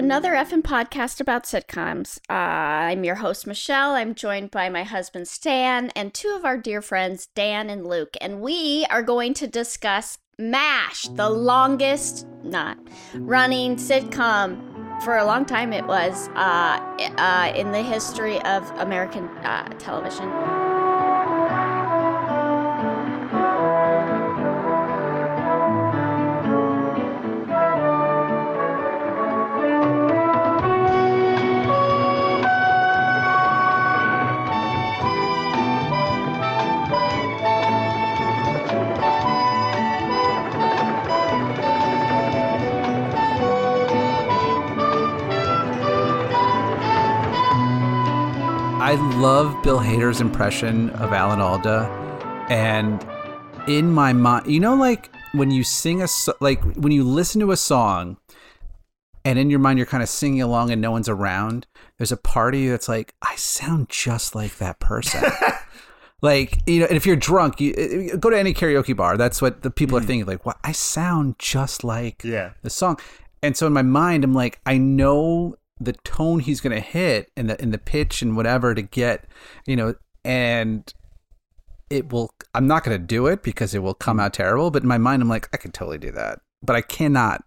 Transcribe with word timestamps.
another 0.00 0.32
effing 0.32 0.62
podcast 0.62 1.20
about 1.20 1.44
sitcoms. 1.44 2.16
Uh, 2.30 2.32
I'm 2.32 3.04
your 3.04 3.16
host, 3.16 3.46
Michelle. 3.46 3.90
I'm 3.90 4.14
joined 4.14 4.50
by 4.50 4.70
my 4.70 4.82
husband, 4.82 5.28
Stan, 5.28 5.90
and 5.90 6.14
two 6.14 6.34
of 6.34 6.42
our 6.42 6.56
dear 6.56 6.80
friends, 6.80 7.28
Dan 7.34 7.68
and 7.68 7.86
Luke. 7.86 8.16
And 8.18 8.40
we 8.40 8.86
are 8.88 9.02
going 9.02 9.34
to 9.34 9.46
discuss 9.46 10.16
MASH, 10.38 11.08
the 11.08 11.28
longest, 11.28 12.26
not 12.42 12.78
running 13.14 13.76
sitcom. 13.76 15.02
For 15.04 15.18
a 15.18 15.24
long 15.26 15.44
time, 15.44 15.74
it 15.74 15.86
was 15.86 16.30
uh, 16.30 16.80
uh, 17.18 17.52
in 17.54 17.70
the 17.70 17.82
history 17.82 18.40
of 18.40 18.70
American 18.78 19.28
uh, 19.44 19.68
television. 19.78 20.59
I 48.90 48.94
love 49.20 49.62
Bill 49.62 49.78
Hader's 49.78 50.20
impression 50.20 50.90
of 50.90 51.12
Alan 51.12 51.40
Alda, 51.40 51.86
and 52.50 53.00
in 53.68 53.88
my 53.92 54.12
mind, 54.12 54.48
you 54.48 54.58
know, 54.58 54.74
like 54.74 55.14
when 55.30 55.52
you 55.52 55.62
sing 55.62 56.02
a 56.02 56.08
like 56.40 56.60
when 56.74 56.90
you 56.90 57.04
listen 57.04 57.40
to 57.42 57.52
a 57.52 57.56
song, 57.56 58.16
and 59.24 59.38
in 59.38 59.48
your 59.48 59.60
mind 59.60 59.78
you're 59.78 59.86
kind 59.86 60.02
of 60.02 60.08
singing 60.08 60.42
along 60.42 60.72
and 60.72 60.82
no 60.82 60.90
one's 60.90 61.08
around. 61.08 61.68
There's 61.98 62.10
a 62.10 62.16
party 62.16 62.66
that's 62.66 62.88
like, 62.88 63.14
I 63.22 63.36
sound 63.36 63.90
just 63.90 64.34
like 64.34 64.58
that 64.58 64.80
person. 64.80 65.22
like 66.20 66.58
you 66.66 66.80
know, 66.80 66.86
and 66.86 66.96
if 66.96 67.06
you're 67.06 67.14
drunk, 67.14 67.60
you 67.60 67.72
eh, 67.78 68.10
eh, 68.14 68.16
go 68.16 68.28
to 68.28 68.36
any 68.36 68.52
karaoke 68.52 68.96
bar. 68.96 69.16
That's 69.16 69.40
what 69.40 69.62
the 69.62 69.70
people 69.70 69.98
are 69.98 70.00
mm. 70.00 70.06
thinking. 70.08 70.26
Like, 70.26 70.44
what? 70.44 70.58
I 70.64 70.72
sound 70.72 71.36
just 71.38 71.84
like 71.84 72.24
Yeah. 72.24 72.54
the 72.62 72.70
song. 72.70 72.98
And 73.40 73.56
so 73.56 73.68
in 73.68 73.72
my 73.72 73.82
mind, 73.82 74.24
I'm 74.24 74.34
like, 74.34 74.58
I 74.66 74.78
know 74.78 75.54
the 75.80 75.94
tone 76.04 76.40
he's 76.40 76.60
gonna 76.60 76.80
hit 76.80 77.30
and 77.36 77.48
the 77.50 77.60
and 77.60 77.72
the 77.72 77.78
pitch 77.78 78.20
and 78.22 78.36
whatever 78.36 78.74
to 78.74 78.82
get, 78.82 79.24
you 79.66 79.74
know, 79.76 79.94
and 80.24 80.92
it 81.88 82.12
will. 82.12 82.30
I'm 82.54 82.66
not 82.66 82.84
gonna 82.84 82.98
do 82.98 83.26
it 83.26 83.42
because 83.42 83.74
it 83.74 83.80
will 83.80 83.94
come 83.94 84.20
out 84.20 84.34
terrible. 84.34 84.70
But 84.70 84.82
in 84.82 84.88
my 84.88 84.98
mind, 84.98 85.22
I'm 85.22 85.28
like, 85.28 85.48
I 85.52 85.56
could 85.56 85.72
totally 85.74 85.98
do 85.98 86.10
that, 86.12 86.40
but 86.62 86.76
I 86.76 86.82
cannot 86.82 87.42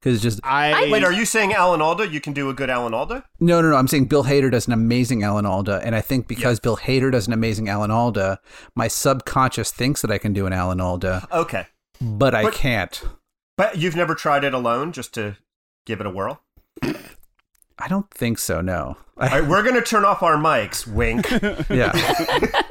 because 0.00 0.20
just 0.22 0.40
I, 0.42 0.88
Wait, 0.90 1.04
are 1.04 1.12
you 1.12 1.24
saying 1.26 1.52
Alan 1.52 1.82
Alda? 1.82 2.08
You 2.08 2.20
can 2.20 2.32
do 2.32 2.48
a 2.48 2.54
good 2.54 2.70
Alan 2.70 2.94
Alda? 2.94 3.24
no, 3.38 3.60
no, 3.60 3.70
no. 3.70 3.76
I'm 3.76 3.86
saying 3.88 4.06
Bill 4.06 4.24
Hader 4.24 4.50
does 4.50 4.66
an 4.66 4.72
amazing 4.72 5.22
Alan 5.22 5.44
Alda, 5.46 5.80
and 5.84 5.94
I 5.94 6.00
think 6.00 6.26
because 6.26 6.58
Bill 6.58 6.78
Hader 6.78 7.12
does 7.12 7.26
an 7.26 7.32
amazing 7.34 7.68
Alan 7.68 7.90
Alda, 7.90 8.40
my 8.74 8.88
subconscious 8.88 9.70
thinks 9.70 10.00
that 10.02 10.10
I 10.10 10.18
can 10.18 10.32
do 10.32 10.46
an 10.46 10.52
Alan 10.54 10.80
Alda, 10.80 11.28
Okay. 11.30 11.66
but 12.00 12.34
I 12.34 12.50
can't. 12.50 13.02
But 13.58 13.76
you've 13.76 13.96
never 13.96 14.14
tried 14.14 14.42
it 14.44 14.54
alone 14.54 14.92
just 14.92 15.12
to 15.14 15.36
give 15.84 16.00
it 16.00 16.06
a 16.06 16.10
whirl? 16.10 16.40
I 17.80 17.88
don't 17.88 18.10
think 18.10 18.38
so. 18.38 18.60
No. 18.60 18.96
All 19.18 19.28
right, 19.28 19.44
we're 19.46 19.62
going 19.62 19.74
to 19.74 19.82
turn 19.82 20.04
off 20.04 20.22
our 20.22 20.36
mics. 20.36 20.86
Wink. 20.86 21.28
yeah. 21.70 21.92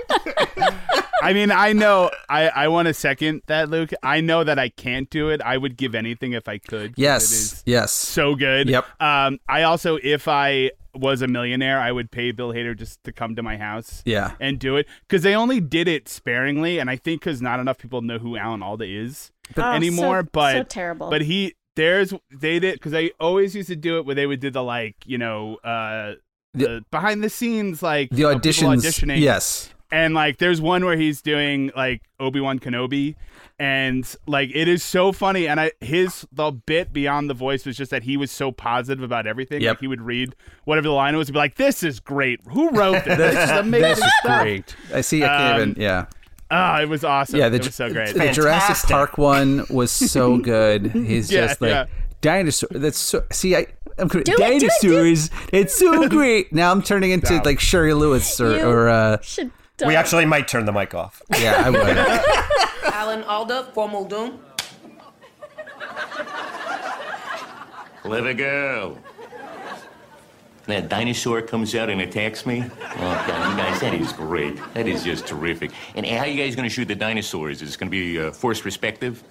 I 1.22 1.34
mean, 1.34 1.52
I 1.52 1.74
know. 1.74 2.10
I 2.30 2.48
I 2.50 2.68
want 2.70 2.88
to 2.88 2.94
second 2.94 3.42
that, 3.48 3.70
Luke. 3.70 3.92
I 4.02 4.22
know 4.22 4.44
that 4.44 4.58
I 4.58 4.70
can't 4.70 5.10
do 5.10 5.30
it. 5.30 5.42
I 5.42 5.58
would 5.58 5.76
give 5.76 5.94
anything 5.94 6.32
if 6.34 6.48
I 6.48 6.58
could. 6.58 6.94
Yes. 6.96 7.32
is 7.32 7.64
Yes. 7.66 7.92
so 7.92 8.36
good. 8.36 8.70
Yep. 8.70 8.86
Um. 9.02 9.40
I 9.48 9.64
also, 9.64 9.98
if 10.02 10.28
I 10.30 10.72
was 10.96 11.22
a 11.22 11.28
millionaire, 11.28 11.80
I 11.80 11.92
would 11.92 12.10
pay 12.10 12.32
Bill 12.32 12.52
Hader 12.54 12.76
just 12.76 13.04
to 13.04 13.12
come 13.12 13.36
to 13.36 13.44
my 13.44 13.58
house. 13.58 14.02
Yeah. 14.06 14.32
And 14.40 14.60
do 14.60 14.78
it 14.78 14.88
because 15.08 15.22
they 15.22 15.36
only 15.36 15.60
did 15.60 15.88
it 15.90 16.08
sparingly, 16.08 16.80
and 16.80 16.90
I 16.90 16.96
think 16.96 17.22
because 17.22 17.42
not 17.42 17.60
enough 17.60 17.78
people 17.78 18.02
know 18.02 18.18
who 18.18 18.38
Alan 18.38 18.64
Alda 18.64 18.86
is 18.86 19.32
Oh, 19.58 19.62
so- 19.62 19.72
anymore. 19.72 20.24
but 20.24 20.54
so 20.54 20.64
terrible. 20.64 21.10
But 21.10 21.22
he 21.24 21.54
there's 21.76 22.14
they 22.32 22.60
did 22.60 22.74
because 22.76 22.92
they 22.92 23.12
always 23.20 23.56
used 23.56 23.70
to 23.70 23.76
do 23.76 23.98
it 24.00 24.06
where 24.06 24.16
they 24.16 24.26
would 24.28 24.40
do 24.40 24.50
the 24.50 24.64
like 24.64 24.96
you 25.06 25.18
know 25.18 25.56
uh 25.64 26.14
the, 26.54 26.84
behind 26.92 27.24
the 27.24 27.30
scenes 27.30 27.84
like 27.84 28.10
The 28.10 28.24
auditions. 28.24 28.78
auditioning. 28.84 29.20
Yes. 29.20 29.70
And 29.92 30.14
like, 30.14 30.38
there's 30.38 30.62
one 30.62 30.86
where 30.86 30.96
he's 30.98 31.20
doing 31.22 31.72
like 31.76 32.04
Obi 32.20 32.40
Wan 32.40 32.60
Kenobi, 32.60 33.16
and 33.58 34.16
like 34.28 34.52
it 34.54 34.68
is 34.68 34.84
so 34.84 35.12
funny. 35.12 35.48
And 35.48 35.60
I 35.60 35.72
his 35.82 36.28
the 36.32 36.52
bit 36.52 36.94
beyond 36.94 37.28
the 37.30 37.34
voice 37.34 37.66
was 37.66 37.76
just 37.76 37.90
that 37.92 38.04
he 38.04 38.16
was 38.16 38.30
so 38.32 38.52
positive 38.52 39.04
about 39.04 39.26
everything. 39.26 39.62
Yep. 39.62 39.72
Like 39.72 39.80
he 39.80 39.88
would 39.88 40.02
read 40.02 40.36
whatever 40.66 40.88
the 40.90 40.94
line 40.94 41.16
was 41.18 41.28
and 41.30 41.34
be 41.34 41.40
like, 41.40 41.56
"This 41.56 41.82
is 41.82 42.00
great. 42.00 42.40
Who 42.52 42.70
wrote 42.70 43.04
this? 43.06 43.18
this 43.18 43.44
is 43.50 43.58
amazing 43.58 43.82
This 43.90 43.98
is 44.00 44.14
stuff." 44.20 44.42
great. 44.44 44.76
I 44.94 45.02
see. 45.02 45.24
I 45.24 45.28
can't 45.28 45.54
Um, 45.56 45.70
even. 45.72 45.82
Yeah. 45.82 46.06
Ah, 46.52 46.82
it 46.82 46.90
was 46.90 47.04
awesome. 47.04 47.40
Yeah. 47.40 47.50
The, 47.50 47.58
it 47.58 47.66
was 47.66 47.76
so 47.76 47.92
great. 47.92 48.14
The 48.16 48.32
Jurassic 48.32 48.90
Park 48.90 49.18
one 49.18 49.66
was 49.70 49.92
so 49.92 50.38
good. 50.56 50.88
He's 50.92 51.32
Yeah, 51.32 51.48
just 51.48 51.62
like 51.62 51.70
yeah. 51.70 51.86
dinosaur. 52.22 52.70
That's 52.72 52.98
so. 52.98 53.24
See, 53.32 53.56
I. 53.56 53.68
I'm 53.98 54.08
Do 54.08 54.20
it, 54.20 54.26
do 54.26 54.34
it, 54.40 54.72
do 54.82 55.06
it. 55.06 55.30
It's 55.52 55.78
so 55.78 56.08
great. 56.10 56.54
Now 56.54 56.72
I'm 56.72 56.82
turning 56.82 57.12
into 57.12 57.36
No. 57.36 57.42
like 57.44 57.60
Shari 57.60 57.94
Lewis 57.94 58.40
or, 58.40 58.56
You 58.58 58.66
or 58.68 58.88
uh. 58.90 59.18
We 59.86 59.96
actually 59.96 60.26
might 60.26 60.48
turn 60.48 60.66
the 60.66 60.72
mic 60.72 60.94
off. 60.94 61.22
yeah, 61.38 61.62
I 61.66 61.70
would. 61.70 62.94
Alan 62.94 63.24
Alda, 63.24 63.72
formal 63.74 64.06
doom. 64.06 64.40
Live 68.06 68.26
her 68.26 68.34
go. 68.34 68.98
That 70.70 70.88
dinosaur 70.88 71.42
comes 71.42 71.74
out 71.74 71.90
and 71.90 72.00
attacks 72.00 72.46
me. 72.46 72.64
Oh, 72.64 72.98
God, 73.00 73.52
you 73.52 73.58
guys, 73.58 73.82
that 73.82 73.96
is 73.96 74.14
great. 74.14 74.56
That 74.76 74.88
is 74.88 75.04
just 75.04 75.26
terrific. 75.26 75.72
And 75.96 76.06
how 76.06 76.20
are 76.20 76.28
you 76.28 76.40
guys 76.40 76.56
going 76.56 76.70
to 76.70 76.74
shoot 76.74 76.88
the 76.88 76.94
dinosaurs? 76.94 77.64
Is 77.64 77.74
it 77.74 77.80
going 77.80 77.88
to 77.88 77.92
be 77.92 78.20
uh, 78.20 78.30
force 78.30 78.62
perspective? 78.62 79.24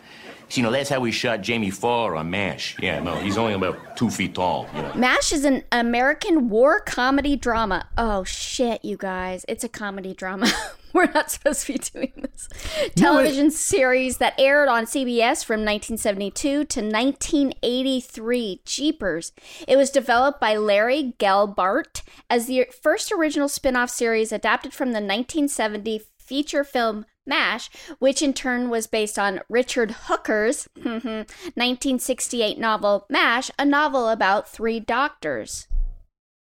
'Cause, 0.49 0.57
you 0.57 0.63
know, 0.63 0.71
that's 0.71 0.89
how 0.89 1.01
we 1.01 1.13
shot 1.13 1.43
Jamie 1.43 1.71
Farr 1.71 2.17
on 2.17 2.31
MASH. 2.31 2.77
Yeah, 2.81 3.01
no, 3.01 3.17
he's 3.17 3.37
only 3.37 3.53
about 3.53 3.97
two 3.99 4.09
feet 4.09 4.35
tall, 4.35 4.67
you 4.75 4.81
know. 4.81 4.93
MASH 4.95 5.33
is 5.33 5.45
an 5.45 5.63
American 5.71 6.49
war 6.49 6.81
comedy 6.81 7.37
drama. 7.37 7.87
Oh 7.99 8.25
shit, 8.25 8.83
you 8.85 8.97
guys. 8.97 9.45
It's 9.47 9.63
a 9.63 9.69
comedy 9.69 10.15
drama. 10.15 10.51
We're 10.95 11.13
not 11.13 11.31
supposed 11.31 11.67
to 11.67 11.73
be 11.75 11.79
doing 11.79 12.13
this. 12.17 12.49
Television 12.97 13.51
series 13.51 14.17
that 14.17 14.33
aired 14.39 14.69
on 14.71 14.87
CBS 14.87 15.45
from 15.45 15.61
1972 15.61 16.65
to 16.65 16.81
1983. 16.81 18.63
Jeepers. 18.65 19.33
It 19.69 19.77
was 19.77 19.91
developed 19.91 20.41
by 20.41 20.57
Larry 20.57 21.15
Gelbart 21.19 22.03
as 22.31 22.47
the 22.47 22.67
first 22.83 23.13
original 23.13 23.49
spin 23.49 23.77
off 23.77 23.91
series 23.91 24.33
adapted 24.33 24.73
from 24.73 24.89
the 24.89 25.01
1970 25.01 26.01
feature 26.19 26.65
film 26.65 27.05
MASH, 27.29 27.71
which 28.01 28.23
in 28.23 28.33
turn 28.33 28.71
was 28.71 28.87
based 28.89 29.19
on 29.19 29.41
Richard 29.49 29.93
Hooker's 30.07 30.69
1968 30.83 32.59
novel 32.59 33.07
MASH, 33.09 33.51
a 33.59 33.65
novel 33.65 34.09
about 34.09 34.49
three 34.49 34.81
doctors. 34.81 35.69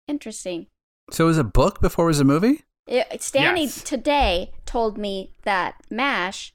Interesting. 0.08 0.66
So 1.10 1.24
it 1.24 1.28
was 1.28 1.38
a 1.38 1.44
book 1.44 1.80
before 1.80 2.06
it 2.06 2.08
was 2.08 2.20
a 2.20 2.24
movie. 2.24 2.62
It, 2.86 3.22
Stanley 3.22 3.62
Yes. 3.62 3.82
today 3.82 4.52
told 4.66 4.98
me 4.98 5.32
that 5.44 5.76
MASH 5.90 6.52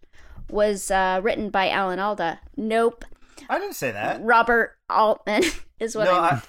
was 0.50 0.92
uh, 0.92 1.20
written 1.24 1.50
by 1.50 1.70
Alan 1.70 2.00
Alda. 2.00 2.40
Nope. 2.56 3.06
I 3.50 3.60
didn't 3.60 3.76
say 3.76 3.92
that. 3.92 4.22
Robert 4.24 4.78
Altman 4.90 5.44
is 5.80 5.96
what 5.96 6.06
No, 6.06 6.14
I 6.16 6.42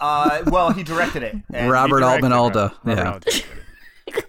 I, 0.00 0.40
uh, 0.46 0.50
well, 0.50 0.72
he 0.72 0.82
directed 0.82 1.22
it. 1.22 1.36
and- 1.52 1.70
Robert 1.70 2.02
Altman 2.02 2.32
Alda. 2.32 2.72
Robert 2.84 3.00
Yeah. 3.00 3.12
Alda. 3.12 3.30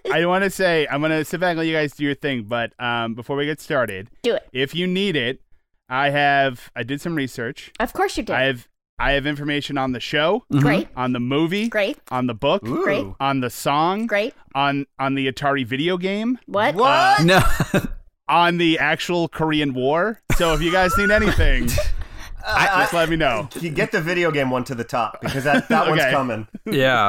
I 0.12 0.24
want 0.26 0.44
to 0.44 0.50
say 0.50 0.86
I'm 0.90 1.00
gonna 1.00 1.24
sit 1.24 1.40
back 1.40 1.50
and 1.50 1.58
let 1.58 1.66
you 1.66 1.72
guys 1.74 1.92
do 1.94 2.04
your 2.04 2.14
thing, 2.14 2.44
but 2.44 2.72
um, 2.80 3.14
before 3.14 3.36
we 3.36 3.46
get 3.46 3.60
started, 3.60 4.10
do 4.22 4.34
it. 4.34 4.48
if 4.52 4.74
you 4.74 4.86
need 4.86 5.16
it, 5.16 5.40
I 5.88 6.10
have 6.10 6.70
I 6.74 6.82
did 6.82 7.00
some 7.00 7.14
research. 7.14 7.72
Of 7.80 7.92
course 7.92 8.16
you 8.16 8.22
did. 8.22 8.34
I 8.34 8.42
have 8.44 8.68
I 8.98 9.12
have 9.12 9.24
information 9.26 9.78
on 9.78 9.92
the 9.92 10.00
show, 10.00 10.44
Great. 10.52 10.88
on 10.94 11.12
the 11.14 11.20
movie, 11.20 11.68
Great. 11.68 11.98
on 12.10 12.26
the 12.26 12.34
book, 12.34 12.66
Ooh. 12.66 12.82
Great. 12.82 13.06
on 13.18 13.40
the 13.40 13.48
song, 13.50 14.06
Great. 14.06 14.34
on 14.54 14.86
on 14.98 15.14
the 15.14 15.30
Atari 15.32 15.64
video 15.66 15.96
game, 15.96 16.38
What? 16.46 16.74
What? 16.74 17.24
No. 17.24 17.40
on 18.28 18.58
the 18.58 18.78
actual 18.78 19.26
Korean 19.28 19.72
War. 19.74 20.20
So 20.36 20.52
if 20.54 20.60
you 20.62 20.70
guys 20.70 20.96
need 20.98 21.10
anything, 21.10 21.68
just 22.44 22.92
let 22.94 23.08
me 23.08 23.16
know. 23.16 23.48
You 23.60 23.70
get 23.70 23.92
the 23.92 24.00
video 24.00 24.30
game 24.30 24.50
one 24.50 24.64
to 24.64 24.74
the 24.74 24.84
top 24.84 25.20
because 25.20 25.44
that, 25.44 25.68
that 25.68 25.88
one's 25.88 26.02
coming. 26.04 26.46
yeah. 26.66 27.08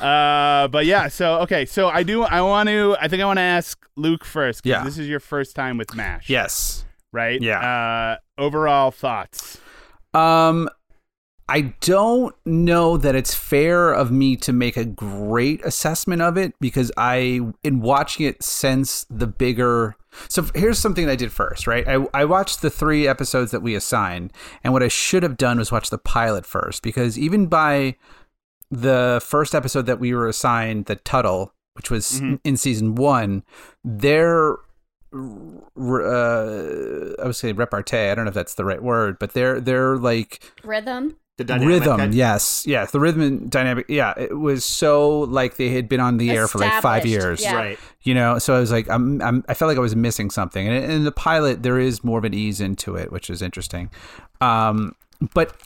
Uh, 0.00 0.68
but 0.68 0.86
yeah, 0.86 1.08
so 1.08 1.40
okay, 1.40 1.64
so 1.66 1.88
I 1.88 2.02
do. 2.02 2.22
I 2.22 2.40
want 2.42 2.68
to. 2.68 2.96
I 3.00 3.08
think 3.08 3.22
I 3.22 3.26
want 3.26 3.38
to 3.38 3.42
ask 3.42 3.78
Luke 3.96 4.24
first. 4.24 4.62
'cause 4.62 4.70
Yeah. 4.70 4.84
This 4.84 4.98
is 4.98 5.08
your 5.08 5.20
first 5.20 5.56
time 5.56 5.76
with 5.78 5.94
Mash. 5.94 6.28
Yes. 6.30 6.84
Right. 7.12 7.40
Yeah. 7.40 7.60
Uh, 7.60 8.16
overall 8.42 8.90
thoughts. 8.90 9.58
Um, 10.12 10.68
I 11.48 11.74
don't 11.80 12.34
know 12.46 12.96
that 12.96 13.14
it's 13.14 13.34
fair 13.34 13.92
of 13.92 14.10
me 14.10 14.36
to 14.36 14.52
make 14.52 14.76
a 14.78 14.84
great 14.84 15.62
assessment 15.64 16.22
of 16.22 16.38
it 16.38 16.54
because 16.60 16.90
I, 16.96 17.40
in 17.62 17.80
watching 17.80 18.24
it 18.26 18.42
since 18.42 19.04
the 19.10 19.26
bigger. 19.26 19.96
So 20.28 20.46
here's 20.54 20.78
something 20.78 21.08
I 21.08 21.16
did 21.16 21.32
first, 21.32 21.66
right? 21.66 21.86
I, 21.86 22.06
I 22.14 22.24
watched 22.24 22.62
the 22.62 22.70
three 22.70 23.06
episodes 23.06 23.50
that 23.50 23.60
we 23.60 23.74
assigned, 23.74 24.32
and 24.62 24.72
what 24.72 24.82
I 24.82 24.88
should 24.88 25.22
have 25.22 25.36
done 25.36 25.58
was 25.58 25.70
watch 25.70 25.90
the 25.90 25.98
pilot 25.98 26.46
first 26.46 26.82
because 26.82 27.18
even 27.18 27.46
by 27.46 27.96
the 28.70 29.20
first 29.24 29.54
episode 29.54 29.86
that 29.86 30.00
we 30.00 30.14
were 30.14 30.28
assigned, 30.28 30.86
the 30.86 30.96
Tuttle, 30.96 31.52
which 31.74 31.90
was 31.90 32.20
Mhm. 32.20 32.40
in 32.44 32.56
season 32.56 32.94
one, 32.94 33.42
their 33.84 34.56
uh, 35.12 37.14
I 37.22 37.26
would 37.26 37.36
say 37.36 37.52
repartee. 37.52 38.10
I 38.10 38.14
don't 38.14 38.24
know 38.24 38.30
if 38.30 38.34
that's 38.34 38.54
the 38.54 38.64
right 38.64 38.82
word, 38.82 39.18
but 39.18 39.32
they're 39.32 39.60
they're 39.60 39.96
like 39.96 40.42
Rhythm. 40.64 41.16
The 41.36 41.44
dynamic. 41.44 41.80
rhythm. 41.80 42.00
I- 42.00 42.04
Yes, 42.06 42.64
yes, 42.66 42.92
the 42.92 43.00
rhythm 43.00 43.20
and 43.20 43.50
dynamic. 43.50 43.86
Yeah, 43.88 44.14
it 44.16 44.38
was 44.38 44.64
so 44.64 45.20
like 45.20 45.56
they 45.56 45.70
had 45.70 45.88
been 45.88 45.98
on 46.00 46.16
the 46.16 46.30
air 46.30 46.46
for 46.46 46.58
like 46.58 46.80
five 46.80 47.04
years. 47.04 47.42
yeah. 47.42 47.56
Right. 47.56 47.78
You 48.02 48.14
know, 48.14 48.38
so 48.38 48.54
I 48.54 48.60
was 48.60 48.70
like, 48.70 48.88
I'm, 48.88 49.20
I'm, 49.20 49.44
I 49.48 49.54
felt 49.54 49.68
like 49.68 49.78
I 49.78 49.80
was 49.80 49.96
missing 49.96 50.30
something. 50.30 50.66
And 50.68 50.92
in 50.92 51.04
the 51.04 51.10
pilot, 51.12 51.62
there 51.64 51.78
is 51.80 52.04
more 52.04 52.18
of 52.18 52.24
an 52.24 52.34
ease 52.34 52.60
into 52.60 52.94
it, 52.96 53.10
which 53.10 53.30
is 53.30 53.42
interesting. 53.42 53.90
Um, 54.40 54.94
but 55.32 55.56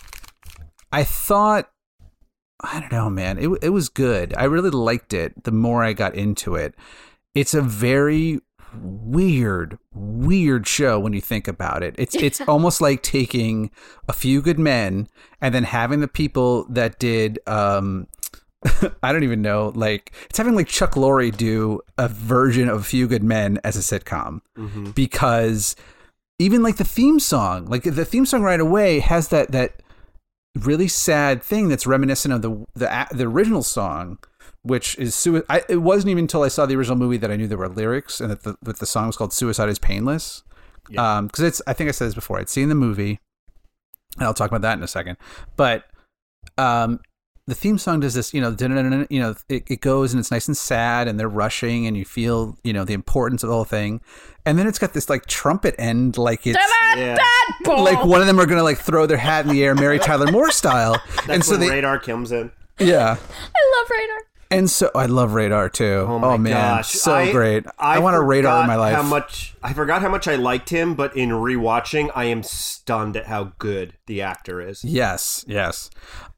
I 0.93 1.05
thought, 1.05 1.69
I 2.61 2.81
don't 2.81 2.91
know, 2.93 3.11
man, 3.11 3.39
it, 3.39 3.51
it 3.63 3.69
was 3.71 3.89
good. 3.89 4.35
I 4.37 4.45
really 4.45 4.71
liked 4.71 5.13
it 5.13 5.45
the 5.45 5.53
more 5.53 5.85
I 5.85 5.93
got 5.93 6.15
into 6.15 6.55
it. 6.55 6.75
It's 7.35 7.53
a 7.55 7.61
very 7.61 8.41
weird, 8.83 9.79
weird 10.19 10.67
show 10.67 10.99
when 10.99 11.13
you 11.13 11.21
think 11.21 11.49
about 11.49 11.83
it. 11.83 11.95
It's, 11.99 12.15
it's 12.15 12.41
almost 12.49 12.81
like 12.81 13.03
taking 13.03 13.71
a 14.09 14.13
few 14.13 14.41
good 14.43 14.59
men 14.59 15.09
and 15.41 15.55
then 15.55 15.65
having 15.65 16.01
the 16.01 16.09
people 16.09 16.65
that 16.71 16.99
did, 16.99 17.39
um, 17.47 18.07
I 19.03 19.13
don't 19.13 19.23
even 19.25 19.41
know. 19.43 19.73
Like 19.75 20.13
it's 20.29 20.39
having 20.39 20.55
like 20.57 20.67
Chuck 20.69 20.93
Lorre 20.95 21.35
do 21.37 21.81
a 21.97 22.09
version 22.09 22.69
of 22.69 22.81
a 22.81 22.85
Few 22.85 23.07
Good 23.07 23.23
Men 23.23 23.61
as 23.63 23.77
a 23.77 23.81
sitcom 24.01 24.41
Mhm. 24.57 24.95
because 24.95 25.77
even 26.41 26.63
like 26.63 26.77
the 26.77 26.85
theme 26.85 27.21
song, 27.21 27.67
like 27.67 27.85
the 27.85 28.05
theme 28.05 28.27
song 28.27 28.43
right 28.43 28.61
away 28.61 28.99
has 28.99 29.29
that 29.29 29.53
that 29.53 29.81
really 30.57 30.89
sad 30.89 31.41
thing 31.43 31.69
that's 31.69 31.87
reminiscent 31.87 32.35
of 32.35 32.43
the 32.43 32.51
the 32.75 33.07
the 33.13 33.27
original 33.27 33.63
song, 33.63 34.19
which 34.69 34.97
is 34.99 35.15
sui- 35.15 35.43
I, 35.49 35.63
It 35.69 35.79
wasn't 35.79 36.11
even 36.11 36.25
until 36.25 36.43
I 36.43 36.49
saw 36.49 36.65
the 36.67 36.77
original 36.77 36.97
movie 36.97 37.17
that 37.19 37.31
I 37.31 37.37
knew 37.37 37.47
there 37.49 37.59
were 37.59 37.69
lyrics 37.69 38.21
and 38.21 38.31
that 38.31 38.43
the 38.45 38.57
that 38.63 38.79
the 38.79 38.87
song 38.87 39.07
was 39.09 39.17
called 39.17 39.33
"Suicide 39.33 39.69
Is 39.69 39.79
Painless." 39.79 40.43
Yeah. 40.91 41.19
Um, 41.19 41.27
because 41.27 41.45
it's 41.45 41.63
I 41.67 41.73
think 41.73 41.89
I 41.89 41.93
said 41.93 42.07
this 42.09 42.15
before. 42.15 42.39
I'd 42.39 42.49
seen 42.49 42.69
the 42.69 42.75
movie, 42.75 43.19
and 44.17 44.25
I'll 44.25 44.35
talk 44.35 44.49
about 44.51 44.63
that 44.63 44.79
in 44.79 44.83
a 44.85 44.89
second. 44.89 45.17
But 45.57 45.85
um, 46.57 47.01
the 47.47 47.55
theme 47.55 47.79
song 47.79 48.01
does 48.01 48.15
this, 48.15 48.33
you 48.35 48.41
know, 48.41 48.55
you 49.11 49.21
know, 49.21 49.35
it, 49.49 49.65
it 49.71 49.81
goes 49.81 50.13
and 50.13 50.21
it's 50.21 50.31
nice 50.31 50.49
and 50.49 50.57
sad, 50.57 51.09
and 51.09 51.19
they're 51.19 51.29
rushing, 51.29 51.87
and 51.87 51.97
you 51.97 52.05
feel, 52.05 52.57
you 52.65 52.73
know, 52.73 52.85
the 52.85 52.95
importance 52.95 53.43
of 53.43 53.49
the 53.49 53.55
whole 53.55 53.65
thing, 53.65 54.01
and 54.47 54.59
then 54.59 54.67
it's 54.67 54.79
got 54.79 54.93
this 54.95 55.09
like 55.11 55.27
trumpet 55.27 55.75
end, 55.79 56.17
like 56.19 56.47
it's 56.47 56.59
Yeah. 56.97 57.17
like 57.67 58.05
one 58.05 58.21
of 58.21 58.27
them 58.27 58.39
are 58.41 58.47
gonna 58.47 58.63
like 58.63 58.79
throw 58.79 59.07
their 59.07 59.17
hat 59.19 59.45
in 59.47 59.51
the 59.53 59.63
air, 59.65 59.75
Mary 59.75 59.99
Tyler 59.99 60.31
Moore 60.33 60.51
style, 60.51 61.01
That's 61.17 61.29
and 61.29 61.45
so 61.45 61.53
when 61.53 61.61
they, 61.61 61.71
radar 61.71 61.99
comes 61.99 62.33
in. 62.33 62.51
yeah, 62.79 63.17
I 63.19 63.79
love 63.79 63.91
Radar. 63.91 64.19
And 64.51 64.71
so 64.71 64.91
I 64.95 65.07
love 65.07 65.35
Radar 65.35 65.69
too. 65.69 66.07
Oh 66.09 66.19
my 66.19 66.37
man, 66.37 66.53
gosh. 66.53 66.91
so 66.91 67.15
I- 67.15 67.33
great! 67.33 67.67
I, 67.79 67.99
want 67.99 68.17
a 68.17 68.21
Radar 68.21 68.63
in 68.63 68.67
my 68.67 68.77
life. 68.77 68.95
How 68.95 69.03
much 69.03 69.55
I 69.63 69.73
forgot 69.73 70.03
how 70.03 70.09
much 70.09 70.27
I 70.29 70.37
liked 70.37 70.71
him, 70.71 70.95
but 70.95 71.17
in 71.17 71.31
rewatching, 71.31 72.11
I 72.15 72.25
am 72.25 72.43
stunned 72.43 73.17
at 73.17 73.27
how 73.27 73.53
good 73.59 73.95
the 74.07 74.23
actor 74.23 74.61
is. 74.61 74.85
Yes, 74.85 75.45
yes. 75.49 75.91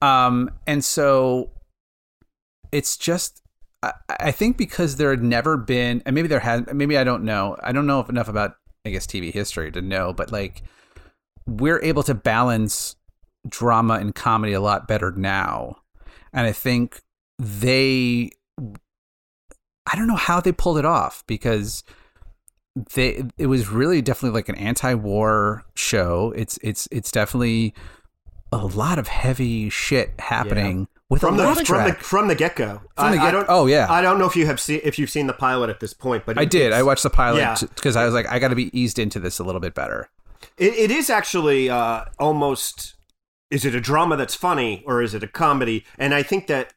Um, 0.02 0.50
and 0.66 0.84
so 0.84 1.50
it's 2.72 2.96
just, 2.96 3.42
I, 3.82 3.92
I 4.08 4.30
think 4.30 4.56
because 4.56 4.96
there 4.96 5.10
had 5.10 5.22
never 5.22 5.56
been, 5.56 6.02
and 6.06 6.14
maybe 6.14 6.28
there 6.28 6.40
had, 6.40 6.72
maybe 6.74 6.96
I 6.96 7.04
don't 7.04 7.24
know. 7.24 7.56
I 7.62 7.72
don't 7.72 7.86
know 7.86 8.04
enough 8.04 8.28
about, 8.28 8.56
I 8.84 8.90
guess, 8.90 9.06
TV 9.06 9.32
history 9.32 9.70
to 9.72 9.82
know, 9.82 10.12
but 10.12 10.32
like 10.32 10.62
we're 11.46 11.82
able 11.82 12.02
to 12.04 12.14
balance 12.14 12.96
drama 13.48 13.94
and 13.94 14.14
comedy 14.14 14.52
a 14.52 14.60
lot 14.60 14.86
better 14.88 15.12
now. 15.12 15.76
And 16.32 16.46
I 16.46 16.52
think 16.52 17.02
they, 17.40 18.30
I 18.58 19.96
don't 19.96 20.06
know 20.06 20.14
how 20.16 20.40
they 20.40 20.52
pulled 20.52 20.78
it 20.78 20.84
off 20.84 21.24
because 21.26 21.82
they 22.94 23.24
it 23.38 23.46
was 23.46 23.68
really 23.68 24.02
definitely 24.02 24.36
like 24.36 24.48
an 24.48 24.54
anti-war 24.56 25.64
show. 25.74 26.32
It's 26.36 26.58
it's 26.62 26.86
it's 26.92 27.10
definitely 27.10 27.74
a 28.52 28.58
lot 28.58 28.98
of 28.98 29.08
heavy 29.08 29.70
shit 29.70 30.12
happening 30.18 30.86
with 31.08 31.22
From 31.22 31.34
a 31.34 31.38
the 31.38 31.42
laugh 31.44 31.66
from 31.66 31.84
the 31.88 31.94
from 31.94 32.28
the 32.28 32.34
get 32.34 32.56
go. 32.56 32.82
From 32.96 33.12
the 33.12 33.18
I, 33.18 33.28
I 33.28 33.30
don't. 33.30 33.46
oh, 33.48 33.66
yeah. 33.66 33.90
I 33.90 34.00
don't 34.00 34.18
know 34.18 34.26
if 34.26 34.36
you 34.36 34.46
have 34.46 34.60
seen 34.60 34.80
if 34.84 34.98
you've 34.98 35.10
seen 35.10 35.26
the 35.26 35.32
pilot 35.32 35.70
at 35.70 35.80
this 35.80 35.94
point, 35.94 36.24
but 36.26 36.38
I 36.38 36.44
did. 36.44 36.72
I 36.72 36.82
watched 36.82 37.02
the 37.02 37.10
pilot 37.10 37.38
Yeah. 37.38 37.56
because 37.74 37.96
I 37.96 38.04
was 38.04 38.14
like, 38.14 38.28
I 38.28 38.38
got 38.38 38.48
to 38.48 38.54
be 38.56 38.76
eased 38.78 38.98
into 38.98 39.18
this 39.18 39.38
a 39.38 39.44
little 39.44 39.60
bit 39.60 39.74
better. 39.74 40.08
It, 40.56 40.74
it 40.74 40.90
is 40.90 41.10
actually 41.10 41.68
uh, 41.70 42.04
almost. 42.18 42.94
Is 43.50 43.64
it 43.64 43.74
a 43.74 43.80
drama 43.80 44.16
that's 44.16 44.36
funny 44.36 44.84
or 44.86 45.02
is 45.02 45.12
it 45.12 45.24
a 45.24 45.26
comedy? 45.26 45.84
And 45.98 46.14
I 46.14 46.22
think 46.22 46.46
that 46.46 46.66
it 46.68 46.74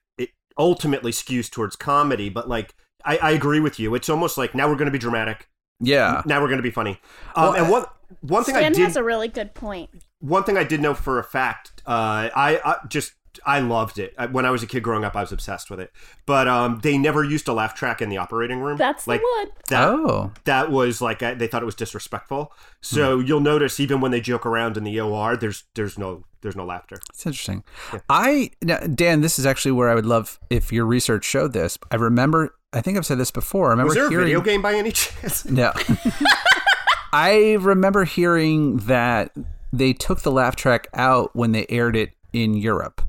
ultimately 0.57 1.11
skews 1.11 1.49
towards 1.49 1.75
comedy. 1.75 2.29
But 2.29 2.47
like, 2.47 2.75
I, 3.05 3.17
I 3.17 3.31
agree 3.31 3.59
with 3.59 3.79
you. 3.79 3.95
It's 3.95 4.09
almost 4.09 4.37
like 4.37 4.55
now 4.55 4.67
we're 4.69 4.75
going 4.75 4.87
to 4.87 4.91
be 4.91 4.99
dramatic. 4.99 5.49
Yeah. 5.79 6.21
Now 6.25 6.41
we're 6.41 6.47
going 6.47 6.57
to 6.59 6.63
be 6.63 6.71
funny. 6.71 6.99
Um, 7.35 7.43
Well, 7.43 7.53
and 7.53 7.69
one 7.71 7.85
one 8.21 8.43
thing 8.43 8.55
I 8.55 8.69
did 8.69 8.77
has 8.77 8.95
a 8.95 9.03
really 9.03 9.27
good 9.27 9.53
point. 9.53 9.89
one 10.19 10.43
thing 10.43 10.57
I 10.57 10.63
did 10.63 10.79
know 10.81 10.93
for 10.93 11.19
a 11.19 11.23
fact, 11.23 11.81
uh, 11.85 12.29
I, 12.35 12.61
I 12.63 12.75
just 12.87 13.13
I 13.45 13.59
loved 13.59 13.97
it 13.99 14.13
when 14.31 14.45
I 14.45 14.51
was 14.51 14.63
a 14.63 14.67
kid 14.67 14.81
growing 14.83 15.03
up. 15.03 15.15
I 15.15 15.21
was 15.21 15.31
obsessed 15.31 15.69
with 15.69 15.79
it. 15.79 15.91
But 16.25 16.47
um, 16.47 16.79
they 16.81 16.97
never 16.97 17.23
used 17.23 17.47
a 17.47 17.53
laugh 17.53 17.73
track 17.75 18.01
in 18.01 18.09
the 18.09 18.17
operating 18.17 18.59
room. 18.59 18.77
That's 18.77 19.07
like 19.07 19.21
the 19.21 19.27
one. 19.45 19.47
that. 19.69 19.83
oh. 19.87 20.31
That 20.45 20.71
was 20.71 21.01
like 21.01 21.21
uh, 21.23 21.33
they 21.33 21.47
thought 21.47 21.61
it 21.61 21.65
was 21.65 21.75
disrespectful. 21.75 22.51
So 22.81 23.19
you'll 23.19 23.39
notice 23.39 23.79
even 23.79 24.01
when 24.01 24.11
they 24.11 24.21
joke 24.21 24.45
around 24.45 24.77
in 24.77 24.83
the 24.83 24.99
OR, 24.99 25.35
there's 25.37 25.63
there's 25.75 25.97
no 25.97 26.23
there's 26.41 26.55
no 26.55 26.65
laughter. 26.65 26.97
It's 27.09 27.25
interesting. 27.25 27.63
I 28.09 28.51
now, 28.61 28.79
Dan, 28.79 29.21
this 29.21 29.39
is 29.39 29.45
actually 29.45 29.71
where 29.71 29.89
I 29.89 29.95
would 29.95 30.05
love 30.05 30.39
if 30.49 30.71
your 30.71 30.85
research 30.85 31.25
showed 31.25 31.53
this. 31.53 31.77
I 31.91 31.95
remember. 31.95 32.55
I 32.73 32.81
think 32.81 32.97
I've 32.97 33.05
said 33.05 33.19
this 33.19 33.31
before. 33.31 33.67
I 33.67 33.71
remember 33.71 33.89
Was 33.89 33.95
there 33.95 34.07
a 34.07 34.09
hearing. 34.09 34.25
video 34.25 34.41
game 34.41 34.61
by 34.61 34.73
any 34.73 34.91
chance? 34.91 35.45
No. 35.49 35.71
I 37.13 37.57
remember 37.59 38.05
hearing 38.05 38.77
that 38.77 39.31
they 39.71 39.93
took 39.93 40.21
the 40.21 40.31
laugh 40.31 40.55
track 40.55 40.87
out 40.93 41.35
when 41.35 41.51
they 41.51 41.65
aired 41.69 41.95
it 41.95 42.11
in 42.31 42.55
Europe. 42.55 43.01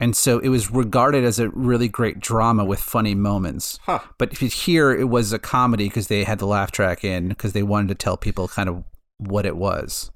And 0.00 0.16
so 0.16 0.38
it 0.40 0.48
was 0.48 0.70
regarded 0.70 1.24
as 1.24 1.38
a 1.38 1.50
really 1.50 1.88
great 1.88 2.20
drama 2.20 2.64
with 2.64 2.80
funny 2.80 3.14
moments. 3.14 3.78
Huh. 3.82 4.00
But 4.18 4.32
if 4.32 4.42
you 4.42 4.48
here, 4.48 4.92
it 4.92 5.08
was 5.08 5.32
a 5.32 5.38
comedy 5.38 5.88
because 5.88 6.08
they 6.08 6.24
had 6.24 6.38
the 6.38 6.46
laugh 6.46 6.72
track 6.72 7.04
in 7.04 7.28
because 7.28 7.52
they 7.52 7.62
wanted 7.62 7.88
to 7.88 7.94
tell 7.94 8.16
people 8.16 8.48
kind 8.48 8.68
of 8.68 8.84
what 9.18 9.46
it 9.46 9.56
was. 9.56 10.10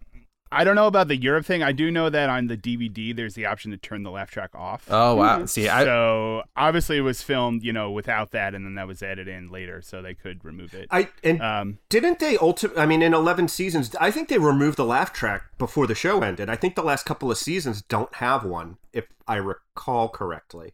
I 0.50 0.64
don't 0.64 0.76
know 0.76 0.86
about 0.86 1.08
the 1.08 1.16
Europe 1.16 1.44
thing. 1.44 1.62
I 1.62 1.72
do 1.72 1.90
know 1.90 2.08
that 2.08 2.30
on 2.30 2.46
the 2.46 2.56
DVD, 2.56 3.14
there's 3.14 3.34
the 3.34 3.46
option 3.46 3.70
to 3.70 3.76
turn 3.76 4.02
the 4.02 4.10
laugh 4.10 4.30
track 4.30 4.50
off. 4.54 4.86
Oh, 4.88 5.14
wow. 5.14 5.44
See, 5.46 5.68
I, 5.68 5.84
so 5.84 6.42
obviously 6.56 6.96
it 6.96 7.02
was 7.02 7.22
filmed, 7.22 7.62
you 7.62 7.72
know, 7.72 7.90
without 7.90 8.30
that, 8.30 8.54
and 8.54 8.64
then 8.64 8.74
that 8.76 8.86
was 8.86 9.02
added 9.02 9.28
in 9.28 9.50
later, 9.50 9.82
so 9.82 10.00
they 10.00 10.14
could 10.14 10.44
remove 10.44 10.72
it. 10.74 10.88
I 10.90 11.08
and 11.22 11.42
Um, 11.42 11.78
didn't 11.88 12.18
they 12.18 12.36
ulti- 12.36 12.76
I 12.78 12.86
mean, 12.86 13.02
in 13.02 13.12
eleven 13.14 13.48
seasons, 13.48 13.94
I 14.00 14.10
think 14.10 14.28
they 14.28 14.38
removed 14.38 14.78
the 14.78 14.84
laugh 14.86 15.12
track 15.12 15.42
before 15.58 15.86
the 15.86 15.94
show 15.94 16.22
ended. 16.22 16.48
I 16.48 16.56
think 16.56 16.74
the 16.76 16.82
last 16.82 17.04
couple 17.04 17.30
of 17.30 17.36
seasons 17.38 17.82
don't 17.82 18.14
have 18.16 18.44
one, 18.44 18.78
if 18.92 19.06
I 19.26 19.36
recall 19.36 20.08
correctly. 20.08 20.72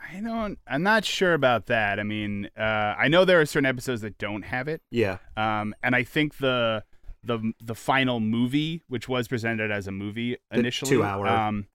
I 0.00 0.20
don't. 0.20 0.58
I'm 0.66 0.82
not 0.82 1.04
sure 1.04 1.34
about 1.34 1.66
that. 1.66 2.00
I 2.00 2.02
mean, 2.02 2.48
uh, 2.58 2.62
I 2.98 3.08
know 3.08 3.24
there 3.24 3.40
are 3.40 3.46
certain 3.46 3.66
episodes 3.66 4.00
that 4.00 4.18
don't 4.18 4.42
have 4.46 4.66
it, 4.66 4.80
Yeah. 4.90 5.18
um, 5.36 5.74
and 5.82 5.94
I 5.94 6.02
think 6.04 6.38
the 6.38 6.82
the 7.22 7.52
the 7.62 7.74
final 7.74 8.20
movie, 8.20 8.82
which 8.88 9.08
was 9.08 9.28
presented 9.28 9.70
as 9.70 9.86
a 9.86 9.92
movie 9.92 10.36
initially, 10.50 10.90
two-hour. 10.90 11.26
um, 11.26 11.66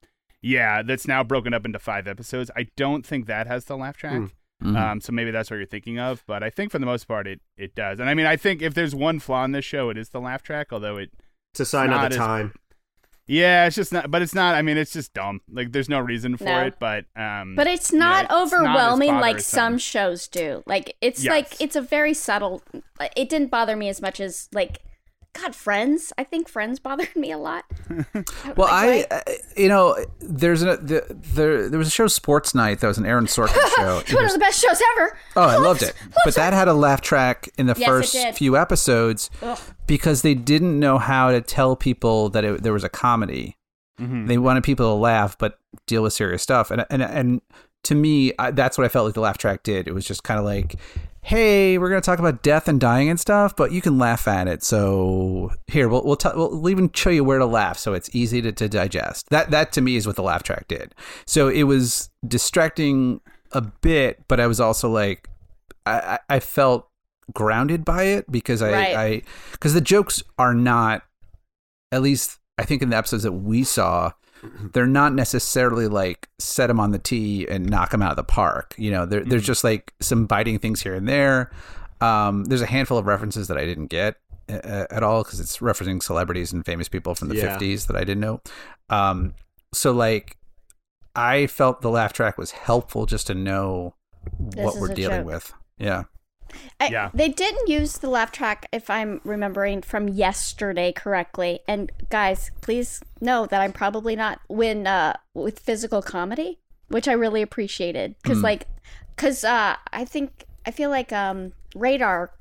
yeah, 0.42 0.82
that's 0.84 1.08
now 1.08 1.24
broken 1.24 1.54
up 1.54 1.66
into 1.66 1.80
five 1.80 2.08
episodes. 2.08 2.52
I 2.56 2.68
don't 2.76 3.06
think 3.06 3.26
that 3.28 3.48
has 3.48 3.66
the 3.66 3.78
laugh 3.78 3.98
track. 3.98 4.14
Hmm. 4.18 4.26
Mhm. 4.64 4.78
Um, 4.78 5.02
so 5.02 5.12
maybe 5.12 5.32
that's 5.32 5.52
what 5.52 5.58
you're 5.58 5.66
thinking 5.66 6.00
of, 6.00 6.24
but 6.28 6.42
I 6.42 6.50
think 6.50 6.72
for 6.72 6.80
the 6.80 6.86
most 6.86 7.06
part 7.10 7.28
it 7.28 7.42
it 7.58 7.76
does. 7.76 8.00
And 8.00 8.10
I 8.10 8.14
mean, 8.14 8.26
I 8.26 8.38
think 8.38 8.62
if 8.62 8.74
there's 8.74 8.96
one 8.96 9.20
flaw 9.20 9.44
in 9.44 9.52
this 9.52 9.66
show, 9.66 9.90
it 9.90 9.98
is 9.98 10.10
the 10.10 10.22
laugh 10.22 10.44
track. 10.44 10.68
Although 10.72 10.98
it, 10.98 11.12
It's 11.52 11.60
a 11.60 11.66
sign 11.66 11.88
of 11.90 12.02
not 12.02 12.10
the 12.12 12.16
as- 12.16 12.18
time. 12.18 12.54
yeah, 13.28 13.66
it's 13.66 13.76
just 13.76 13.92
not. 13.92 14.10
But 14.10 14.22
it's 14.22 14.34
not. 14.34 14.56
I 14.56 14.62
mean, 14.62 14.78
it's 14.78 14.94
just 14.94 15.14
dumb. 15.14 15.42
Like 15.52 15.74
there's 15.74 15.90
no 15.90 16.00
reason 16.00 16.38
for 16.38 16.46
No. 16.46 16.62
it. 16.68 16.76
But 16.80 17.06
um, 17.18 17.56
But 17.56 17.68
it's 17.68 17.92
yeah, 17.92 18.00
not 18.00 18.24
it's 18.26 18.32
not 18.32 18.44
as 18.44 18.54
overwhelming 18.54 19.16
like 19.16 19.40
some 19.42 19.78
shows 19.78 20.28
do. 20.30 20.64
Like 20.66 20.96
it's 21.02 21.24
Yes. 21.24 21.32
like 21.32 21.60
it's 21.62 21.76
a 21.76 21.82
very 21.82 22.14
subtle. 22.14 22.64
It 23.18 23.28
didn't 23.30 23.52
bother 23.52 23.76
me 23.76 23.90
as 23.90 24.02
much 24.02 24.20
as 24.22 24.48
like 24.54 24.80
God, 25.42 25.54
Friends. 25.56 26.14
I 26.18 26.24
think 26.24 26.48
Friends 26.48 26.80
bothered 26.80 27.16
me 27.16 27.32
a 27.32 27.38
lot. 27.38 27.66
Well, 28.56 28.68
Like, 28.70 29.08
I, 29.12 29.24
I- 29.28 29.38
you 29.58 29.68
know, 29.68 29.98
there's 30.20 30.62
a 30.64 30.78
the, 30.78 31.06
there 31.34 31.70
there 31.70 31.78
was 31.80 31.88
a 31.88 31.92
show 31.92 32.08
Sports 32.08 32.56
Night 32.56 32.80
that 32.80 32.88
was 32.88 32.98
an 32.98 33.06
Aaron 33.06 33.26
Sorkin 33.26 33.54
show. 33.76 34.00
It 34.00 34.14
one 34.14 34.24
was- 34.24 34.34
of 34.34 34.40
the 34.40 34.44
best 34.46 34.62
shows 34.62 34.82
ever. 34.96 35.18
Oh, 35.36 35.42
I 35.42 35.58
loved 35.58 35.82
it. 35.84 35.94
But 36.26 36.36
that 36.36 36.54
had 36.54 36.68
a 36.68 36.74
laugh 36.74 37.02
track 37.02 37.50
in 37.58 37.66
the 37.68 37.76
Yes, 37.78 37.88
first 37.88 38.38
few 38.38 38.58
episodes 38.58 39.30
Ugh. 39.42 39.60
because 39.88 40.22
they 40.22 40.34
didn't 40.34 40.80
know 40.80 40.98
how 40.98 41.32
to 41.32 41.42
tell 41.42 41.76
people 41.76 42.30
that 42.30 42.44
it, 42.44 42.64
there 42.64 42.74
was 42.74 42.84
a 42.84 42.90
comedy. 42.90 43.58
Mhm. 44.00 44.28
They 44.28 44.38
wanted 44.38 44.64
people 44.64 44.86
to 44.88 44.94
laugh, 45.00 45.38
but 45.38 45.60
deal 45.88 46.04
with 46.04 46.14
serious 46.14 46.42
stuff. 46.44 46.72
And 46.72 46.86
and 46.90 47.02
and 47.04 47.42
to 47.86 47.96
me, 47.96 48.34
I, 48.38 48.52
that's 48.52 48.78
what 48.78 48.86
I 48.86 48.90
felt 48.90 49.06
like 49.06 49.14
the 49.14 49.22
laugh 49.22 49.38
track 49.38 49.64
did. 49.64 49.88
It 49.88 49.94
was 49.94 50.06
just 50.06 50.24
kind 50.24 50.40
of 50.40 50.46
like, 50.46 50.76
hey, 51.22 51.78
we're 51.78 51.90
gonna 51.90 52.02
talk 52.02 52.20
about 52.20 52.44
death 52.44 52.68
and 52.68 52.80
dying 52.80 53.10
and 53.10 53.20
stuff, 53.20 53.56
but 53.56 53.72
you 53.72 53.82
can 53.82 53.98
laugh 53.98 54.28
at 54.28 54.48
it. 54.48 54.64
So 54.64 55.52
here, 55.68 55.88
we'll 55.88 56.04
we'll, 56.04 56.16
t- 56.16 56.30
we'll 56.36 56.70
even 56.70 56.92
show 56.94 57.10
you 57.10 57.24
where 57.24 57.40
to 57.40 57.46
laugh, 57.46 57.78
so 57.78 57.94
it's 57.94 58.14
easy 58.14 58.42
to, 58.42 58.52
to 58.52 58.68
digest. 58.68 59.30
That 59.30 59.52
that 59.52 59.72
to 59.74 59.82
me 59.82 59.96
is 59.96 60.06
what 60.06 60.16
the 60.16 60.24
laugh 60.24 60.44
track 60.44 60.68
did. 60.68 60.94
So 61.26 61.48
it 61.48 61.64
was 61.64 62.10
distracting 62.28 63.22
a 63.52 63.62
bit, 63.62 64.24
but 64.28 64.40
I 64.40 64.48
was 64.48 64.60
also 64.60 64.90
like, 64.90 65.30
I 65.86 66.20
I, 66.30 66.36
I 66.36 66.40
felt 66.40 66.90
grounded 67.34 67.84
by 67.84 68.04
it 68.04 68.32
because 68.32 68.62
I 68.62 68.72
Right. 68.72 68.96
I 68.96 69.22
because 69.52 69.74
the 69.74 69.82
jokes 69.82 70.22
are 70.38 70.54
not 70.54 71.04
at 71.92 72.02
least 72.02 72.40
I 72.58 72.64
think 72.64 72.82
in 72.82 72.90
the 72.90 72.98
episodes 72.98 73.24
that 73.24 73.32
we 73.32 73.64
saw, 73.64 74.12
they're 74.74 74.86
not 74.88 75.14
necessarily 75.14 75.88
like 75.88 76.28
set 76.40 76.68
them 76.68 76.80
on 76.80 76.92
the 76.92 77.00
tee 77.00 77.48
and 77.48 77.66
knock 77.70 77.92
them 77.92 78.02
out 78.02 78.12
of 78.12 78.16
the 78.18 78.24
park. 78.24 78.74
You 78.78 78.92
know, 78.92 79.06
there, 79.06 79.24
there's 79.24 79.46
just 79.46 79.64
like 79.64 79.94
some 80.00 80.26
biting 80.26 80.60
things 80.60 80.82
here 80.82 80.94
and 80.96 81.08
there. 81.08 81.52
Um, 82.02 82.46
there's 82.46 82.62
a 82.62 82.66
handful 82.66 82.98
of 82.98 83.06
references 83.06 83.48
that 83.48 83.58
I 83.58 83.66
didn't 83.66 83.88
get 83.88 84.18
uh, 84.50 84.86
at 84.92 85.02
all 85.04 85.24
because 85.24 85.40
it's 85.40 85.58
referencing 85.60 86.04
celebrities 86.04 86.52
and 86.54 86.66
famous 86.66 86.88
people 86.90 87.16
from 87.16 87.30
the 87.30 87.36
Yeah. 87.36 87.58
50s 87.58 87.88
that 87.88 87.96
I 87.96 88.02
didn't 88.04 88.22
know. 88.22 88.42
Um, 88.90 89.34
so 89.74 89.92
like, 89.92 90.38
I 91.16 91.48
felt 91.48 91.82
the 91.82 91.90
laugh 91.90 92.12
track 92.14 92.38
was 92.38 92.52
helpful 92.52 93.06
just 93.06 93.28
to 93.28 93.34
know 93.34 93.96
what 94.56 94.76
we're 94.76 94.94
dealing 94.94 95.20
joke. 95.22 95.26
with. 95.28 95.54
Yeah. 95.78 96.04
I, 96.80 96.88
Yeah. 96.88 97.10
They 97.14 97.30
didn't 97.30 97.68
use 97.68 97.98
the 97.98 98.10
laugh 98.10 98.32
track, 98.32 98.68
if 98.72 98.90
I'm 98.90 99.22
remembering 99.24 99.82
from 99.82 100.08
yesterday 100.08 100.92
correctly. 100.92 101.60
And 101.68 101.92
guys, 102.10 102.52
please 102.62 103.02
know 103.22 103.46
that 103.46 103.62
I'm 103.62 103.74
probably 103.74 104.16
not 104.16 104.40
when 104.48 104.88
uh, 104.88 105.18
with 105.34 105.60
physical 105.60 106.02
comedy, 106.02 106.60
which 106.88 107.08
I 107.08 107.14
really 107.14 107.42
appreciated 107.42 108.16
because, 108.22 108.42
like, 108.42 108.68
because 109.16 109.44
uh, 109.44 109.76
I 109.92 110.06
think 110.06 110.46
I 110.66 110.72
feel 110.72 110.90
like 110.90 111.12
um, 111.12 111.54
Radar, 111.76 112.32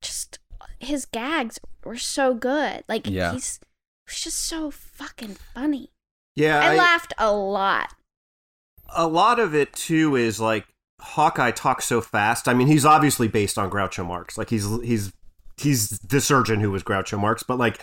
just 0.00 0.38
his 0.78 1.04
gags 1.04 1.58
were 1.84 1.96
so 1.96 2.34
good. 2.34 2.84
Like, 2.88 3.06
Yeah. 3.08 3.32
he's 3.32 3.60
he's 4.08 4.20
just 4.20 4.42
so 4.42 4.70
fucking 4.70 5.36
funny. 5.54 5.90
Yeah, 6.36 6.60
I, 6.60 6.72
I- 6.74 6.76
laughed 6.76 7.12
a 7.18 7.32
lot. 7.32 7.94
a 8.94 9.06
lot 9.06 9.38
of 9.38 9.54
it 9.54 9.72
too 9.72 10.16
is 10.16 10.40
like 10.40 10.66
Hawkeye 11.00 11.50
talks 11.52 11.84
so 11.86 12.00
fast. 12.00 12.48
I 12.48 12.54
mean, 12.54 12.66
he's 12.68 12.84
obviously 12.84 13.28
based 13.28 13.58
on 13.58 13.70
Groucho 13.70 14.06
Marx. 14.06 14.36
Like 14.38 14.50
he's 14.50 14.66
he's 14.82 15.12
he's 15.56 15.90
the 16.00 16.20
surgeon 16.20 16.60
who 16.60 16.70
was 16.70 16.82
Groucho 16.82 17.18
Marx. 17.18 17.42
But 17.42 17.58
like, 17.58 17.78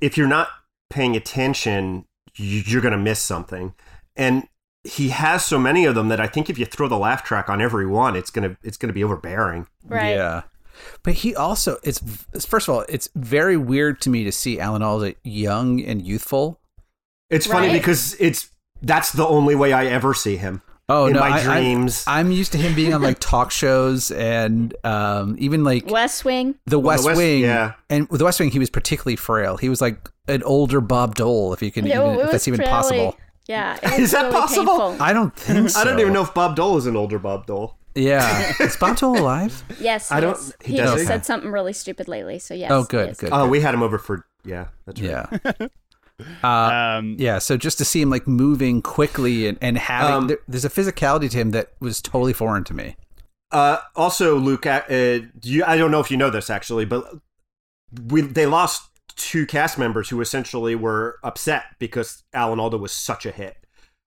if 0.00 0.16
you're 0.16 0.26
not 0.28 0.48
paying 0.90 1.16
attention, 1.16 2.04
you- 2.36 2.62
you're 2.66 2.80
gonna 2.82 2.98
miss 2.98 3.20
something. 3.22 3.74
And 4.16 4.48
he 4.84 5.08
has 5.10 5.44
so 5.44 5.58
many 5.58 5.84
of 5.84 5.94
them 5.94 6.08
that 6.08 6.20
I 6.20 6.26
think 6.26 6.48
if 6.48 6.58
you 6.58 6.64
throw 6.64 6.88
the 6.88 6.96
laugh 6.98 7.22
track 7.24 7.48
on 7.48 7.60
every 7.60 7.86
one, 7.86 8.16
it's 8.16 8.30
gonna 8.30 8.56
it's 8.62 8.76
gonna 8.76 8.92
be 8.92 9.04
overbearing. 9.04 9.66
Right. 9.84 10.10
Yeah. 10.14 10.42
But 11.02 11.14
he 11.14 11.34
also 11.34 11.78
it's 11.82 12.00
it's- 12.32 12.46
first 12.46 12.68
of 12.68 12.74
all, 12.74 12.84
it's 12.88 13.08
very 13.14 13.56
weird 13.56 14.00
to 14.02 14.10
me 14.10 14.24
to 14.24 14.32
see 14.32 14.60
Alan 14.60 14.82
Alda 14.82 15.14
young 15.24 15.80
and 15.82 16.00
youthful. 16.06 16.60
It's 17.30 17.46
funny 17.46 17.66
Right. 17.68 17.72
because 17.74 18.16
it's 18.20 18.48
that's 18.80 19.12
the 19.12 19.26
only 19.26 19.54
way 19.56 19.72
I 19.72 19.86
ever 19.86 20.14
see 20.14 20.36
him. 20.36 20.62
Oh 20.90 21.06
in 21.06 21.12
no, 21.14 21.20
my 21.20 21.28
I, 21.28 21.38
I- 21.38 21.42
dreams. 21.60 22.04
I'm 22.06 22.30
used 22.30 22.52
to 22.52 22.58
him 22.58 22.74
being 22.74 22.94
on 22.94 23.02
like 23.02 23.18
talk 23.20 23.50
shows 23.50 24.10
and 24.10 24.74
um, 24.84 25.36
even 25.38 25.62
like 25.64 25.86
West 25.90 26.24
Wing. 26.24 26.54
the 26.66 26.78
Well, 26.78 26.88
West, 26.88 27.02
the 27.02 27.08
West- 27.08 27.18
Wing. 27.18 27.40
yeah. 27.42 27.72
And 27.90 28.08
with 28.08 28.18
the 28.20 28.24
West 28.24 28.40
Wing, 28.40 28.50
he 28.50 28.58
was 28.58 28.70
particularly 28.70 29.16
frail. 29.16 29.56
He 29.58 29.68
was 29.68 29.80
like 29.80 30.08
an 30.28 30.42
older 30.44 30.80
Bob 30.80 31.14
Dole, 31.14 31.52
if 31.52 31.62
you 31.62 31.70
can, 31.70 31.84
Yeah, 31.86 31.98
even, 32.02 32.08
it 32.08 32.12
if 32.14 32.22
was 32.22 32.30
that's 32.32 32.48
even 32.48 32.60
really- 32.60 32.70
possible. 32.70 33.16
Yeah. 33.46 33.78
Is 33.98 34.10
that 34.10 34.24
really 34.24 34.32
possible? 34.34 34.78
painful. 34.78 35.02
I 35.02 35.12
don't 35.14 35.34
think 35.34 35.70
so. 35.70 35.80
I 35.80 35.84
don't 35.84 35.98
even 36.00 36.12
know 36.12 36.20
if 36.22 36.34
Bob 36.34 36.54
Dole 36.54 36.76
is 36.76 36.84
an 36.84 36.96
older 36.96 37.18
Bob 37.18 37.46
Dole. 37.46 37.76
Yeah, 37.94 38.52
is 38.60 38.76
Bob 38.76 38.98
Dole 38.98 39.18
alive? 39.18 39.64
Yes, 39.80 40.12
I 40.12 40.18
I 40.18 40.20
don't- 40.20 40.34
don't. 40.36 40.54
he 40.62 40.72
He, 40.72 40.76
does 40.78 40.90
just 40.92 41.04
it? 41.04 41.06
said 41.06 41.24
something 41.24 41.50
really 41.50 41.72
stupid 41.72 42.08
lately. 42.08 42.38
So 42.38 42.52
yes. 42.52 42.70
Oh, 42.70 42.84
good, 42.84 43.08
yes. 43.08 43.20
good. 43.20 43.30
Oh, 43.32 43.48
we 43.48 43.60
had 43.60 43.72
him 43.74 43.82
over 43.82 43.96
for 43.96 44.26
yeah, 44.44 44.66
that's 44.84 45.00
right. 45.00 45.26
Yeah. 45.60 45.66
Uh, 46.42 46.46
Um, 46.98 47.16
yeah, 47.18 47.38
so 47.38 47.56
just 47.56 47.78
to 47.78 47.84
see 47.84 48.00
him 48.00 48.10
like 48.10 48.26
moving 48.26 48.82
quickly 48.82 49.46
and, 49.46 49.58
and 49.60 49.78
having 49.78 50.14
Um, 50.14 50.26
there, 50.28 50.38
there's 50.48 50.64
a 50.64 50.70
physicality 50.70 51.30
to 51.30 51.36
him 51.36 51.50
that 51.52 51.72
was 51.80 52.00
totally 52.02 52.32
foreign 52.32 52.64
to 52.64 52.74
me. 52.74 52.96
Uh, 53.50 53.78
also, 53.96 54.36
Luke, 54.36 54.66
uh, 54.66 54.82
uh, 54.90 55.20
you, 55.42 55.64
I 55.64 55.76
don't 55.76 55.90
know 55.90 56.00
if 56.00 56.10
you 56.10 56.16
know 56.16 56.30
this 56.30 56.50
actually, 56.50 56.84
but 56.84 57.04
we 58.08 58.20
they 58.20 58.46
lost 58.46 58.90
two 59.16 59.46
cast 59.46 59.78
members 59.78 60.10
who 60.10 60.20
essentially 60.20 60.74
were 60.74 61.18
upset 61.24 61.64
because 61.78 62.24
Alan 62.34 62.60
Alda 62.60 62.76
was 62.78 62.92
such 62.92 63.24
a 63.26 63.30
hit. 63.30 63.56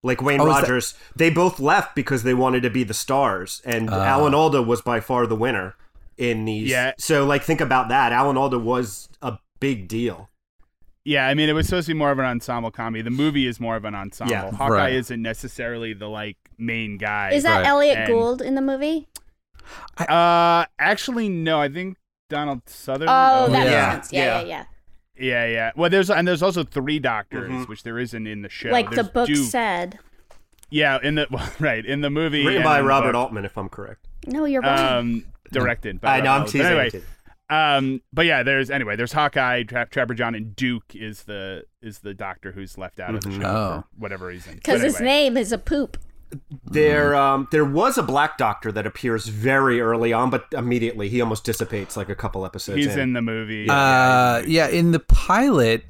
Like 0.04 0.22
Wayne 0.22 0.42
Oh, 0.42 0.48
is 0.48 0.56
that- 0.56 0.62
Rogers, 0.64 0.94
they 1.16 1.30
both 1.30 1.60
left 1.60 1.96
because 1.96 2.24
they 2.24 2.34
wanted 2.34 2.64
to 2.64 2.70
be 2.70 2.84
the 2.84 2.94
stars, 2.94 3.62
and 3.66 3.90
Ah. 3.90 4.04
Alan 4.06 4.34
Alda 4.34 4.62
was 4.62 4.82
by 4.82 5.00
far 5.00 5.26
the 5.28 5.36
winner 5.36 5.76
in 6.18 6.46
these. 6.46 6.70
Yeah. 6.70 6.92
So, 7.00 7.26
like, 7.26 7.44
think 7.44 7.62
about 7.62 7.90
that. 7.90 8.12
Alan 8.12 8.38
Alda 8.38 8.58
was 8.60 9.10
a 9.22 9.38
big 9.60 9.88
deal. 9.88 10.30
Yeah, 11.04 11.28
I 11.28 11.34
mean, 11.34 11.50
it 11.50 11.54
was 11.54 11.66
supposed 11.68 11.88
to 11.88 11.94
be 11.94 11.98
more 11.98 12.12
of 12.12 12.20
an 12.20 12.26
ensemble 12.26 12.70
comedy. 12.72 13.02
The 13.02 13.10
movie 13.10 13.48
is 13.48 13.60
more 13.60 13.76
of 13.76 13.86
an 13.86 13.96
ensemble. 13.96 14.34
Yeah. 14.34 14.52
Hawkeye 14.52 14.74
Right. 14.76 14.94
isn't 14.94 15.22
necessarily 15.22 15.94
the 15.94 16.08
like 16.08 16.38
main 16.60 16.98
guy. 16.98 17.32
Is 17.32 17.42
that 17.44 17.60
Right. 17.60 17.68
Elliott 17.68 17.98
And- 17.98 18.08
Gould 18.08 18.42
in 18.42 18.54
the 18.56 18.62
movie? 18.62 19.08
Uh, 19.98 20.66
actually, 20.80 21.30
no. 21.30 21.60
I 21.60 21.70
think 21.70 21.98
Donald 22.30 22.62
Sutherland. 22.68 23.10
Oh, 23.50 23.52
that 23.52 23.66
Yeah. 23.68 23.94
makes 23.96 24.08
sense. 24.10 24.14
Yeah, 24.14 24.42
yeah, 24.42 24.42
Yeah. 24.42 24.64
yeah. 25.18 25.44
yeah, 25.46 25.46
yeah. 25.48 25.72
Well, 25.76 25.90
there's 25.90 26.10
and 26.10 26.28
there's 26.28 26.44
also 26.44 26.64
three 26.64 27.00
doctors, 27.00 27.50
Mhm. 27.50 27.68
which 27.68 27.84
there 27.84 27.98
isn't 28.00 28.28
in 28.28 28.42
the 28.42 28.50
show. 28.50 28.70
Like 28.70 28.90
the 28.92 29.04
book 29.04 29.28
Duke. 29.28 29.50
said. 29.50 30.00
Yeah, 30.70 31.00
in 31.04 31.16
the 31.16 31.28
well, 31.32 31.50
right 31.60 31.86
in 31.86 32.02
the 32.02 32.10
movie, 32.10 32.46
Written 32.46 32.64
by 32.64 32.80
Robert 32.82 33.14
book. 33.14 33.22
Altman, 33.22 33.46
if 33.46 33.58
I'm 33.58 33.70
correct. 33.70 34.08
No, 34.28 34.46
you're 34.46 34.62
wrong. 34.62 34.80
Um, 34.80 35.24
directed. 35.52 36.00
by 36.00 36.18
I 36.18 36.22
know, 36.22 36.32
I'm 36.32 36.46
teasing. 36.46 36.62
But 36.62 36.66
I'm 36.68 36.72
anyway, 36.74 36.90
teasing. 36.92 37.08
Um, 37.52 38.02
but 38.14 38.26
yeah, 38.26 38.42
there's 38.44 38.72
anyway, 38.72 38.96
there's 38.96 39.12
Hawkeye, 39.14 39.64
Tra- 39.64 39.88
Trapper 39.88 40.14
John, 40.16 40.34
and 40.34 40.56
Duke 40.56 40.96
is 40.96 41.24
the 41.24 41.66
is 41.82 42.00
the 42.00 42.14
doctor 42.14 42.52
who's 42.52 42.78
left 42.78 43.00
out 43.00 43.14
of 43.16 43.22
the 43.22 43.30
Mhm. 43.30 43.42
show 43.42 43.48
Oh. 43.48 43.82
for 43.82 43.86
whatever 44.00 44.28
reason. 44.28 44.56
Because 44.56 44.80
But 44.82 44.86
his 44.86 45.00
name 45.02 45.36
is 45.38 45.52
a 45.52 45.58
poop. 45.58 45.98
There, 46.64 47.14
um, 47.14 47.50
there 47.52 47.66
was 47.66 47.98
a 47.98 48.04
black 48.04 48.38
doctor 48.38 48.72
that 48.72 48.88
appears 48.88 49.28
very 49.28 49.82
early 49.82 50.14
on, 50.14 50.30
but 50.30 50.46
immediately 50.54 51.10
he 51.10 51.20
almost 51.20 51.44
dissipates 51.44 51.98
like 51.98 52.08
a 52.08 52.16
couple 52.16 52.46
episodes. 52.46 52.78
he's 52.86 52.96
in 52.96 53.12
the 53.14 53.22
movie. 53.22 53.68
Uh, 53.70 54.42
yeah, 54.48 54.68
in 54.68 54.92
the 54.92 55.00
pilot, 55.02 55.84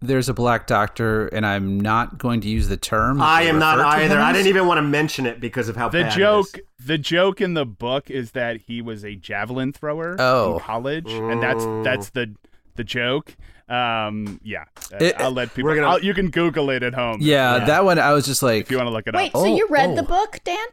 there's 0.00 0.28
a 0.28 0.34
black 0.34 0.66
doctor, 0.66 1.26
and 1.28 1.44
I'm 1.44 1.80
not 1.80 2.18
going 2.18 2.40
to 2.42 2.48
use 2.48 2.68
the 2.68 2.76
term. 2.76 3.20
I 3.20 3.42
am 3.42 3.58
not 3.58 3.78
either. 3.80 4.18
I 4.20 4.32
didn't 4.32 4.46
even 4.48 4.66
want 4.66 4.78
to 4.78 4.82
mention 4.82 5.26
it 5.26 5.40
because 5.40 5.68
of 5.68 5.76
how 5.76 5.88
the 5.88 6.02
bad 6.02 6.12
joke 6.12 6.46
is. 6.54 6.62
the 6.86 6.98
joke 6.98 7.40
in 7.40 7.54
the 7.54 7.66
book 7.66 8.10
is 8.10 8.30
that 8.32 8.60
he 8.62 8.80
was 8.80 9.04
a 9.04 9.14
javelin 9.16 9.72
thrower 9.72 10.16
Oh. 10.18 10.54
in 10.54 10.60
college 10.60 11.10
and 11.12 11.42
that's 11.42 11.64
that's 11.84 12.10
the 12.10 12.34
the 12.76 12.84
joke 12.84 13.36
um 13.68 14.40
yeah 14.44 14.64
It- 14.92 15.20
i'll 15.20 15.32
let 15.32 15.52
people 15.52 15.74
gonna- 15.74 15.86
I'll- 15.88 16.00
you 16.02 16.14
can 16.14 16.30
google 16.30 16.70
it 16.70 16.82
at 16.84 16.94
home 16.94 17.18
Yeah, 17.20 17.56
Yeah. 17.58 17.64
that 17.66 17.84
one 17.84 17.98
I 17.98 18.12
was 18.12 18.24
just 18.24 18.42
like, 18.42 18.62
if 18.62 18.70
you 18.70 18.76
want 18.78 18.86
to 18.86 18.92
look 18.92 19.06
it 19.08 19.14
Wait, 19.14 19.34
up 19.34 19.42
so 19.42 19.48
Oh, 19.48 19.56
you 19.56 19.66
read 19.68 19.90
oh. 19.90 19.94
the 19.96 20.02
book, 20.04 20.38
Dan? 20.44 20.64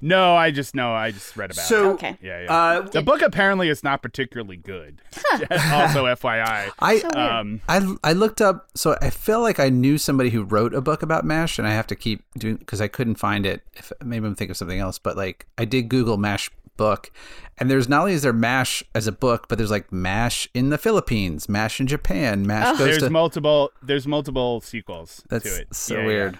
No 0.00 0.36
i 0.36 0.50
just 0.50 0.74
know 0.74 0.92
i 0.94 1.10
just 1.10 1.36
read 1.36 1.50
about 1.50 1.64
So, 1.64 1.90
it 1.90 1.94
Okay. 1.94 2.18
yeah 2.22 2.42
yeah 2.42 2.52
uh, 2.52 2.80
the 2.82 3.02
book 3.02 3.20
apparently 3.22 3.68
is 3.68 3.82
not 3.82 4.02
particularly 4.02 4.56
good 4.56 5.02
also 5.72 6.04
fyi 6.14 6.70
I 6.78 6.98
So 6.98 7.08
um 7.10 7.60
I 7.68 7.94
I 8.04 8.12
looked 8.12 8.40
up, 8.40 8.68
so 8.74 8.96
I 9.02 9.10
feel 9.10 9.40
like 9.40 9.58
I 9.60 9.68
knew 9.68 9.98
somebody 9.98 10.30
who 10.30 10.42
wrote 10.44 10.74
a 10.74 10.80
book 10.80 11.02
about 11.02 11.24
Mash, 11.24 11.58
and 11.58 11.66
I 11.66 11.72
have 11.72 11.86
to 11.88 11.96
keep 11.96 12.22
doing 12.38 12.56
because 12.56 12.80
I 12.80 12.88
couldn't 12.88 13.16
find 13.16 13.44
it. 13.46 13.62
If 13.74 13.92
maybe 14.04 14.26
I'm 14.26 14.34
thinking 14.34 14.52
of 14.52 14.56
something 14.56 14.78
else, 14.78 14.98
but 14.98 15.16
like 15.16 15.46
I 15.58 15.64
did 15.64 15.88
Google 15.88 16.16
Mash 16.16 16.50
book, 16.76 17.10
and 17.58 17.68
there's 17.70 17.88
not 17.88 18.00
only 18.02 18.12
is 18.12 18.22
there 18.22 18.32
Mash 18.32 18.82
as 18.94 19.06
a 19.08 19.12
book, 19.12 19.46
but 19.48 19.58
there's 19.58 19.70
like 19.70 19.90
Mash 19.92 20.48
in 20.54 20.70
the 20.70 20.78
Philippines, 20.78 21.48
Mash 21.48 21.80
in 21.80 21.86
Japan, 21.88 22.46
Mash 22.46 22.78
goes 22.78 22.86
there's 22.86 22.98
to. 23.02 23.10
multiple 23.10 23.70
there's 23.82 24.06
multiple 24.06 24.60
sequels 24.60 25.22
that's 25.28 25.44
to 25.44 25.60
it 25.62 25.74
so 25.74 25.94
Yeah, 25.94 26.00
yeah. 26.00 26.06
weird. 26.06 26.38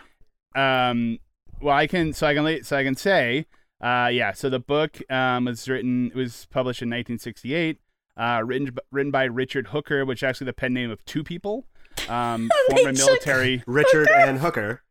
um 0.54 1.18
well 1.60 1.74
i 1.76 1.86
can 1.86 2.12
so 2.12 2.26
i 2.26 2.34
can 2.34 2.44
la- 2.44 2.62
so 2.62 2.76
i 2.76 2.84
can 2.84 2.94
say 2.94 3.46
uh 3.82 4.08
yeah 4.12 4.32
so 4.32 4.48
the 4.48 4.60
book 4.60 4.98
um 5.10 5.44
was 5.44 5.68
written 5.68 6.08
it 6.08 6.14
was 6.16 6.46
published 6.50 6.82
in 6.82 6.88
1968 6.88 7.78
uh 8.16 8.42
written 8.44 8.76
written 8.90 9.10
by 9.10 9.24
richard 9.24 9.68
hooker 9.68 10.04
which 10.04 10.20
is 10.22 10.28
actually 10.28 10.44
the 10.46 10.52
pen 10.52 10.72
name 10.72 10.90
of 10.90 11.04
two 11.04 11.22
people 11.24 11.66
um 12.08 12.50
former 12.70 12.92
military 12.92 13.62
Richard 13.66 14.08
and 14.08 14.38
Hooker. 14.38 14.82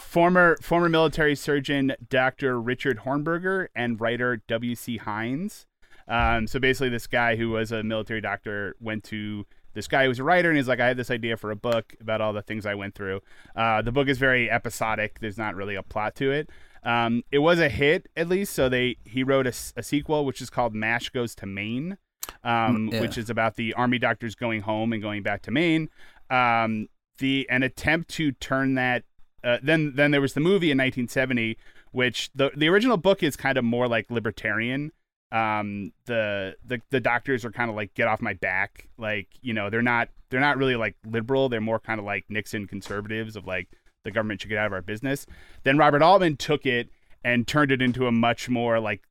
former 0.00 0.56
former 0.62 0.88
military 0.88 1.34
surgeon 1.34 1.92
dr 2.08 2.60
richard 2.60 3.00
hornberger 3.00 3.68
and 3.74 4.00
writer 4.00 4.42
w.c 4.48 4.98
heinz 4.98 5.66
um, 6.08 6.46
so 6.46 6.60
basically 6.60 6.88
this 6.88 7.08
guy 7.08 7.34
who 7.34 7.50
was 7.50 7.72
a 7.72 7.82
military 7.82 8.20
doctor 8.20 8.76
went 8.80 9.02
to 9.04 9.44
this 9.76 9.86
guy 9.86 10.02
who 10.02 10.08
was 10.08 10.18
a 10.18 10.24
writer 10.24 10.48
and 10.48 10.56
he's 10.56 10.66
like 10.66 10.80
i 10.80 10.86
had 10.88 10.96
this 10.96 11.10
idea 11.10 11.36
for 11.36 11.52
a 11.52 11.56
book 11.56 11.94
about 12.00 12.20
all 12.20 12.32
the 12.32 12.42
things 12.42 12.66
i 12.66 12.74
went 12.74 12.94
through 12.96 13.20
uh, 13.54 13.80
the 13.82 13.92
book 13.92 14.08
is 14.08 14.18
very 14.18 14.50
episodic 14.50 15.20
there's 15.20 15.38
not 15.38 15.54
really 15.54 15.76
a 15.76 15.82
plot 15.84 16.14
to 16.16 16.32
it 16.32 16.50
um, 16.82 17.22
it 17.30 17.38
was 17.38 17.60
a 17.60 17.68
hit 17.68 18.08
at 18.16 18.28
least 18.28 18.52
so 18.52 18.68
they 18.68 18.96
he 19.04 19.22
wrote 19.22 19.46
a 19.46 19.52
sequel 19.52 20.24
which 20.24 20.40
is 20.40 20.50
called 20.50 20.74
mash 20.74 21.10
goes 21.10 21.34
to 21.36 21.46
maine 21.46 21.96
um, 22.42 22.88
Mm, 22.88 22.92
yeah. 22.92 23.00
which 23.00 23.16
is 23.16 23.30
about 23.30 23.54
the 23.54 23.72
army 23.74 23.98
doctors 23.98 24.34
going 24.34 24.62
home 24.62 24.92
and 24.92 25.00
going 25.00 25.22
back 25.22 25.42
to 25.42 25.50
maine 25.52 25.88
um, 26.30 26.88
the 27.18 27.46
an 27.50 27.62
attempt 27.62 28.08
to 28.10 28.32
turn 28.32 28.74
that. 28.74 29.04
Uh, 29.44 29.58
then 29.62 29.92
then 29.94 30.10
there 30.10 30.20
was 30.20 30.34
the 30.34 30.40
movie 30.40 30.70
in 30.70 30.78
1970, 30.78 31.56
which 31.92 32.30
the 32.34 32.50
the 32.56 32.68
original 32.68 32.96
book 32.96 33.22
is 33.22 33.36
kind 33.36 33.56
of 33.56 33.64
more 33.64 33.86
like 33.88 34.10
libertarian. 34.10 34.90
Um, 35.32 35.92
the 36.06 36.54
the 36.64 36.80
the 36.90 37.00
doctors 37.00 37.44
are 37.44 37.50
kind 37.50 37.68
of 37.68 37.76
like 37.76 37.94
get 37.94 38.06
off 38.08 38.20
my 38.22 38.34
back, 38.34 38.88
like 38.96 39.28
you 39.42 39.52
know 39.52 39.70
they're 39.70 39.82
not 39.82 40.08
they're 40.30 40.40
not 40.40 40.56
really 40.56 40.76
like 40.76 40.96
liberal. 41.04 41.48
They're 41.48 41.60
more 41.60 41.80
kind 41.80 41.98
of 41.98 42.06
like 42.06 42.24
Nixon 42.28 42.66
conservatives 42.66 43.34
of 43.36 43.46
like 43.46 43.68
the 44.04 44.10
government 44.12 44.40
should 44.40 44.50
get 44.50 44.58
out 44.58 44.66
of 44.66 44.72
our 44.72 44.82
business. 44.82 45.26
Then 45.64 45.78
Robert 45.78 46.00
Altman 46.02 46.36
took 46.36 46.64
it 46.64 46.90
and 47.24 47.46
turned 47.46 47.72
it 47.72 47.82
into 47.82 48.06
a 48.06 48.12
much 48.12 48.48
more 48.48 48.78
like 48.78 49.02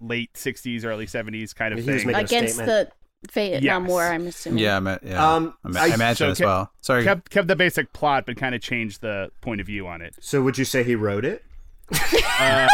late 0.00 0.32
60s, 0.32 0.82
early 0.86 1.04
70s 1.06 1.54
kind 1.54 1.74
of 1.74 1.84
He 1.84 1.90
was 1.90 2.04
thing. 2.04 2.14
Against 2.14 2.56
the 2.56 2.88
Vietnam 3.32 3.82
Yes. 3.84 3.90
War, 3.90 4.02
I'm 4.04 4.26
assuming. 4.28 4.60
Yeah, 4.64 4.78
I, 4.78 4.98
yeah. 5.06 5.34
Um, 5.34 5.52
I, 5.62 5.68
ma- 5.68 5.80
I- 5.80 5.90
I 5.90 5.94
imagine 5.94 6.16
so 6.16 6.30
as 6.30 6.38
kept- 6.38 6.46
well. 6.46 6.72
Sorry. 6.80 7.04
kept 7.04 7.28
kept 7.28 7.48
the 7.48 7.56
basic 7.56 7.92
plot, 7.92 8.24
but 8.24 8.36
kind 8.38 8.54
of 8.54 8.62
changed 8.62 9.02
the 9.02 9.30
point 9.42 9.60
of 9.60 9.66
view 9.66 9.86
on 9.86 10.00
it. 10.00 10.14
So 10.20 10.40
would 10.40 10.56
you 10.56 10.64
say 10.64 10.82
he 10.84 10.94
wrote 10.94 11.26
it? 11.26 11.44
Uh, 11.92 12.68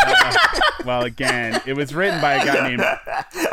well, 0.84 1.02
again, 1.02 1.60
it 1.66 1.74
was 1.74 1.94
written 1.94 2.20
by 2.20 2.34
a 2.34 2.46
guy 2.46 2.68
named 2.68 2.84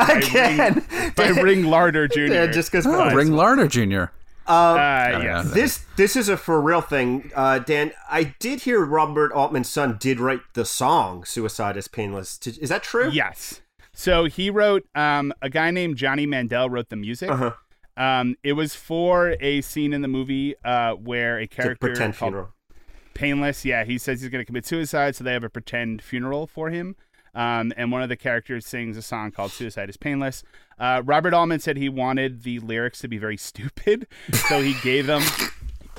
Again, 0.08 1.12
by 1.16 1.28
Ring 1.28 1.64
Lardner 1.64 2.08
Jr. 2.08 2.20
Yeah, 2.32 2.46
just 2.46 2.70
because. 2.70 2.86
oh, 2.86 3.10
Ring 3.14 3.32
Lardner 3.32 3.66
Jr. 3.66 4.04
uh, 4.46 5.10
don't 5.10 5.22
yes. 5.22 5.44
know. 5.44 5.50
This 5.50 5.84
this 5.96 6.16
is 6.16 6.28
a 6.28 6.36
for 6.36 6.60
real 6.60 6.80
thing, 6.80 7.30
uh, 7.34 7.58
Dan. 7.60 7.92
I 8.08 8.34
did 8.38 8.62
hear 8.62 8.84
Robert 8.84 9.32
Altman's 9.32 9.68
son 9.68 9.96
did 9.98 10.20
write 10.20 10.40
the 10.54 10.64
song 10.64 11.24
"Suicide 11.24 11.76
Is 11.76 11.88
Painless." 11.88 12.38
Is 12.46 12.68
that 12.68 12.82
true? 12.82 13.10
Yes. 13.10 13.60
So 13.92 14.24
he 14.24 14.50
wrote 14.50 14.84
um, 14.94 15.32
a 15.40 15.48
guy 15.48 15.70
named 15.70 15.96
Johnny 15.96 16.26
Mandel 16.26 16.68
wrote 16.68 16.88
the 16.88 16.96
music. 16.96 17.30
Uh-huh. 17.30 17.52
Um, 17.96 18.36
it 18.42 18.54
was 18.54 18.74
for 18.74 19.36
a 19.40 19.60
scene 19.60 19.92
in 19.92 20.02
the 20.02 20.08
movie 20.08 20.56
uh, 20.64 20.94
where 20.94 21.38
a 21.38 21.44
a 21.44 21.46
character 21.46 21.76
pretend 21.76 22.16
called 22.16 22.32
funeral. 22.32 22.52
Painless. 23.14 23.64
Yeah, 23.64 23.84
he 23.84 23.98
says 23.98 24.20
he's 24.20 24.30
going 24.30 24.42
to 24.42 24.46
commit 24.46 24.66
suicide, 24.66 25.16
so 25.16 25.24
they 25.24 25.32
have 25.32 25.44
a 25.44 25.50
pretend 25.50 26.02
funeral 26.02 26.46
for 26.46 26.70
him. 26.70 26.96
Um, 27.34 27.72
and 27.76 27.90
one 27.90 28.00
of 28.02 28.08
the 28.08 28.16
characters 28.16 28.64
sings 28.66 28.96
a 28.96 29.02
song 29.02 29.32
called 29.32 29.50
"Suicide 29.50 29.88
Is 29.90 29.96
Painless." 29.96 30.42
Uh, 30.78 31.02
Robert 31.04 31.34
Altman 31.34 31.58
said 31.60 31.76
he 31.76 31.88
wanted 31.88 32.42
the 32.44 32.60
lyrics 32.60 33.00
to 33.00 33.08
be 33.08 33.18
very 33.18 33.36
stupid, 33.50 34.06
so 34.32 34.60
he 34.60 34.74
gave 34.82 35.06
them. 35.06 35.22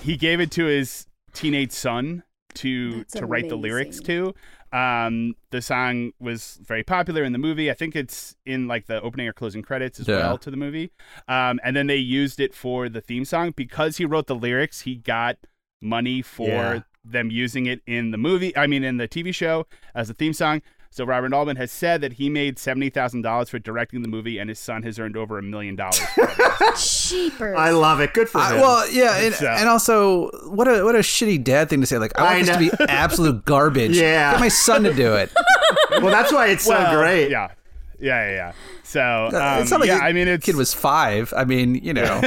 He 0.02 0.16
gave 0.18 0.40
it 0.40 0.52
to 0.52 0.66
his 0.66 1.08
teenage 1.34 1.72
son 1.72 2.24
to 2.56 3.00
That's 3.00 3.14
to 3.16 3.26
write 3.26 3.50
the 3.50 3.58
lyrics 3.58 4.00
to. 4.02 4.34
Um, 4.72 5.36
the 5.52 5.62
song 5.62 6.12
was 6.20 6.60
very 6.64 6.84
popular 6.84 7.24
in 7.24 7.32
the 7.34 7.38
movie. 7.38 7.70
I 7.72 7.74
think 7.74 7.96
it's 7.96 8.36
in 8.46 8.68
like 8.68 8.88
the 8.88 9.02
opening 9.02 9.28
or 9.28 9.34
closing 9.34 9.62
credits 9.62 10.00
as 10.00 10.08
Yeah. 10.08 10.18
well 10.18 10.38
to 10.40 10.52
the 10.52 10.58
movie. 10.58 10.92
Um, 11.28 11.60
and 11.64 11.76
then 11.76 11.88
they 11.88 11.96
used 11.98 12.40
it 12.42 12.54
for 12.54 12.88
the 12.90 13.00
theme 13.02 13.24
song 13.26 13.52
because 13.56 13.98
he 13.98 14.06
wrote 14.06 14.28
the 14.28 14.36
lyrics. 14.36 14.82
He 14.82 14.96
got 14.96 15.38
money 15.82 16.22
for 16.22 16.48
Yeah. 16.50 16.80
Them 17.06 17.30
using 17.30 17.66
it 17.68 17.82
in 17.86 18.12
the 18.12 18.18
movie. 18.18 18.56
I 18.58 18.68
mean, 18.68 18.84
in 18.84 18.98
the 18.98 19.08
TV 19.08 19.34
show 19.34 19.68
as 19.94 20.10
a 20.10 20.14
theme 20.14 20.34
song. 20.34 20.62
So 20.90 21.04
Robert 21.04 21.34
Altman 21.34 21.58
has 21.58 21.74
said 21.74 22.00
that 22.02 22.14
he 22.14 22.30
made 22.30 22.58
seventy 22.58 22.90
thousand 22.90 23.22
dollars 23.24 23.50
for 23.50 23.60
directing 23.60 24.02
the 24.02 24.08
movie, 24.08 24.38
and 24.38 24.50
his 24.50 24.60
son 24.60 24.82
has 24.84 24.98
earned 24.98 25.18
over 25.18 25.38
a 25.38 25.44
million 25.44 25.76
dollars. 25.76 26.00
for 26.00 26.24
it. 26.30 26.76
Cheapers. 26.78 27.58
I 27.58 27.72
love 27.72 28.00
it. 28.00 28.14
Good 28.14 28.30
for 28.30 28.38
I, 28.38 28.54
him. 28.54 28.62
well, 28.62 28.90
yeah, 28.90 29.18
and, 29.18 29.36
So- 29.36 29.46
and 29.48 29.68
also 29.68 30.30
what 30.50 30.70
a 30.70 30.86
what 30.86 30.96
a 30.96 31.00
shitty 31.00 31.44
dad 31.44 31.70
thing 31.70 31.82
to 31.82 31.88
say. 31.88 31.98
Like, 31.98 32.18
I 32.18 32.24
want 32.24 32.36
I 32.36 32.58
this 32.58 32.72
to 32.72 32.78
be 32.78 32.84
absolute 32.90 33.44
garbage. 33.44 33.98
Yeah. 33.98 34.32
get 34.32 34.40
my 34.40 34.48
son 34.48 34.84
to 34.84 34.94
do 34.94 35.16
it. 35.16 35.34
well, 35.92 36.08
that's 36.12 36.32
why 36.32 36.48
it's 36.48 36.64
so 36.64 36.78
great. 36.96 37.30
Yeah, 37.30 37.50
yeah, 38.00 38.30
yeah. 38.30 38.32
yeah. 38.34 38.52
So 38.84 39.26
um, 39.34 39.62
it's 39.62 39.72
not 39.72 39.82
like 39.82 39.90
yeah, 39.90 39.98
I 39.98 40.14
mean, 40.14 40.30
it's 40.30 40.46
kid 40.46 40.56
was 40.56 40.74
five. 40.74 41.34
I 41.36 41.44
mean, 41.44 41.76
you 41.76 41.92
know, 41.94 42.22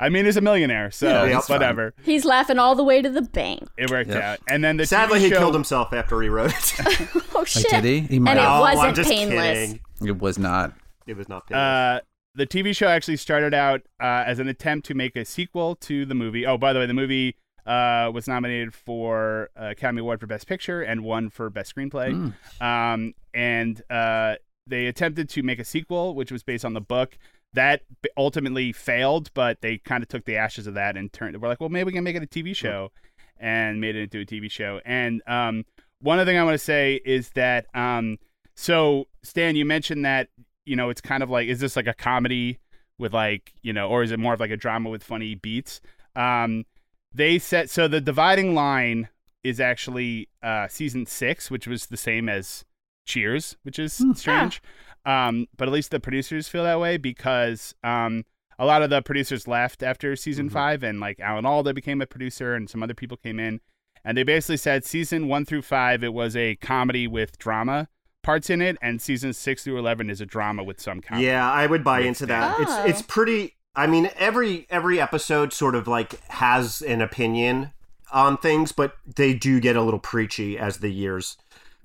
I 0.00 0.08
mean, 0.08 0.24
he's 0.24 0.36
a 0.36 0.40
millionaire, 0.40 0.90
so 0.90 1.08
Yeah, 1.08 1.26
that's 1.32 1.46
fine. 1.48 1.56
whatever. 1.56 1.94
He's 2.02 2.24
laughing 2.24 2.58
all 2.58 2.74
the 2.74 2.84
way 2.84 3.00
to 3.02 3.08
the 3.10 3.22
bank. 3.22 3.68
It 3.78 3.90
worked 3.90 4.10
Yep. 4.10 4.22
out. 4.22 4.38
And 4.48 4.62
then 4.64 4.76
the 4.76 4.86
Sadly, 4.86 5.18
TV 5.20 5.22
he 5.24 5.30
show, 5.30 5.38
killed 5.38 5.54
himself 5.54 5.92
after 5.92 6.20
he 6.22 6.28
wrote 6.28 6.52
it. 6.52 7.08
Oh 7.36 7.44
shit! 7.44 7.68
did 7.68 7.84
he? 7.84 8.00
He 8.00 8.18
might 8.20 8.32
and 8.32 8.38
it 8.38 8.42
have. 8.42 8.48
No, 8.60 8.64
I'm 8.64 8.76
wasn't 8.76 8.96
just 8.96 9.10
painless. 9.10 9.58
kidding. 9.72 9.80
it 10.08 10.18
was 10.20 10.38
not. 10.38 10.72
It 11.06 11.16
was 11.16 11.28
not 11.28 11.46
painless. 11.48 11.62
Uh, 11.62 12.00
the 12.36 12.46
TV 12.46 12.74
show 12.74 12.86
actually 12.88 13.16
started 13.16 13.52
out 13.54 13.82
uh, 14.00 14.22
as 14.26 14.38
an 14.38 14.48
attempt 14.48 14.86
to 14.86 14.94
make 14.94 15.14
a 15.16 15.24
sequel 15.24 15.74
to 15.76 16.04
the 16.06 16.14
movie. 16.14 16.46
Oh, 16.46 16.56
by 16.56 16.72
the 16.72 16.78
way, 16.78 16.86
the 16.86 16.94
movie 16.94 17.36
uh, 17.66 18.10
was 18.14 18.26
nominated 18.28 18.72
for 18.74 19.50
uh, 19.60 19.66
Academy 19.70 20.00
Award 20.00 20.20
for 20.20 20.26
Best 20.26 20.46
Picture 20.46 20.80
and 20.82 21.02
won 21.04 21.28
for 21.28 21.50
Best 21.50 21.74
Screenplay. 21.74 22.32
Um, 22.60 23.14
and 23.34 23.82
uh, 23.90 24.36
they 24.66 24.86
attempted 24.86 25.28
to 25.30 25.42
make 25.42 25.58
a 25.58 25.64
sequel, 25.64 26.14
which 26.14 26.30
was 26.32 26.42
based 26.42 26.64
on 26.64 26.72
the 26.74 26.80
book. 26.80 27.18
That 27.54 27.82
ultimately 28.16 28.72
failed, 28.72 29.30
but 29.34 29.60
they 29.60 29.78
kind 29.78 30.02
of 30.02 30.08
took 30.08 30.24
the 30.24 30.36
ashes 30.36 30.66
of 30.66 30.74
that 30.74 30.96
and 30.96 31.12
turned. 31.12 31.40
We're 31.40 31.48
like, 31.48 31.60
well, 31.60 31.70
maybe 31.70 31.86
we 31.86 31.92
can 31.92 32.04
make 32.04 32.16
it 32.16 32.22
a 32.22 32.26
TV 32.26 32.54
show, 32.54 32.90
and 33.38 33.80
made 33.80 33.96
it 33.96 34.14
into 34.14 34.20
a 34.20 34.26
TV 34.26 34.50
show. 34.50 34.80
And 34.84 35.22
um, 35.26 35.64
one 36.00 36.18
other 36.18 36.30
thing 36.30 36.38
I 36.38 36.44
want 36.44 36.54
to 36.54 36.64
say 36.64 37.00
is 37.04 37.30
that 37.30 37.66
um, 37.74 38.18
so 38.54 39.06
Stan, 39.22 39.56
you 39.56 39.64
mentioned 39.64 40.04
that 40.04 40.28
you 40.64 40.76
know 40.76 40.90
it's 40.90 41.00
kind 41.00 41.22
of 41.22 41.30
like 41.30 41.48
is 41.48 41.60
this 41.60 41.76
like 41.76 41.86
a 41.86 41.94
comedy 41.94 42.58
with 42.98 43.12
like 43.12 43.52
you 43.62 43.72
know, 43.72 43.88
or 43.88 44.02
is 44.02 44.10
it 44.10 44.18
more 44.18 44.34
of 44.34 44.40
like 44.40 44.50
a 44.50 44.56
drama 44.56 44.90
with 44.90 45.02
funny 45.02 45.34
beats? 45.34 45.80
Um, 46.16 46.64
they 47.12 47.38
said 47.38 47.70
so. 47.70 47.88
The 47.88 48.00
dividing 48.00 48.54
line 48.54 49.08
is 49.42 49.60
actually 49.60 50.28
uh, 50.42 50.68
season 50.68 51.06
six, 51.06 51.50
which 51.50 51.66
was 51.66 51.86
the 51.86 51.96
same 51.96 52.28
as 52.28 52.64
Cheers, 53.06 53.56
which 53.64 53.78
is 53.78 54.02
strange. 54.14 54.62
Um, 55.06 55.46
but 55.56 55.68
at 55.68 55.74
least 55.74 55.90
the 55.90 56.00
producers 56.00 56.48
feel 56.48 56.64
that 56.64 56.80
way 56.80 56.96
because 56.96 57.74
um, 57.84 58.24
a 58.58 58.64
lot 58.64 58.82
of 58.82 58.90
the 58.90 59.02
producers 59.02 59.46
left 59.46 59.82
after 59.82 60.16
season 60.16 60.48
five, 60.48 60.82
and 60.82 61.00
like 61.00 61.20
Alan 61.20 61.44
Alda 61.46 61.74
became 61.74 62.00
a 62.00 62.06
producer, 62.06 62.54
and 62.54 62.68
some 62.70 62.82
other 62.82 62.94
people 62.94 63.16
came 63.16 63.38
in, 63.38 63.60
and 64.04 64.16
they 64.16 64.22
basically 64.22 64.56
said 64.56 64.84
season 64.84 65.28
one 65.28 65.44
through 65.44 65.62
five 65.62 66.02
it 66.02 66.14
was 66.14 66.36
a 66.36 66.56
comedy 66.56 67.06
with 67.06 67.38
drama 67.38 67.88
parts 68.22 68.48
in 68.48 68.62
it, 68.62 68.76
and 68.80 69.00
season 69.02 69.32
six 69.32 69.64
through 69.64 69.78
eleven 69.78 70.08
is 70.08 70.20
a 70.20 70.26
drama 70.26 70.64
with 70.64 70.80
some 70.80 71.00
comedy. 71.00 71.26
yeah, 71.26 71.50
I 71.50 71.66
would 71.66 71.84
buy 71.84 72.00
into 72.00 72.26
that. 72.26 72.56
Oh. 72.58 72.62
It's 72.62 72.90
it's 72.90 73.02
pretty. 73.02 73.56
I 73.76 73.86
mean, 73.86 74.10
every 74.16 74.66
every 74.70 75.00
episode 75.00 75.52
sort 75.52 75.74
of 75.74 75.86
like 75.86 76.20
has 76.28 76.80
an 76.80 77.02
opinion 77.02 77.72
on 78.12 78.36
things, 78.38 78.72
but 78.72 78.94
they 79.16 79.34
do 79.34 79.60
get 79.60 79.76
a 79.76 79.82
little 79.82 80.00
preachy 80.00 80.56
as 80.56 80.78
the 80.78 80.90
years, 80.90 81.36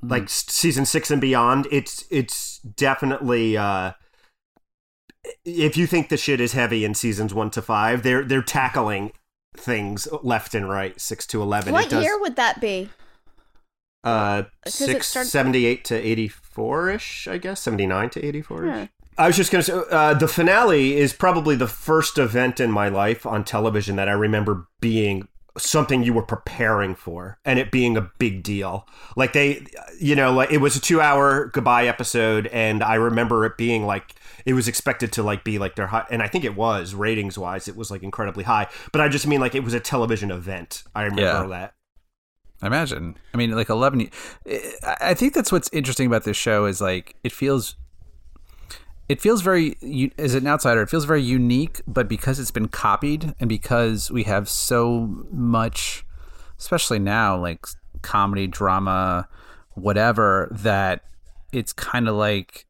like 0.01 0.29
season 0.29 0.85
six 0.85 1.11
and 1.11 1.21
beyond. 1.21 1.67
It's 1.71 2.05
it's 2.09 2.59
definitely. 2.59 3.57
uh 3.57 3.93
if 5.45 5.75
you 5.75 5.85
think 5.85 6.09
the 6.09 6.17
shit 6.17 6.39
is 6.39 6.53
heavy 6.53 6.85
in 6.85 6.95
seasons 6.95 7.33
one 7.33 7.49
to 7.51 7.61
five, 7.61 8.03
they're 8.03 8.23
they're 8.23 8.41
tackling 8.41 9.11
things 9.55 10.07
left 10.23 10.55
and 10.55 10.69
right, 10.69 10.99
six 10.99 11.27
to 11.27 11.41
eleven. 11.41 11.73
What 11.73 11.85
it 11.87 11.89
does, 11.89 12.03
year 12.03 12.19
would 12.19 12.35
that 12.37 12.61
be? 12.61 12.89
Uh, 14.03 14.43
it 14.65 14.71
six 14.71 15.07
started- 15.07 15.29
seventy 15.29 15.65
eight 15.65 15.83
to 15.85 15.95
eighty 15.95 16.29
four 16.29 16.89
ish, 16.89 17.27
I 17.27 17.37
guess, 17.37 17.61
seventy 17.61 17.85
nine 17.85 18.09
to 18.11 18.25
eighty 18.25 18.41
four 18.41 18.65
ish. 18.65 18.73
Hmm. 18.73 18.83
I 19.17 19.27
was 19.27 19.35
just 19.35 19.51
gonna 19.51 19.63
say, 19.63 19.73
uh, 19.91 20.13
the 20.13 20.29
finale 20.29 20.95
is 20.95 21.11
probably 21.11 21.57
the 21.57 21.67
first 21.67 22.17
event 22.17 22.61
in 22.61 22.71
my 22.71 22.87
life 22.87 23.25
on 23.25 23.43
television 23.43 23.97
that 23.97 24.07
I 24.07 24.13
remember 24.13 24.67
being 24.79 25.27
something 25.57 26.03
you 26.03 26.13
were 26.13 26.21
preparing 26.23 26.95
for 26.95 27.37
and 27.43 27.59
it 27.59 27.71
being 27.71 27.97
a 27.97 28.09
big 28.19 28.43
deal. 28.43 28.87
Like 29.15 29.33
they, 29.33 29.65
you 29.99 30.15
know, 30.15 30.31
like 30.31 30.51
it 30.51 30.59
was 30.59 30.75
a 30.75 30.79
two 30.81 31.01
hour 31.01 31.47
goodbye 31.47 31.85
episode, 31.87 32.47
and 32.47 32.83
I 32.83 32.95
remember 32.95 33.45
it 33.45 33.57
being 33.57 33.85
like 33.85 34.15
it 34.45 34.53
was 34.53 34.67
expected 34.67 35.11
to 35.13 35.23
like 35.23 35.43
be 35.43 35.59
like 35.59 35.75
their 35.75 35.87
high, 35.87 36.05
and 36.09 36.21
I 36.21 36.27
think 36.27 36.45
it 36.45 36.55
was 36.55 36.93
ratings 36.93 37.37
wise, 37.37 37.67
it 37.67 37.75
was 37.75 37.91
like 37.91 38.03
incredibly 38.03 38.43
high. 38.45 38.67
But 38.91 39.01
I 39.01 39.09
just 39.09 39.27
mean 39.27 39.39
like 39.39 39.55
it 39.55 39.63
was 39.63 39.73
a 39.73 39.79
television 39.79 40.31
event. 40.31 40.83
I 40.95 41.03
remember 41.03 41.21
Yeah. 41.21 41.47
that. 41.47 41.73
I 42.61 42.67
imagine. 42.67 43.15
I 43.33 43.37
mean, 43.37 43.51
like 43.51 43.69
eleven. 43.69 44.09
I 45.01 45.13
think 45.13 45.33
that's 45.33 45.51
what's 45.51 45.69
interesting 45.71 46.07
about 46.07 46.23
this 46.25 46.37
show 46.37 46.65
is 46.65 46.81
like 46.81 47.15
it 47.23 47.31
feels. 47.31 47.75
It 49.09 49.19
feels 49.19 49.41
very, 49.41 49.75
u- 49.81 50.11
as 50.17 50.35
an 50.35 50.45
outsider, 50.47 50.81
it 50.83 50.89
feels 50.89 51.05
very 51.05 51.21
unique. 51.23 51.81
But 51.87 52.07
because 52.07 52.39
it's 52.39 52.51
been 52.51 52.67
copied, 52.69 53.33
and 53.39 53.49
because 53.49 54.09
we 54.11 54.23
have 54.23 54.47
so 54.47 55.25
much, 55.31 56.05
especially 56.59 56.99
now, 56.99 57.35
like 57.37 57.65
comedy, 58.03 58.45
drama, 58.47 59.27
whatever, 59.73 60.47
that 60.51 61.01
it's 61.51 61.73
kind 61.73 62.07
of 62.07 62.15
like, 62.15 62.67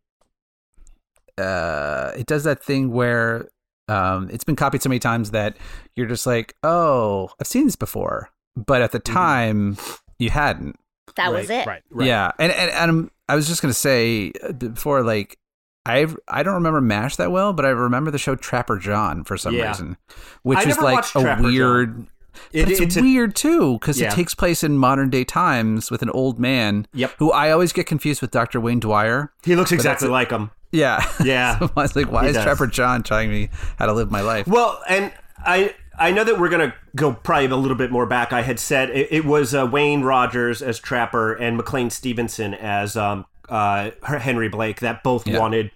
uh, 1.37 2.11
it 2.17 2.25
does 2.25 2.43
that 2.43 2.63
thing 2.63 2.91
where 2.91 3.49
um, 3.87 4.29
it's 4.31 4.43
been 4.43 4.55
copied 4.55 4.81
so 4.81 4.89
many 4.89 4.99
times 4.99 5.31
that 5.31 5.57
you're 5.95 6.07
just 6.07 6.25
like, 6.27 6.55
oh, 6.63 7.29
I've 7.39 7.47
seen 7.47 7.65
this 7.65 7.75
before, 7.75 8.29
but 8.55 8.81
at 8.81 8.91
the 8.91 8.99
time 8.99 9.77
you 10.19 10.29
hadn't. 10.29 10.77
That 11.15 11.33
was 11.33 11.49
it. 11.49 11.65
Right. 11.91 12.07
Yeah, 12.07 12.31
and 12.39 12.51
and, 12.51 12.71
and 12.71 12.79
I'm- 12.91 13.11
I 13.27 13.35
was 13.35 13.47
just 13.47 13.61
gonna 13.61 13.73
say 13.75 14.31
uh, 14.43 14.53
before, 14.53 15.03
like 15.03 15.37
I 15.85 16.07
I 16.27 16.43
don't 16.43 16.55
remember 16.55 16.81
Mash 16.81 17.15
that 17.15 17.31
well, 17.31 17.53
but 17.53 17.65
I 17.65 17.69
remember 17.69 18.11
the 18.11 18.17
show 18.17 18.35
Trapper 18.35 18.77
John 18.77 19.23
for 19.23 19.37
some 19.37 19.53
Yeah. 19.55 19.69
reason, 19.69 19.97
which 20.43 20.59
I 20.59 20.69
is 20.69 20.77
like 20.79 20.99
a 20.99 21.07
Trapper 21.07 21.41
John. 21.41 21.43
weird. 21.43 22.07
It- 22.53 22.69
it's, 22.69 22.79
it's 22.79 22.97
a- 22.97 23.01
weird 23.01 23.35
too 23.35 23.73
because 23.79 23.99
Yeah. 23.99 24.07
it 24.07 24.13
takes 24.13 24.33
place 24.35 24.63
in 24.63 24.77
modern 24.77 25.09
day 25.09 25.23
times 25.23 25.89
with 25.91 26.01
an 26.01 26.09
old 26.11 26.39
man. 26.39 26.85
Yep. 26.93 27.13
Who 27.19 27.31
I 27.31 27.51
always 27.51 27.73
get 27.73 27.85
confused 27.85 28.21
with 28.21 28.31
Dr. 28.31 28.59
Wayne 28.59 28.79
Dyer. 28.79 29.31
He 29.43 29.55
looks 29.55 29.71
exactly 29.71 30.07
a- 30.07 30.11
like 30.11 30.29
him. 30.31 30.51
Yeah. 30.71 31.03
Yeah. 31.23 31.59
so 31.59 31.71
I 31.75 31.81
was 31.81 31.95
like, 31.95 32.11
why 32.11 32.23
He 32.23 32.29
is 32.29 32.35
does. 32.35 32.43
Trapper 32.45 32.67
John 32.67 33.01
telling 33.03 33.29
me 33.31 33.49
how 33.77 33.87
to 33.87 33.93
live 33.93 34.11
my 34.11 34.21
life? 34.21 34.47
Well, 34.47 34.81
and 34.87 35.11
I 35.45 35.73
I 35.97 36.11
know 36.11 36.23
that 36.23 36.39
we're 36.39 36.49
gonna 36.49 36.73
go 36.95 37.11
probably 37.13 37.47
a 37.47 37.55
little 37.57 37.75
bit 37.75 37.91
more 37.91 38.05
back. 38.05 38.31
I 38.31 38.41
had 38.43 38.59
said 38.59 38.89
it, 38.91 39.07
it 39.11 39.25
was 39.25 39.53
uh, 39.55 39.65
Wayne 39.69 40.01
Rogers 40.03 40.61
as 40.61 40.79
Trapper 40.79 41.33
and 41.33 41.57
McLean 41.57 41.89
Stevenson 41.89 42.53
as 42.53 42.95
um, 42.95 43.25
uh, 43.49 43.91
Henry 44.03 44.49
Blake 44.49 44.79
that 44.81 45.03
both 45.03 45.27
Yeah. 45.27 45.39
wanted 45.39 45.71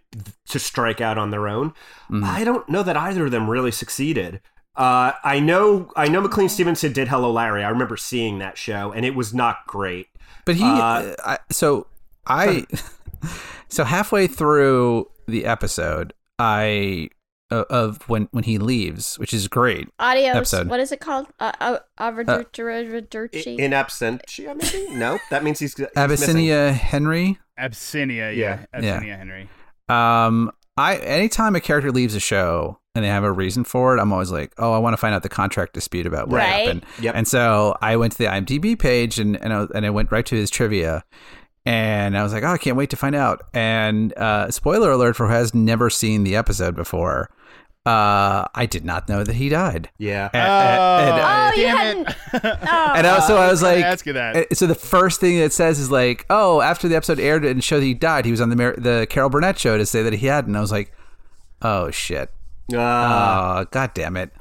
to 0.49 0.59
strike 0.59 1.01
out 1.01 1.17
on 1.17 1.31
their 1.31 1.47
own. 1.47 1.73
Mhm. 2.11 2.23
I 2.23 2.43
don't 2.43 2.67
know 2.69 2.83
that 2.83 2.95
either 2.97 3.25
of 3.25 3.31
them 3.31 3.49
really 3.49 3.71
succeeded. 3.71 4.41
Uh, 4.75 5.11
I 5.23 5.39
know 5.39 5.91
I 5.95 6.07
know 6.07 6.21
McLean 6.21 6.49
Stevenson 6.49 6.93
did 6.93 7.07
Hello 7.07 7.31
Larry. 7.31 7.63
I 7.63 7.69
remember 7.69 7.95
seeing 7.97 8.39
that 8.39 8.57
show, 8.57 8.91
and 8.91 9.05
it 9.05 9.15
was 9.15 9.33
not 9.33 9.65
great. 9.67 10.07
But 10.45 10.55
he, 10.55 10.63
Uh, 10.63 11.13
I, 11.23 11.37
so 11.51 11.87
I, 12.25 12.65
so 13.69 13.83
halfway 13.83 14.27
through 14.27 15.09
the 15.27 15.45
episode, 15.45 16.13
I 16.39 17.09
uh, 17.51 17.65
of 17.69 18.01
when 18.09 18.27
when 18.31 18.43
he 18.45 18.57
leaves, 18.57 19.19
which 19.19 19.33
is 19.33 19.47
great. 19.47 19.89
Adios. 19.99 20.35
Episode. 20.35 20.69
What 20.69 20.79
is 20.79 20.91
it 20.91 20.99
called? 20.99 21.27
Uh, 21.39 21.51
uh, 21.61 21.77
I- 21.99 22.09
In 23.59 23.71
absentia, 23.71 24.55
maybe 24.55 24.95
no. 24.95 25.19
That 25.29 25.43
means 25.43 25.59
he's, 25.59 25.75
he's 25.75 25.81
missing. 25.87 26.01
Abyssinia 26.03 26.71
Henry. 26.73 27.37
Abyssinia, 27.57 28.31
yeah, 28.31 28.59
Yeah. 28.61 28.65
Abyssinia 28.73 29.15
Henry. 29.17 29.49
Um, 29.89 30.51
I 30.77 30.95
anytime 30.97 31.55
a 31.55 31.59
character 31.61 31.91
leaves 31.91 32.15
a 32.15 32.19
show 32.19 32.79
and 32.95 33.03
they 33.05 33.09
have 33.09 33.23
a 33.23 33.31
reason 33.31 33.63
for 33.63 33.95
it, 33.95 33.99
I'm 34.01 34.11
always 34.11 34.31
like, 34.31 34.53
oh, 34.57 34.71
I 34.73 34.77
want 34.79 34.93
to 34.93 34.97
find 34.97 35.13
out 35.13 35.23
the 35.23 35.29
contract 35.29 35.73
dispute 35.73 36.05
about 36.07 36.29
what 36.29 36.37
Right. 36.37 36.65
happened. 36.65 36.85
Yep. 36.99 37.15
And 37.15 37.27
so 37.27 37.75
I 37.81 37.95
went 37.95 38.13
to 38.13 38.17
the 38.17 38.25
IMDb 38.25 38.77
page 38.77 39.19
and 39.19 39.35
and 39.43 39.53
I, 39.53 39.67
and 39.75 39.85
I 39.85 39.89
went 39.89 40.11
right 40.11 40.25
to 40.25 40.35
his 40.35 40.49
trivia. 40.49 41.03
And 41.65 42.17
I 42.17 42.23
was 42.23 42.33
like, 42.33 42.43
oh, 42.43 42.47
I 42.47 42.57
can't 42.57 42.75
wait 42.75 42.89
to 42.89 42.97
find 42.97 43.15
out. 43.15 43.43
And 43.53 44.13
uh, 44.17 44.51
spoiler 44.51 44.91
alert 44.91 45.15
for 45.15 45.27
who 45.27 45.33
has 45.33 45.53
never 45.53 45.89
seen 45.89 46.25
the 46.25 46.35
episode 46.35 46.75
before. 46.75 47.29
Uh, 47.85 48.47
I 48.55 48.65
did 48.65 48.85
not 48.85 49.09
know 49.09 49.23
that 49.25 49.33
he 49.35 49.49
died. 49.49 49.89
Yeah. 49.97 50.29
And, 50.33 50.41
and, 50.41 51.21
Oh, 51.21 51.57
you 51.59 51.63
damn 51.67 51.77
hadn't- 51.77 52.07
it. 52.07 52.15
Oh. 52.71 52.93
and 52.95 53.05
also 53.07 53.35
I 53.35 53.47
was 53.51 53.61
gonna 53.61 53.75
like, 53.75 53.85
ask 53.85 54.05
you 54.05 54.13
that. 54.13 54.35
uh, 54.35 54.55
so 54.55 54.67
the 54.67 54.75
first 54.75 55.19
thing 55.19 55.35
it 55.37 55.51
says 55.53 55.79
is 55.79 55.91
like, 55.91 56.25
oh, 56.29 56.61
after 56.61 56.87
the 56.87 56.95
episode 56.95 57.19
aired 57.19 57.43
and 57.45 57.63
showed 57.63 57.81
that 57.81 57.85
he 57.85 57.93
died, 57.93 58.25
he 58.25 58.31
was 58.31 58.39
on 58.41 58.49
the 58.49 58.55
Mar- 58.55 58.75
the 58.77 59.05
Carol 59.09 59.29
Burnett 59.29 59.59
show 59.59 59.77
to 59.77 59.85
say 59.85 60.01
that 60.01 60.13
he 60.13 60.27
had, 60.27 60.47
and 60.47 60.55
I 60.57 60.61
was 60.61 60.71
like, 60.71 60.93
oh 61.61 61.91
shit, 61.91 62.31
Uh, 62.73 62.77
oh 62.77 63.65
god 63.71 63.91
damn 63.93 64.15
it. 64.17 64.31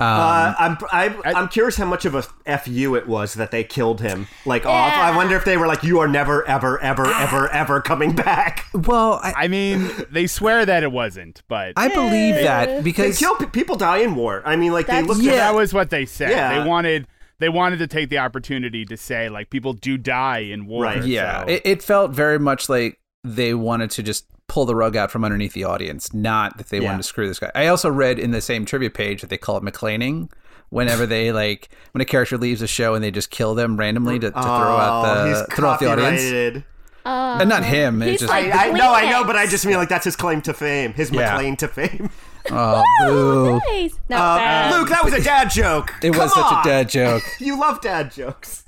Um, 0.00 0.06
Uh, 0.08 0.54
I'm, 0.58 0.78
I'm 0.92 1.22
I'm 1.24 1.48
curious 1.48 1.76
how 1.76 1.84
much 1.86 2.04
of 2.04 2.14
a 2.14 2.22
fu 2.22 2.94
it 2.94 3.08
was 3.08 3.34
that 3.34 3.50
they 3.50 3.64
killed 3.64 4.00
him 4.00 4.28
like 4.46 4.64
off. 4.64 4.92
I 4.94 5.16
wonder 5.16 5.34
if 5.36 5.44
they 5.44 5.56
were 5.56 5.66
like, 5.66 5.82
"You 5.82 5.98
are 5.98 6.06
never, 6.06 6.46
ever, 6.46 6.80
ever, 6.80 7.06
ever, 7.06 7.48
ever 7.50 7.80
coming 7.80 8.14
back." 8.14 8.66
well, 8.74 9.14
I, 9.22 9.32
I 9.36 9.48
mean, 9.48 9.90
they 10.10 10.28
swear 10.28 10.64
that 10.64 10.84
it 10.84 10.92
wasn't, 10.92 11.42
but 11.48 11.72
I 11.76 11.88
believe 11.88 12.36
that 12.36 12.66
They 12.68 12.82
because 12.82 13.18
kill 13.18 13.34
people 13.36 13.74
die 13.76 13.98
in 13.98 14.14
war. 14.14 14.40
I 14.44 14.54
mean, 14.54 14.72
like 14.72 14.86
they 14.86 14.92
That's- 15.00 15.08
look. 15.08 15.20
Yeah. 15.20 15.32
at 15.32 15.36
that 15.36 15.54
was 15.54 15.74
what 15.74 15.90
they 15.90 16.06
said. 16.06 16.30
Yeah. 16.30 16.60
They 16.62 16.68
wanted 16.68 17.08
they 17.40 17.48
wanted 17.48 17.78
to 17.80 17.88
take 17.88 18.08
the 18.08 18.18
opportunity 18.18 18.84
to 18.84 18.96
say 18.96 19.28
like 19.28 19.50
people 19.50 19.72
do 19.72 19.98
die 19.98 20.38
in 20.40 20.66
war. 20.66 20.84
Right. 20.84 21.02
yeah, 21.04 21.42
so- 21.44 21.48
it, 21.50 21.62
it 21.64 21.82
felt 21.82 22.12
very 22.12 22.38
much 22.38 22.68
like 22.68 23.00
they 23.24 23.52
wanted 23.52 23.90
to 23.92 24.04
just 24.04 24.26
pull 24.48 24.64
the 24.64 24.74
rug 24.74 24.96
out 24.96 25.10
from 25.10 25.24
underneath 25.24 25.52
the 25.52 25.64
audience, 25.64 26.12
not 26.12 26.56
that 26.58 26.68
they 26.68 26.78
Yeah. 26.80 26.86
wanted 26.86 26.98
to 26.98 27.02
screw 27.04 27.28
this 27.28 27.38
guy. 27.38 27.50
I 27.54 27.66
also 27.68 27.90
read 27.90 28.18
in 28.18 28.30
the 28.32 28.40
same 28.40 28.64
trivia 28.64 28.90
page 28.90 29.20
that 29.20 29.30
they 29.30 29.36
call 29.38 29.56
it 29.58 29.62
McClaning. 29.62 30.30
Whenever 30.70 31.06
they 31.06 31.32
like 31.44 31.68
when 31.92 32.00
a 32.02 32.04
character 32.04 32.36
leaves 32.36 32.60
a 32.62 32.66
show 32.66 32.94
and 32.94 33.02
they 33.04 33.10
just 33.10 33.30
kill 33.30 33.54
them 33.54 33.76
randomly 33.76 34.18
to, 34.18 34.30
to 34.30 34.32
throw 34.32 34.40
out 34.42 35.04
Oh, 35.04 35.24
the 35.24 35.28
he's 35.46 35.54
throw 35.56 35.68
out 35.70 35.80
the 35.80 35.86
audience. 35.90 36.64
Uh, 37.06 37.38
And 37.40 37.48
not 37.48 37.64
him. 37.64 38.02
It's 38.02 38.20
just 38.20 38.28
like- 38.30 38.52
I, 38.52 38.68
I 38.68 38.72
know, 38.72 38.92
I 38.92 39.10
know, 39.10 39.24
but 39.24 39.34
I 39.36 39.46
just 39.46 39.64
mean 39.64 39.76
like 39.76 39.88
that's 39.88 40.04
his 40.04 40.16
claim 40.16 40.42
to 40.42 40.52
fame, 40.52 40.92
his 40.92 41.10
Yeah. 41.10 41.32
McLean 41.32 41.56
to 41.56 41.68
fame. 41.68 42.10
oh 42.50 42.82
boo. 43.06 43.60
nice. 43.70 43.94
No, 44.10 44.16
Uh, 44.16 44.36
bad. 44.36 44.72
Luke, 44.78 44.88
that 44.90 45.04
was 45.04 45.14
a 45.14 45.22
dad 45.22 45.50
joke. 45.50 45.92
It 46.02 46.10
Come 46.12 46.20
was 46.22 46.32
such 46.34 46.52
a 46.52 46.68
dad 46.68 46.88
joke. 46.88 47.22
You 47.38 47.58
love 47.58 47.80
dad 47.80 48.12
jokes. 48.12 48.64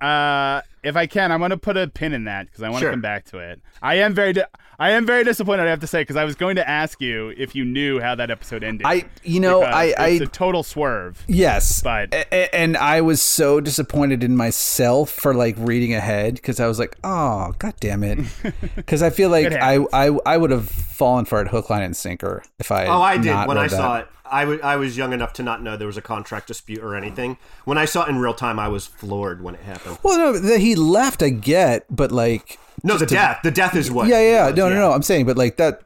Uh, 0.00 0.60
if 0.82 0.96
I 0.96 1.06
can, 1.06 1.30
I'm 1.32 1.38
going 1.40 1.50
to 1.50 1.56
put 1.56 1.76
a 1.76 1.88
pin 1.88 2.12
in 2.12 2.24
that 2.24 2.46
because 2.46 2.62
I 2.62 2.68
want 2.68 2.80
to 2.80 2.84
Sure. 2.86 2.90
come 2.92 3.00
back 3.00 3.24
to 3.26 3.38
it. 3.38 3.60
I 3.82 3.96
am 3.96 4.14
very, 4.14 4.32
di- 4.32 4.44
I 4.78 4.90
am 4.92 5.04
very 5.06 5.24
disappointed. 5.24 5.66
I 5.66 5.70
have 5.70 5.80
to 5.80 5.86
say 5.86 6.00
because 6.02 6.16
I 6.16 6.24
was 6.24 6.34
going 6.36 6.56
to 6.56 6.66
ask 6.68 7.00
you 7.00 7.34
if 7.36 7.54
you 7.54 7.64
knew 7.64 8.00
how 8.00 8.14
that 8.14 8.30
episode 8.30 8.64
ended. 8.64 8.86
I, 8.86 9.04
you 9.22 9.40
know, 9.40 9.60
because 9.60 9.74
I, 9.74 9.84
it's 9.84 10.00
I, 10.00 10.06
a 10.06 10.26
total 10.26 10.62
swerve. 10.62 11.22
yes, 11.28 11.82
But- 11.82 12.14
A- 12.14 12.26
a- 12.34 12.54
and 12.54 12.76
I 12.78 13.00
was 13.02 13.20
so 13.20 13.60
disappointed 13.60 14.24
in 14.24 14.36
myself 14.36 15.10
for 15.10 15.34
like 15.34 15.56
reading 15.58 15.94
ahead 15.94 16.34
because 16.34 16.60
I 16.60 16.66
was 16.66 16.78
like, 16.78 16.96
oh, 17.04 17.52
god 17.58 17.74
damn 17.80 18.02
it, 18.02 18.20
because 18.76 19.02
I 19.02 19.10
feel 19.10 19.28
like 19.30 19.52
I. 19.52 19.84
I, 19.92 20.16
I 20.24 20.36
would 20.36 20.50
have 20.50 20.68
fallen 20.68 21.24
for 21.24 21.40
it 21.42 21.48
hook, 21.48 21.68
line, 21.70 21.82
and 21.82 21.96
sinker 21.96 22.42
if 22.58 22.70
I. 22.72 22.86
Oh, 22.86 23.02
I 23.02 23.16
did 23.18 23.26
not 23.26 23.48
when 23.48 23.58
I 23.58 23.62
that. 23.68 23.70
saw 23.70 23.98
it. 23.98 24.08
I 24.32 24.76
was 24.76 24.96
young 24.96 25.12
enough 25.12 25.32
to 25.34 25.42
not 25.42 25.62
know 25.62 25.76
there 25.76 25.86
was 25.86 25.96
a 25.96 26.02
contract 26.02 26.46
dispute 26.48 26.80
or 26.82 26.94
anything. 26.94 27.36
When 27.64 27.76
I 27.78 27.84
saw 27.84 28.04
it 28.04 28.08
in 28.08 28.18
real 28.18 28.34
time, 28.34 28.58
I 28.58 28.68
was 28.68 28.86
floored 28.86 29.42
when 29.42 29.54
it 29.54 29.62
happened. 29.62 29.98
Well, 30.02 30.18
no, 30.18 30.38
that 30.38 30.60
he 30.60 30.74
left, 30.74 31.22
I 31.22 31.30
get, 31.30 31.84
but 31.94 32.12
like, 32.12 32.58
No, 32.84 32.96
the 32.96 33.06
to- 33.06 33.14
death. 33.14 33.40
The 33.42 33.50
death 33.50 33.74
is 33.76 33.90
what. 33.90 34.08
yeah, 34.08 34.20
yeah, 34.20 34.44
it 34.46 34.50
was, 34.52 34.56
no, 34.58 34.68
no, 34.68 34.74
no. 34.76 34.92
I'm 34.92 35.02
saying, 35.02 35.26
but 35.26 35.36
like 35.36 35.56
that, 35.56 35.82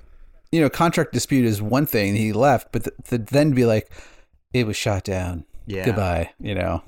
you 0.53 0.61
know, 0.61 0.69
contract 0.71 1.13
dispute 1.13 1.45
is 1.45 1.61
one 1.63 1.87
thing. 1.87 2.15
He 2.17 2.33
left, 2.33 2.71
but 2.73 2.85
th- 2.85 2.97
to 3.09 3.19
then 3.19 3.53
be 3.53 3.65
like, 3.65 3.91
it 4.53 4.67
was 4.67 4.77
shot 4.77 5.05
down. 5.05 5.45
Yeah. 5.67 5.85
Goodbye. 5.87 6.31
You 6.39 6.55
know. 6.55 6.83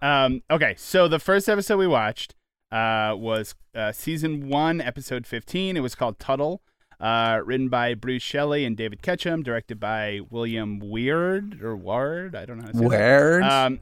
Um, 0.00 0.42
okay, 0.50 0.74
so 0.76 1.06
the 1.06 1.18
first 1.18 1.48
episode 1.48 1.76
we 1.76 1.86
watched 1.86 2.34
uh, 2.72 3.14
was 3.16 3.54
uh, 3.74 3.92
season 3.92 4.48
one, 4.48 4.80
episode 4.80 5.26
15. 5.26 5.76
It 5.76 5.80
was 5.80 5.94
called 5.94 6.18
Tuttle. 6.18 6.62
Uh, 7.02 7.40
written 7.44 7.68
by 7.68 7.94
Bruce 7.94 8.22
Shelley 8.22 8.64
and 8.64 8.76
David 8.76 9.02
Ketchum, 9.02 9.42
directed 9.42 9.80
by 9.80 10.20
William 10.30 10.78
Weird 10.78 11.60
or 11.60 11.74
Ward. 11.76 12.36
I 12.36 12.46
don't 12.46 12.58
know 12.58 12.66
how 12.66 12.70
to 12.70 12.78
say 12.78 12.84
that. 13.40 13.66
Um, 13.66 13.80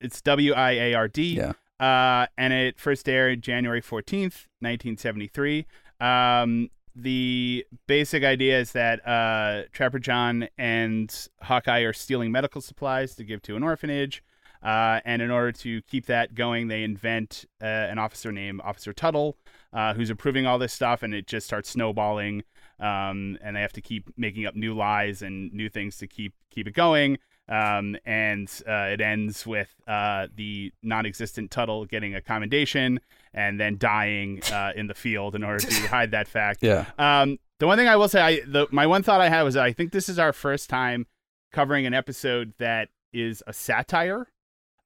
it's 0.00 0.20
W 0.22 0.52
I 0.52 0.72
A 0.72 0.94
R 0.94 1.06
D. 1.06 1.36
Yeah. 1.36 1.52
Uh, 1.78 2.26
and 2.36 2.52
it 2.52 2.80
first 2.80 3.08
aired 3.08 3.42
January 3.42 3.80
14th, 3.80 4.46
1973. 4.60 5.66
Um, 6.00 6.70
the 6.94 7.66
basic 7.86 8.24
idea 8.24 8.58
is 8.58 8.72
that 8.72 9.06
uh, 9.06 9.64
Trapper 9.72 9.98
John 9.98 10.48
and 10.56 11.14
Hawkeye 11.42 11.80
are 11.80 11.92
stealing 11.92 12.32
medical 12.32 12.60
supplies 12.60 13.14
to 13.16 13.24
give 13.24 13.42
to 13.42 13.56
an 13.56 13.62
orphanage. 13.62 14.24
Uh, 14.62 15.00
and 15.04 15.20
in 15.20 15.30
order 15.30 15.52
to 15.52 15.82
keep 15.82 16.06
that 16.06 16.34
going, 16.34 16.68
they 16.68 16.82
invent 16.82 17.44
uh, 17.62 17.66
an 17.66 17.98
officer 17.98 18.32
named 18.32 18.60
Officer 18.64 18.92
Tuttle, 18.92 19.36
uh, 19.72 19.94
who's 19.94 20.10
approving 20.10 20.46
all 20.46 20.58
this 20.58 20.72
stuff, 20.72 21.02
and 21.02 21.14
it 21.14 21.26
just 21.26 21.46
starts 21.46 21.70
snowballing. 21.70 22.42
Um, 22.78 23.38
and 23.42 23.56
they 23.56 23.60
have 23.60 23.72
to 23.74 23.80
keep 23.80 24.10
making 24.16 24.46
up 24.46 24.54
new 24.54 24.74
lies 24.74 25.22
and 25.22 25.52
new 25.52 25.68
things 25.68 25.96
to 25.98 26.06
keep 26.06 26.34
keep 26.50 26.66
it 26.66 26.74
going. 26.74 27.18
Um, 27.48 27.96
and 28.04 28.50
uh, 28.68 28.90
it 28.92 29.00
ends 29.00 29.46
with 29.46 29.72
uh, 29.86 30.26
the 30.34 30.72
non-existent 30.82 31.50
Tuttle 31.52 31.84
getting 31.84 32.14
a 32.14 32.20
commendation 32.20 32.98
and 33.32 33.60
then 33.60 33.78
dying 33.78 34.42
uh, 34.52 34.72
in 34.74 34.88
the 34.88 34.94
field 34.94 35.36
in 35.36 35.44
order 35.44 35.64
to 35.64 35.74
hide 35.88 36.10
that 36.10 36.26
fact. 36.26 36.62
yeah. 36.62 36.86
Um, 36.98 37.38
the 37.58 37.66
one 37.66 37.78
thing 37.78 37.88
I 37.88 37.96
will 37.96 38.08
say, 38.08 38.20
I 38.20 38.40
the 38.46 38.66
my 38.70 38.86
one 38.86 39.02
thought 39.02 39.20
I 39.20 39.28
had 39.28 39.42
was 39.42 39.54
that 39.54 39.64
I 39.64 39.72
think 39.72 39.92
this 39.92 40.08
is 40.08 40.18
our 40.18 40.32
first 40.32 40.68
time 40.68 41.06
covering 41.52 41.86
an 41.86 41.94
episode 41.94 42.52
that 42.58 42.88
is 43.12 43.42
a 43.46 43.52
satire. 43.52 44.28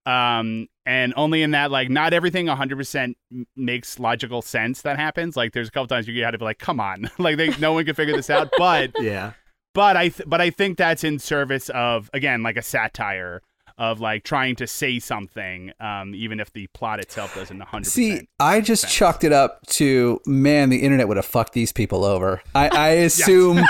Um, 0.06 0.66
and 0.86 1.12
only 1.16 1.42
in 1.42 1.50
that, 1.52 1.70
like, 1.70 1.90
not 1.90 2.12
everything 2.12 2.46
100% 2.46 3.14
makes 3.54 3.98
logical 3.98 4.42
sense 4.42 4.82
that 4.82 4.98
happens. 4.98 5.36
Like, 5.36 5.52
there's 5.52 5.68
a 5.68 5.70
couple 5.70 5.86
times 5.88 6.08
you 6.08 6.20
got 6.20 6.32
to 6.32 6.38
be 6.38 6.44
like, 6.44 6.58
come 6.58 6.80
on, 6.80 7.10
like, 7.18 7.36
they, 7.36 7.50
no 7.58 7.72
one 7.74 7.84
can 7.84 7.94
figure 7.94 8.16
this 8.16 8.30
out. 8.30 8.50
But 8.56 8.92
Yeah. 9.00 9.32
but 9.74 9.96
I 9.96 10.08
th- 10.08 10.28
but 10.28 10.40
I 10.40 10.50
think 10.50 10.78
that's 10.78 11.04
in 11.04 11.18
service 11.18 11.68
of 11.70 12.10
again 12.12 12.42
like 12.42 12.56
a 12.56 12.62
satire 12.62 13.42
of 13.80 13.98
like 13.98 14.22
trying 14.22 14.54
to 14.56 14.66
say 14.66 14.98
something, 14.98 15.72
um, 15.80 16.14
even 16.14 16.38
if 16.38 16.52
the 16.52 16.66
plot 16.68 17.00
itself 17.00 17.34
doesn't 17.34 17.58
100. 17.58 17.86
See, 17.90 18.28
I 18.38 18.60
just 18.60 18.86
chucked 18.88 19.24
it 19.24 19.32
up 19.32 19.66
to 19.68 20.20
man, 20.26 20.68
the 20.68 20.82
internet 20.82 21.08
would 21.08 21.16
have 21.16 21.24
fucked 21.24 21.54
these 21.54 21.72
people 21.72 22.04
over. 22.04 22.42
I, 22.54 22.68
I 22.68 22.88
assume 23.08 23.62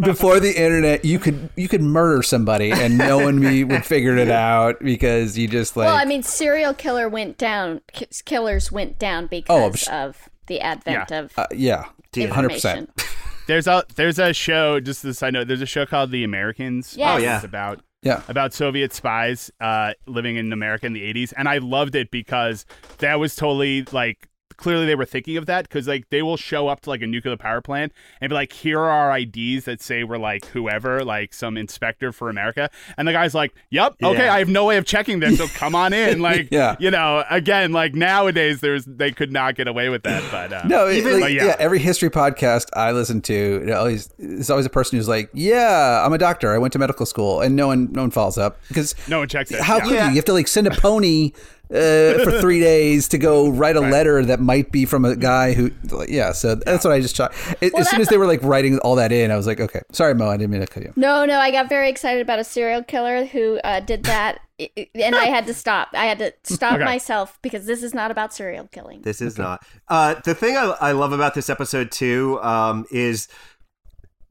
before 0.00 0.40
the 0.40 0.52
internet, 0.60 1.04
you 1.04 1.18
could 1.20 1.48
you 1.56 1.68
could 1.68 1.80
murder 1.80 2.22
somebody 2.22 2.72
and 2.72 2.98
no 2.98 3.18
one 3.18 3.40
be, 3.40 3.62
would 3.64 3.84
figure 3.86 4.16
it 4.16 4.30
out 4.30 4.80
because 4.80 5.38
you 5.38 5.46
just 5.48 5.76
like 5.76 5.86
well, 5.86 5.96
I 5.96 6.04
mean, 6.04 6.22
serial 6.24 6.74
killer 6.74 7.08
went 7.08 7.38
down. 7.38 7.80
ki- 7.92 8.08
Killers 8.24 8.72
went 8.72 8.98
down 8.98 9.28
because 9.28 9.86
Oh, 9.88 9.92
of 10.06 10.28
the 10.48 10.60
advent 10.60 11.10
Yeah. 11.10 11.18
of 11.20 11.38
uh, 11.38 11.46
yeah, 11.54 11.84
hundred 12.30 12.50
percent. 12.50 12.88
information. 12.88 13.16
there's 13.46 13.66
a 13.68 13.84
there's 13.94 14.18
a 14.18 14.32
show 14.32 14.80
just 14.80 15.04
this 15.04 15.22
I 15.22 15.30
know 15.30 15.44
there's 15.44 15.62
a 15.62 15.66
show 15.66 15.86
called 15.86 16.10
The 16.10 16.24
Americans. 16.24 16.96
Yes. 16.96 17.14
Oh, 17.14 17.22
yeah. 17.22 17.36
It's 17.36 17.44
about 17.44 17.80
Yeah, 18.06 18.22
about 18.28 18.54
Soviet 18.54 18.92
spies 18.92 19.50
uh, 19.60 19.94
living 20.06 20.36
in 20.36 20.52
America 20.52 20.86
in 20.86 20.92
the 20.92 21.12
80s. 21.12 21.32
And 21.36 21.48
I 21.48 21.58
loved 21.58 21.94
it 21.94 22.10
because 22.10 22.64
that 22.98 23.18
was 23.18 23.34
totally 23.34 23.82
like 23.92 24.28
clearly 24.56 24.86
they 24.86 24.94
were 24.94 25.04
thinking 25.04 25.36
of 25.36 25.46
that 25.46 25.68
because 25.68 25.86
like 25.88 26.08
they 26.10 26.22
will 26.22 26.36
show 26.36 26.68
up 26.68 26.80
to 26.82 26.90
like 26.90 27.02
a 27.02 27.06
nuclear 27.06 27.36
power 27.36 27.60
plant 27.60 27.92
and 28.20 28.30
be 28.30 28.34
like, 28.34 28.52
here 28.52 28.80
are 28.80 28.90
our 29.10 29.18
IDs 29.18 29.64
that 29.64 29.80
say 29.82 30.04
we're 30.04 30.18
like 30.18 30.44
whoever, 30.46 31.04
like 31.04 31.32
some 31.34 31.56
inspector 31.56 32.12
for 32.12 32.30
America, 32.30 32.70
and 32.96 33.06
the 33.06 33.12
guy's 33.12 33.34
like, 33.34 33.54
yep, 33.70 33.94
okay, 34.02 34.24
Yeah. 34.24 34.34
I 34.34 34.38
have 34.38 34.48
no 34.48 34.64
way 34.64 34.76
of 34.76 34.84
checking 34.84 35.20
this, 35.20 35.38
so 35.38 35.46
come 35.48 35.74
on 35.74 35.92
in. 35.92 36.20
Like, 36.26 36.48
Yeah. 36.50 36.76
you 36.80 36.90
know, 36.90 37.24
again, 37.30 37.72
like 37.72 37.94
nowadays 37.94 38.60
there's 38.60 38.84
they 38.86 39.12
could 39.12 39.30
not 39.32 39.54
get 39.54 39.68
away 39.68 39.88
with 39.88 40.02
that, 40.04 40.22
but 40.30 40.52
uh, 40.52 40.66
No, 40.66 40.86
it- 40.88 41.04
like, 41.04 41.20
but 41.20 41.32
yeah. 41.32 41.44
yeah. 41.46 41.56
Every 41.58 41.78
history 41.78 42.10
podcast 42.10 42.66
I 42.74 42.92
listen 42.92 43.20
to, 43.22 43.34
you 43.34 43.60
know, 43.66 43.76
always, 43.78 44.08
there's 44.18 44.50
always 44.50 44.66
a 44.66 44.70
person 44.70 44.98
who's 44.98 45.08
like, 45.08 45.30
"Yeah, 45.32 46.02
I'm 46.04 46.12
a 46.12 46.18
doctor. 46.18 46.52
I 46.54 46.58
went 46.58 46.72
to 46.72 46.78
medical 46.78 47.06
school," 47.06 47.40
and 47.40 47.54
no 47.54 47.66
one, 47.68 47.92
no 47.92 48.02
one 48.02 48.10
follows 48.10 48.38
up 48.38 48.58
because 48.68 48.94
no 49.08 49.20
one 49.20 49.28
checks 49.28 49.50
it. 49.50 49.60
how 49.60 49.76
yeah. 49.76 49.82
could 49.82 49.90
you? 49.90 49.96
You 49.96 50.14
have 50.16 50.24
to 50.26 50.32
like 50.32 50.48
send 50.48 50.66
a 50.66 50.70
pony 50.70 51.32
uh, 51.70 52.22
for 52.24 52.30
three 52.40 52.60
days 52.60 53.08
to 53.08 53.18
go 53.18 53.48
write 53.50 53.76
a 53.76 53.80
letter 53.80 54.24
that 54.24 54.40
might 54.40 54.70
be 54.72 54.84
from 54.84 55.04
a 55.04 55.16
guy 55.16 55.52
who, 55.52 55.70
yeah. 56.08 56.32
So 56.32 56.54
that's 56.54 56.84
what 56.84 56.92
I 56.92 57.00
just 57.00 57.16
shot. 57.16 57.32
As 57.60 57.72
Well, 57.72 57.84
soon 57.84 58.00
as 58.00 58.08
they 58.08 58.18
were 58.18 58.26
like 58.26 58.42
writing 58.42 58.78
all 58.80 58.94
that 58.96 59.12
in, 59.12 59.30
I 59.30 59.36
was 59.36 59.46
like, 59.46 59.60
okay, 59.60 59.80
sorry, 59.92 60.14
Mo, 60.14 60.28
I 60.28 60.36
didn't 60.36 60.50
mean 60.52 60.60
to 60.60 60.66
cut 60.66 60.82
you. 60.84 60.92
No, 60.96 61.24
no, 61.24 61.38
I 61.38 61.50
got 61.50 61.68
very 61.68 61.88
excited 61.88 62.20
about 62.22 62.38
a 62.38 62.44
serial 62.44 62.82
killer 62.82 63.24
who 63.26 63.58
uh, 63.64 63.80
did 63.80 64.04
that, 64.04 64.38
i- 64.60 64.70
i- 64.78 64.88
and 64.94 65.16
I 65.16 65.24
had 65.24 65.46
to 65.46 65.54
stop. 65.54 65.88
I 65.92 66.06
had 66.06 66.18
to 66.20 66.32
stop 66.44 66.74
Okay. 66.74 66.84
myself 66.84 67.38
because 67.42 67.66
this 67.66 67.82
is 67.82 67.92
not 67.94 68.10
about 68.10 68.32
serial 68.32 68.68
killing. 68.68 69.02
This 69.02 69.20
is 69.20 69.36
not. 69.38 69.64
Uh, 69.88 70.14
the 70.24 70.34
thing 70.34 70.56
I, 70.56 70.74
I 70.80 70.92
love 70.92 71.12
about 71.12 71.34
this 71.34 71.50
episode 71.50 71.90
too 71.90 72.40
um, 72.42 72.86
is 72.90 73.28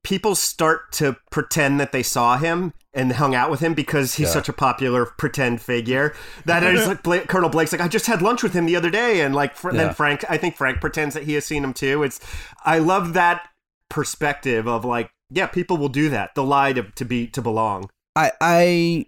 people 0.05 0.35
start 0.35 0.91
to 0.93 1.17
pretend 1.31 1.79
that 1.79 1.91
they 1.91 2.03
saw 2.03 2.37
him 2.37 2.71
and 2.93 3.11
hung 3.13 3.35
out 3.35 3.51
with 3.51 3.59
him 3.59 3.73
because 3.73 4.15
he's 4.15 4.27
Yeah. 4.27 4.33
such 4.33 4.47
a 4.47 4.53
popular 4.53 5.05
pretend 5.05 5.61
figure. 5.61 6.13
That 6.45 6.63
is 6.63 6.87
like 6.87 7.03
Bla- 7.03 7.25
Colonel 7.27 7.49
Blake's 7.49 7.71
like 7.73 7.81
I 7.81 7.87
just 7.89 8.05
had 8.05 8.21
lunch 8.21 8.41
with 8.43 8.53
him 8.53 8.65
the 8.65 8.75
other 8.77 8.89
day, 8.89 9.19
and 9.21 9.35
like 9.35 9.55
fr- 9.55 9.71
Yeah. 9.71 9.85
then 9.85 9.93
Frank, 9.93 10.23
I 10.29 10.37
think 10.37 10.55
Frank 10.55 10.79
pretends 10.79 11.13
that 11.15 11.23
he 11.23 11.33
has 11.33 11.45
seen 11.45 11.63
him 11.63 11.73
too. 11.73 12.03
It's 12.03 12.19
I 12.63 12.79
love 12.79 13.13
that 13.13 13.49
perspective 13.89 14.67
of 14.67 14.85
like 14.85 15.09
yeah, 15.31 15.47
people 15.47 15.77
will 15.77 15.89
do 15.89 16.09
that. 16.09 16.31
They'll 16.35 16.45
lie 16.45 16.71
to, 16.73 16.83
to 16.83 17.03
be 17.03 17.27
to 17.27 17.41
belong. 17.41 17.89
I 18.15 18.31
I 18.39 19.05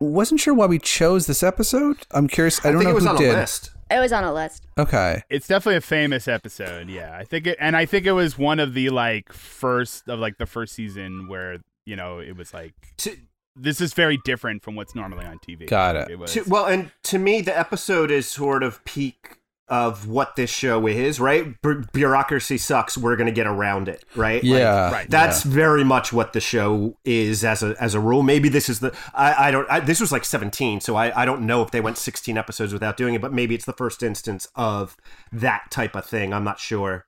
wasn't 0.00 0.40
sure 0.40 0.54
why 0.54 0.66
we 0.66 0.78
chose 0.78 1.26
this 1.26 1.42
episode. 1.42 1.98
I'm 2.10 2.26
curious. 2.28 2.58
I 2.64 2.70
don't 2.72 2.78
think 2.80 2.84
know 2.84 2.90
it 2.90 2.94
was 2.94 3.04
who 3.04 3.10
on 3.10 3.16
did. 3.16 3.34
a 3.34 3.38
list. 3.38 3.70
It 3.90 3.98
was 3.98 4.12
on 4.12 4.24
a 4.24 4.32
list. 4.32 4.66
Okay. 4.78 5.22
It's 5.28 5.48
definitely 5.48 5.76
a 5.76 5.80
famous 5.80 6.28
episode. 6.28 6.88
Yeah, 6.88 7.16
I 7.16 7.24
think 7.24 7.46
it, 7.46 7.56
and 7.60 7.76
I 7.76 7.86
think 7.86 8.06
it 8.06 8.12
was 8.12 8.38
one 8.38 8.60
of 8.60 8.74
the 8.74 8.90
like 8.90 9.32
first 9.32 10.08
of 10.08 10.20
like 10.20 10.38
the 10.38 10.46
first 10.46 10.74
season 10.74 11.26
where 11.28 11.58
you 11.84 11.96
know 11.96 12.20
it 12.20 12.36
was 12.36 12.54
like 12.54 12.74
To, 12.98 13.16
this 13.56 13.80
is 13.80 13.92
very 13.92 14.18
different 14.24 14.62
from 14.62 14.76
what's 14.76 14.94
normally 14.94 15.26
on 15.26 15.38
TV. 15.38 15.66
Got 15.66 15.96
it. 15.96 16.10
It 16.10 16.18
was 16.18 16.32
To, 16.34 16.44
well, 16.46 16.66
and 16.66 16.92
to 17.04 17.18
me, 17.18 17.40
the 17.40 17.56
episode 17.58 18.10
is 18.10 18.28
sort 18.28 18.62
of 18.62 18.84
peak 18.84 19.38
of 19.70 20.06
what 20.08 20.36
this 20.36 20.50
show 20.50 20.86
is, 20.86 21.18
right? 21.20 21.60
Bu- 21.62 21.84
bureaucracy 21.92 22.58
sucks. 22.58 22.98
We're 22.98 23.16
going 23.16 23.26
to 23.28 23.32
get 23.32 23.46
around 23.46 23.88
it, 23.88 24.04
right? 24.16 24.42
Like, 24.42 24.58
Yeah. 24.58 24.90
right. 24.90 25.08
that's 25.08 25.42
very 25.42 25.84
much 25.84 26.12
what 26.12 26.32
the 26.32 26.40
show 26.40 26.96
is 27.04 27.44
as 27.44 27.62
a 27.62 27.74
as 27.80 27.94
a 27.94 28.00
rule. 28.00 28.22
Maybe 28.22 28.48
this 28.48 28.68
is 28.68 28.80
the 28.80 28.94
I, 29.14 29.48
I 29.48 29.50
don't 29.50 29.70
I, 29.70 29.80
this 29.80 30.00
was 30.00 30.12
like 30.12 30.24
seventeen, 30.24 30.80
so 30.80 30.96
I, 30.96 31.22
I 31.22 31.24
don't 31.24 31.42
know 31.46 31.62
if 31.62 31.70
they 31.70 31.80
went 31.80 31.96
sixteen 31.96 32.36
episodes 32.36 32.72
without 32.72 32.96
doing 32.96 33.14
it, 33.14 33.20
but 33.22 33.32
maybe 33.32 33.54
it's 33.54 33.64
the 33.64 33.72
first 33.72 34.02
instance 34.02 34.48
of 34.56 34.96
that 35.32 35.70
type 35.70 35.94
of 35.94 36.04
thing. 36.04 36.32
I'm 36.34 36.44
not 36.44 36.58
sure. 36.58 37.06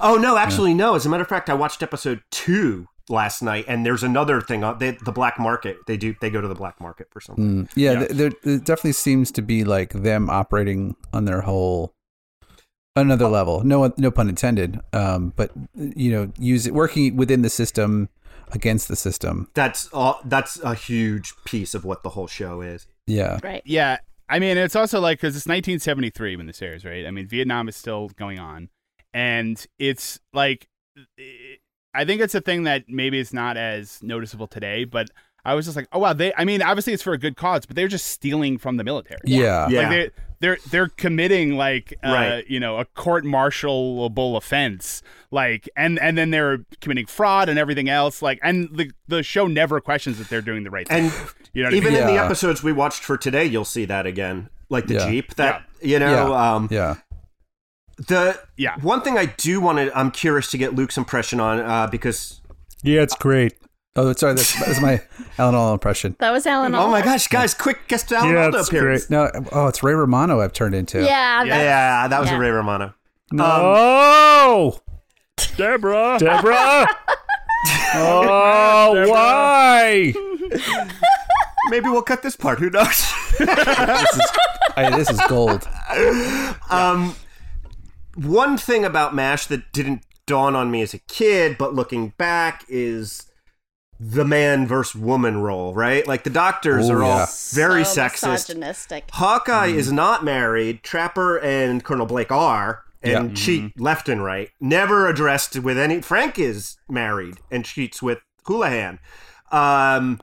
Oh 0.00 0.16
no, 0.16 0.36
actually 0.36 0.74
no. 0.74 0.94
As 0.94 1.06
a 1.06 1.08
matter 1.08 1.22
of 1.22 1.28
fact, 1.28 1.48
I 1.48 1.54
watched 1.54 1.82
episode 1.82 2.20
two 2.30 2.86
last 3.08 3.42
night, 3.42 3.64
and 3.66 3.84
there's 3.84 4.02
another 4.04 4.40
thing. 4.40 4.62
uh, 4.62 4.72
They, 4.74 4.92
the 5.04 5.10
black 5.10 5.38
market. 5.38 5.78
They 5.86 5.96
do 5.96 6.14
they 6.20 6.30
go 6.30 6.40
to 6.40 6.46
the 6.48 6.54
black 6.54 6.80
market 6.80 7.08
for 7.10 7.20
something. 7.20 7.64
Mm, 7.64 7.70
yeah, 7.74 7.92
Yeah. 7.92 8.06
there, 8.10 8.30
there 8.44 8.58
definitely 8.58 8.92
seems 8.92 9.30
to 9.32 9.42
be 9.42 9.64
like 9.64 9.92
them 9.92 10.28
operating 10.28 10.94
on 11.12 11.24
their 11.24 11.40
whole 11.40 11.94
another 13.00 13.28
level. 13.28 13.62
No, 13.64 13.92
no 13.96 14.10
pun 14.10 14.28
intended. 14.28 14.80
Um, 14.92 15.32
but 15.36 15.50
you 15.74 16.10
know, 16.10 16.32
use 16.38 16.66
it 16.66 16.74
working 16.74 17.16
within 17.16 17.42
the 17.42 17.50
system 17.50 18.08
against 18.52 18.88
the 18.88 18.96
system. 18.96 19.48
That's 19.54 19.88
all. 19.92 20.20
That's 20.24 20.60
a 20.60 20.74
huge 20.74 21.34
piece 21.44 21.74
of 21.74 21.84
what 21.84 22.02
the 22.02 22.10
whole 22.10 22.26
show 22.26 22.60
is. 22.60 22.86
Yeah, 23.06 23.38
Right. 23.42 23.62
Yeah, 23.64 23.98
I 24.28 24.38
mean, 24.38 24.56
it's 24.56 24.76
also 24.76 25.00
like 25.00 25.18
because 25.18 25.34
it's 25.36 25.46
1973 25.46 26.36
when 26.36 26.46
this 26.46 26.62
airs, 26.62 26.84
right? 26.84 27.04
I 27.06 27.10
mean, 27.10 27.26
Vietnam 27.26 27.68
is 27.68 27.76
still 27.76 28.08
going 28.10 28.38
on, 28.38 28.68
and 29.12 29.64
it's 29.78 30.20
like, 30.32 30.68
I 31.92 32.04
think 32.04 32.20
it's 32.20 32.36
a 32.36 32.40
thing 32.40 32.62
that 32.64 32.84
maybe 32.88 33.18
it's 33.18 33.32
not 33.32 33.56
as 33.56 34.00
noticeable 34.02 34.46
today, 34.46 34.84
but 34.84 35.10
I 35.50 35.54
was 35.54 35.64
just 35.66 35.76
like, 35.76 35.88
oh 35.92 35.98
wow, 35.98 36.12
they. 36.12 36.32
I 36.34 36.44
mean, 36.44 36.62
obviously 36.62 36.92
it's 36.92 37.02
for 37.02 37.12
a 37.12 37.18
good 37.18 37.36
cause, 37.36 37.66
but 37.66 37.76
they're 37.76 37.88
just 37.88 38.06
stealing 38.06 38.58
from 38.58 38.76
the 38.76 38.84
military. 38.84 39.20
yeah, 39.24 39.68
Yeah. 39.68 39.80
Like 39.80 39.88
they 39.90 40.10
they're 40.40 40.58
they're 40.70 40.88
committing 40.88 41.56
like 41.56 41.92
uh, 42.02 42.08
Right. 42.12 42.44
you 42.48 42.60
know 42.60 42.78
a 42.78 42.84
court 42.86 43.24
martialable 43.26 44.36
offense 44.38 45.02
like 45.30 45.68
and 45.76 45.98
and 45.98 46.16
then 46.16 46.30
they're 46.30 46.64
committing 46.80 47.04
fraud 47.04 47.50
and 47.50 47.58
everything 47.58 47.90
else 47.90 48.22
like 48.22 48.38
and 48.42 48.70
the 48.74 48.90
the 49.06 49.22
show 49.22 49.46
never 49.46 49.82
questions 49.82 50.16
that 50.16 50.30
they're 50.30 50.40
doing 50.40 50.64
the 50.64 50.70
right 50.70 50.88
thing. 50.88 51.04
And 51.06 51.12
You 51.52 51.62
know 51.64 51.66
what 51.66 51.74
I 51.74 51.76
even 51.78 51.92
mean? 51.94 52.02
in 52.02 52.06
the 52.06 52.22
episodes 52.22 52.62
we 52.62 52.72
watched 52.72 53.02
for 53.02 53.16
today, 53.18 53.44
you'll 53.44 53.64
see 53.64 53.84
that 53.86 54.06
again, 54.06 54.48
like 54.70 54.86
the 54.86 54.94
Yeah. 54.94 55.10
Jeep. 55.10 55.34
That 55.34 55.64
you 55.82 55.98
know, 55.98 56.30
Yeah. 56.30 56.54
um, 56.54 56.68
yeah. 56.70 56.94
the 58.08 58.38
Yeah. 58.56 58.76
one 58.80 59.02
thing 59.02 59.18
I 59.18 59.26
do 59.26 59.60
want 59.60 59.78
to, 59.78 59.96
I'm 59.98 60.10
curious 60.10 60.50
to 60.52 60.58
get 60.58 60.74
Luke's 60.74 60.96
impression 60.96 61.40
on 61.40 61.58
uh, 61.60 61.86
because 61.88 62.40
Yeah, 62.82 63.02
it's 63.02 63.14
great. 63.16 63.54
Oh, 63.96 64.12
sorry, 64.12 64.34
that's, 64.34 64.58
that's 64.64 64.80
my 64.80 65.02
Alan 65.38 65.54
Alda 65.56 65.72
impression. 65.72 66.14
That 66.20 66.30
was 66.30 66.46
Alan. 66.46 66.74
oh 66.74 66.88
my 66.90 67.02
gosh, 67.02 67.26
guys, 67.26 67.54
quick 67.54 67.88
guest 67.88 68.12
Alan 68.12 68.32
Yeah, 68.34 68.44
Alda 68.44 68.58
it's 68.60 68.68
appearance. 68.68 69.10
No, 69.10 69.30
oh, 69.52 69.66
it's 69.66 69.82
Ray 69.82 69.94
Romano. 69.94 70.40
I've 70.40 70.52
turned 70.52 70.74
into. 70.76 71.02
Yeah. 71.02 71.42
Yeah, 71.42 71.58
that- 72.02 72.10
that 72.10 72.20
was 72.20 72.30
Yeah. 72.30 72.36
a 72.36 72.40
Ray 72.40 72.50
Romano. 72.50 72.94
No, 73.32 74.78
Deborah. 75.56 76.16
Deborah. 76.20 76.86
oh, 77.94 79.08
why? 79.08 80.12
Maybe 81.68 81.88
we'll 81.88 82.02
cut 82.02 82.22
this 82.22 82.36
part. 82.36 82.58
Who 82.58 82.70
knows? 82.70 83.12
this 83.38 83.48
is, 84.16 84.30
I, 84.76 84.90
this 84.96 85.10
is 85.10 85.20
gold. 85.28 85.68
Um, 86.70 87.14
one 88.16 88.56
thing 88.58 88.84
about 88.84 89.14
MASH 89.14 89.46
that 89.46 89.72
didn't 89.72 90.04
dawn 90.26 90.56
on 90.56 90.70
me 90.70 90.82
as 90.82 90.92
a 90.94 90.98
kid, 90.98 91.56
but 91.58 91.74
looking 91.74 92.08
back, 92.18 92.64
is 92.68 93.29
the 94.02 94.24
man 94.24 94.66
versus 94.66 94.94
woman 94.98 95.42
role, 95.42 95.74
right? 95.74 96.06
Like 96.06 96.24
the 96.24 96.30
doctors 96.30 96.88
Oh, 96.88 96.94
are 96.94 97.02
all 97.02 97.26
very 97.52 97.84
so 97.84 98.00
sexist. 98.00 98.30
misogynistic. 98.30 99.04
Hawkeye 99.12 99.66
is 99.66 99.92
not 99.92 100.24
married. 100.24 100.82
Trapper 100.82 101.38
and 101.38 101.84
Colonel 101.84 102.06
Blake 102.06 102.32
are, 102.32 102.82
and 103.02 103.30
Yeah. 103.30 103.34
cheat 103.34 103.78
left 103.78 104.08
and 104.08 104.24
right. 104.24 104.48
Never 104.58 105.06
addressed 105.06 105.58
with 105.58 105.76
any. 105.76 106.00
Frank 106.00 106.38
is 106.38 106.78
married 106.88 107.36
and 107.50 107.62
cheats 107.64 108.00
with 108.02 108.18
Houlihan. 108.46 108.98
Um, 109.52 110.20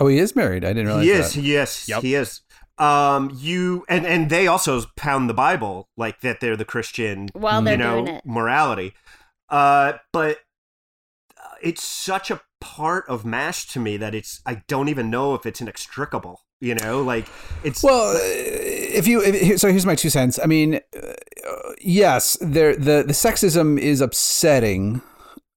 Oh, 0.00 0.08
he 0.08 0.18
is 0.18 0.34
married. 0.34 0.64
I 0.64 0.68
didn't 0.72 0.86
realize 0.88 1.04
he 1.04 1.10
is. 1.12 1.34
that. 1.34 1.40
He 1.40 1.54
is. 1.56 1.88
Yep. 1.88 2.02
He 2.02 2.14
is. 2.16 2.40
Um, 2.78 3.30
you 3.32 3.84
and 3.88 4.04
and 4.04 4.28
they 4.28 4.48
also 4.48 4.82
pound 4.96 5.30
the 5.30 5.34
Bible 5.34 5.88
like 5.96 6.20
that. 6.22 6.40
They're 6.40 6.56
the 6.56 6.64
Christian, 6.64 7.28
While 7.32 7.62
they're 7.62 7.74
you 7.74 7.78
know, 7.78 8.04
doing 8.04 8.16
it. 8.16 8.26
morality. 8.26 8.92
Uh, 9.48 9.92
but 10.12 10.38
it's 11.64 11.82
such 11.82 12.30
a 12.30 12.40
part 12.60 13.04
of 13.08 13.24
Mash 13.24 13.66
to 13.68 13.80
me 13.80 13.96
that 13.96 14.14
it's 14.14 14.40
I 14.46 14.62
don't 14.68 14.88
even 14.88 15.10
know 15.10 15.34
if 15.34 15.46
it's 15.46 15.60
inextricable. 15.60 16.40
You 16.60 16.74
know, 16.76 17.02
like 17.02 17.26
it's 17.62 17.82
Well, 17.82 18.16
uh, 18.16 18.20
if 18.22 19.06
you 19.06 19.22
if, 19.22 19.58
so 19.60 19.68
here's 19.68 19.84
my 19.84 19.96
two 19.96 20.08
cents. 20.10 20.38
I 20.42 20.46
mean, 20.46 20.76
uh, 20.76 21.12
yes, 21.80 22.38
there 22.40 22.74
the 22.76 23.02
the 23.06 23.12
sexism 23.12 23.78
is 23.78 24.00
upsetting. 24.00 25.02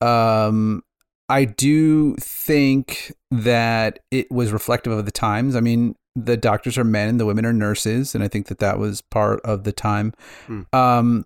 Um, 0.02 0.84
I 1.30 1.46
do 1.46 2.16
think 2.16 3.12
that 3.32 4.00
it 4.12 4.32
was 4.32 4.52
reflective 4.52 4.92
of 4.94 5.06
the 5.06 5.12
times. 5.12 5.56
I 5.56 5.60
mean, 5.60 5.96
the 6.16 6.38
doctors 6.38 6.78
are 6.78 6.84
men 6.84 7.10
and 7.10 7.20
the 7.20 7.26
women 7.26 7.46
are 7.46 7.54
nurses, 7.54 8.16
and 8.16 8.24
I 8.24 8.28
think 8.28 8.48
that 8.48 8.60
that 8.60 8.80
was 8.80 9.02
part 9.02 9.40
of 9.42 9.64
the 9.64 9.72
time. 9.74 10.14
Hmm. 10.48 10.62
Um, 10.74 11.26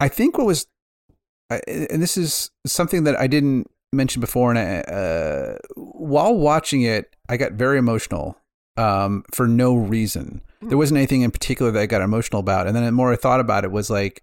I 0.00 0.08
think 0.08 0.36
what 0.38 0.46
was, 0.46 0.66
I- 1.50 1.60
and 1.68 2.02
this 2.02 2.16
is 2.16 2.50
something 2.66 3.04
that 3.04 3.18
I 3.18 3.26
didn't 3.26 3.70
mention 3.94 4.20
before, 4.20 4.50
and 4.52 4.58
I, 4.58 4.80
uh, 4.80 5.56
while 5.76 6.34
watching 6.34 6.82
it, 6.82 7.14
I 7.28 7.36
got 7.36 7.52
very 7.52 7.78
emotional 7.78 8.36
um, 8.76 9.24
for 9.32 9.46
no 9.46 9.74
reason. 9.74 10.40
There 10.62 10.78
wasn't 10.78 10.98
anything 10.98 11.22
in 11.22 11.30
particular 11.30 11.70
that 11.70 11.80
I 11.80 11.86
got 11.86 12.02
emotional 12.02 12.40
about. 12.40 12.66
And 12.66 12.74
then 12.74 12.84
the 12.84 12.92
more 12.92 13.12
I 13.12 13.16
thought 13.16 13.40
about 13.40 13.64
it, 13.64 13.70
was 13.70 13.90
like, 13.90 14.22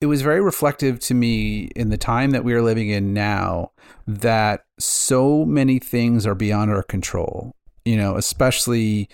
it 0.00 0.06
was 0.06 0.22
very 0.22 0.40
reflective 0.40 0.98
to 1.00 1.14
me 1.14 1.70
in 1.76 1.88
the 1.88 1.96
time 1.96 2.32
that 2.32 2.44
we 2.44 2.54
are 2.54 2.62
living 2.62 2.88
in 2.88 3.14
now 3.14 3.70
that 4.06 4.64
so 4.78 5.44
many 5.44 5.78
things 5.78 6.26
are 6.26 6.34
beyond 6.34 6.70
our 6.70 6.82
control. 6.82 7.52
You 7.84 7.96
know, 7.96 8.16
especially 8.16 9.08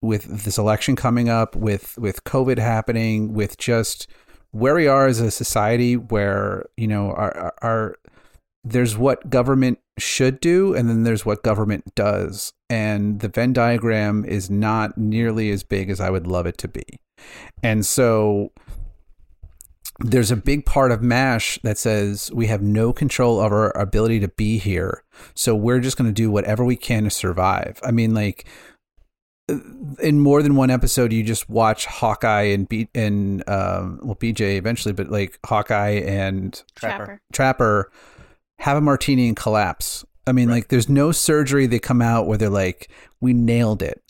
with 0.00 0.44
this 0.44 0.58
election 0.58 0.96
coming 0.96 1.28
up, 1.28 1.54
with 1.54 1.96
with 1.98 2.24
COVID 2.24 2.58
happening, 2.58 3.34
with 3.34 3.58
just 3.58 4.06
where 4.50 4.74
we 4.74 4.86
are 4.86 5.06
as 5.06 5.20
a 5.20 5.30
society, 5.30 5.96
where 5.96 6.64
you 6.76 6.86
know 6.86 7.10
our 7.12 7.36
our, 7.36 7.54
our 7.62 7.96
there's 8.64 8.96
what 8.96 9.28
government 9.30 9.78
should 9.98 10.40
do 10.40 10.74
and 10.74 10.88
then 10.88 11.04
there's 11.04 11.24
what 11.24 11.42
government 11.42 11.94
does 11.94 12.52
and 12.68 13.20
the 13.20 13.28
venn 13.28 13.52
diagram 13.52 14.24
is 14.24 14.50
not 14.50 14.96
nearly 14.98 15.50
as 15.50 15.62
big 15.62 15.90
as 15.90 16.00
i 16.00 16.10
would 16.10 16.26
love 16.26 16.46
it 16.46 16.58
to 16.58 16.66
be 16.66 16.84
and 17.62 17.86
so 17.86 18.50
there's 20.00 20.30
a 20.30 20.36
big 20.36 20.66
part 20.66 20.90
of 20.90 21.02
MASH 21.02 21.58
that 21.62 21.78
says 21.78 22.30
we 22.32 22.48
have 22.48 22.62
no 22.62 22.92
control 22.92 23.40
of 23.40 23.52
our 23.52 23.70
ability 23.78 24.20
to 24.20 24.28
be 24.28 24.58
here. 24.58 25.04
So 25.34 25.54
we're 25.54 25.80
just 25.80 25.96
going 25.96 26.08
to 26.08 26.12
do 26.12 26.30
whatever 26.30 26.64
we 26.64 26.76
can 26.76 27.04
to 27.04 27.10
survive. 27.10 27.78
I 27.84 27.92
mean, 27.92 28.12
like, 28.12 28.44
in 29.48 30.18
more 30.20 30.42
than 30.42 30.56
one 30.56 30.70
episode, 30.70 31.12
you 31.12 31.22
just 31.22 31.48
watch 31.48 31.86
Hawkeye 31.86 32.44
and 32.44 32.68
B 32.68 32.88
and 32.94 33.48
um, 33.48 34.00
well 34.02 34.16
BJ 34.16 34.56
eventually, 34.56 34.94
but 34.94 35.10
like 35.10 35.38
Hawkeye 35.44 36.02
and 36.06 36.60
Trapper. 36.74 37.20
Trapper 37.32 37.92
have 38.64 38.76
a 38.76 38.80
martini 38.80 39.28
and 39.28 39.36
collapse. 39.36 40.04
I 40.26 40.32
mean, 40.32 40.48
like, 40.48 40.68
there's 40.68 40.88
no 40.88 41.12
surgery 41.12 41.66
they 41.66 41.78
come 41.78 42.00
out 42.00 42.26
where 42.26 42.38
they're 42.38 42.48
like, 42.48 42.88
we 43.20 43.34
nailed 43.34 43.82
it. 43.82 44.00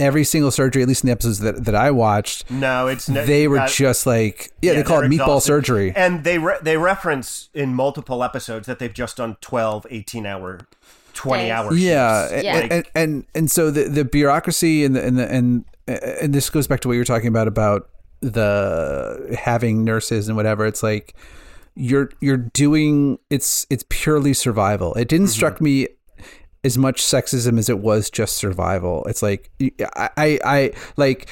Every 0.00 0.24
single 0.24 0.50
surgery, 0.50 0.80
at 0.82 0.88
least 0.88 1.02
in 1.04 1.08
the 1.08 1.12
episodes 1.12 1.40
that, 1.40 1.64
that 1.66 1.74
I 1.74 1.90
watched, 1.90 2.50
No, 2.50 2.86
it's 2.86 3.08
ne- 3.08 3.26
they 3.26 3.48
were 3.48 3.58
uh, 3.58 3.68
just 3.68 4.06
like, 4.06 4.50
yeah, 4.62 4.74
they 4.74 4.82
call 4.82 4.98
it 4.98 5.02
they're 5.02 5.10
meatball 5.10 5.36
exhausted. 5.38 5.46
surgery. 5.46 5.92
And 5.96 6.22
they 6.24 6.38
re- 6.38 6.56
they 6.62 6.76
reference 6.76 7.50
in 7.52 7.74
multiple 7.74 8.22
episodes 8.24 8.66
that 8.66 8.78
they've 8.78 8.94
just 8.94 9.16
done 9.16 9.36
12, 9.40 9.86
18 9.90 10.24
hour, 10.24 10.60
20 11.14 11.42
Days. 11.42 11.50
hour 11.52 11.74
yeah, 11.74 12.28
shifts. 12.28 12.44
and, 12.46 12.72
And, 12.72 12.84
and 12.94 13.24
and 13.34 13.50
so 13.50 13.70
the 13.72 13.84
the 13.88 14.04
bureaucracy 14.04 14.84
and 14.84 14.94
the 14.94 15.04
and 15.04 15.18
the, 15.18 15.28
and 15.30 15.64
and 15.88 16.32
this 16.32 16.48
goes 16.48 16.66
back 16.68 16.78
to 16.80 16.88
what 16.88 16.94
you 16.94 17.00
were 17.00 17.04
talking 17.04 17.28
about 17.28 17.48
about 17.48 17.90
the 18.20 19.36
having 19.38 19.84
nurses 19.84 20.28
and 20.28 20.36
whatever. 20.36 20.64
It's 20.64 20.82
like 20.84 21.14
you're 21.78 22.10
you're 22.20 22.36
doing 22.36 23.18
it's 23.30 23.66
it's 23.70 23.84
purely 23.88 24.34
survival. 24.34 24.94
It 24.94 25.08
didn't 25.08 25.28
struck 25.28 25.60
me 25.60 25.88
as 26.64 26.76
much 26.76 27.00
sexism 27.00 27.56
as 27.58 27.68
it 27.68 27.78
was 27.78 28.10
just 28.10 28.36
survival. 28.36 29.04
It's 29.04 29.22
like 29.22 29.50
I 29.96 30.10
I, 30.16 30.38
I 30.44 30.72
like 30.96 31.28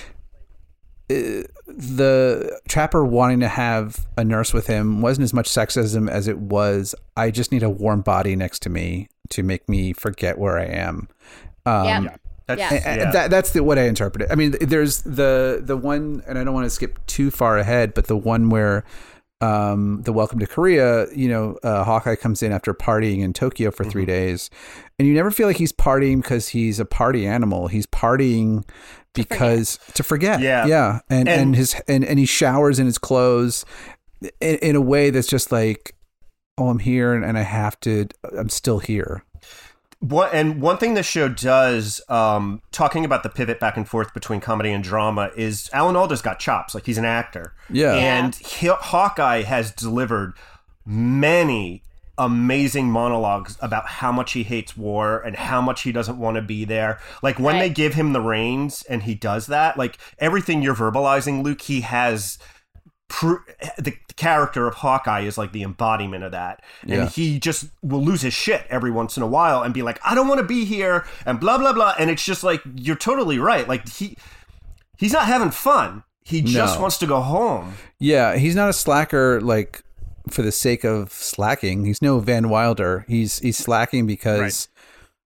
uh, 1.11 1.42
the 1.66 2.61
trapper 2.68 3.04
wanting 3.04 3.40
to 3.40 3.48
have 3.48 4.06
a 4.16 4.24
nurse 4.24 4.54
with 4.54 4.66
him 4.68 5.00
wasn't 5.02 5.24
as 5.24 5.35
much 5.35 5.48
sexism 5.48 6.09
as 6.09 6.28
it 6.28 6.38
was 6.38 6.94
I 7.16 7.30
just 7.30 7.50
need 7.50 7.62
a 7.64 7.70
warm 7.70 8.02
body 8.02 8.37
next 8.37 8.61
to 8.62 8.70
me 8.70 9.09
to 9.30 9.42
make 9.42 9.68
me 9.68 9.92
forget 9.92 10.38
where 10.38 10.59
I 10.59 10.66
am. 10.66 11.09
Um, 11.64 12.04
Yep. 12.04 12.20
That's, 12.46 12.61
Yeah. 12.61 12.82
and 12.87 13.00
yeah. 13.00 13.11
That, 13.11 13.30
that's 13.30 13.50
the 13.50 13.64
what 13.64 13.76
I 13.76 13.87
interpret 13.88 14.22
it. 14.22 14.28
I 14.30 14.37
mean, 14.37 14.54
there's 14.61 15.02
the 15.02 15.61
the 15.61 15.76
one, 15.76 16.22
and 16.28 16.38
I 16.38 16.44
don't 16.44 16.54
want 16.54 16.66
to 16.66 16.70
skip 16.70 17.04
too 17.06 17.32
far 17.32 17.59
ahead, 17.59 17.92
but 17.92 18.06
the 18.06 18.16
one 18.16 18.50
where 18.50 18.85
um, 19.40 20.03
the 20.03 20.12
Welcome 20.12 20.38
to 20.38 20.46
Korea, 20.46 21.07
you 21.14 21.29
know, 21.29 21.59
uh, 21.62 21.85
Hawkeye 21.85 22.16
comes 22.16 22.42
in 22.42 22.53
after 22.53 22.72
partying 22.72 23.20
in 23.20 23.33
Tokyo 23.33 23.70
for 23.70 23.85
Mm-hmm. 23.85 23.90
3 23.92 24.07
days, 24.07 24.51
and 24.99 25.07
you 25.07 25.14
never 25.14 25.31
feel 25.31 25.46
like 25.46 25.57
he's 25.59 25.72
partying 25.72 26.22
because 26.22 26.49
he's 26.49 26.81
a 26.81 26.85
party 26.87 27.27
animal. 27.27 27.68
He's 27.68 27.87
partying 27.87 28.64
because 29.14 29.79
to 29.94 30.03
forget, 30.03 30.40
Yeah. 30.40 30.66
yeah, 30.66 31.01
and 31.11 31.29
and, 31.29 31.40
And- 31.40 31.57
his 31.57 31.75
and 31.88 32.05
and 32.05 32.18
he 32.18 32.27
showers 32.27 32.79
in 32.79 32.87
his 32.87 32.99
clothes 32.99 33.64
in, 34.40 34.57
in 34.57 34.77
a 34.77 34.81
way 34.81 35.11
that's 35.11 35.29
just 35.29 35.53
like, 35.53 35.94
oh, 36.59 36.68
I'm 36.68 36.79
here 36.79 37.12
and, 37.14 37.25
and 37.25 37.37
I 37.37 37.42
have 37.42 37.79
to, 37.81 38.07
I'm 38.37 38.49
still 38.49 38.79
here. 38.79 39.22
One, 40.00 40.28
and 40.32 40.61
one 40.61 40.76
thing 40.76 40.94
this 40.94 41.06
show 41.06 41.28
does, 41.28 42.02
um, 42.09 42.61
talking 42.70 43.04
about 43.04 43.22
the 43.22 43.28
pivot 43.28 43.59
back 43.59 43.76
and 43.76 43.88
forth 43.88 44.12
between 44.12 44.40
comedy 44.40 44.70
and 44.70 44.85
drama, 44.85 45.30
is 45.37 45.70
Alan 45.72 45.96
Alda's 45.96 46.22
got 46.22 46.38
chops. 46.38 46.74
Like 46.74 46.87
he's 46.87 46.98
an 46.98 47.04
actor. 47.04 47.54
Yeah. 47.70 47.94
Yeah. 47.94 48.18
And 48.18 48.35
he, 48.35 48.66
Hawkeye 48.68 49.42
has 49.42 49.70
delivered 49.70 50.35
many 50.85 51.82
amazing 52.18 52.90
monologues 52.90 53.59
about 53.61 53.87
how 53.87 54.11
much 54.12 54.32
he 54.32 54.42
hates 54.42 54.76
war 54.76 55.20
and 55.20 55.37
how 55.37 55.61
much 55.61 55.82
he 55.82 55.92
doesn't 55.92 56.18
want 56.18 56.37
to 56.37 56.42
be 56.42 56.64
there. 56.64 56.98
Like 57.22 57.38
when 57.38 57.59
they 57.59 57.70
give 57.70 57.94
him 57.94 58.12
the 58.12 58.20
reins 58.20 58.85
and 58.88 59.02
he 59.02 59.14
does 59.14 59.46
that, 59.48 59.76
like 59.76 59.98
everything 60.18 60.62
you're 60.62 60.74
verbalizing, 60.74 61.42
Luke, 61.42 61.62
he 61.62 61.82
has. 61.82 62.38
Pr- 63.08 63.36
the 63.78 63.94
character 64.16 64.66
of 64.66 64.74
Hawkeye 64.74 65.20
is 65.20 65.38
like 65.38 65.52
the 65.52 65.62
embodiment 65.62 66.24
of 66.24 66.32
that, 66.32 66.62
and 66.82 66.90
Yeah. 66.90 67.08
he 67.08 67.38
just 67.38 67.66
will 67.82 68.02
lose 68.04 68.22
his 68.22 68.34
shit 68.34 68.66
every 68.68 68.90
once 68.90 69.16
in 69.16 69.22
a 69.22 69.26
while 69.28 69.62
and 69.62 69.72
be 69.72 69.82
like, 69.82 70.00
"I 70.04 70.14
don't 70.14 70.26
want 70.26 70.38
to 70.38 70.46
be 70.46 70.64
here," 70.64 71.04
and 71.24 71.38
blah 71.38 71.56
blah 71.58 71.72
blah. 71.72 71.94
And 71.98 72.10
it's 72.10 72.24
just 72.24 72.42
like 72.42 72.62
you're 72.74 72.96
totally 72.96 73.38
right. 73.38 73.68
Like 73.68 73.88
he, 73.88 74.16
he's 74.98 75.12
not 75.12 75.26
having 75.26 75.50
fun. 75.52 76.02
He 76.24 76.42
just 76.42 76.74
No. 76.76 76.80
wants 76.82 76.98
to 76.98 77.06
go 77.06 77.20
home. 77.20 77.74
Yeah, 78.00 78.36
he's 78.36 78.56
not 78.56 78.68
a 78.68 78.72
slacker 78.72 79.40
like 79.40 79.82
for 80.28 80.42
the 80.42 80.50
sake 80.50 80.82
of 80.84 81.12
slacking. 81.12 81.84
He's 81.84 82.02
no 82.02 82.18
Van 82.18 82.48
Wilder. 82.48 83.04
He's 83.06 83.38
he's 83.38 83.56
slacking 83.56 84.06
because 84.08 84.66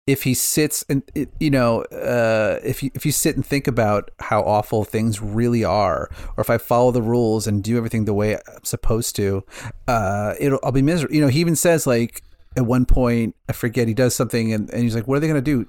if 0.07 0.25
he 0.25 0.35
sits 0.35 0.85
and 0.88 1.03
you 1.40 1.51
know, 1.51 1.83
uh, 1.85 2.61
if 2.62 2.83
you 2.83 2.90
if 2.95 3.07
you 3.07 3.12
sit 3.12 3.37
and 3.37 3.45
think 3.45 3.67
about 3.67 4.11
how 4.21 4.43
awful 4.43 4.85
things 4.85 5.23
really 5.23 5.64
are, 5.64 6.11
or 6.37 6.40
if 6.43 6.51
I 6.51 6.59
follow 6.59 6.90
the 6.90 7.03
rules 7.03 7.47
and 7.47 7.62
do 7.62 7.77
everything 7.77 8.05
the 8.05 8.14
way 8.14 8.37
I'm 8.37 8.64
supposed 8.64 9.17
to, 9.17 9.45
uh, 9.88 10.35
it'll 10.38 10.61
I'll 10.62 10.73
be 10.73 10.83
miserable. 10.83 11.14
You 11.14 11.23
know, 11.23 11.29
he 11.29 11.40
even 11.40 11.57
says 11.57 11.87
like 11.87 12.23
at 12.57 12.67
one 12.67 12.85
point, 12.85 13.35
I 13.49 13.53
forget 13.53 13.88
he 13.88 13.95
does 13.95 14.14
something, 14.14 14.53
and, 14.53 14.71
and 14.71 14.83
he's 14.83 14.95
like, 14.95 15.09
"What 15.09 15.17
are 15.17 15.21
they 15.21 15.27
gonna 15.27 15.40
do? 15.40 15.67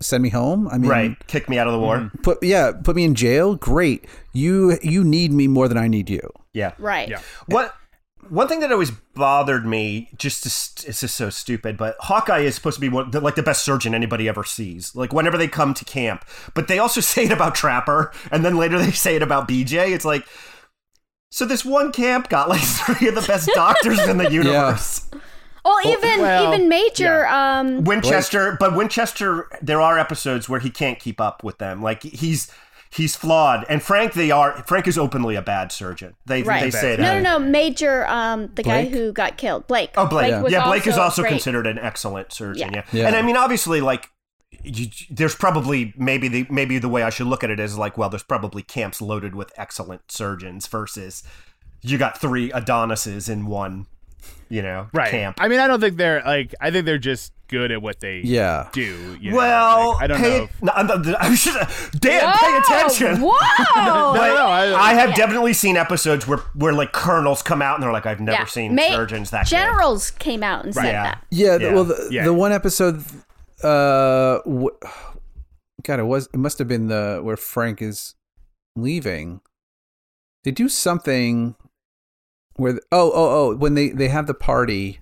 Send 0.00 0.22
me 0.22 0.28
home?" 0.28 0.68
I 0.68 0.78
mean, 0.78 0.88
right, 0.88 1.26
kick 1.26 1.48
me 1.48 1.58
out 1.58 1.66
of 1.66 1.72
the 1.72 1.80
war. 1.80 2.10
Put 2.22 2.42
yeah, 2.42 2.70
put 2.72 2.94
me 2.94 3.04
in 3.04 3.16
jail. 3.16 3.56
Great. 3.56 4.06
You 4.32 4.78
you 4.82 5.02
need 5.02 5.32
me 5.32 5.48
more 5.48 5.66
than 5.66 5.76
I 5.76 5.88
need 5.88 6.08
you. 6.08 6.20
Yeah. 6.52 6.72
Right. 6.78 7.08
Yeah. 7.08 7.20
What 7.46 7.74
one 8.28 8.48
thing 8.48 8.60
that 8.60 8.70
always 8.70 8.90
bothered 8.90 9.66
me, 9.66 10.08
just 10.16 10.42
to, 10.44 10.50
st- 10.50 10.88
it's 10.88 11.00
just 11.00 11.16
so 11.16 11.30
stupid, 11.30 11.76
but 11.76 11.96
Hawkeye 12.00 12.40
is 12.40 12.54
supposed 12.54 12.76
to 12.76 12.80
be 12.80 12.88
one, 12.88 13.10
the, 13.10 13.20
like 13.20 13.34
the 13.34 13.42
best 13.42 13.64
surgeon 13.64 13.94
anybody 13.94 14.28
ever 14.28 14.44
sees. 14.44 14.94
Like 14.94 15.12
whenever 15.12 15.36
they 15.36 15.48
come 15.48 15.74
to 15.74 15.84
camp, 15.84 16.24
but 16.54 16.68
they 16.68 16.78
also 16.78 17.00
say 17.12 17.24
it 17.24 17.32
about 17.32 17.54
Trapper, 17.54 18.12
and 18.30 18.44
then 18.44 18.56
later 18.56 18.78
they 18.78 18.90
say 18.92 19.16
it 19.16 19.22
about 19.22 19.48
BJ. 19.48 19.92
It's 19.92 20.04
like. 20.04 20.26
So 21.30 21.46
this 21.46 21.64
one 21.64 21.92
camp 21.92 22.28
got 22.28 22.50
like 22.50 22.60
three 22.62 23.08
of 23.08 23.14
the 23.14 23.22
best 23.22 23.48
doctors 23.54 23.98
in 24.00 24.18
the 24.18 24.30
universe. 24.30 25.08
Well, 25.64 25.78
even 25.86 26.20
well, 26.20 26.52
even 26.52 26.68
Major. 26.68 27.26
Um, 27.26 27.84
Winchester, 27.84 28.56
but 28.60 28.76
Winchester, 28.76 29.48
there 29.62 29.80
are 29.80 29.98
episodes 29.98 30.48
where 30.48 30.60
he 30.60 30.70
can't 30.70 30.98
keep 30.98 31.20
up 31.20 31.42
with 31.42 31.58
them. 31.58 31.80
Like 31.80 32.02
he's 32.02 32.50
he's 32.94 33.16
flawed, 33.16 33.64
and 33.68 33.82
Frank, 33.82 34.12
they 34.12 34.30
are 34.30 34.62
Frank 34.66 34.86
is 34.86 34.98
openly 34.98 35.34
a 35.34 35.42
bad 35.42 35.72
surgeon. 35.72 36.14
They 36.26 36.42
Right. 36.42 36.62
they 36.62 36.70
say 36.70 36.96
no, 36.96 37.02
that. 37.04 37.22
no, 37.22 37.38
no. 37.38 37.44
Major. 37.44 38.06
Um, 38.06 38.50
the 38.54 38.62
guy 38.62 38.84
who 38.86 39.12
got 39.12 39.36
killed, 39.36 39.66
Blake. 39.66 39.90
Oh, 39.96 40.06
Blake. 40.06 40.42
was 40.42 40.52
yeah, 40.52 40.64
Blake 40.66 40.86
is 40.86 40.98
also 40.98 41.22
great. 41.22 41.30
considered 41.30 41.66
an 41.66 41.78
excellent 41.78 42.32
surgeon. 42.32 42.72
Yeah. 42.72 42.82
Yeah. 42.92 43.00
Yeah. 43.02 43.06
and 43.08 43.16
I 43.16 43.22
mean, 43.22 43.36
obviously, 43.36 43.80
like. 43.80 44.08
You, 44.64 44.88
there's 45.10 45.34
probably 45.34 45.94
maybe 45.96 46.28
the 46.28 46.46
maybe 46.50 46.78
the 46.78 46.88
way 46.88 47.02
I 47.02 47.08
should 47.10 47.26
look 47.26 47.42
at 47.42 47.48
it 47.50 47.58
is 47.58 47.76
like 47.78 47.96
well 47.96 48.10
there's 48.10 48.22
probably 48.22 48.62
camps 48.62 49.00
loaded 49.00 49.34
with 49.34 49.50
excellent 49.56 50.12
surgeons 50.12 50.66
versus 50.66 51.22
you 51.80 51.96
got 51.96 52.20
three 52.20 52.52
Adonises 52.52 53.30
in 53.30 53.46
one 53.46 53.86
you 54.50 54.60
know 54.62 54.88
Right. 54.92 55.10
camp 55.10 55.38
I 55.40 55.48
mean, 55.48 55.58
I 55.58 55.66
don't 55.66 55.80
think 55.80 55.96
they're 55.96 56.22
like. 56.24 56.54
I 56.60 56.70
think 56.70 56.84
they're 56.84 56.98
just 56.98 57.32
good 57.52 57.70
at 57.70 57.80
what 57.82 58.00
they 58.00 58.22
Yeah. 58.24 58.68
do. 58.72 59.16
you 59.20 59.30
know? 59.30 59.36
well 59.36 59.88
Like, 59.92 60.02
I 60.02 60.06
don't 60.08 60.18
pay, 60.18 60.38
know. 60.38 60.44
If, 60.44 60.62
no, 60.62 60.72
I'm- 60.76 60.90
I'm- 60.90 61.16
I 61.20 61.34
should, 61.36 61.54
Dan 62.00 62.36
pay 62.36 62.58
attention 62.58 63.20
Whoa! 63.22 63.32
But 63.76 64.34
no, 64.34 64.46
I- 64.46 64.90
I, 64.90 64.94
have 64.94 65.14
definitely 65.14 65.52
seen 65.52 65.76
episodes 65.76 66.26
where 66.26 66.38
where 66.54 66.72
like 66.72 66.92
colonels 66.92 67.42
come 67.42 67.62
out 67.62 67.74
and 67.76 67.82
they're 67.84 67.92
like, 67.92 68.06
I've 68.06 68.20
never 68.20 68.42
Yeah. 68.42 68.46
seen 68.46 68.74
Ma- 68.74 68.88
surgeons 68.88 69.30
that 69.30 69.44
good." 69.44 69.50
Generals 69.50 70.10
came 70.10 70.42
out 70.42 70.64
and 70.64 70.74
said 70.74 70.86
Yeah. 70.86 71.02
that. 71.04 71.24
Yeah, 71.30 71.56
Yeah. 71.58 71.72
well, 71.74 71.84
the, 71.84 72.08
Yeah. 72.10 72.24
the 72.24 72.32
one 72.34 72.50
episode, 72.52 73.04
uh, 73.62 74.38
w- 74.44 74.76
God, 75.84 76.00
it 76.00 76.04
was 76.04 76.28
it 76.32 76.38
must 76.38 76.58
have 76.58 76.66
been 76.68 76.88
the 76.88 77.20
where 77.22 77.36
Frank 77.36 77.80
is 77.82 78.14
leaving. 78.74 79.40
They 80.44 80.50
do 80.50 80.68
something 80.68 81.54
where 82.56 82.72
the, 82.74 82.80
oh 82.90 83.10
oh 83.14 83.28
oh 83.52 83.56
when 83.56 83.74
they 83.74 83.90
they 83.90 84.08
have 84.08 84.26
the 84.26 84.34
party. 84.34 85.00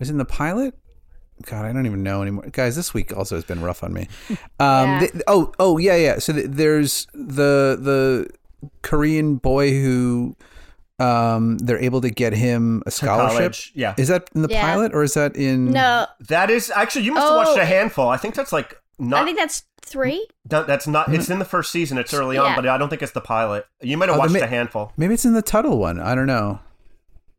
Was 0.00 0.10
in 0.10 0.18
the 0.18 0.24
pilot? 0.24 0.74
God, 1.42 1.64
I 1.64 1.72
don't 1.72 1.86
even 1.86 2.02
know 2.02 2.22
anymore. 2.22 2.46
Guys, 2.52 2.76
this 2.76 2.94
week 2.94 3.14
also 3.16 3.34
has 3.34 3.44
been 3.44 3.60
rough 3.60 3.82
on 3.82 3.92
me. 3.92 4.08
Um, 4.60 4.88
Yeah. 4.88 5.00
they- 5.00 5.20
oh 5.26 5.52
oh 5.58 5.78
yeah 5.78 5.96
yeah. 5.96 6.18
So 6.18 6.32
th- 6.32 6.46
there's 6.48 7.06
the 7.12 7.76
the 7.80 8.28
Korean 8.82 9.36
boy 9.36 9.70
who 9.72 10.36
um 11.00 11.58
they're 11.58 11.78
able 11.82 12.00
to 12.00 12.08
get 12.10 12.32
him 12.32 12.82
a 12.86 12.90
scholarship. 12.90 13.54
yeah. 13.74 13.94
Is 13.98 14.08
that 14.08 14.30
in 14.34 14.42
the 14.42 14.48
Yeah. 14.48 14.62
pilot 14.62 14.94
or 14.94 15.02
is 15.02 15.14
that 15.14 15.36
in 15.36 15.72
No, 15.72 16.06
That 16.28 16.50
is 16.50 16.70
actually 16.70 17.04
you 17.04 17.12
must 17.12 17.26
have 17.26 17.36
watched 17.36 17.58
Oh. 17.58 17.62
a 17.62 17.64
handful. 17.64 18.08
I 18.08 18.16
think 18.16 18.34
that's 18.36 18.52
like 18.52 18.80
not. 18.98 19.22
I 19.22 19.24
think 19.24 19.38
that's 19.38 19.64
three. 19.82 20.26
that- 20.46 20.66
that's 20.68 20.86
not. 20.86 21.12
It's 21.12 21.28
in 21.28 21.40
the 21.40 21.44
first 21.44 21.72
season. 21.72 21.98
It's 21.98 22.14
early 22.14 22.38
on, 22.38 22.54
but 22.54 22.66
I 22.66 22.78
don't 22.78 22.88
think 22.88 23.02
it's 23.02 23.12
the 23.12 23.20
pilot. 23.20 23.66
You 23.82 23.96
might 23.98 24.08
have 24.08 24.16
Oh, 24.16 24.20
watched 24.20 24.32
they 24.34 24.38
ma- 24.40 24.46
a 24.46 24.48
handful. 24.48 24.92
Maybe 24.96 25.14
it's 25.14 25.24
in 25.24 25.34
the 25.34 25.42
Tuttle 25.42 25.78
one. 25.78 25.98
I 26.00 26.14
don't 26.14 26.26
know. 26.28 26.60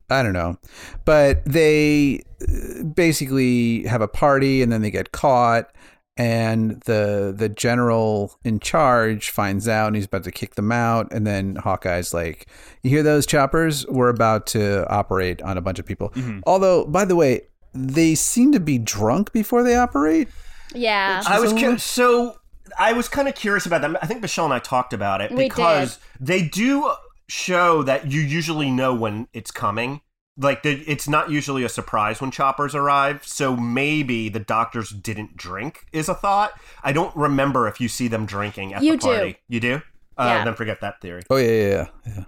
I 0.10 0.22
don't 0.24 0.34
know. 0.34 0.58
But 1.06 1.44
they 1.46 2.22
uh, 2.42 2.84
basically 2.84 3.84
have 3.86 4.02
a 4.02 4.08
party 4.08 4.62
and 4.62 4.72
then 4.72 4.82
they 4.82 4.92
get 4.92 5.12
caught 5.12 5.72
and 6.18 6.80
the 6.86 7.34
the 7.36 7.50
general 7.50 8.38
in 8.46 8.60
charge 8.60 9.30
finds 9.32 9.68
out 9.68 9.88
and 9.88 9.96
he's 9.98 10.06
about 10.06 10.24
to 10.24 10.32
kick 10.32 10.56
them 10.56 10.72
out 10.72 11.12
and 11.12 11.28
then 11.28 11.56
Hawkeye's 11.58 12.14
like, 12.14 12.48
"You 12.84 12.90
hear 12.90 13.04
those 13.04 13.26
choppers? 13.26 13.86
We're 13.88 14.10
about 14.10 14.48
to 14.48 14.88
operate 14.90 15.42
on 15.42 15.58
a 15.58 15.62
bunch 15.62 15.80
of 15.80 15.86
people." 15.86 16.14
Although, 16.46 16.86
by 16.86 17.04
the 17.06 17.16
way, 17.18 17.42
they 17.74 18.16
seem 18.16 18.52
to 18.54 18.60
be 18.62 18.78
drunk 18.78 19.34
before 19.34 19.62
they 19.64 19.76
operate. 19.76 20.30
Yeah. 20.74 21.22
I 21.28 21.40
was 21.40 21.50
So- 21.52 21.58
cu- 21.58 21.78
so 21.80 22.38
I 22.80 22.94
was 22.94 23.08
kind 23.10 23.28
of 23.28 23.36
curious 23.36 23.66
about 23.66 23.82
that. 23.82 24.02
I 24.02 24.08
think 24.08 24.22
Michelle 24.22 24.46
and 24.46 24.54
I 24.54 24.60
talked 24.60 24.94
about 24.94 25.20
it 25.22 25.32
We 25.32 25.44
because 25.50 26.00
they 26.20 26.44
do 26.48 26.92
show 27.28 27.84
that 27.84 28.12
you 28.12 28.22
usually 28.22 28.70
know 28.72 28.94
when 28.94 29.28
it's 29.34 29.52
coming. 29.52 30.02
Like 30.38 30.64
the, 30.64 30.84
it's 30.86 31.08
not 31.08 31.30
usually 31.32 31.64
a 31.64 31.70
surprise 31.70 32.20
when 32.20 32.30
choppers 32.30 32.76
arrive. 32.76 33.26
So 33.26 33.56
maybe 33.56 34.28
the 34.28 34.40
doctors 34.40 34.90
didn't 34.90 35.38
drink 35.38 35.86
is 35.94 36.10
a 36.10 36.14
thought. 36.14 36.52
I 36.84 36.92
don't 36.92 37.16
remember 37.16 37.68
if 37.70 37.80
you 37.80 37.88
see 37.88 38.08
them 38.10 38.26
drinking 38.26 38.74
at 38.74 38.84
You 38.84 38.92
the 38.94 38.98
do. 38.98 39.08
party. 39.08 39.38
You 39.48 39.60
do? 39.62 39.76
Uh, 40.18 40.24
Yeah. 40.26 40.44
Then 40.44 40.56
forget 40.56 40.82
that 40.82 41.00
theory. 41.02 41.22
Oh 41.30 41.38
yeah, 41.38 41.48
yeah, 41.52 41.68
yeah. 41.70 41.86
yeah. 42.18 42.24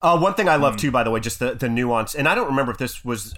Uh, 0.00 0.18
one 0.18 0.32
thing 0.34 0.48
I 0.48 0.56
love 0.56 0.74
Hmm. 0.74 0.78
too, 0.78 0.90
by 0.90 1.02
the 1.02 1.10
way, 1.10 1.20
just 1.20 1.38
the, 1.38 1.54
the 1.54 1.68
nuance, 1.68 2.14
and 2.14 2.28
I 2.28 2.34
don't 2.34 2.46
remember 2.46 2.70
if 2.72 2.78
this 2.78 3.04
was 3.04 3.34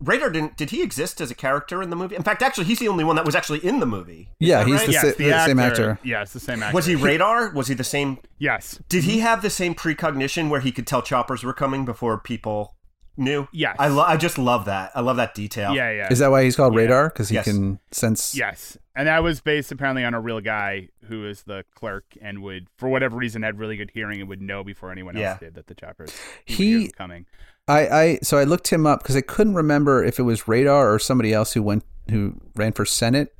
Radar. 0.00 0.30
Didn't 0.30 0.56
did 0.56 0.70
he 0.70 0.82
exist 0.82 1.20
as 1.20 1.30
a 1.30 1.34
character 1.34 1.82
in 1.82 1.90
the 1.90 1.96
movie? 1.96 2.16
In 2.16 2.22
fact, 2.22 2.42
actually, 2.42 2.64
he's 2.64 2.78
the 2.78 2.88
only 2.88 3.04
one 3.04 3.16
that 3.16 3.24
was 3.24 3.34
actually 3.34 3.64
in 3.64 3.80
the 3.80 3.86
movie. 3.86 4.28
Is 4.40 4.48
Yeah, 4.48 4.64
he's 4.64 4.74
right? 4.76 4.86
the 4.86 4.92
yes, 4.92 5.02
sa- 5.02 5.08
the, 5.08 5.24
the 5.24 5.32
actor, 5.32 5.50
same 5.50 5.58
actor. 5.58 5.98
Yeah, 6.02 6.22
it's 6.22 6.32
the 6.32 6.40
same 6.40 6.62
actor. 6.62 6.74
Was 6.74 6.86
he 6.86 6.94
Radar? 6.94 7.50
Was 7.54 7.68
he 7.68 7.74
the 7.74 7.84
same? 7.84 8.18
Yes. 8.38 8.80
Did 8.88 9.04
he 9.04 9.20
have 9.20 9.42
the 9.42 9.50
same 9.50 9.74
precognition 9.74 10.48
where 10.48 10.60
he 10.60 10.72
could 10.72 10.86
tell 10.86 11.02
choppers 11.02 11.42
were 11.44 11.52
coming 11.52 11.84
before 11.84 12.18
people 12.18 12.74
knew? 13.16 13.46
Yes. 13.52 13.76
I 13.78 13.88
lo- 13.88 14.04
I 14.04 14.16
just 14.16 14.38
love 14.38 14.64
that. 14.64 14.92
I 14.94 15.00
love 15.00 15.16
that 15.18 15.34
detail. 15.34 15.74
Yeah, 15.74 15.90
yeah. 15.90 16.08
Is 16.10 16.20
that 16.20 16.30
why 16.30 16.44
he's 16.44 16.56
called 16.56 16.72
Yeah. 16.74 16.80
Radar? 16.80 17.08
Because 17.10 17.28
he 17.28 17.34
Yes. 17.34 17.44
can 17.44 17.78
sense. 17.90 18.34
Yes, 18.34 18.78
and 18.96 19.06
that 19.06 19.22
was 19.22 19.40
based 19.40 19.70
apparently 19.72 20.04
on 20.04 20.14
a 20.14 20.20
real 20.20 20.40
guy 20.40 20.88
who 21.08 21.26
is 21.26 21.42
the 21.42 21.64
clerk 21.74 22.04
and 22.22 22.40
would, 22.42 22.68
for 22.78 22.88
whatever 22.88 23.16
reason, 23.16 23.42
had 23.42 23.58
really 23.58 23.76
good 23.76 23.90
hearing 23.92 24.20
and 24.20 24.28
would 24.28 24.40
know 24.40 24.62
before 24.64 24.90
anyone 24.92 25.16
else 25.16 25.22
Yeah. 25.22 25.36
did 25.38 25.54
that 25.54 25.66
the 25.66 25.74
choppers 25.74 26.10
He- 26.46 26.54
he, 26.54 26.76
would 26.84 26.96
coming. 26.96 27.26
I, 27.68 27.88
I 27.88 28.18
so 28.22 28.36
I 28.38 28.44
looked 28.44 28.68
him 28.68 28.86
up 28.86 29.02
because 29.02 29.16
I 29.16 29.20
couldn't 29.20 29.54
remember 29.54 30.02
if 30.04 30.18
it 30.18 30.22
was 30.22 30.48
Radar 30.48 30.92
or 30.92 30.98
somebody 30.98 31.32
else 31.32 31.52
who 31.52 31.62
went 31.62 31.84
who 32.10 32.34
ran 32.56 32.72
for 32.72 32.84
Senate. 32.84 33.34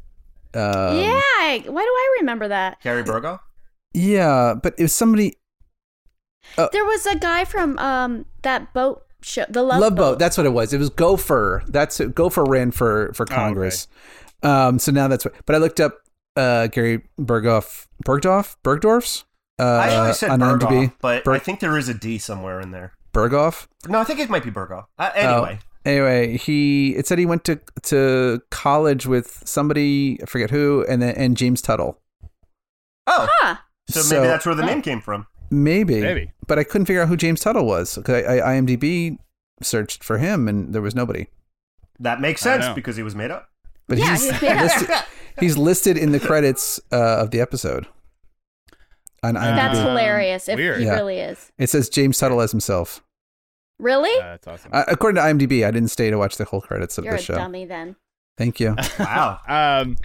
Um, 0.54 0.98
yeah. 0.98 1.20
I- 1.22 1.64
Why 1.66 1.82
do 1.82 1.88
I 1.88 2.16
remember 2.20 2.48
that? 2.48 2.80
Gary 2.82 3.02
Burgo. 3.02 3.40
Yeah, 3.92 4.54
but 4.60 4.74
it 4.78 4.82
was 4.82 4.92
somebody. 4.94 5.34
There 6.56 6.84
was 6.84 7.06
a 7.06 7.16
guy 7.16 7.44
from 7.44 7.78
um 7.78 8.24
that 8.42 8.72
boat 8.72 9.02
show, 9.22 9.44
the 9.48 9.62
Love, 9.62 9.80
Love, 9.80 9.96
Boat. 9.96 10.18
That's 10.18 10.36
what 10.36 10.46
it 10.46 10.50
was. 10.52 10.72
It 10.72 10.78
was 10.78 10.90
Gopher. 10.90 11.62
That's 11.66 11.98
it. 12.00 12.14
Gopher 12.14 12.44
ran 12.44 12.70
for 12.70 13.12
for 13.14 13.26
Congress. 13.26 13.88
Um. 14.42 14.78
So 14.78 14.92
now 14.92 15.08
that's 15.08 15.24
what. 15.24 15.34
But 15.46 15.56
I 15.56 15.58
looked 15.58 15.80
up 15.80 15.98
uh 16.36 16.68
Gary 16.68 17.02
Berghoff. 17.20 17.86
Bergdorf. 18.04 18.56
Bergdorf's. 18.64 19.24
Uh, 19.58 19.62
I 19.64 19.88
actually 19.88 20.12
said 20.14 20.30
on 20.30 20.40
Burgoff, 20.40 20.70
IMDb. 20.70 20.92
but 21.02 21.24
Ber- 21.24 21.32
I 21.32 21.38
think 21.38 21.60
there 21.60 21.76
is 21.76 21.88
a 21.88 21.94
D 21.94 22.16
somewhere 22.18 22.60
in 22.60 22.70
there. 22.70 22.92
Berghoff. 23.12 23.66
No, 23.88 24.00
I 24.00 24.04
think 24.04 24.20
it 24.20 24.30
might 24.30 24.44
be 24.44 24.50
Burgo. 24.50 24.86
Uh, 24.98 25.10
Oh, 25.14 25.18
anyway, 25.20 25.58
anyway, 25.84 26.36
he 26.36 26.94
it 26.96 27.06
said 27.06 27.18
he 27.18 27.26
went 27.26 27.44
to 27.44 27.60
to 27.82 28.40
college 28.50 29.06
with 29.06 29.42
somebody 29.44 30.18
I 30.22 30.26
forget 30.26 30.50
who, 30.50 30.84
and 30.88 31.00
then 31.02 31.14
and 31.16 31.36
James 31.36 31.60
Tuttle. 31.62 32.00
oh, 33.06 33.28
Huh. 33.40 33.56
so, 33.88 34.00
so- 34.00 34.14
maybe 34.16 34.26
that's 34.28 34.46
where 34.46 34.54
the 34.54 34.64
name 34.64 34.82
came 34.82 35.00
from. 35.00 35.26
Maybe, 35.52 36.00
Maybe. 36.00 36.30
but 36.46 36.60
I 36.60 36.64
couldn't 36.64 36.86
figure 36.86 37.02
out 37.02 37.08
who 37.08 37.16
James 37.16 37.40
Tuttle 37.40 37.66
was. 37.66 37.98
'cause 38.04 38.14
I, 38.24 38.36
I 38.38 38.54
IMDb 38.54 39.18
searched 39.62 40.04
for 40.04 40.18
him, 40.18 40.46
and 40.46 40.72
there 40.72 40.80
was 40.82 40.94
nobody. 40.94 41.26
That 41.98 42.20
makes 42.20 42.40
sense 42.40 42.66
because 42.74 42.96
he 42.96 43.02
was 43.02 43.16
made 43.16 43.32
up. 43.32 43.48
But 43.88 43.98
Yeah, 43.98 44.12
he's 44.12 44.30
he's 44.30 44.42
made 44.42 44.52
up. 44.56 44.62
listed, 44.62 44.90
he's 45.40 45.56
listed 45.58 45.98
in 45.98 46.12
the 46.12 46.20
credits 46.20 46.78
uh, 46.92 47.16
of 47.22 47.32
the 47.32 47.40
episode. 47.40 47.88
On 49.22 49.34
IMDb. 49.34 49.56
That's 49.56 49.78
hilarious. 49.78 50.48
If 50.48 50.56
weird. 50.56 50.78
he 50.80 50.86
Yeah. 50.86 50.94
really 50.94 51.18
is. 51.18 51.52
it 51.58 51.68
says 51.70 51.88
James 51.88 52.18
Tuttle 52.18 52.40
as 52.40 52.50
himself. 52.50 53.02
Really? 53.78 54.10
Uh, 54.20 54.30
that's 54.32 54.46
awesome. 54.46 54.70
Uh, 54.74 54.84
according 54.88 55.16
to 55.16 55.22
IMDb, 55.22 55.66
I 55.66 55.70
didn't 55.70 55.88
stay 55.90 56.10
to 56.10 56.16
watch 56.18 56.36
the 56.36 56.44
whole 56.44 56.60
credits 56.60 56.98
of 56.98 57.04
You're 57.04 57.14
the 57.14 57.20
a 57.20 57.22
show. 57.22 57.34
dummy 57.34 57.64
then. 57.64 57.96
Thank 58.36 58.60
you. 58.60 58.76
Wow. 58.98 59.38
Um, 59.48 59.96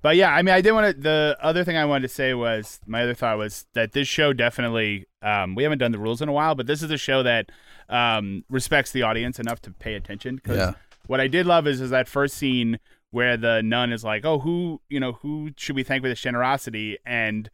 but 0.00 0.16
yeah, 0.16 0.32
I 0.32 0.42
mean, 0.42 0.54
I 0.54 0.60
did 0.60 0.72
want 0.72 0.94
to. 0.96 1.00
The 1.02 1.36
other 1.42 1.64
thing 1.64 1.76
I 1.76 1.84
wanted 1.84 2.02
to 2.08 2.14
say 2.14 2.32
was 2.32 2.78
my 2.86 3.02
other 3.02 3.14
thought 3.14 3.36
was 3.36 3.66
that 3.74 3.92
this 3.92 4.06
show 4.06 4.32
definitely. 4.32 5.06
Um, 5.22 5.54
we 5.56 5.64
haven't 5.64 5.78
done 5.78 5.90
the 5.92 5.98
rules 5.98 6.22
in 6.22 6.28
a 6.28 6.32
while, 6.32 6.54
but 6.54 6.66
this 6.68 6.82
is 6.82 6.90
a 6.92 6.96
show 6.96 7.22
that 7.24 7.50
um, 7.88 8.44
respects 8.48 8.92
the 8.92 9.02
audience 9.02 9.40
enough 9.40 9.60
to 9.62 9.72
pay 9.72 9.94
attention. 9.94 10.36
Because 10.36 10.56
Yeah. 10.56 10.72
what 11.08 11.20
I 11.20 11.26
did 11.26 11.46
love 11.46 11.66
is 11.66 11.80
is 11.80 11.90
that 11.90 12.06
first 12.08 12.36
scene 12.36 12.78
where 13.10 13.36
the 13.36 13.60
nun 13.62 13.92
is 13.92 14.04
like, 14.04 14.24
"Oh, 14.24 14.38
who 14.38 14.80
you 14.88 15.00
know 15.00 15.12
who 15.22 15.50
should 15.56 15.74
we 15.74 15.82
thank 15.82 16.02
for 16.04 16.08
this 16.08 16.20
generosity?" 16.20 16.98
and 17.04 17.50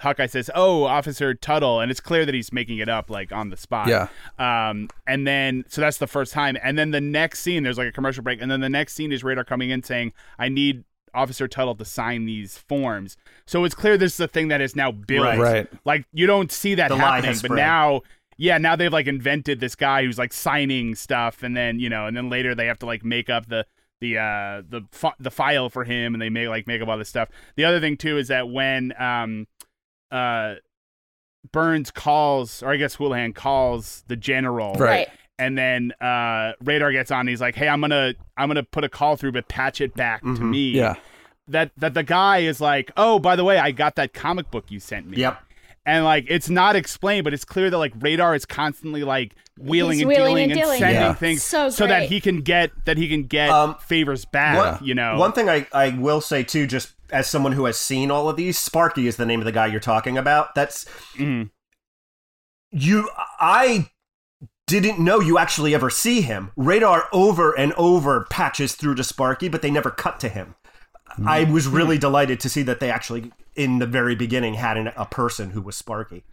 Hawkeye 0.00 0.26
says, 0.26 0.50
"Oh, 0.54 0.84
Officer 0.84 1.34
Tuttle," 1.34 1.80
and 1.80 1.90
it's 1.90 2.00
clear 2.00 2.24
that 2.24 2.34
he's 2.34 2.52
making 2.52 2.78
it 2.78 2.88
up 2.88 3.10
like 3.10 3.32
on 3.32 3.50
the 3.50 3.56
spot. 3.56 3.88
Yeah. 3.88 4.08
Um, 4.38 4.88
and 5.06 5.26
then 5.26 5.64
so 5.68 5.80
that's 5.80 5.98
the 5.98 6.06
first 6.06 6.32
time, 6.32 6.56
and 6.62 6.78
then 6.78 6.90
the 6.92 7.00
next 7.00 7.40
scene, 7.40 7.62
there's 7.64 7.78
like 7.78 7.88
a 7.88 7.92
commercial 7.92 8.22
break, 8.22 8.40
and 8.40 8.50
then 8.50 8.60
the 8.60 8.68
next 8.68 8.94
scene 8.94 9.12
is 9.12 9.24
Radar 9.24 9.44
coming 9.44 9.70
in 9.70 9.82
saying, 9.82 10.12
"I 10.38 10.48
need 10.48 10.84
Officer 11.14 11.48
Tuttle 11.48 11.74
to 11.76 11.84
sign 11.84 12.26
these 12.26 12.58
forms." 12.58 13.16
So 13.46 13.64
it's 13.64 13.74
clear 13.74 13.96
this 13.96 14.14
is 14.14 14.20
a 14.20 14.28
thing 14.28 14.48
that 14.48 14.60
is 14.60 14.76
now 14.76 14.92
built. 14.92 15.24
Right. 15.24 15.38
Right. 15.38 15.68
Like 15.84 16.04
you 16.12 16.26
don't 16.26 16.52
see 16.52 16.74
that 16.76 16.88
The 16.88 16.96
happening, 16.96 17.30
but 17.32 17.36
spread. 17.38 17.56
now. 17.56 18.02
Yeah, 18.40 18.56
now 18.58 18.76
they've 18.76 18.92
like 18.92 19.08
invented 19.08 19.58
this 19.58 19.74
guy 19.74 20.04
who's 20.04 20.16
like 20.16 20.32
signing 20.32 20.94
stuff, 20.94 21.42
and 21.42 21.56
then 21.56 21.80
you 21.80 21.88
know, 21.88 22.06
and 22.06 22.16
then 22.16 22.30
later 22.30 22.54
they 22.54 22.66
have 22.66 22.78
to 22.78 22.86
like 22.86 23.04
make 23.04 23.28
up 23.28 23.46
the 23.48 23.66
the 24.00 24.16
uh 24.16 24.62
the 24.68 24.82
fi- 24.92 25.14
the 25.18 25.32
file 25.32 25.68
for 25.68 25.82
him, 25.82 26.14
and 26.14 26.22
they 26.22 26.30
make 26.30 26.46
like 26.46 26.68
make 26.68 26.80
up 26.80 26.86
all 26.86 26.96
this 26.96 27.08
stuff. 27.08 27.30
The 27.56 27.64
other 27.64 27.80
thing 27.80 27.96
too 27.96 28.16
is 28.16 28.28
that 28.28 28.48
when 28.48 28.92
um 28.96 29.48
uh 30.10 30.54
Burns 31.52 31.90
calls, 31.90 32.62
or 32.62 32.70
I 32.70 32.76
guess 32.76 32.96
Houlihan 32.96 33.32
calls 33.32 34.04
the 34.08 34.16
general, 34.16 34.74
Right. 34.74 35.08
and 35.38 35.56
then 35.56 35.92
uh 36.00 36.52
Radar 36.62 36.92
gets 36.92 37.10
on. 37.10 37.20
And 37.20 37.28
he's 37.28 37.40
like, 37.40 37.54
"Hey, 37.54 37.68
I'm 37.68 37.80
gonna 37.80 38.14
I'm 38.36 38.48
gonna 38.48 38.62
put 38.64 38.84
a 38.84 38.88
call 38.88 39.16
through, 39.16 39.32
but 39.32 39.48
patch 39.48 39.80
it 39.80 39.94
back 39.94 40.20
to 40.22 40.26
Mhm. 40.28 40.50
me." 40.50 40.70
Yeah. 40.70 40.94
That 41.46 41.70
that 41.78 41.94
the 41.94 42.02
guy 42.02 42.38
is 42.38 42.60
like, 42.60 42.90
"Oh, 42.96 43.18
by 43.18 43.36
the 43.36 43.44
way, 43.44 43.58
I 43.58 43.70
got 43.70 43.94
that 43.96 44.12
comic 44.12 44.50
book 44.50 44.66
you 44.68 44.80
sent 44.80 45.06
me." 45.08 45.18
Yep. 45.18 45.40
And 45.88 46.04
like 46.04 46.26
it's 46.28 46.48
not 46.48 46.76
explained, 46.76 47.24
but 47.24 47.32
it's 47.34 47.44
clear 47.44 47.70
that 47.70 47.78
like 47.78 47.92
Radar 47.98 48.34
is 48.34 48.44
constantly 48.44 49.02
like 49.04 49.34
wheeling 49.58 50.00
and 50.00 50.08
wheeling 50.08 50.24
dealing 50.36 50.42
and 50.44 50.52
and, 50.52 50.60
dealing. 50.60 50.78
sending 50.78 51.02
Yeah. 51.02 51.14
things 51.14 51.42
So 51.42 51.68
so, 51.70 51.86
that 51.86 52.04
he 52.08 52.20
can 52.20 52.42
get 52.42 52.70
that 52.84 52.96
he 52.98 53.08
can 53.08 53.24
get 53.24 53.50
Um, 53.50 53.74
favors 53.76 54.24
back. 54.24 54.56
One- 54.80 54.86
you 54.86 54.94
know, 54.94 55.16
One 55.16 55.32
thing 55.32 55.48
I, 55.48 55.66
I 55.72 55.90
will 55.90 56.20
say 56.20 56.42
too, 56.44 56.66
just 56.66 56.94
as 57.10 57.26
someone 57.26 57.52
who 57.52 57.64
has 57.64 57.76
seen 57.78 58.10
all 58.10 58.28
of 58.28 58.36
these, 58.36 58.58
Sparky 58.58 59.06
is 59.08 59.16
the 59.16 59.26
name 59.26 59.40
of 59.40 59.46
the 59.46 59.52
guy 59.52 59.66
you're 59.66 59.80
talking 59.80 60.16
about. 60.18 60.54
That's 60.54 60.84
Mhm. 61.16 61.50
you. 62.70 63.08
I 63.40 63.90
didn't 64.66 64.98
know 64.98 65.20
you 65.20 65.38
actually 65.38 65.74
ever 65.74 65.88
see 65.90 66.20
him. 66.20 66.50
Radar 66.56 67.08
over 67.12 67.52
and 67.58 67.72
over 67.74 68.26
patches 68.30 68.74
through 68.74 68.94
to 68.96 69.04
Sparky, 69.04 69.48
but 69.48 69.62
they 69.62 69.70
never 69.70 69.90
cut 69.90 70.20
to 70.20 70.28
him. 70.28 70.54
I 71.26 71.44
was 71.44 71.66
really 71.66 71.96
delighted 71.98 72.38
to 72.40 72.48
see 72.50 72.62
that 72.64 72.78
they 72.78 72.90
actually, 72.90 73.32
in 73.58 73.78
the 73.80 73.86
very 73.86 74.14
beginning, 74.14 74.54
had 74.54 74.76
an, 74.78 74.92
a 74.96 75.04
person 75.04 75.50
who 75.50 75.60
was 75.60 75.76
Sparky. 75.76 76.24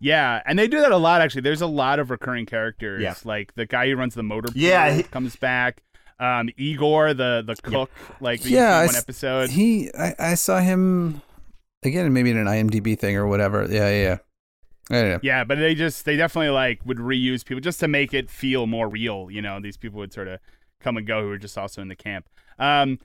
Yeah, 0.00 0.42
and 0.44 0.58
they 0.58 0.68
do 0.68 0.80
that 0.80 0.92
a 0.92 0.96
lot 0.96 1.22
actually. 1.22 1.40
There's 1.42 1.62
a 1.62 1.66
lot 1.66 1.98
of 1.98 2.10
recurring 2.10 2.44
characters. 2.44 3.00
Yeah. 3.00 3.14
Like 3.24 3.54
the 3.54 3.64
guy 3.64 3.88
who 3.88 3.96
runs 3.96 4.14
the 4.14 4.22
motor 4.22 4.50
Yeah, 4.54 4.92
he- 4.92 5.02
comes 5.04 5.36
back. 5.36 5.82
Um, 6.18 6.50
Igor, 6.56 7.14
the 7.14 7.42
the 7.46 7.56
cook, 7.56 7.90
like 8.20 8.40
that 8.42 8.50
Yeah, 8.50 8.80
see 8.80 8.82
I 8.82 8.86
one 8.86 8.96
episode. 8.96 9.50
He, 9.50 9.90
I, 9.94 10.14
I 10.18 10.34
saw 10.34 10.60
him 10.60 11.20
again, 11.82 12.12
maybe 12.12 12.30
in 12.30 12.38
an 12.38 12.46
IMDb 12.46 12.98
thing 12.98 13.16
or 13.16 13.26
whatever. 13.26 13.66
Yeah, 13.70 13.88
yeah. 13.90 14.18
yeah. 14.90 15.16
I. 15.16 15.18
Yeah, 15.22 15.44
but 15.44 15.58
they 15.58 15.74
just 15.74 16.04
they 16.04 16.16
definitely 16.16 16.50
like 16.50 16.80
would 16.84 16.98
reuse 16.98 17.44
people 17.44 17.60
just 17.60 17.80
to 17.80 17.88
make 17.88 18.14
it 18.14 18.30
feel 18.30 18.66
more 18.66 18.88
real. 18.88 19.30
You 19.30 19.42
know, 19.42 19.60
these 19.60 19.76
people 19.76 19.98
would 19.98 20.12
sort 20.12 20.28
of 20.28 20.40
come 20.80 20.96
and 20.96 21.06
go 21.06 21.22
who 21.22 21.28
were 21.28 21.38
just 21.38 21.56
also 21.58 21.82
in 21.82 21.88
the 21.88 21.96
camp. 21.96 22.26
Um, 22.58 22.98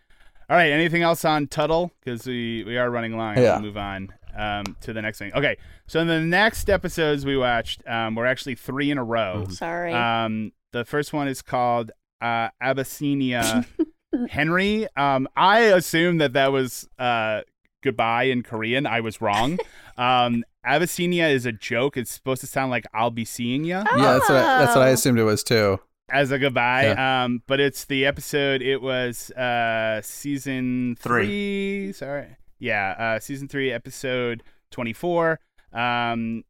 all 0.52 0.58
right, 0.58 0.70
anything 0.72 1.02
else 1.02 1.24
on 1.24 1.48
Tuttle? 1.48 1.92
Because 2.04 2.28
we 2.28 2.64
we 2.66 2.78
are 2.78 2.90
running 2.92 3.16
long. 3.18 3.38
Yeah. 3.38 3.54
We'll 3.54 3.62
move 3.62 3.78
on 3.78 4.14
um, 4.36 4.76
to 4.82 4.92
the 4.92 5.02
next 5.02 5.18
thing. 5.18 5.32
Okay, 5.34 5.56
so 5.88 6.00
in 6.02 6.08
the 6.08 6.20
next 6.20 6.70
episodes 6.70 7.26
we 7.26 7.38
watched, 7.38 7.82
um, 7.88 8.16
were 8.16 8.26
actually 8.28 8.56
three 8.56 8.92
in 8.92 8.98
a 8.98 9.04
row. 9.04 9.46
Sorry. 9.50 9.94
Um, 9.94 10.52
the 10.74 10.84
first 10.84 11.14
one 11.14 11.28
is 11.30 11.42
called 11.42 11.92
uh, 12.22 12.50
Abyssinia 12.62 13.66
Henry. 14.30 14.88
Um, 14.98 15.28
I 15.36 15.60
assumed 15.62 16.20
that 16.22 16.34
that 16.34 16.52
was 16.52 16.88
uh, 17.00 17.42
goodbye 17.82 18.24
in 18.24 18.44
Korean. 18.44 18.86
I 18.86 19.00
was 19.02 19.22
wrong. 19.22 19.58
um, 19.98 20.44
Abyssinia 20.66 21.28
is 21.28 21.46
a 21.46 21.52
joke. 21.52 21.98
It's 21.98 22.12
supposed 22.12 22.42
to 22.42 22.48
sound 22.48 22.72
like 22.72 22.86
I'll 22.94 23.10
be 23.10 23.26
seeing 23.26 23.64
you 23.64 23.76
Yeah, 23.78 23.84
that's 23.96 24.30
what 24.30 24.38
I, 24.38 24.60
that's 24.60 24.76
what 24.76 24.84
I 24.86 24.90
Oh. 24.90 24.94
assumed 24.94 25.18
it 25.20 25.24
was 25.24 25.44
too. 25.44 25.80
As 26.12 26.32
a 26.32 26.38
goodbye. 26.38 26.90
Um, 26.90 27.42
but 27.48 27.60
it's 27.60 27.86
the 27.86 28.06
episode. 28.06 28.62
It 28.62 28.82
was 28.82 29.32
uh, 29.32 30.02
season 30.04 30.98
three. 31.00 31.94
Sorry, 31.94 32.36
yeah, 32.60 32.96
uh, 32.98 33.20
season 33.20 33.48
three, 33.48 33.72
episode 33.72 34.44
twenty-four. 34.72 35.40
Um, 35.72 36.44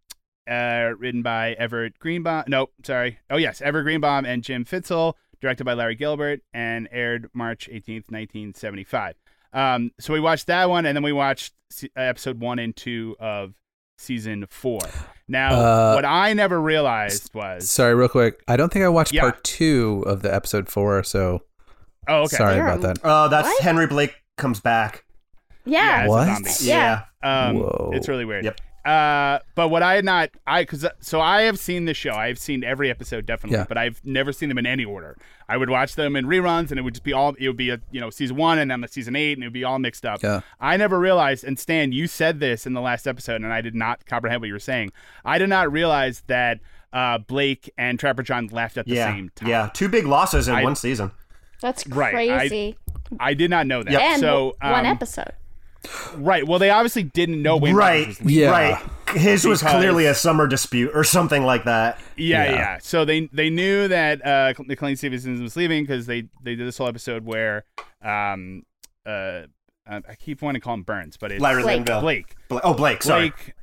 uh, 0.50 0.92
written 0.98 1.22
by 1.22 1.54
Everett 1.54 2.00
Greenbaum. 2.00 2.46
Nope, 2.48 2.74
sorry. 2.84 3.20
Oh 3.30 3.38
yes, 3.38 3.62
Everett 3.62 3.86
Greenbaum 3.86 4.26
and 4.26 4.44
Jim 4.44 4.66
Fritzell. 4.66 5.14
Directed 5.42 5.64
by 5.64 5.74
Larry 5.74 5.98
Gelbart 5.98 6.42
and 6.54 6.88
aired 6.92 7.30
March 7.34 7.68
eighteenth, 7.72 8.12
nineteen 8.12 8.54
seventy-five. 8.54 9.16
Um, 9.54 9.92
so 10.00 10.14
we 10.14 10.20
watched 10.20 10.48
that 10.48 10.70
one, 10.70 10.86
and 10.86 10.96
then 10.96 11.04
we 11.04 11.12
watched 11.12 11.54
episode 11.96 12.40
one 12.40 12.60
and 12.60 12.76
two 12.76 13.16
of 13.20 13.56
season 13.98 14.46
four. 14.50 14.80
Now, 15.32 15.54
Uh, 15.54 15.94
what 15.94 16.04
I 16.06 16.34
never 16.34 16.60
realized 16.62 17.34
was, 17.34 17.70
Sorry, 17.72 17.96
real 17.96 18.10
quick. 18.10 18.42
I 18.50 18.58
don't 18.58 18.72
think 18.72 18.84
I 18.84 18.90
watched 18.90 19.14
Yeah. 19.14 19.22
part 19.22 19.44
two 19.46 20.04
of 20.06 20.22
the 20.24 20.34
episode 20.34 20.68
four, 20.70 21.04
so 21.04 21.44
oh, 22.10 22.24
okay, 22.24 22.36
sorry 22.36 22.56
You're 22.58 22.68
about 22.68 22.80
a- 22.80 22.82
that. 23.00 23.00
Uh, 23.06 23.28
that's 23.30 23.48
What? 23.48 23.64
Henry 23.64 23.88
Blake 23.88 24.14
comes 24.38 24.60
back. 24.60 25.06
yeah. 25.66 26.02
it's 26.02 26.08
a 26.08 26.10
What? 26.10 26.26
zombie. 26.28 26.50
Yeah. 26.62 27.02
Um, 27.24 27.60
Whoa. 27.60 27.92
It's 27.94 28.08
really 28.10 28.26
weird. 28.26 28.44
Yep. 28.44 28.60
Uh, 28.86 29.40
but 29.56 29.70
what 29.70 29.84
I 29.84 29.94
had 29.96 30.06
not, 30.06 30.32
I 30.48 30.64
because 30.64 30.86
so 31.02 31.22
I 31.22 31.44
have 31.44 31.60
seen 31.60 31.86
the 31.86 31.94
show. 31.94 32.12
I 32.14 32.28
have 32.28 32.40
seen 32.40 32.64
every 32.64 32.90
episode 32.90 33.26
definitely, 33.26 33.60
Yeah. 33.60 33.66
but 33.68 33.78
I've 33.78 34.02
never 34.04 34.32
seen 34.32 34.50
them 34.50 34.58
in 34.58 34.66
any 34.66 34.84
order. 34.86 35.18
I 35.48 35.58
would 35.58 35.70
watch 35.70 35.96
them 35.96 36.16
in 36.16 36.26
reruns, 36.26 36.72
and 36.72 36.80
it 36.80 36.82
would 36.84 36.96
just 36.96 37.04
be 37.04 37.14
all. 37.14 37.36
It 37.38 37.48
would 37.48 37.58
be 37.58 37.70
a 37.70 37.80
you 37.92 38.02
know 38.02 38.10
season 38.10 38.38
one, 38.38 38.58
and 38.58 38.72
then 38.72 38.82
the 38.82 38.88
season 38.88 39.16
eight, 39.16 39.34
and 39.34 39.44
it 39.44 39.48
would 39.48 39.54
be 39.54 39.64
all 39.64 39.78
mixed 39.80 40.06
up. 40.06 40.24
Yeah. 40.24 40.42
I 40.60 40.78
never 40.78 41.00
realized, 41.00 41.44
and 41.44 41.60
Stan, 41.60 41.92
you 41.92 42.08
said 42.08 42.40
this 42.40 42.66
in 42.66 42.74
the 42.74 42.82
last 42.82 43.08
episode, 43.08 43.42
and 43.42 43.54
I 43.54 43.62
did 43.62 43.76
not 43.76 44.06
comprehend 44.06 44.42
what 44.42 44.48
you 44.48 44.54
were 44.54 44.60
saying. 44.60 44.92
I 45.24 45.38
did 45.38 45.50
not 45.50 45.72
realize 45.72 46.24
that 46.28 46.60
uh, 46.92 47.20
Blake 47.20 47.72
and 47.78 48.00
Trapper 48.00 48.24
John 48.24 48.48
left 48.48 48.78
at 48.78 48.86
the 48.88 48.96
yeah, 48.96 49.14
same 49.14 49.30
time. 49.36 49.48
yeah, 49.50 49.70
two 49.74 49.90
big 49.90 50.06
losses 50.08 50.48
in 50.48 50.56
I- 50.56 50.64
one 50.64 50.76
season. 50.76 51.12
That's 51.62 51.86
Right, 51.88 52.16
I- 52.32 52.38
crazy. 52.40 52.78
I 53.20 53.36
did 53.36 53.52
not 53.52 53.68
know 53.68 53.84
that. 53.84 53.92
Yep. 53.92 54.02
and 54.02 54.20
So 54.22 54.56
one 54.62 54.80
um, 54.80 54.86
episode. 54.88 55.34
Right. 56.16 56.48
Well, 56.48 56.60
they 56.60 56.70
obviously 56.70 57.04
didn't 57.04 57.42
know 57.42 57.58
Wayne 57.58 57.76
Rogers 57.76 58.20
Right, 58.20 58.24
was. 58.26 58.34
Yeah. 58.34 58.50
right. 58.50 59.18
His 59.18 59.46
was 59.46 59.62
clearly 59.62 60.06
a 60.06 60.14
summer 60.16 60.48
dispute 60.48 60.92
or 60.94 61.04
something 61.04 61.44
like 61.44 61.66
that. 61.66 62.00
Yeah, 62.16 62.44
Yeah. 62.46 62.52
yeah. 62.52 62.78
So 62.82 63.04
they 63.04 63.28
they 63.34 63.50
knew 63.50 63.88
that 63.90 64.26
uh, 64.26 64.54
McLean 64.66 64.96
Stevenson 64.96 65.42
was 65.42 65.56
leaving 65.56 65.84
because 65.84 66.06
they 66.06 66.24
they 66.44 66.56
did 66.56 66.66
this 66.66 66.78
whole 66.78 66.88
episode 66.88 67.26
where 67.26 67.66
um 68.02 68.64
uh 69.06 69.42
I 69.88 70.16
keep 70.18 70.42
wanting 70.42 70.62
to 70.62 70.64
call 70.64 70.76
him 70.76 70.84
Burns, 70.84 71.18
but 71.18 71.32
it's 71.34 71.42
Larry 71.42 71.64
Blake. 71.64 71.76
Linville. 71.78 72.02
Blake. 72.02 72.36
Bla- 72.48 72.62
oh, 72.64 72.74
Blake. 72.74 73.04
Sorry. 73.04 73.30
Blake 73.32 73.54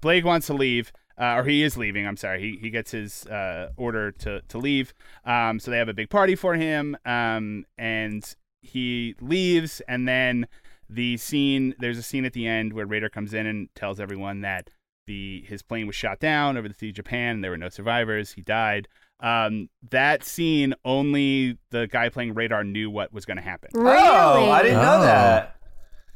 Blake 0.00 0.24
wants 0.24 0.46
to 0.48 0.54
leave, 0.54 0.90
uh, 1.20 1.34
or 1.36 1.44
he 1.44 1.62
is 1.62 1.76
leaving. 1.76 2.06
I'm 2.06 2.16
sorry. 2.16 2.40
He 2.40 2.58
he 2.60 2.70
gets 2.70 2.90
his 2.90 3.26
uh, 3.26 3.70
order 3.76 4.10
to 4.12 4.40
to 4.48 4.58
leave. 4.58 4.92
Um, 5.24 5.60
so 5.60 5.70
they 5.70 5.78
have 5.78 5.88
a 5.88 5.94
big 5.94 6.10
party 6.10 6.34
for 6.34 6.54
him. 6.56 6.96
Um, 7.06 7.64
and 7.78 8.24
he 8.62 9.14
leaves, 9.20 9.80
and 9.86 10.08
then 10.08 10.48
the 10.88 11.16
scene. 11.16 11.74
There's 11.78 11.98
a 11.98 12.02
scene 12.02 12.24
at 12.24 12.32
the 12.32 12.46
end 12.46 12.72
where 12.72 12.86
Radar 12.86 13.08
comes 13.08 13.34
in 13.34 13.46
and 13.46 13.68
tells 13.74 14.00
everyone 14.00 14.40
that 14.42 14.70
the 15.06 15.44
his 15.46 15.62
plane 15.62 15.86
was 15.86 15.94
shot 15.96 16.18
down 16.20 16.56
over 16.56 16.68
the 16.68 16.74
sea 16.74 16.88
of 16.90 16.94
Japan. 16.96 17.36
And 17.36 17.44
there 17.44 17.50
were 17.50 17.56
no 17.56 17.68
survivors. 17.68 18.32
He 18.32 18.42
died. 18.42 18.88
Um, 19.20 19.68
that 19.90 20.24
scene 20.24 20.74
only 20.84 21.58
the 21.70 21.86
guy 21.86 22.08
playing 22.10 22.34
Radar 22.34 22.64
knew 22.64 22.90
what 22.90 23.12
was 23.12 23.24
going 23.24 23.38
to 23.38 23.42
happen. 23.42 23.70
Really? 23.72 23.96
Oh, 23.96 24.50
I 24.50 24.62
didn't 24.62 24.82
know 24.82 24.98
Oh. 24.98 25.02
that. 25.02 25.52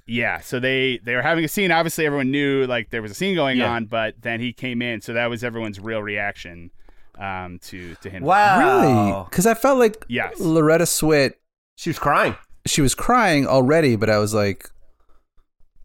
Yeah, 0.07 0.41
so 0.41 0.59
they 0.59 0.99
they 1.05 1.15
were 1.15 1.23
having 1.23 1.45
a 1.45 1.49
scene. 1.49 1.71
Obviously, 1.71 2.05
everyone 2.05 2.31
knew 2.33 2.67
like 2.67 2.91
there 2.91 3.01
was 3.01 3.13
a 3.13 3.15
scene 3.15 3.35
going 3.37 3.59
Yeah. 3.59 3.71
on, 3.73 3.85
but 3.87 4.15
then 4.21 4.41
he 4.41 4.53
came 4.53 4.83
in, 4.83 5.01
so 5.01 5.13
that 5.13 5.31
was 5.31 5.45
everyone's 5.45 5.79
real 5.79 6.03
reaction 6.03 6.73
um, 7.17 7.59
to 7.63 7.95
to 7.97 8.11
him. 8.11 8.25
Wow. 8.25 8.59
Really? 8.59 9.25
Because 9.31 9.47
I 9.47 9.55
felt 9.55 9.79
like 9.79 10.05
Yes. 10.09 10.41
Loretta 10.41 10.85
Swit, 10.85 11.35
She 11.77 11.91
was 11.91 11.99
crying. 11.99 12.35
She 12.67 12.81
was 12.81 12.95
crying 12.95 13.47
already, 13.47 13.97
but 13.97 14.11
I 14.11 14.19
was 14.19 14.35
like, 14.35 14.69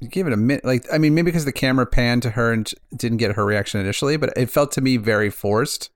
give 0.09 0.27
it 0.27 0.33
a 0.33 0.37
minute. 0.37 0.65
Like, 0.65 0.85
I 0.91 0.97
mean, 0.97 1.13
maybe 1.15 1.25
because 1.31 1.45
the 1.45 1.51
camera 1.51 1.85
panned 1.85 2.23
to 2.23 2.31
her 2.31 2.51
and 2.51 2.71
didn't 2.95 3.17
get 3.17 3.35
her 3.35 3.45
reaction 3.45 3.79
initially, 3.79 4.17
but 4.17 4.33
it 4.35 4.49
felt 4.49 4.71
to 4.73 4.81
me 4.81 4.97
very 4.97 5.29
forced. 5.29 5.89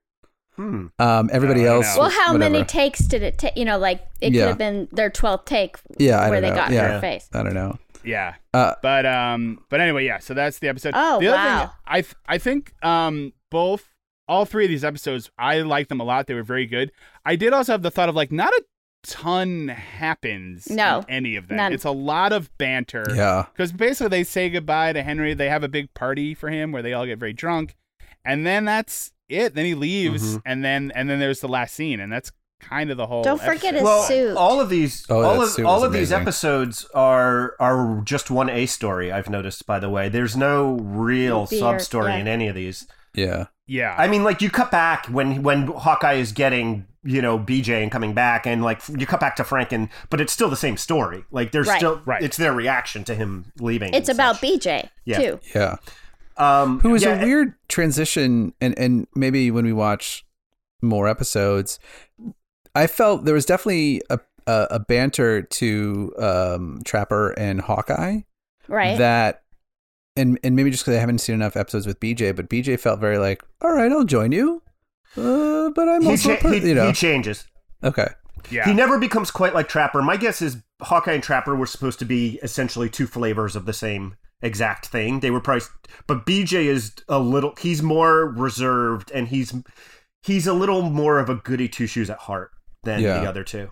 Hmm. 0.56 0.88
Um, 1.00 1.30
everybody 1.32 1.66
I 1.68 1.74
else. 1.76 1.96
know. 1.96 2.02
Well, 2.02 2.10
how 2.10 2.34
whatever. 2.34 2.52
many 2.52 2.66
takes 2.66 3.00
did 3.00 3.24
it 3.24 3.38
take? 3.38 3.56
You 3.56 3.66
know, 3.66 3.78
like 3.78 4.02
it 4.20 4.34
Yeah. 4.34 4.42
could 4.44 4.48
have 4.50 4.58
been 4.58 4.88
their 4.92 5.10
12th 5.10 5.46
take 5.46 5.78
Yeah, 5.98 6.20
I 6.20 6.30
where 6.30 6.42
they 6.42 6.50
know. 6.50 6.56
got 6.56 6.72
Yeah. 6.72 6.94
her 6.94 7.00
face. 7.02 7.30
I 7.34 7.44
don't 7.44 7.54
know. 7.54 7.78
Yeah, 8.04 8.36
Uh, 8.54 8.76
but 8.82 9.06
um, 9.06 9.60
but 9.70 9.82
anyway, 9.82 10.06
yeah. 10.06 10.20
So 10.20 10.34
that's 10.34 10.60
the 10.60 10.70
episode. 10.70 10.94
Oh, 10.96 11.20
the 11.20 11.28
other 11.28 11.38
wow. 11.38 11.60
thing, 11.60 11.70
I 11.86 12.02
th- 12.02 12.16
I 12.28 12.38
think 12.38 12.74
um 12.82 13.34
both 13.52 13.90
all 14.28 14.46
three 14.46 14.64
of 14.66 14.70
these 14.70 14.86
episodes, 14.86 15.30
I 15.38 15.60
liked 15.62 15.90
them 15.90 16.00
a 16.00 16.04
lot. 16.06 16.28
They 16.28 16.34
were 16.34 16.44
very 16.44 16.66
good. 16.66 16.92
I 17.26 17.36
did 17.36 17.52
also 17.52 17.74
have 17.74 17.82
the 17.82 17.92
thought 17.92 18.08
of 18.08 18.16
like 18.16 18.32
not 18.32 18.54
a 18.54 18.64
ton 19.04 19.68
happens 19.70 20.70
No, 20.70 21.00
in 21.08 21.14
any 21.16 21.36
of 21.36 21.48
them. 21.48 21.58
none. 21.58 21.74
It's 21.74 21.86
a 21.86 21.92
lot 21.92 22.32
of 22.34 22.56
banter. 22.58 23.06
yeah. 23.16 23.46
Because 23.54 23.72
basically 23.72 24.10
they 24.10 24.24
say 24.24 24.50
goodbye 24.50 24.94
to 24.94 25.04
Henry. 25.04 25.34
They 25.34 25.50
have 25.50 25.64
a 25.64 25.68
big 25.70 25.94
party 25.94 26.34
for 26.34 26.50
him 26.50 26.72
where 26.72 26.82
they 26.82 26.94
all 26.94 27.06
get 27.06 27.20
very 27.20 27.34
drunk, 27.34 27.76
and 28.26 28.46
then 28.46 28.66
that's 28.66 29.12
it. 29.28 29.56
Then 29.56 29.66
he 29.66 29.76
leaves, 29.76 30.38
Mhm. 30.38 30.42
and 30.46 30.64
then 30.66 30.92
and 30.96 31.10
then 31.10 31.20
there's 31.20 31.40
the 31.40 31.48
last 31.48 31.74
scene, 31.76 32.00
and 32.00 32.12
that's 32.12 32.32
kind 32.60 32.92
of 32.92 32.98
the 32.98 33.08
whole. 33.08 33.24
Don't 33.24 33.40
forget 33.42 33.74
episode. 33.74 33.76
his 33.76 33.84
well, 33.84 34.04
suit. 34.04 34.36
all 34.38 34.60
of 34.60 34.70
these, 34.70 35.06
Oh, 35.10 35.22
all 35.24 35.42
of 35.42 35.66
all 35.66 35.76
was 35.76 35.84
of 35.84 35.94
these 35.94 36.12
episodes 36.12 36.86
are 36.94 37.56
are 37.60 38.02
just 38.04 38.30
one 38.30 38.50
A 38.50 38.66
story. 38.66 39.12
I've 39.14 39.30
noticed, 39.30 39.66
by 39.66 39.80
the 39.80 39.90
way. 39.90 40.10
There's 40.10 40.36
no 40.36 40.74
real 40.82 41.46
Beard, 41.46 41.60
sub 41.60 41.82
story 41.82 42.12
yeah. 42.12 42.18
in 42.20 42.28
any 42.28 42.48
of 42.50 42.56
these. 42.56 42.86
Yeah. 43.14 43.46
yeah. 43.68 43.96
I 43.98 44.08
mean, 44.08 44.24
like 44.24 44.42
you 44.42 44.50
cut 44.50 44.72
back 44.72 45.06
when 45.08 45.44
when 45.44 45.68
Hawkeye 45.68 46.14
is 46.16 46.32
getting 46.32 46.86
you 47.04 47.22
know 47.22 47.40
BJ 47.40 47.82
and 47.82 47.92
coming 47.92 48.14
back, 48.14 48.46
and 48.46 48.62
like 48.64 48.82
you 48.90 49.06
cut 49.06 49.20
back 49.20 49.36
to 49.38 49.44
Frank, 49.44 49.72
and 49.72 49.90
but 50.10 50.20
it's 50.22 50.34
still 50.34 50.50
the 50.50 50.56
same 50.58 50.78
story. 50.78 51.24
Like 51.32 51.52
there's 51.52 51.68
Right. 51.68 51.78
still 51.78 52.02
Right. 52.06 52.22
it's 52.22 52.38
their 52.38 52.54
reaction 52.54 53.04
to 53.06 53.16
him 53.16 53.52
leaving. 53.60 53.94
it's 53.94 54.10
about 54.10 54.36
such. 54.36 54.42
BJ, 54.50 54.90
Yeah. 55.06 55.18
too. 55.20 55.40
Yeah. 55.56 55.76
um, 56.38 56.80
Who 56.82 56.90
was 56.90 57.04
yeah, 57.04 57.22
a 57.22 57.26
weird 57.26 57.54
transition, 57.68 58.54
and 58.62 58.78
and 58.78 59.08
maybe 59.16 59.50
when 59.52 59.66
we 59.66 59.74
watch 59.74 60.26
more 60.82 61.08
episodes, 61.08 61.80
I 62.76 62.88
felt 62.88 63.26
there 63.26 63.34
was 63.34 63.46
definitely 63.46 64.02
a 64.10 64.20
a, 64.48 64.68
a 64.72 64.80
banter 64.80 65.42
to 65.44 66.14
um, 66.18 66.82
Trapper 66.84 67.32
and 67.32 67.62
Hawkeye 67.62 68.22
Right? 68.68 68.98
that, 68.98 69.44
and 70.20 70.40
and 70.44 70.56
maybe 70.56 70.70
just 70.72 70.84
because 70.84 70.98
I 70.98 71.00
haven't 71.00 71.20
seen 71.20 71.36
enough 71.36 71.56
episodes 71.58 71.88
with 71.88 72.00
BJ, 72.00 72.36
but 72.36 72.50
BJ 72.50 72.80
felt 72.80 73.00
very 73.00 73.18
like, 73.18 73.44
all 73.62 73.72
right, 73.74 73.92
I'll 73.92 74.04
join 74.04 74.32
you, 74.32 74.62
uh, 75.18 75.70
but 75.70 75.88
I'm 75.88 76.02
He, 76.02 76.10
also, 76.10 76.32
a 76.32 76.36
cha- 76.36 76.42
per-" 76.42 76.54
he, 76.54 76.68
you 76.70 76.76
know, 76.76 76.88
he 76.88 76.94
changes. 76.94 77.46
okay, 77.84 78.08
yeah. 78.52 78.66
He 78.66 78.74
never 78.74 79.00
becomes 79.00 79.32
quite 79.32 79.54
like 79.54 79.68
Trapper. 79.70 80.02
My 80.02 80.18
guess 80.18 80.42
is 80.42 80.58
Hawkeye 80.82 81.14
and 81.14 81.24
Trapper 81.24 81.56
were 81.56 81.66
supposed 81.66 82.00
to 82.00 82.06
be 82.06 82.40
essentially 82.44 82.90
two 82.90 83.08
flavors 83.08 83.56
of 83.56 83.66
the 83.66 83.74
same 83.74 84.16
exact 84.42 84.86
thing. 84.88 85.20
They 85.22 85.32
were 85.32 85.42
priced, 85.42 85.70
but 86.08 86.26
BJ 86.26 86.66
is 86.66 86.94
a 87.08 87.20
little. 87.20 87.54
He's 87.60 87.82
more 87.84 88.26
reserved, 88.30 89.12
and 89.14 89.28
he's 89.28 89.54
he's 90.24 90.48
a 90.48 90.54
little 90.54 90.82
more 90.84 91.20
of 91.20 91.30
a 91.30 91.36
goody 91.36 91.68
two 91.70 91.88
shoes 91.88 92.10
at 92.10 92.18
heart 92.20 92.52
than 92.84 93.02
Yeah. 93.02 93.20
the 93.20 93.28
other 93.28 93.44
two. 93.44 93.72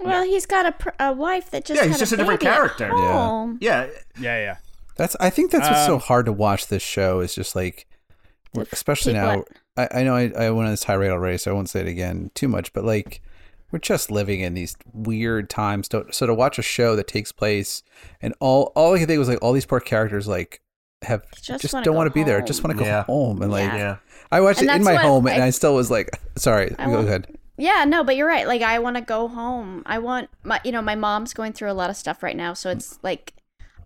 well, 0.00 0.24
he's 0.24 0.46
got 0.46 0.64
a, 0.66 0.72
pr- 0.72 0.88
a 0.98 1.12
wife 1.12 1.50
that 1.50 1.64
just 1.64 1.80
Yeah, 1.80 1.86
he's 1.88 1.98
just 1.98 2.12
a 2.12 2.16
different 2.16 2.40
character. 2.40 2.90
Yeah. 2.94 3.52
Yeah, 3.60 3.86
yeah, 4.18 4.38
yeah. 4.38 4.56
That's 5.00 5.16
I 5.20 5.30
think 5.30 5.50
that's 5.50 5.68
what's 5.68 5.86
so 5.86 5.94
Um, 5.94 6.00
hard 6.00 6.26
to 6.26 6.32
watch 6.32 6.68
this 6.68 6.82
show 6.82 7.20
is 7.20 7.34
just 7.34 7.56
like, 7.56 7.86
especially 8.72 9.12
now. 9.14 9.44
I, 9.76 9.88
I 9.92 10.02
know 10.02 10.14
I, 10.14 10.30
I 10.36 10.50
went 10.50 10.66
on 10.66 10.70
this 10.72 10.80
tirade 10.82 11.10
already, 11.10 11.38
so 11.38 11.50
I 11.50 11.54
won't 11.54 11.68
say 11.70 11.80
it 11.80 11.86
again 11.88 12.30
too 12.34 12.48
much. 12.48 12.72
But 12.72 12.84
like, 12.84 13.22
we're 13.70 13.78
just 13.78 14.10
living 14.10 14.40
in 14.40 14.54
these 14.54 14.76
weird 14.92 15.48
times. 15.48 15.88
So, 15.90 16.06
so 16.10 16.26
to 16.26 16.34
watch 16.34 16.58
a 16.58 16.62
show 16.62 16.96
that 16.96 17.06
takes 17.06 17.32
place 17.32 17.82
and 18.20 18.34
all 18.40 18.72
all 18.74 18.94
I 18.94 18.98
could 18.98 19.08
think 19.08 19.18
was 19.18 19.28
like 19.28 19.42
all 19.42 19.52
these 19.52 19.66
poor 19.66 19.80
characters 19.80 20.26
like 20.28 20.60
have 21.02 21.22
Just 21.40 21.62
just, 21.62 21.72
wanna 21.74 21.84
don't 21.84 21.94
want 21.96 22.08
to 22.08 22.14
be 22.14 22.24
there, 22.24 22.38
home. 22.40 22.46
just 22.46 22.62
want 22.64 22.76
to 22.76 22.82
go 22.82 22.88
Yeah. 22.88 23.04
home. 23.04 23.40
And 23.42 23.50
like, 23.50 23.64
Yeah. 23.72 23.76
yeah. 23.76 23.96
I 24.32 24.40
watched 24.40 24.60
And 24.60 24.68
it 24.70 24.76
in 24.76 24.84
my 24.84 24.92
what 24.94 25.02
home, 25.02 25.26
and 25.28 25.42
I- 25.42 25.46
I 25.46 25.50
still 25.50 25.74
was 25.74 25.90
like, 25.90 26.10
sorry, 26.36 26.74
I 26.78 26.86
go 26.86 26.92
want- 26.96 27.08
ahead. 27.08 27.36
Yeah, 27.56 27.84
no, 27.86 28.02
but 28.04 28.16
you're 28.16 28.26
right. 28.28 28.46
Like 28.46 28.62
I 28.62 28.78
want 28.78 28.96
to 28.96 29.02
go 29.02 29.28
home. 29.28 29.82
I 29.86 29.98
want 29.98 30.30
my 30.44 30.60
you 30.64 30.72
know, 30.72 30.82
my 30.82 30.94
mom's 30.96 31.32
going 31.34 31.52
through 31.52 31.70
a 31.70 31.74
lot 31.74 31.90
of 31.90 31.96
stuff 31.96 32.22
right 32.22 32.36
now, 32.36 32.52
so 32.54 32.70
it's 32.70 32.98
like 33.02 33.34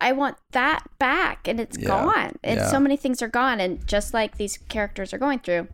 I 0.00 0.12
want 0.12 0.36
that 0.52 0.84
back 0.98 1.46
and 1.48 1.60
it's 1.60 1.78
Yeah, 1.78 1.88
gone. 1.88 2.36
And 2.44 2.60
yeah. 2.60 2.66
so 2.68 2.78
many 2.80 2.96
things 2.96 3.22
are 3.22 3.28
gone 3.28 3.60
and 3.60 3.86
just 3.86 4.12
like 4.14 4.36
these 4.36 4.58
characters 4.68 5.12
are 5.14 5.18
going 5.18 5.38
through. 5.40 5.68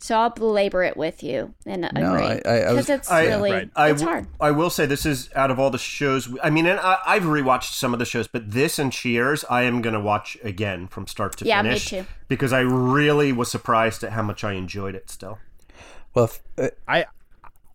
So 0.00 0.16
I'll 0.16 0.30
belabor 0.30 0.84
it 0.84 0.96
with 0.96 1.22
you 1.24 1.54
and 1.66 1.82
No, 1.94 2.14
agree. 2.14 2.24
I- 2.24 2.40
I- 2.44 2.58
I 2.68 2.72
was- 2.72 2.86
Because 2.86 2.90
it's 2.90 3.10
I- 3.10 3.24
really 3.26 3.50
Right. 3.52 3.70
I 3.74 3.90
it's 3.90 4.02
hard. 4.02 4.28
I 4.40 4.52
will 4.52 4.70
say 4.70 4.86
this 4.86 5.04
is 5.04 5.28
out 5.34 5.50
of 5.50 5.58
all 5.58 5.70
the 5.70 5.78
shows. 5.78 6.28
I 6.42 6.50
mean, 6.50 6.66
and 6.66 6.78
I, 6.78 6.98
I've 7.04 7.24
rewatched 7.24 7.72
some 7.74 7.92
of 7.92 7.98
the 7.98 8.04
shows, 8.04 8.28
but 8.28 8.50
this 8.52 8.78
and 8.78 8.92
Cheers, 8.92 9.44
I 9.50 9.62
am 9.62 9.82
going 9.82 9.94
to 9.94 10.00
watch 10.00 10.36
again 10.44 10.86
from 10.86 11.06
start 11.08 11.36
to 11.38 11.44
Yeah, 11.44 11.62
me 11.62 11.70
finish. 11.70 11.86
too. 11.86 12.06
Because 12.28 12.52
I 12.52 12.60
really 12.60 13.32
was 13.32 13.50
surprised 13.50 14.04
at 14.04 14.12
how 14.12 14.22
much 14.22 14.44
I 14.44 14.52
enjoyed 14.52 14.94
it. 14.94 15.10
Still, 15.10 15.38
Well, 16.14 16.26
if, 16.26 16.40
uh, 16.56 16.68
I 16.86 17.06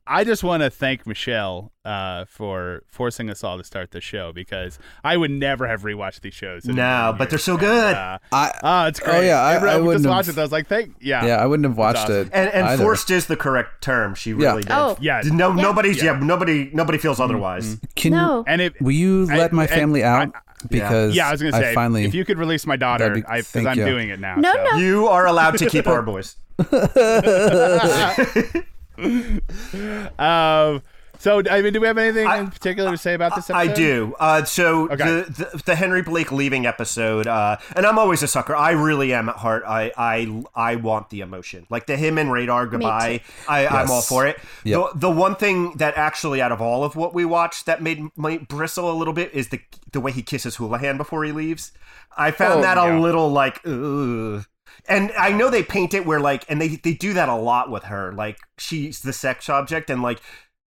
I 0.05 0.25
just 0.25 0.43
want 0.43 0.63
to 0.63 0.69
thank 0.69 1.07
Michelle 1.07 1.71
uh, 1.85 2.25
for 2.25 2.83
forcing 2.87 3.29
us 3.29 3.41
all 3.43 3.57
to 3.57 3.63
start 3.63 3.91
the 3.91 4.01
show 4.01 4.33
because 4.33 4.77
I 5.03 5.15
would 5.15 5.31
never 5.31 5.65
have 5.67 5.83
rewatched 5.83 6.21
these 6.21 6.33
shows. 6.33 6.65
in 6.65 6.75
No, 6.75 6.83
million 6.83 7.17
but 7.17 7.29
they're 7.29 7.39
so 7.39 7.55
good. 7.55 7.95
Uh, 7.95 8.17
I 8.31 8.51
oh, 8.63 8.87
it's 8.87 8.99
great. 8.99 9.15
Oh, 9.15 9.21
yeah, 9.21 9.39
I- 9.41 9.55
Every- 9.55 9.69
I 9.69 9.73
just 9.75 9.85
wouldn't 9.85 10.05
watched 10.07 10.27
have- 10.27 10.37
it. 10.37 10.41
I 10.41 10.43
was 10.43 10.51
like, 10.51 10.67
thank 10.67 10.95
yeah. 10.99 11.25
yeah, 11.25 11.35
I 11.37 11.45
wouldn't 11.45 11.65
have 11.65 11.77
watched 11.77 11.99
awesome. 11.99 12.15
it. 12.27 12.29
and 12.33 12.49
and 12.53 12.67
either. 12.67 12.83
forced 12.83 13.11
is 13.11 13.27
the 13.27 13.37
correct 13.37 13.81
term. 13.81 14.13
She 14.15 14.31
Yeah. 14.31 14.35
really 14.49 14.63
did. 14.63 14.71
Oh. 14.71 14.97
Yeah. 14.99 15.21
No, 15.25 15.53
nobody's 15.53 16.03
Yeah. 16.03 16.13
yeah. 16.13 16.19
Nobody, 16.25 16.69
nobody 16.73 16.97
feels 16.97 17.19
otherwise. 17.21 17.77
Can 17.95 18.11
No. 18.11 18.43
And 18.45 18.61
it 18.61 18.79
will 18.81 18.91
you 18.91 19.27
I- 19.31 19.37
let 19.37 19.53
my 19.53 19.63
and 19.63 19.71
family 19.71 20.03
out 20.03 20.33
I- 20.35 20.39
because 20.69 21.15
yeah, 21.15 21.27
I 21.29 21.31
was 21.31 21.41
gonna 21.41 21.53
say 21.53 21.73
finally 21.73 22.03
if 22.05 22.13
you 22.13 22.25
could 22.25 22.39
release 22.39 22.65
my 22.65 22.75
daughter, 22.75 23.09
That'd 23.21 23.25
because 23.25 23.55
I'm 23.65 23.77
you. 23.77 23.85
doing 23.85 24.09
it 24.09 24.19
now. 24.19 24.35
No, 24.35 24.51
so. 24.53 24.63
no. 24.71 24.77
You 24.77 25.07
are 25.07 25.27
allowed 25.27 25.57
to 25.59 25.69
keep 25.69 25.87
our 25.87 26.01
boys. 26.01 26.35
Um, 30.19 30.81
So, 31.19 31.41
I 31.49 31.61
mean, 31.61 31.71
do 31.71 31.79
we 31.79 31.87
have 31.87 31.97
anything 31.97 32.27
I- 32.27 32.39
in 32.39 32.49
particular 32.51 32.91
to 32.91 32.97
say 32.97 33.13
about 33.13 33.33
this 33.33 33.49
episode? 33.49 33.71
I 33.71 33.73
do. 33.73 34.13
Uh, 34.19 34.43
so 34.43 34.89
Okay. 34.91 34.97
the, 35.21 35.49
the 35.53 35.61
the 35.67 35.75
Henry 35.75 36.01
Blake 36.01 36.33
leaving 36.33 36.65
episode, 36.65 37.27
uh, 37.27 37.55
and 37.77 37.85
I'm 37.85 37.97
always 37.97 38.21
a 38.23 38.27
sucker. 38.27 38.53
I 38.53 38.71
really 38.71 39.13
am 39.13 39.29
at 39.29 39.37
heart. 39.37 39.63
I 39.65 39.93
I 39.97 40.43
I 40.53 40.75
want 40.75 41.11
the 41.11 41.21
emotion, 41.21 41.65
like 41.69 41.85
the 41.85 41.95
him 41.95 42.17
and 42.17 42.29
Radar 42.29 42.67
goodbye. 42.67 43.21
I, 43.47 43.67
I'm 43.67 43.89
all 43.89 44.01
for 44.01 44.27
it. 44.27 44.37
Yep. 44.65 44.93
The 44.95 44.99
the 44.99 45.11
one 45.11 45.35
thing 45.35 45.73
that 45.77 45.93
actually, 45.97 46.41
out 46.41 46.51
of 46.51 46.61
all 46.61 46.83
of 46.83 46.97
what 46.97 47.13
we 47.13 47.23
watched, 47.23 47.67
that 47.67 47.81
made 47.81 48.01
me 48.17 48.37
bristle 48.39 48.91
a 48.91 48.95
little 48.97 49.13
bit 49.13 49.33
is 49.33 49.47
the 49.47 49.61
the 49.93 50.01
way 50.01 50.11
he 50.11 50.23
kisses 50.23 50.57
Houlihan 50.57 50.97
before 50.97 51.23
he 51.23 51.31
leaves. 51.31 51.71
I 52.17 52.31
found 52.31 52.59
Oh, 52.59 52.61
that 52.63 52.77
a 52.77 52.99
little 52.99 53.31
like. 53.31 53.61
Ugh. 53.65 54.43
And 54.87 55.11
I 55.17 55.31
know 55.31 55.49
they 55.49 55.63
paint 55.63 55.93
it 55.93 56.05
where 56.05 56.19
like, 56.19 56.45
and 56.49 56.59
they 56.61 56.75
they 56.75 56.93
do 56.93 57.13
that 57.13 57.29
a 57.29 57.35
lot 57.35 57.69
with 57.71 57.83
her. 57.83 58.11
Like 58.11 58.37
she's 58.57 58.99
the 59.01 59.13
sex 59.13 59.47
object, 59.49 59.89
and 59.89 60.01
like 60.01 60.19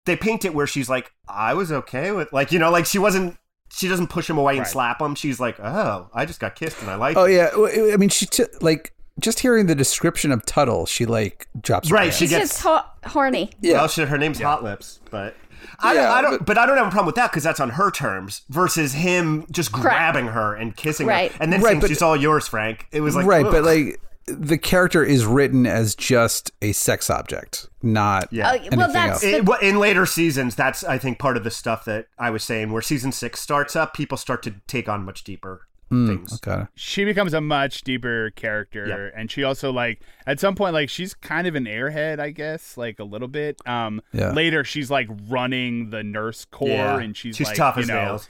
they 0.06 0.16
paint 0.16 0.44
it 0.44 0.52
where 0.54 0.66
she's 0.66 0.88
like, 0.88 1.12
I 1.28 1.54
was 1.54 1.70
okay 1.70 2.11
with 2.11 2.32
like 2.32 2.50
you 2.52 2.58
know 2.58 2.70
like 2.70 2.86
she 2.86 2.98
wasn't 2.98 3.36
she 3.72 3.86
doesn't 3.86 4.08
push 4.08 4.28
him 4.28 4.36
away 4.36 4.54
and 4.54 4.61
Right. 4.62 4.68
slap 4.68 5.00
him. 5.00 5.14
She's 5.14 5.38
like, 5.38 5.61
oh, 5.61 6.08
I 6.12 6.26
just 6.26 6.40
got 6.40 6.56
kissed 6.56 6.80
and 6.80 6.90
I 6.90 6.96
like 6.96 7.16
Oh 7.16 7.24
it. 7.24 7.34
yeah, 7.34 7.92
I 7.94 7.96
mean, 7.96 8.08
she 8.08 8.26
t- 8.26 8.44
like 8.61 8.92
just 9.20 9.38
hearing 9.40 9.66
the 9.66 9.74
description 9.76 10.32
of 10.32 10.44
Tuttle, 10.44 10.86
she 10.86 11.06
like 11.06 11.46
drops. 11.61 11.88
Right, 11.90 12.04
pants. 12.04 12.16
she 12.16 12.24
He's 12.24 12.30
gets- 12.30 12.50
just 12.50 12.62
ho- 12.62 12.82
horny. 13.06 13.50
Yeah. 13.61 13.74
Well, 13.74 13.88
she, 13.88 14.02
her 14.02 14.18
name's 14.18 14.40
Hot 14.40 14.64
Lips, 14.64 14.98
but 15.11 15.36
I, 15.78 15.94
Yeah, 15.94 16.12
I 16.12 16.22
don't. 16.22 16.38
but- 16.38 16.46
But, 16.46 16.58
I 16.58 16.66
don't 16.66 16.76
have 16.76 16.86
a 16.86 16.90
problem 16.90 17.06
with 17.06 17.14
that 17.16 17.30
because 17.30 17.42
that's 17.44 17.61
on 17.61 17.70
her 17.70 17.90
terms 17.90 18.42
versus 18.48 18.92
him 18.94 19.46
just 19.50 19.72
grabbing 19.72 20.28
her 20.28 20.54
and 20.54 20.76
kissing 20.76 21.06
Right. 21.06 21.30
her 21.32 21.38
and 21.40 21.52
then 21.52 21.61
Right, 21.61 21.70
saying 21.70 21.80
but- 21.80 21.88
she's 21.88 22.02
all 22.02 22.16
yours, 22.16 22.48
Frank. 22.48 22.86
It 22.92 23.00
was 23.00 23.14
like 23.16 23.26
right, 23.26 23.44
ugh. 23.46 23.52
but 23.52 23.64
like 23.64 24.00
the 24.26 24.58
character 24.58 25.02
is 25.02 25.24
written 25.24 25.66
as 25.66 25.94
just 25.96 26.52
a 26.62 26.70
sex 26.72 27.11
object, 27.11 27.66
not 27.82 28.28
Yeah. 28.30 28.50
Oh, 28.50 28.54
anything 28.56 28.78
well, 28.78 28.92
that's 28.92 29.22
else. 29.24 29.44
the, 29.44 29.52
It- 29.61 29.62
in 29.68 29.78
later 29.78 30.06
seasons, 30.06 30.54
that's 30.54 30.84
I 30.84 30.98
think 30.98 31.18
part 31.18 31.36
of 31.36 31.42
the 31.44 31.50
stuff 31.50 31.84
that 31.86 32.06
I 32.18 32.30
was 32.30 32.44
saying. 32.44 32.70
Where 32.70 32.82
season 32.82 33.11
six 33.12 33.40
starts 33.40 33.74
up, 33.74 33.94
people 33.94 34.16
start 34.18 34.42
to 34.44 34.54
take 34.68 34.88
on 34.88 35.04
much 35.04 35.24
deeper 35.24 35.62
Hmm, 35.91 36.07
things. 36.07 36.41
okay. 36.47 36.66
she 36.74 37.05
becomes 37.05 37.34
a 37.34 37.41
much 37.41 37.82
deeper 37.82 38.30
character 38.36 38.86
Yeah. 39.12 39.20
and 39.20 39.30
she 39.30 39.43
also 39.45 39.72
like 39.72 40.01
at 40.26 40.38
some 40.41 40.55
point 40.55 40.72
like 40.72 40.88
she's 40.88 41.14
kind 41.14 41.47
of 41.49 41.55
an 41.57 41.64
airhead 41.64 42.20
i 42.20 42.30
guess 42.30 42.76
like 42.76 42.99
a 43.01 43.05
little 43.05 43.26
bit 43.28 43.61
um 43.66 44.01
Yeah. 44.12 44.30
later 44.32 44.62
she's 44.64 44.91
like 44.91 45.09
running 45.28 45.91
the 45.91 46.03
nurse 46.05 46.45
corps 46.45 46.68
Yeah. 46.68 46.99
and 47.01 47.16
she's 47.16 47.36
she's 47.36 47.49
like, 47.49 47.57
tough 47.57 47.76
you 47.76 47.82
as 47.82 47.88
know, 47.88 47.95
nails. 48.05 48.28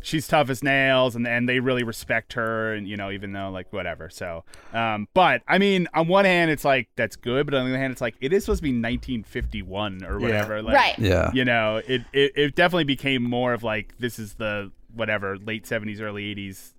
she's 0.00 0.28
tough 0.28 0.48
as 0.50 0.62
nails 0.62 1.16
and 1.16 1.26
and 1.26 1.48
they 1.48 1.58
really 1.60 1.82
respect 1.82 2.34
her 2.34 2.72
and 2.74 2.86
you 2.88 2.96
know 2.96 3.10
even 3.10 3.32
though 3.32 3.50
like 3.50 3.72
whatever 3.72 4.08
so 4.08 4.44
um 4.72 5.08
but 5.14 5.42
i 5.48 5.58
mean 5.58 5.88
on 5.94 6.06
one 6.08 6.24
hand 6.24 6.50
it's 6.50 6.64
like 6.64 6.88
that's 6.96 7.16
good 7.16 7.44
but 7.44 7.54
on 7.54 7.64
the 7.64 7.70
other 7.70 7.78
hand 7.78 7.90
it's 7.92 8.00
like 8.00 8.14
it 8.20 8.32
is 8.32 8.44
supposed 8.44 8.60
to 8.60 8.62
be 8.62 8.68
1951 8.70 10.04
or 10.04 10.18
whatever 10.20 10.62
like 10.62 10.74
Right. 10.74 10.98
Yeah. 10.98 11.30
you 11.34 11.44
know 11.44 11.82
it, 11.86 12.02
it 12.12 12.32
it 12.36 12.54
definitely 12.54 12.84
became 12.84 13.22
more 13.22 13.52
of 13.52 13.62
like 13.62 13.98
this 13.98 14.18
is 14.18 14.34
the 14.34 14.70
whatever 14.94 15.36
late 15.38 15.64
70s 15.64 16.00
early 16.00 16.34
80s 16.34 16.73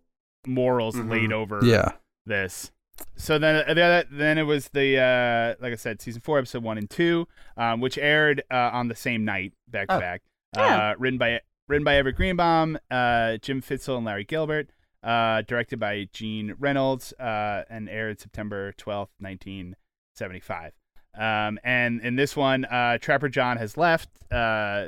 morals 0.48 0.96
Mhm. 0.96 1.10
laid 1.10 1.32
over 1.34 1.60
Yeah. 1.64 1.92
this. 2.26 2.72
So 3.18 3.38
then, 3.38 3.78
uh, 3.78 4.04
then 4.10 4.38
it 4.38 4.44
was 4.44 4.70
the 4.70 4.98
uh, 5.00 5.56
like 5.62 5.74
I 5.74 5.76
said, 5.76 6.02
season 6.02 6.22
four, 6.22 6.38
episode 6.40 6.64
one 6.64 6.78
and 6.78 6.90
two, 6.90 7.28
um, 7.58 7.82
which 7.82 7.98
aired 7.98 8.42
uh, 8.50 8.70
on 8.74 8.88
the 8.88 8.96
same 8.96 9.26
night, 9.26 9.54
back 9.68 9.88
to 9.90 9.96
Oh. 9.96 10.00
back. 10.00 10.22
Uh, 10.56 10.94
written 10.98 11.18
by 11.18 11.42
written 11.68 11.84
by 11.84 11.96
Everett 11.96 12.16
Greenbaum, 12.16 12.78
uh, 12.90 13.36
Jim 13.38 13.62
Fritzell, 13.62 13.98
and 13.98 14.06
Larry 14.06 14.24
Gelbart. 14.26 14.68
Uh, 15.04 15.42
directed 15.44 15.80
by 15.80 16.08
Gene 16.14 16.56
Reynolds, 16.58 17.14
uh, 17.20 17.64
and 17.70 17.88
aired 17.90 18.20
September 18.20 18.72
twelfth, 18.74 19.12
nineteen 19.20 19.76
seventy 20.16 20.40
five. 20.40 20.72
Um, 21.14 21.60
and 21.64 22.02
in 22.02 22.16
this 22.16 22.36
one, 22.36 22.66
uh, 22.66 22.98
Trapper 22.98 23.30
John 23.30 23.58
has 23.58 23.78
left. 23.78 24.10
Uh, 24.32 24.88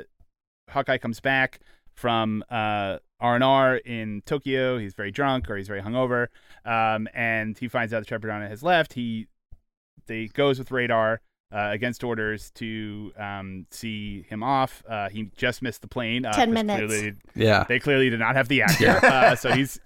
Hawkeye 0.70 0.98
comes 0.98 1.20
back 1.20 1.60
from 1.94 2.42
uh, 2.50 2.98
R&R 3.20 3.76
in 3.76 4.22
Tokyo. 4.26 4.78
He's 4.78 4.94
very 4.94 5.10
drunk 5.10 5.50
or 5.50 5.56
he's 5.56 5.68
very 5.68 5.82
hungover. 5.82 6.28
Um, 6.64 7.08
and 7.14 7.56
he 7.58 7.68
finds 7.68 7.92
out 7.92 8.00
that 8.00 8.06
Trapper 8.06 8.28
John 8.28 8.42
has 8.42 8.62
left. 8.62 8.92
He 8.94 9.26
they 10.06 10.26
goes 10.28 10.58
with 10.58 10.70
Radar 10.70 11.20
uh, 11.52 11.68
against 11.72 12.04
orders 12.04 12.50
to 12.52 13.12
um, 13.18 13.66
see 13.70 14.22
him 14.22 14.42
off. 14.42 14.82
Uh, 14.88 15.08
he 15.08 15.30
just 15.36 15.62
missed 15.62 15.82
the 15.82 15.88
plane. 15.88 16.24
Uh, 16.24 16.32
10 16.32 16.48
'cause 16.48 16.54
minutes. 16.64 16.86
Clearly, 16.92 17.14
Yeah. 17.34 17.64
they 17.68 17.78
clearly 17.78 18.10
did 18.10 18.20
not 18.20 18.36
have 18.36 18.48
the 18.48 18.62
actor, 18.62 18.88
uh, 19.04 19.34
so 19.34 19.50
he's 19.52 19.80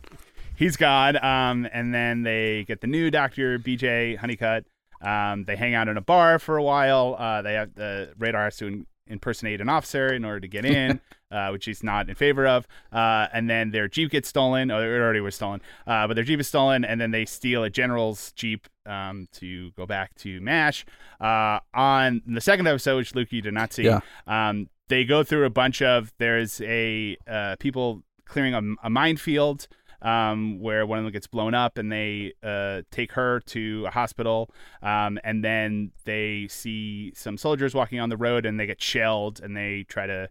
he's 0.57 0.77
gone. 0.77 1.23
Um, 1.25 1.67
and 1.73 1.95
then 1.95 2.23
they 2.23 2.65
get 2.65 2.81
the 2.81 2.87
new 2.87 3.11
Doctor 3.11 3.59
BJ 3.59 4.17
Honeycutt. 4.17 4.65
Um, 5.01 5.45
they 5.45 5.57
hang 5.57 5.75
out 5.75 5.89
in 5.89 5.97
a 5.97 6.01
bar 6.01 6.39
for 6.39 6.57
a 6.57 6.63
while. 6.63 7.17
Uh, 7.19 7.43
they 7.43 7.55
have 7.55 7.75
the 7.75 8.13
radar 8.19 8.45
has 8.45 8.57
to 8.59 8.67
in- 8.67 8.87
impersonate 9.07 9.61
an 9.61 9.69
officer 9.69 10.13
in 10.13 10.25
order 10.25 10.41
to 10.41 10.49
get 10.49 10.65
in, 10.65 11.01
uh, 11.31 11.49
which 11.51 11.65
he's 11.65 11.83
not 11.83 12.09
in 12.09 12.15
favor 12.15 12.47
of. 12.47 12.67
Uh, 12.93 13.27
and 13.33 13.49
then 13.51 13.71
their 13.71 13.89
jeep 13.89 14.11
gets 14.11 14.29
stolen. 14.29 14.71
Oh, 14.71 14.81
it 14.81 14.87
already 14.87 15.21
was 15.21 15.35
stolen. 15.35 15.61
Uh, 15.87 16.07
but 16.07 16.15
their 16.15 16.25
jeep 16.25 16.41
is 16.41 16.49
stolen, 16.49 16.85
and 16.85 17.01
then 17.01 17.11
they 17.11 17.25
steal 17.25 17.65
a 17.65 17.71
general's 17.71 18.33
jeep 18.33 18.69
um, 18.87 19.29
to 19.33 19.71
go 19.73 19.87
back 19.87 20.15
to 20.17 20.41
Mash. 20.41 20.85
Uh, 21.21 21.59
on 21.75 22.23
the 22.27 22.41
second 22.41 22.67
episode, 22.67 22.97
which 22.97 23.15
Luke 23.15 23.33
you 23.33 23.43
did 23.43 23.55
not 23.55 23.73
see, 23.73 23.85
Yeah. 23.85 24.01
um, 24.27 24.69
they 24.89 25.05
go 25.05 25.23
through 25.25 25.45
a 25.47 25.51
bunch 25.51 25.81
of 25.81 26.13
there's 26.19 26.61
a 26.63 27.17
uh, 27.27 27.57
people 27.59 28.03
clearing 28.27 28.55
a, 28.55 28.87
a 28.87 28.91
minefield 28.91 29.67
um, 30.03 30.59
where 30.61 30.85
one 30.87 30.99
of 30.99 31.05
them 31.05 31.13
gets 31.13 31.27
blown 31.27 31.55
up 31.55 31.79
and 31.79 31.91
they 31.91 32.33
uh, 32.43 32.83
take 32.91 33.13
her 33.13 33.41
to 33.47 33.85
a 33.87 33.91
hospital 33.91 34.51
um, 34.83 35.19
and 35.25 35.45
then 35.45 35.93
they 36.05 36.47
see 36.51 37.13
some 37.15 37.37
soldiers 37.39 37.75
walking 37.75 38.01
on 38.01 38.09
the 38.09 38.17
road 38.17 38.45
and 38.45 38.59
they 38.61 38.67
get 38.67 38.81
shelled 38.83 39.41
and 39.41 39.57
they 39.57 39.85
try 39.89 40.07
to 40.07 40.29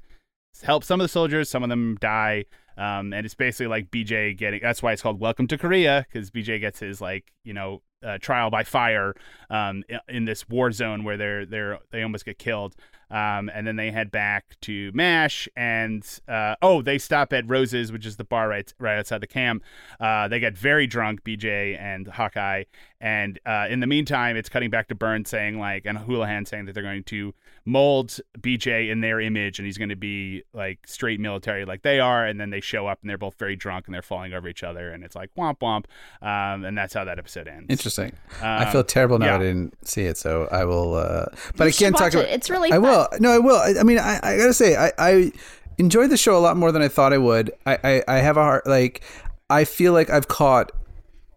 help 0.63 0.83
some 0.83 0.99
of 0.99 1.05
the 1.05 1.09
soldiers 1.09 1.49
some 1.49 1.63
of 1.63 1.69
them 1.69 1.97
die. 2.01 2.45
Um, 2.77 3.13
and 3.13 3.25
it's 3.25 3.35
basically 3.35 3.67
like 3.67 3.91
bj 3.91 4.37
getting 4.37 4.61
that's 4.61 4.81
why 4.81 4.93
it's 4.93 5.01
called 5.01 5.19
welcome 5.19 5.45
to 5.47 5.57
korea 5.57 6.05
because 6.11 6.31
bj 6.31 6.59
gets 6.61 6.79
his 6.79 7.01
like 7.01 7.25
you 7.43 7.53
know 7.53 7.81
uh, 8.01 8.17
trial 8.17 8.49
by 8.49 8.63
fire 8.63 9.13
um, 9.49 9.83
i- 9.91 9.99
in 10.07 10.23
this 10.25 10.47
war 10.47 10.71
zone 10.71 11.03
where 11.03 11.17
they're 11.17 11.45
they're 11.45 11.79
they 11.91 12.01
almost 12.01 12.23
get 12.25 12.39
killed 12.39 12.73
um, 13.11 13.49
and 13.53 13.67
then 13.67 13.75
they 13.75 13.91
head 13.91 14.09
back 14.09 14.55
to 14.61 14.91
Mash, 14.93 15.47
and 15.55 16.03
uh, 16.27 16.55
oh, 16.61 16.81
they 16.81 16.97
stop 16.97 17.33
at 17.33 17.47
Roses, 17.47 17.91
which 17.91 18.05
is 18.05 18.15
the 18.15 18.23
bar 18.23 18.47
right 18.47 18.73
right 18.79 18.97
outside 18.97 19.21
the 19.21 19.27
camp. 19.27 19.63
Uh, 19.99 20.27
they 20.27 20.39
get 20.39 20.57
very 20.57 20.87
drunk, 20.87 21.23
BJ 21.23 21.77
and 21.79 22.07
Hawkeye, 22.07 22.63
and 23.01 23.39
uh, 23.45 23.65
in 23.69 23.79
the 23.81 23.87
meantime, 23.87 24.37
it's 24.37 24.47
cutting 24.47 24.69
back 24.69 24.87
to 24.89 24.95
Burns 24.95 25.29
saying 25.29 25.59
like, 25.59 25.85
and 25.85 25.97
Houlihan 25.97 26.45
saying 26.45 26.65
that 26.65 26.73
they're 26.73 26.83
going 26.83 27.03
to 27.05 27.33
mold 27.65 28.19
BJ 28.39 28.89
in 28.91 29.01
their 29.01 29.19
image, 29.19 29.59
and 29.59 29.65
he's 29.65 29.77
going 29.77 29.89
to 29.89 29.95
be 29.95 30.43
like 30.53 30.79
straight 30.87 31.19
military 31.19 31.65
like 31.65 31.81
they 31.81 31.99
are. 31.99 32.25
And 32.25 32.39
then 32.39 32.49
they 32.51 32.61
show 32.61 32.87
up, 32.87 32.99
and 33.01 33.09
they're 33.09 33.17
both 33.17 33.37
very 33.39 33.55
drunk, 33.55 33.87
and 33.87 33.93
they're 33.95 34.01
falling 34.01 34.33
over 34.33 34.47
each 34.47 34.63
other, 34.63 34.91
and 34.91 35.03
it's 35.03 35.15
like 35.15 35.29
womp 35.37 35.59
womp, 35.59 35.85
um, 36.25 36.63
and 36.63 36.77
that's 36.77 36.93
how 36.93 37.03
that 37.05 37.17
episode 37.19 37.47
ends. 37.47 37.65
Interesting. 37.69 38.13
I 38.41 38.65
Um, 38.65 38.71
feel 38.71 38.83
terrible 38.83 39.19
now 39.19 39.25
yeah. 39.25 39.35
I 39.35 39.39
didn't 39.39 39.87
see 39.87 40.03
it, 40.03 40.17
so 40.17 40.47
I 40.51 40.65
will. 40.65 40.93
Uh, 40.95 41.25
but 41.57 41.65
You 41.65 41.69
I 41.69 41.71
can't 41.71 41.97
talk 41.97 42.13
about. 42.13 42.25
it. 42.25 42.31
It's 42.31 42.49
really 42.49 42.71
I 42.71 42.75
fun. 42.75 42.83
will. 42.83 43.07
No, 43.19 43.31
I 43.31 43.39
will. 43.39 43.57
I, 43.57 43.73
I 43.79 43.83
mean, 43.83 43.97
I, 43.99 44.19
I 44.21 44.37
gotta 44.37 44.53
say, 44.53 44.75
I, 44.75 44.91
I 44.97 45.31
enjoyed 45.77 46.09
the 46.11 46.17
show 46.17 46.37
a 46.37 46.39
lot 46.39 46.55
more 46.57 46.71
than 46.71 46.81
I 46.81 46.87
thought 46.87 47.13
I 47.13 47.17
would. 47.17 47.51
I, 47.65 47.77
I, 47.83 48.03
I 48.07 48.17
have 48.19 48.37
a 48.37 48.41
heart. 48.43 48.67
Like, 48.67 49.01
I 49.49 49.63
feel 49.63 49.93
like 49.93 50.09
I've 50.09 50.27
caught 50.27 50.71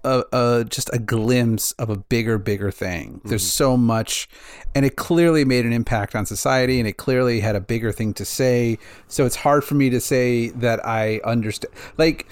a, 0.05 0.25
a 0.33 0.65
just 0.65 0.91
a 0.93 0.99
glimpse 0.99 1.73
of 1.73 1.91
a 1.91 1.97
bigger, 1.97 2.39
bigger 2.39 2.71
thing. 2.71 3.21
There's 3.25 3.47
so 3.47 3.77
much, 3.77 4.29
and 4.75 4.85
it 4.85 4.97
clearly 4.97 5.45
made 5.45 5.65
an 5.65 5.73
impact 5.73 6.15
on 6.15 6.27
society, 6.27 6.79
and 6.79 6.87
it 6.89 6.97
clearly 6.97 7.41
had 7.41 7.57
a 7.57 7.61
bigger 7.61 7.91
thing 7.93 8.15
to 8.15 8.25
say. 8.25 8.79
So 9.09 9.27
it's 9.27 9.37
hard 9.37 9.65
for 9.65 9.75
me 9.75 9.91
to 9.91 10.01
say 10.01 10.49
that 10.51 10.85
I 10.87 11.21
understand. 11.25 11.73
Like 11.97 12.27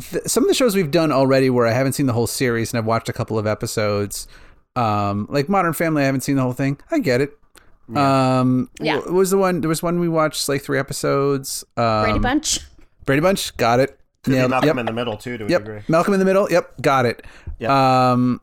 th- 0.00 0.24
some 0.26 0.44
of 0.44 0.48
the 0.48 0.54
shows 0.54 0.74
we've 0.74 0.90
done 0.90 1.12
already, 1.12 1.48
where 1.50 1.66
I 1.66 1.72
haven't 1.72 1.94
seen 1.94 2.06
the 2.06 2.12
whole 2.12 2.26
series 2.26 2.72
and 2.72 2.78
I've 2.78 2.86
watched 2.86 3.08
a 3.08 3.12
couple 3.12 3.38
of 3.38 3.46
episodes. 3.46 4.26
Um, 4.74 5.26
like 5.30 5.48
Modern 5.48 5.72
Family, 5.72 6.02
I 6.02 6.06
haven't 6.06 6.20
seen 6.22 6.36
the 6.36 6.42
whole 6.42 6.52
thing. 6.52 6.78
I 6.90 6.98
get 6.98 7.20
it. 7.22 7.38
Um, 7.94 8.68
Yeah. 8.80 8.96
what 8.96 9.12
was 9.12 9.30
the 9.30 9.38
one? 9.38 9.60
There 9.60 9.68
was 9.68 9.82
one 9.82 10.00
we 10.00 10.08
watched 10.08 10.48
like 10.48 10.60
three 10.62 10.78
episodes. 10.78 11.64
Um, 11.76 12.02
Brady 12.04 12.18
Bunch. 12.18 12.60
Brady 13.04 13.20
Bunch, 13.22 13.56
got 13.56 13.78
it. 13.80 13.98
Could 14.26 14.34
Nailed- 14.34 14.50
Malcolm 14.50 14.66
yep. 14.68 14.76
in 14.78 14.86
the 14.86 14.92
middle 14.92 15.16
too, 15.16 15.38
to 15.38 15.46
Yep. 15.48 15.64
degree. 15.64 15.80
Malcolm 15.88 16.12
in 16.14 16.20
the 16.20 16.26
Middle. 16.26 16.50
Yep. 16.50 16.82
Got 16.82 17.06
it. 17.06 17.24
Yep. 17.58 17.70
Um, 17.70 18.40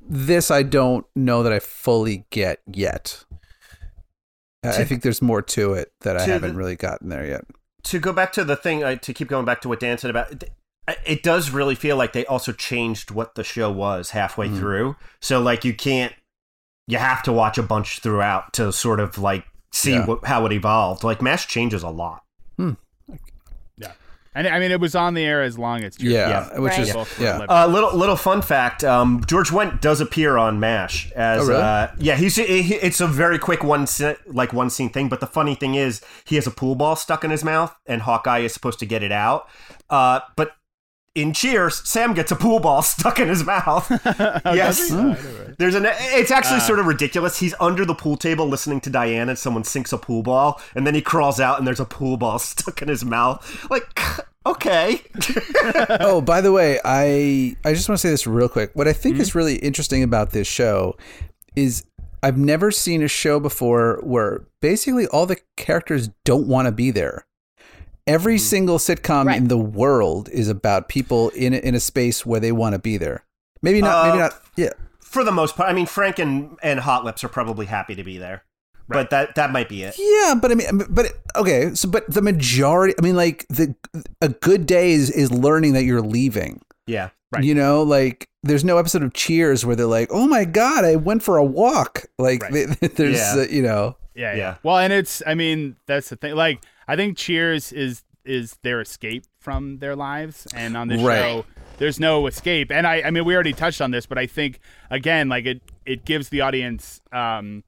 this 0.00 0.50
I 0.50 0.62
don't 0.62 1.06
know 1.14 1.42
that 1.42 1.52
I 1.52 1.58
fully 1.58 2.24
get 2.30 2.60
yet. 2.66 3.24
I- 4.64 4.68
I 4.80 4.84
think 4.84 5.02
there's 5.02 5.22
more 5.22 5.42
to 5.42 5.74
it 5.74 5.92
that 6.00 6.16
I 6.16 6.22
haven't 6.26 6.52
the- 6.52 6.58
really 6.58 6.76
gotten 6.76 7.08
there 7.08 7.26
yet. 7.26 7.44
to 7.84 7.98
go 7.98 8.12
back 8.12 8.32
to 8.32 8.44
the 8.44 8.56
thing 8.56 8.82
uh, 8.84 8.96
to 8.96 9.14
keep 9.14 9.28
going 9.28 9.44
back 9.44 9.60
to 9.62 9.68
what 9.68 9.80
Dan 9.80 9.96
said 9.98 10.10
about 10.10 10.30
it, 10.32 10.50
it 11.06 11.22
does 11.22 11.50
really 11.50 11.74
feel 11.74 11.96
like 11.96 12.12
they 12.12 12.26
also 12.26 12.52
changed 12.52 13.10
what 13.10 13.34
the 13.34 13.44
show 13.44 13.70
was 13.70 14.10
halfway 14.10 14.48
Mhm. 14.48 14.58
through. 14.58 14.96
So 15.20 15.40
like 15.40 15.64
you 15.64 15.74
can't 15.74 16.12
you 16.86 16.96
have 16.98 17.22
to 17.22 17.32
watch 17.32 17.56
a 17.58 17.62
bunch 17.62 18.00
throughout 18.00 18.52
to 18.54 18.72
sort 18.72 18.98
of 19.00 19.18
like 19.18 19.44
see 19.72 19.92
Yeah. 19.92 20.06
what, 20.06 20.24
how 20.24 20.44
it 20.46 20.52
evolved. 20.52 21.04
Like 21.04 21.20
Mash 21.22 21.46
changes 21.46 21.82
a 21.82 21.90
lot. 21.90 22.22
And 24.34 24.46
I 24.46 24.58
mean, 24.60 24.70
it 24.70 24.78
was 24.80 24.94
on 24.94 25.14
the 25.14 25.24
air 25.24 25.42
as 25.42 25.58
long 25.58 25.82
as 25.82 25.96
Cheers. 25.96 26.12
Yeah, 26.12 26.28
Yeah. 26.28 26.60
which 26.60 26.72
Right. 26.72 26.80
is 26.80 26.92
Both 26.92 27.18
were 27.18 27.24
yeah. 27.24 27.32
living. 27.34 27.46
Uh, 27.50 27.66
little 27.66 27.94
little 27.96 28.16
fun 28.16 28.42
fact: 28.42 28.84
um, 28.84 29.22
George 29.26 29.50
Wendt 29.50 29.80
does 29.80 30.00
appear 30.00 30.36
on 30.36 30.60
Mash 30.60 31.10
as 31.12 31.42
Oh, 31.42 31.48
really? 31.48 31.62
uh, 31.62 31.88
yeah. 31.98 32.14
He's 32.16 32.36
he, 32.36 32.74
it's 32.74 33.00
a 33.00 33.06
very 33.06 33.38
quick 33.38 33.64
one 33.64 33.86
like 34.26 34.52
one 34.52 34.70
scene 34.70 34.90
thing. 34.90 35.08
But 35.08 35.20
the 35.20 35.26
funny 35.26 35.54
thing 35.54 35.74
is, 35.74 36.00
he 36.24 36.36
has 36.36 36.46
a 36.46 36.50
pool 36.50 36.74
ball 36.74 36.94
stuck 36.94 37.24
in 37.24 37.30
his 37.30 37.42
mouth, 37.42 37.74
and 37.86 38.02
Hawkeye 38.02 38.40
is 38.40 38.52
supposed 38.52 38.78
to 38.80 38.86
get 38.86 39.02
it 39.02 39.12
out. 39.12 39.48
Uh, 39.90 40.20
but 40.36 40.52
in 41.20 41.32
Cheers, 41.32 41.86
Sam 41.88 42.14
gets 42.14 42.32
a 42.32 42.36
pool 42.36 42.60
ball 42.60 42.82
stuck 42.82 43.18
in 43.18 43.28
his 43.28 43.44
mouth. 43.44 43.88
Oh, 44.44 44.54
yes, 44.54 44.90
there's 45.58 45.74
an. 45.74 45.86
It's 45.86 46.30
actually 46.30 46.58
ah. 46.58 46.66
sort 46.66 46.78
of 46.78 46.86
ridiculous. 46.86 47.38
He's 47.38 47.54
under 47.60 47.84
the 47.84 47.94
pool 47.94 48.16
table 48.16 48.46
listening 48.46 48.80
to 48.82 48.90
Diane, 48.90 49.28
and 49.28 49.38
someone 49.38 49.64
sinks 49.64 49.92
a 49.92 49.98
pool 49.98 50.22
ball, 50.22 50.60
and 50.74 50.86
then 50.86 50.94
he 50.94 51.02
crawls 51.02 51.40
out, 51.40 51.58
and 51.58 51.66
there's 51.66 51.80
a 51.80 51.84
pool 51.84 52.16
ball 52.16 52.38
stuck 52.38 52.82
in 52.82 52.88
his 52.88 53.04
mouth. 53.04 53.68
Like, 53.70 54.00
okay. 54.46 55.02
oh, 56.00 56.20
by 56.20 56.40
the 56.40 56.52
way, 56.52 56.80
I 56.84 57.56
I 57.64 57.74
just 57.74 57.88
want 57.88 57.98
to 57.98 58.06
say 58.06 58.10
this 58.10 58.26
real 58.26 58.48
quick. 58.48 58.70
What 58.74 58.88
I 58.88 58.92
think 58.92 59.18
is 59.18 59.32
hmm? 59.32 59.38
really 59.38 59.56
interesting 59.56 60.02
about 60.02 60.30
this 60.30 60.46
show 60.46 60.96
is 61.54 61.84
I've 62.22 62.38
never 62.38 62.70
seen 62.70 63.02
a 63.02 63.08
show 63.08 63.38
before 63.38 64.00
where 64.02 64.46
basically 64.60 65.06
all 65.08 65.26
the 65.26 65.38
characters 65.56 66.08
don't 66.24 66.48
want 66.48 66.66
to 66.66 66.72
be 66.72 66.90
there. 66.90 67.24
Every 68.08 68.38
single 68.38 68.78
sitcom 68.78 69.26
Right. 69.26 69.36
in 69.36 69.48
the 69.48 69.58
world 69.58 70.28
is 70.30 70.48
about 70.48 70.88
people 70.88 71.28
in 71.30 71.52
a, 71.54 71.58
in 71.58 71.74
a 71.74 71.80
space 71.80 72.24
where 72.26 72.40
they 72.40 72.52
want 72.52 72.72
to 72.74 72.78
be 72.78 72.96
there. 72.96 73.24
Maybe 73.62 73.80
not. 73.82 74.06
maybe 74.06 74.18
Uh, 74.18 74.22
not. 74.28 74.42
Yeah. 74.56 74.70
for 75.00 75.24
the 75.24 75.32
most 75.32 75.56
part. 75.56 75.68
I 75.68 75.72
mean, 75.72 75.86
Frank 75.86 76.18
and, 76.18 76.56
and 76.62 76.80
Hot 76.80 77.04
Lips 77.04 77.22
are 77.24 77.28
probably 77.28 77.66
happy 77.66 77.94
to 77.94 78.04
be 78.04 78.18
there, 78.18 78.44
but 78.88 79.10
that 79.10 79.34
that 79.36 79.52
might 79.52 79.68
be 79.68 79.82
it. 79.82 79.94
Yeah, 79.98 80.34
but 80.40 80.50
I 80.50 80.54
mean, 80.54 80.82
but 80.90 81.12
okay. 81.36 81.74
So, 81.74 81.88
but 81.88 82.08
the 82.12 82.22
majority. 82.22 82.94
I 82.98 83.02
mean, 83.02 83.16
like 83.16 83.46
the 83.48 83.74
a 84.22 84.28
good 84.30 84.66
day 84.66 84.92
is 84.92 85.10
is 85.10 85.30
learning 85.30 85.72
that 85.74 85.84
you're 85.84 86.02
leaving. 86.02 86.60
Yeah, 86.86 87.10
Right. 87.32 87.44
You 87.44 87.54
know, 87.54 87.82
like 87.82 88.28
there's 88.42 88.64
no 88.64 88.78
episode 88.78 89.02
of 89.02 89.12
Cheers 89.12 89.64
where 89.66 89.76
they're 89.76 89.86
like, 89.86 90.08
"Oh 90.12 90.26
my 90.28 90.44
god, 90.44 90.84
I 90.84 90.96
went 90.96 91.22
for 91.22 91.36
a 91.36 91.44
walk." 91.44 92.04
Like 92.18 92.42
Right. 92.42 92.68
there's, 92.96 93.16
Yeah. 93.18 93.34
uh, 93.42 93.46
you 93.50 93.62
know, 93.62 93.96
Yeah, 94.14 94.32
yeah. 94.32 94.36
Yeah. 94.38 94.54
Well, 94.62 94.78
and 94.78 94.92
it's 94.92 95.22
I 95.26 95.34
mean, 95.34 95.76
that's 95.86 96.08
the 96.10 96.16
thing. 96.16 96.34
Like 96.34 96.60
I 96.88 96.96
think 96.96 97.16
Cheers 97.16 97.72
is 97.72 98.02
is 98.24 98.58
their 98.62 98.80
escape 98.80 99.24
from 99.38 99.78
their 99.78 99.94
lives 99.96 100.46
and 100.54 100.76
on 100.76 100.88
this 100.88 101.00
Right. 101.00 101.20
show 101.20 101.44
there's 101.78 102.00
no 102.00 102.26
escape. 102.26 102.72
And 102.72 102.86
I 102.86 103.02
I 103.02 103.10
mean, 103.10 103.24
we 103.24 103.34
already 103.34 103.52
touched 103.52 103.80
on 103.80 103.90
this, 103.92 104.04
but 104.06 104.18
I 104.18 104.26
think 104.26 104.58
again, 104.90 105.28
like 105.28 105.46
it 105.46 105.62
it 105.86 106.04
gives 106.04 106.28
the 106.30 106.40
audience 106.40 107.00
um 107.12 107.62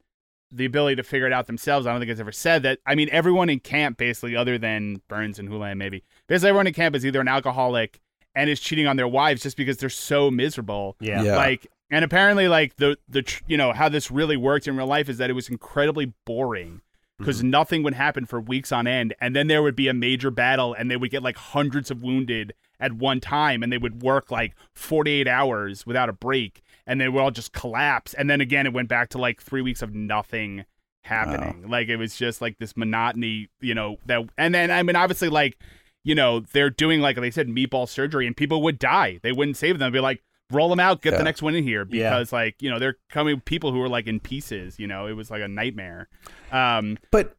the 0.53 0.65
ability 0.65 0.97
to 0.97 1.03
figure 1.03 1.25
it 1.27 1.31
out 1.33 1.47
themselves. 1.47 1.87
I 1.87 1.91
don't 1.91 2.01
think 2.01 2.11
it's 2.11 2.19
ever 2.19 2.31
said 2.33 2.63
that. 2.63 2.79
I 2.85 2.93
mean, 2.95 3.07
everyone 3.11 3.49
in 3.49 3.59
camp 3.61 3.97
basically 3.97 4.35
other 4.35 4.57
than 4.57 5.01
Burns 5.07 5.39
and 5.39 5.47
Houlihan 5.47 5.77
maybe. 5.77 6.03
Basically 6.27 6.49
everyone 6.49 6.67
in 6.67 6.73
camp 6.73 6.93
is 6.95 7.05
either 7.05 7.21
an 7.21 7.29
alcoholic 7.29 8.01
and 8.35 8.49
is 8.49 8.59
cheating 8.59 8.85
on 8.85 8.97
their 8.97 9.07
wives 9.07 9.41
just 9.43 9.55
because 9.57 9.77
they're 9.77 9.89
so 9.89 10.29
miserable 10.29 10.95
yeah, 10.99 11.23
Yeah. 11.23 11.35
like 11.37 11.67
and 11.89 12.03
apparently 12.05 12.47
like 12.49 12.75
the 12.77 12.97
the 13.09 13.23
you 13.47 13.57
know 13.57 13.71
how 13.73 13.87
this 13.89 14.11
really 14.11 14.37
worked 14.37 14.67
in 14.67 14.75
real 14.77 14.87
life 14.87 15.07
is 15.09 15.17
that 15.19 15.29
it 15.29 15.33
was 15.33 15.49
incredibly 15.49 16.13
boring 16.25 16.81
because 17.21 17.37
Mm-hmm. 17.39 17.49
nothing 17.49 17.83
would 17.83 17.93
happen 17.93 18.25
for 18.25 18.41
weeks 18.41 18.71
on 18.71 18.87
end 18.87 19.13
and 19.21 19.35
then 19.35 19.47
there 19.47 19.63
would 19.63 19.75
be 19.75 19.87
a 19.87 19.93
major 19.93 20.29
battle 20.31 20.73
and 20.73 20.91
they 20.91 20.97
would 20.97 21.11
get 21.11 21.23
like 21.23 21.37
hundreds 21.37 21.89
of 21.89 22.01
wounded 22.03 22.53
at 22.79 22.93
one 22.93 23.19
time 23.19 23.63
and 23.63 23.71
they 23.71 23.77
would 23.77 24.01
work 24.01 24.29
like 24.31 24.53
48 24.73 25.27
hours 25.27 25.85
without 25.85 26.09
a 26.09 26.13
break 26.13 26.61
and 26.85 26.99
they 26.99 27.07
would 27.07 27.21
all 27.21 27.31
just 27.31 27.53
collapse 27.53 28.13
and 28.13 28.29
then 28.29 28.41
again 28.41 28.65
it 28.65 28.73
went 28.73 28.89
back 28.89 29.09
to 29.09 29.17
like 29.17 29.41
3 29.41 29.61
weeks 29.61 29.81
of 29.81 29.93
nothing 29.95 30.65
happening. 31.03 31.65
Like 31.69 31.87
it 31.87 31.97
was 31.97 32.15
just 32.15 32.41
like 32.41 32.57
this 32.59 32.75
monotony 32.77 33.49
you 33.59 33.73
know 33.73 33.97
that 34.05 34.27
and 34.37 34.53
then 34.53 34.69
i 34.71 34.83
mean 34.83 34.95
obviously 34.95 35.29
like 35.29 35.57
you 36.03 36.15
know 36.15 36.39
they're 36.39 36.69
doing 36.69 37.01
like 37.01 37.15
they 37.15 37.31
said 37.31 37.47
meatball 37.47 37.87
surgery 37.87 38.25
and 38.27 38.35
people 38.35 38.61
would 38.63 38.79
die. 38.79 39.19
They 39.21 39.31
wouldn't 39.31 39.57
save 39.57 39.77
them. 39.79 39.91
They'd 39.91 39.97
be 39.97 40.01
like 40.01 40.23
roll 40.51 40.69
them 40.69 40.79
out 40.79 41.01
get 41.01 41.13
Yeah. 41.13 41.17
the 41.19 41.23
next 41.23 41.41
one 41.41 41.55
in 41.55 41.63
here 41.63 41.87
Yeah. 41.89 42.09
because 42.09 42.31
like 42.33 42.55
you 42.61 42.69
know 42.69 42.79
they're 42.79 42.97
coming 43.09 43.39
people 43.41 43.71
who 43.71 43.79
were 43.79 43.89
like 43.89 44.07
in 44.07 44.19
pieces 44.19 44.79
you 44.79 44.87
know 44.87 45.07
it 45.07 45.13
was 45.13 45.29
like 45.31 45.41
a 45.41 45.47
nightmare 45.47 46.07
um 46.51 46.97
but 47.11 47.35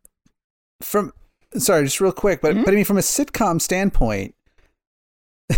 from 0.81 1.13
sorry, 1.59 1.85
just 1.85 2.01
real 2.01 2.13
quick, 2.13 2.41
but 2.41 2.55
Mhm. 2.57 2.65
but 2.65 2.73
I 2.73 2.77
mean, 2.77 2.85
from 2.87 2.97
a 2.99 3.03
sitcom 3.03 3.61
standpoint, 3.61 4.35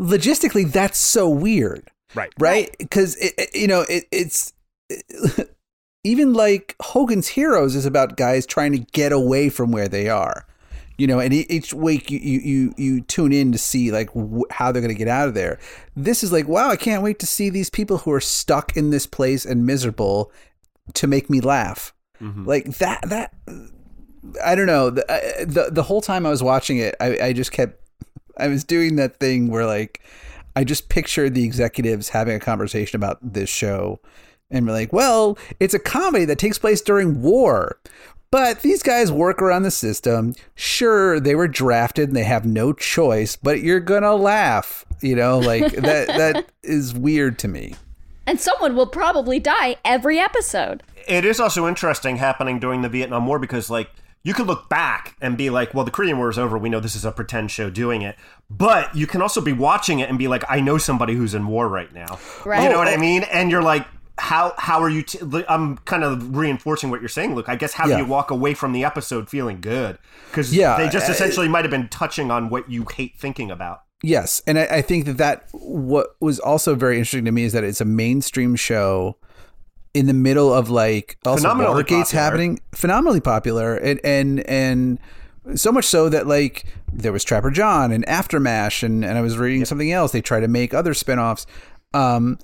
logistically, 0.00 0.70
that's 0.70 0.98
so 0.98 1.28
weird. 1.28 1.90
right 2.14 2.32
right? 2.38 2.74
Because 2.78 3.16
it, 3.16 3.34
it- 3.38 3.54
you 3.56 3.66
know 3.66 3.84
it, 3.88 4.04
it's 4.10 4.52
even 6.04 6.32
like 6.34 6.74
Hogan's 6.80 7.28
Heroes 7.28 7.74
is 7.74 7.84
about 7.86 8.16
guys 8.16 8.46
trying 8.46 8.72
to 8.72 8.78
get 8.78 9.12
away 9.12 9.48
from 9.48 9.72
where 9.72 9.88
they 9.88 10.08
are, 10.08 10.46
you 10.98 11.06
know. 11.06 11.20
And 11.20 11.32
each 11.32 11.72
week 11.72 12.10
you 12.10 12.18
you 12.18 12.74
you, 12.76 13.00
tune 13.02 13.32
in 13.32 13.52
to 13.52 13.58
see 13.58 13.90
like 13.90 14.10
wh- 14.10 14.50
how 14.50 14.70
they're 14.70 14.82
going 14.82 14.94
to 14.94 14.98
get 14.98 15.08
out 15.08 15.28
of 15.28 15.34
there. 15.34 15.58
This 15.96 16.22
is 16.22 16.32
like 16.32 16.46
wow, 16.46 16.68
I 16.68 16.76
can't 16.76 17.02
wait 17.02 17.18
to 17.20 17.26
see 17.26 17.48
these 17.48 17.70
people 17.70 17.98
who 17.98 18.12
are 18.12 18.20
stuck 18.20 18.76
in 18.76 18.90
this 18.90 19.06
place 19.06 19.46
and 19.46 19.64
miserable 19.64 20.30
to 20.94 21.06
make 21.06 21.30
me 21.30 21.40
laugh. 21.40 21.94
Mm-hmm. 22.20 22.44
Like 22.44 22.64
that 22.78 23.08
that 23.08 23.34
I 24.44 24.54
don't 24.54 24.66
know 24.66 24.90
the, 24.90 25.04
the 25.46 25.70
the 25.70 25.82
whole 25.82 26.02
time 26.02 26.26
I 26.26 26.30
was 26.30 26.42
watching 26.42 26.78
it, 26.78 26.94
I, 27.00 27.18
I 27.18 27.32
just 27.32 27.52
kept 27.52 27.80
I 28.36 28.48
was 28.48 28.64
doing 28.64 28.96
that 28.96 29.18
thing 29.18 29.48
where 29.48 29.66
like 29.66 30.02
I 30.56 30.64
just 30.64 30.88
pictured 30.88 31.34
the 31.34 31.44
executives 31.44 32.08
having 32.08 32.34
a 32.34 32.40
conversation 32.40 32.96
about 32.96 33.18
this 33.22 33.48
show 33.48 34.00
and 34.50 34.66
be 34.66 34.72
like, 34.72 34.92
well, 34.92 35.38
it's 35.60 35.74
a 35.74 35.78
comedy 35.78 36.24
that 36.24 36.38
takes 36.38 36.58
place 36.58 36.80
during 36.80 37.20
war. 37.22 37.78
But 38.30 38.60
these 38.60 38.82
guys 38.82 39.10
work 39.10 39.40
around 39.40 39.62
the 39.62 39.70
system. 39.70 40.34
Sure, 40.54 41.18
they 41.18 41.34
were 41.34 41.48
drafted 41.48 42.08
and 42.08 42.16
they 42.16 42.24
have 42.24 42.44
no 42.44 42.72
choice, 42.72 43.36
but 43.36 43.60
you're 43.60 43.80
gonna 43.80 44.14
laugh. 44.14 44.84
You 45.00 45.16
know, 45.16 45.38
like 45.38 45.72
that 45.76 46.08
that 46.08 46.46
is 46.62 46.94
weird 46.94 47.38
to 47.40 47.48
me. 47.48 47.74
And 48.26 48.38
someone 48.38 48.76
will 48.76 48.86
probably 48.86 49.40
die 49.40 49.76
every 49.86 50.18
episode. 50.18 50.82
it 51.06 51.24
is 51.24 51.40
also 51.40 51.66
interesting 51.66 52.16
happening 52.16 52.58
during 52.58 52.82
the 52.82 52.90
Vietnam 52.90 53.26
War 53.26 53.38
because, 53.38 53.70
like, 53.70 53.90
you 54.22 54.34
could 54.34 54.46
look 54.46 54.68
back 54.68 55.16
and 55.22 55.38
be 55.38 55.48
like, 55.48 55.72
well, 55.72 55.86
the 55.86 55.90
Korean 55.90 56.18
War 56.18 56.28
is 56.28 56.38
over. 56.38 56.58
We 56.58 56.68
know 56.68 56.80
this 56.80 56.94
is 56.94 57.06
a 57.06 57.12
pretend 57.12 57.50
show 57.50 57.70
doing 57.70 58.02
it. 58.02 58.16
But 58.50 58.94
you 58.94 59.06
can 59.06 59.22
also 59.22 59.40
be 59.40 59.54
watching 59.54 60.00
it 60.00 60.10
and 60.10 60.18
be 60.18 60.28
like, 60.28 60.44
I 60.46 60.60
know 60.60 60.76
somebody 60.76 61.14
who's 61.14 61.34
in 61.34 61.46
war 61.46 61.68
right 61.68 61.90
now. 61.94 62.18
Right. 62.44 62.62
You 62.62 62.68
know 62.68 62.74
oh, 62.74 62.78
what 62.80 62.88
I 62.88 62.96
oh. 62.96 63.00
mean? 63.00 63.22
And 63.22 63.50
you're 63.50 63.62
like, 63.62 63.86
how 64.18 64.54
how 64.58 64.80
are 64.82 64.88
you? 64.88 65.02
T- 65.02 65.18
I'm 65.48 65.78
kind 65.78 66.04
of 66.04 66.36
reinforcing 66.36 66.90
what 66.90 67.00
you're 67.00 67.08
saying, 67.08 67.34
Luke. 67.34 67.48
I 67.48 67.56
guess 67.56 67.72
how 67.72 67.86
Yeah. 67.86 67.96
do 67.98 68.02
you 68.02 68.08
walk 68.08 68.30
away 68.30 68.54
from 68.54 68.72
the 68.72 68.84
episode 68.84 69.28
feeling 69.28 69.60
good? 69.60 69.98
Because 70.30 70.54
Yeah, 70.54 70.76
they 70.76 70.88
just 70.88 71.08
essentially 71.08 71.48
might 71.48 71.64
have 71.64 71.70
been 71.70 71.88
touching 71.88 72.30
on 72.30 72.48
what 72.50 72.70
you 72.70 72.86
hate 72.94 73.16
thinking 73.18 73.50
about. 73.50 73.82
Yes, 74.02 74.40
and 74.46 74.58
I, 74.58 74.64
I 74.66 74.82
think 74.82 75.06
that 75.06 75.16
that 75.18 75.48
what 75.52 76.08
was 76.20 76.38
also 76.38 76.74
very 76.74 76.96
interesting 76.98 77.24
to 77.24 77.32
me 77.32 77.44
is 77.44 77.52
that 77.52 77.64
it's 77.64 77.80
a 77.80 77.84
mainstream 77.84 78.54
show 78.54 79.16
in 79.94 80.06
the 80.06 80.14
middle 80.14 80.52
of 80.52 80.70
like 80.70 81.16
also 81.24 81.48
Watergate's 81.54 82.12
happening, 82.12 82.60
phenomenally 82.74 83.20
popular, 83.20 83.76
and 83.76 83.98
and 84.04 84.40
and 84.48 84.98
so 85.54 85.72
much 85.72 85.84
so 85.86 86.08
that 86.10 86.26
like 86.26 86.64
there 86.92 87.12
was 87.12 87.24
Trapper 87.24 87.50
John 87.50 87.90
and 87.90 88.06
Aftermash, 88.06 88.82
and 88.82 89.04
and 89.04 89.18
I 89.18 89.20
was 89.20 89.36
reading 89.38 89.64
something 89.64 89.90
else. 89.90 90.12
They 90.12 90.20
try 90.20 90.40
to 90.40 90.48
make 90.48 90.74
other 90.74 90.92
spinoffs. 90.92 91.46
Um, 91.94 92.38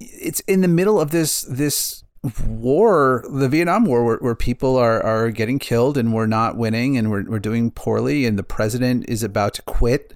it's 0.00 0.40
in 0.40 0.60
the 0.60 0.68
middle 0.68 1.00
of 1.00 1.10
this 1.10 1.42
this 1.42 2.04
war, 2.46 3.24
the 3.32 3.48
Vietnam 3.48 3.84
War, 3.84 4.04
where, 4.04 4.16
where 4.18 4.34
people 4.36 4.76
are, 4.76 5.02
are 5.02 5.30
getting 5.30 5.58
killed 5.58 5.98
and 5.98 6.12
we're 6.14 6.26
not 6.26 6.56
winning 6.56 6.96
and 6.96 7.10
we're, 7.10 7.24
we're 7.28 7.40
doing 7.40 7.70
poorly 7.72 8.26
and 8.26 8.38
the 8.38 8.44
president 8.44 9.04
is 9.08 9.24
about 9.24 9.54
to 9.54 9.62
quit. 9.62 10.14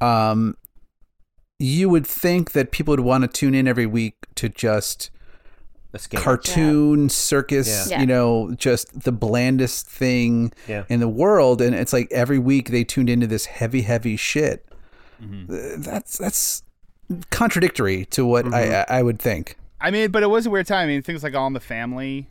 Um, 0.00 0.56
you 1.58 1.88
would 1.90 2.06
think 2.06 2.52
that 2.52 2.72
people 2.72 2.92
would 2.92 3.00
want 3.00 3.22
to 3.22 3.28
tune 3.28 3.54
in 3.54 3.68
every 3.68 3.84
week 3.86 4.14
to 4.36 4.48
just 4.48 5.10
Escape. 5.94 6.20
cartoon 6.20 7.10
circus, 7.10 7.90
Yeah. 7.90 8.00
you 8.00 8.06
know, 8.06 8.54
just 8.56 8.98
the 9.02 9.12
blandest 9.12 9.86
thing 9.86 10.52
Yeah. 10.66 10.84
in 10.88 11.00
the 11.00 11.08
world. 11.08 11.60
And 11.60 11.74
it's 11.74 11.92
like 11.92 12.08
every 12.10 12.38
week 12.38 12.70
they 12.70 12.82
tuned 12.82 13.10
into 13.10 13.26
this 13.26 13.44
heavy, 13.44 13.82
heavy 13.82 14.16
shit. 14.16 14.66
Uh, 15.22 15.76
That's 15.76 16.16
that's 16.18 16.62
contradictory 17.30 18.04
to 18.06 18.24
what 18.24 18.52
I 18.54 18.84
I 18.88 19.02
would 19.02 19.18
think. 19.18 19.56
i 19.80 19.90
mean 19.90 20.10
but 20.10 20.22
it 20.22 20.28
was 20.28 20.46
a 20.46 20.50
weird 20.50 20.66
time 20.66 20.84
i 20.84 20.86
mean 20.86 21.02
things 21.02 21.22
like 21.22 21.34
all 21.34 21.46
in 21.46 21.52
the 21.52 21.60
family 21.60 22.28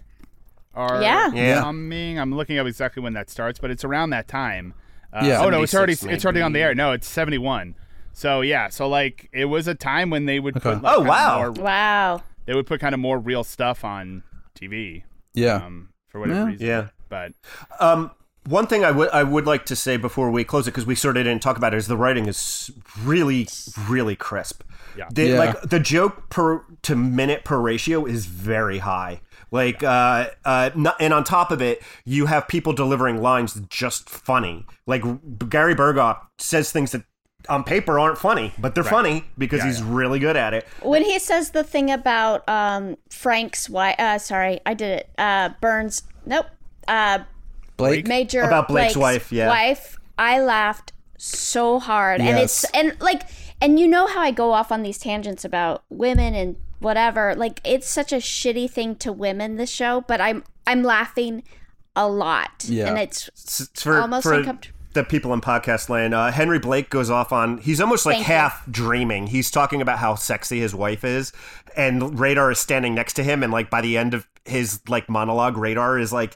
are 0.74 1.02
Yeah. 1.02 1.32
Yeah. 1.34 1.62
coming 1.62 2.18
i'm 2.20 2.34
looking 2.34 2.58
up 2.58 2.66
exactly 2.68 3.04
when 3.04 3.14
that 3.14 3.30
starts 3.30 3.60
but 3.60 3.70
it's 3.72 3.84
around 3.84 4.12
that 4.12 4.28
time 4.28 4.74
uh, 5.14 5.22
Yeah. 5.26 5.42
oh 5.44 5.50
no 5.50 5.62
it's 5.62 5.76
already 5.76 5.94
76 5.96 6.16
it's 6.16 6.26
already 6.26 6.42
on 6.42 6.54
the 6.54 6.60
air 6.62 6.74
no 6.74 6.94
it's 6.94 7.08
71 7.10 7.76
so 8.14 8.42
yeah 8.42 8.70
so 8.70 8.88
like 8.88 9.30
it 9.34 9.46
was 9.46 9.68
a 9.68 9.76
time 9.76 10.10
when 10.10 10.26
they 10.26 10.40
would 10.40 10.56
Okay. 10.58 10.74
put 10.76 10.82
like, 10.84 10.98
Oh, 10.98 11.02
wow. 11.02 11.38
more- 11.40 11.52
Wow. 11.52 12.24
they 12.46 12.54
would 12.56 12.66
put 12.68 12.80
kind 12.80 12.94
of 12.96 13.00
more 13.00 13.20
real 13.20 13.44
stuff 13.44 13.84
on 13.86 14.24
TV. 14.60 15.04
Yeah. 15.34 15.56
Um, 15.56 15.90
for 16.10 16.20
whatever 16.20 16.40
Yeah. 16.40 16.46
reason. 16.46 16.68
Yeah. 16.68 16.88
But 17.10 17.34
Um, 17.80 18.12
one 18.48 18.68
thing 18.68 18.84
I 18.84 18.92
would 18.92 19.10
I 19.10 19.24
would 19.24 19.46
like 19.46 19.66
to 19.66 19.76
say 19.76 19.98
before 19.98 20.32
we 20.32 20.44
close 20.44 20.68
it 20.68 20.72
because 20.72 20.86
we 20.86 20.96
sort 20.96 21.18
of 21.18 21.24
didn't 21.26 21.42
talk 21.42 21.58
about 21.58 21.74
it 21.74 21.78
is 21.78 21.88
the 21.88 21.98
writing 21.98 22.28
is 22.28 22.72
really 23.04 23.48
really 23.88 24.16
crisp. 24.16 24.64
Yeah. 24.98 25.08
The, 25.14 25.24
Yeah. 25.28 25.40
Like 25.40 25.62
the 25.62 25.80
joke 25.80 26.30
per 26.30 26.64
to 26.84 26.96
minute 26.96 27.44
per 27.46 27.60
ratio 27.60 28.06
is 28.06 28.26
very 28.26 28.80
high, 28.80 29.22
Like, 29.52 29.84
uh, 29.84 30.28
uh, 30.44 30.72
no- 30.76 30.94
and 31.00 31.14
on 31.14 31.24
top 31.24 31.52
of 31.52 31.62
it, 31.62 31.82
you 32.06 32.26
have 32.26 32.48
people 32.48 32.74
delivering 32.74 33.22
lines 33.22 33.62
just 33.70 34.10
funny. 34.10 34.66
Like 34.88 35.04
Gary 35.50 35.76
Burghoff 35.76 36.18
says 36.40 36.72
things 36.72 36.92
that 36.92 37.04
on 37.50 37.64
paper 37.64 37.98
aren't 38.00 38.18
funny, 38.18 38.54
but 38.58 38.76
they're 38.76 38.84
funny 38.84 39.26
because 39.38 39.60
Yeah, 39.60 39.66
he's 39.68 39.80
yeah. 39.82 39.86
really 39.90 40.20
good 40.20 40.36
at 40.36 40.54
it. 40.54 40.68
When 40.82 41.04
he 41.04 41.20
says 41.20 41.52
the 41.52 41.64
thing 41.64 41.90
about 41.90 42.48
um, 42.50 42.98
Frank's 43.10 43.70
wife, 43.70 43.96
uh, 43.98 44.18
sorry, 44.20 44.60
I 44.66 44.74
did 44.74 44.92
it. 45.00 45.10
Uh, 45.18 45.50
Burns, 45.62 46.04
nope. 46.26 46.48
Uh, 46.88 47.20
Blake. 47.90 48.08
Major 48.08 48.42
About 48.42 48.68
Blake's 48.68 48.96
wife, 48.96 49.32
yeah. 49.32 49.48
wife. 49.48 49.98
I 50.18 50.40
laughed 50.42 50.94
so 51.18 51.80
hard, 51.80 52.22
and 52.22 52.38
it's 52.38 52.64
and 52.72 52.96
like 53.00 53.24
and 53.62 53.80
you 53.80 53.88
know 53.88 54.08
how 54.08 54.22
I 54.22 54.32
go 54.32 54.52
off 54.54 54.72
on 54.72 54.82
these 54.84 54.98
tangents 54.98 55.46
about 55.46 55.84
women 55.90 56.34
and 56.36 56.56
whatever. 56.80 57.36
Like 57.36 57.60
it's 57.64 57.88
such 57.88 58.12
a 58.12 58.18
shitty 58.18 58.70
thing 58.70 58.96
to 58.98 59.12
women. 59.12 59.56
This 59.58 59.70
show, 59.70 60.02
but 60.08 60.20
I'm 60.22 60.44
I'm 60.68 60.84
laughing 60.84 61.44
a 61.96 62.08
lot, 62.08 62.66
Yeah. 62.68 62.88
and 62.88 62.98
it's 62.98 63.30
S- 63.36 63.70
for, 63.76 64.00
Almost 64.00 64.24
for 64.24 64.34
uncomfortable. 64.34 64.78
the 64.94 65.04
people 65.04 65.34
in 65.34 65.42
podcast 65.42 65.90
land, 65.90 66.14
uh, 66.14 66.32
Henry 66.32 66.58
Blake 66.60 66.90
goes 66.90 67.10
off 67.10 67.32
on. 67.34 67.58
He's 67.58 67.82
almost 67.82 68.06
like 68.06 68.16
Thank 68.18 68.28
you. 68.28 68.34
half 68.34 68.66
dreaming. 68.72 69.28
He's 69.28 69.52
talking 69.52 69.82
about 69.82 70.00
how 70.00 70.16
sexy 70.16 70.60
his 70.60 70.74
wife 70.74 71.04
is, 71.04 71.34
and 71.76 72.20
Radar 72.20 72.52
is 72.52 72.60
standing 72.60 72.96
next 72.96 73.14
to 73.14 73.24
him. 73.24 73.44
And 73.44 73.52
like 73.52 73.70
by 73.70 73.82
the 73.82 73.98
end 73.98 74.14
of 74.14 74.28
his 74.46 74.80
like 74.88 75.10
monologue, 75.10 75.58
Radar 75.58 76.00
is 76.00 76.12
like 76.14 76.36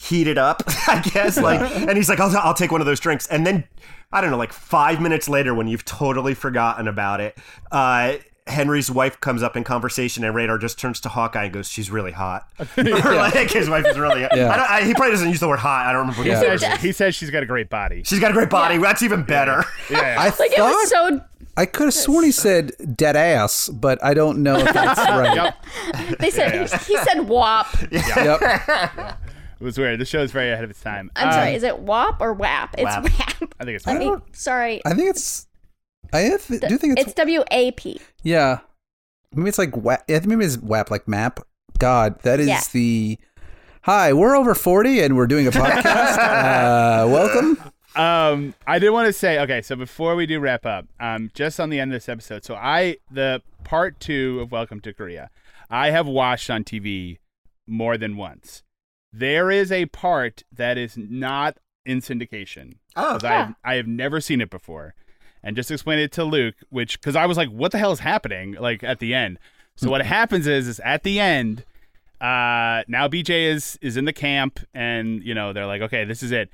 heated 0.00 0.38
up, 0.38 0.62
I 0.88 1.00
guess. 1.00 1.36
Like, 1.36 1.60
and 1.60 1.96
he's 1.96 2.08
like, 2.08 2.20
"I'll, 2.20 2.34
I'll 2.38 2.54
take 2.54 2.72
one 2.72 2.80
of 2.80 2.86
those 2.86 3.00
drinks." 3.00 3.26
And 3.26 3.46
then 3.46 3.64
I 4.12 4.20
don't 4.20 4.30
know, 4.30 4.36
like 4.38 4.52
five 4.52 5.00
minutes 5.00 5.28
later, 5.28 5.54
when 5.54 5.68
you've 5.68 5.84
totally 5.84 6.34
forgotten 6.34 6.88
about 6.88 7.20
it, 7.20 7.38
uh, 7.70 8.14
Henry's 8.46 8.90
wife 8.90 9.20
comes 9.20 9.42
up 9.42 9.56
in 9.56 9.62
conversation, 9.62 10.24
and 10.24 10.34
Radar 10.34 10.58
just 10.58 10.78
turns 10.78 10.98
to 11.02 11.08
Hawkeye 11.10 11.44
and 11.44 11.52
goes, 11.52 11.68
"She's 11.68 11.90
really 11.90 12.12
hot." 12.12 12.48
or 12.78 12.84
like 13.14 13.50
his 13.50 13.68
wife 13.68 13.86
is 13.86 13.98
really. 13.98 14.22
Yeah. 14.22 14.28
I 14.52 14.56
don't, 14.56 14.70
I, 14.70 14.82
he 14.84 14.94
probably 14.94 15.12
doesn't 15.12 15.28
use 15.28 15.40
the 15.40 15.48
word 15.48 15.58
hot. 15.60 15.86
I 15.86 15.92
don't 15.92 16.00
remember. 16.00 16.18
What 16.20 16.26
he 16.26 16.32
Yeah. 16.32 16.56
says. 16.56 16.80
He, 16.80 16.88
he 16.88 16.92
says 16.92 17.14
she's 17.14 17.30
got 17.30 17.42
a 17.42 17.46
great 17.46 17.68
body. 17.68 18.02
She's 18.04 18.18
got 18.20 18.30
a 18.30 18.34
great 18.34 18.50
body. 18.50 18.78
That's 18.78 19.02
even 19.02 19.22
better. 19.22 19.64
Yeah. 19.90 20.16
I 20.18 20.24
like 20.24 20.52
it 20.52 20.56
thought 20.56 20.72
was 20.72 20.88
so. 20.90 21.20
I 21.56 21.66
could 21.66 21.84
have 21.86 21.94
sworn 21.94 22.24
he 22.24 22.30
said 22.32 22.72
dead 22.96 23.16
ass, 23.16 23.68
but 23.68 24.02
I 24.02 24.14
don't 24.14 24.42
know 24.42 24.56
if 24.56 24.72
that's 24.72 24.98
right. 25.00 25.34
Yep. 25.36 26.18
They 26.18 26.30
said 26.30 26.68
he 26.86 26.96
said 26.96 27.28
WAP. 27.28 27.66
Yep. 27.90 28.40
It 29.60 29.64
was 29.64 29.76
weird. 29.76 30.00
The 30.00 30.06
show 30.06 30.20
is 30.22 30.32
very 30.32 30.50
ahead 30.50 30.64
of 30.64 30.70
its 30.70 30.80
time. 30.80 31.10
I'm 31.16 31.28
Um, 31.28 31.34
sorry, 31.34 31.54
is 31.54 31.62
it 31.62 31.78
WAP 31.80 32.20
or 32.20 32.32
WAP? 32.32 32.74
It's 32.78 32.84
WAP. 32.84 33.02
WAP. 33.04 33.54
I 33.60 33.64
think 33.64 33.76
it's 33.76 33.86
I 33.86 33.90
fine. 33.92 33.98
mean, 33.98 34.22
sorry, 34.32 34.80
I 34.86 34.94
think 34.94 35.10
it's. 35.10 35.46
I 36.12 36.20
have, 36.20 36.46
do 36.46 36.58
think 36.78 36.98
it's, 36.98 37.08
it's 37.08 37.14
W 37.14 37.44
A 37.50 37.70
P. 37.72 38.00
yeah. 38.22 38.60
Maybe 39.32 39.48
it's 39.48 39.58
like 39.58 39.76
WAP. 39.76 40.02
Yeah, 40.08 40.20
maybe 40.24 40.44
it's 40.44 40.56
WAP 40.58 40.90
like 40.90 41.06
map. 41.06 41.40
God, 41.78 42.20
that 42.22 42.40
is 42.40 42.48
Yeah. 42.48 42.60
the. 42.72 43.18
Hi, 43.82 44.12
we're 44.12 44.34
over 44.34 44.54
forty 44.54 45.00
and 45.02 45.14
we're 45.16 45.26
doing 45.28 45.46
a 45.46 45.50
podcast. 45.50 45.84
uh, 47.04 47.06
welcome. 47.08 47.62
Um, 47.96 48.54
I 48.66 48.78
did 48.78 48.90
want 48.90 49.06
to 49.06 49.12
say, 49.12 49.38
okay, 49.40 49.62
so 49.62 49.76
before 49.76 50.14
we 50.16 50.24
do 50.26 50.38
wrap 50.40 50.64
up, 50.64 50.86
um, 51.00 51.30
just 51.34 51.58
on 51.60 51.70
the 51.70 51.78
end 51.80 51.92
of 51.92 51.96
this 51.96 52.08
episode, 52.08 52.44
so 52.44 52.54
I 52.54 52.96
the 53.10 53.42
part 53.64 54.00
two 54.00 54.40
of 54.40 54.50
Welcome 54.52 54.80
to 54.80 54.92
Korea, 54.94 55.28
I 55.68 55.90
have 55.90 56.06
watched 56.06 56.48
on 56.50 56.64
TV 56.64 57.18
more 57.66 57.96
than 57.98 58.16
once. 58.16 58.62
There 59.12 59.50
is 59.50 59.72
a 59.72 59.86
part 59.86 60.44
that 60.52 60.78
is 60.78 60.96
not 60.96 61.58
in 61.84 62.00
syndication. 62.00 62.74
Oh, 62.96 63.12
'Cause 63.12 63.24
I 63.24 63.32
have, 63.32 63.54
I 63.64 63.74
have 63.74 63.86
never 63.86 64.20
seen 64.20 64.40
it 64.40 64.50
before, 64.50 64.94
and 65.42 65.56
just 65.56 65.70
explain 65.70 65.98
it 65.98 66.12
to 66.12 66.24
Luke, 66.24 66.54
which 66.68 67.00
because 67.00 67.16
I 67.16 67.26
was 67.26 67.36
like, 67.36 67.48
what 67.48 67.72
the 67.72 67.78
hell 67.78 67.92
is 67.92 68.00
happening? 68.00 68.52
Like 68.52 68.82
at 68.84 68.98
the 69.00 69.14
end. 69.14 69.38
So 69.76 69.88
what 69.90 70.04
happens 70.04 70.46
is, 70.46 70.68
is 70.68 70.78
at 70.80 71.04
the 71.04 71.18
end, 71.18 71.64
uh, 72.20 72.84
now 72.86 73.08
BJ 73.08 73.46
is 73.46 73.78
is 73.80 73.96
in 73.96 74.04
the 74.04 74.12
camp, 74.12 74.60
and 74.74 75.22
you 75.24 75.34
know 75.34 75.52
they're 75.52 75.66
like, 75.66 75.80
okay, 75.82 76.04
this 76.04 76.22
is 76.22 76.30
it. 76.32 76.50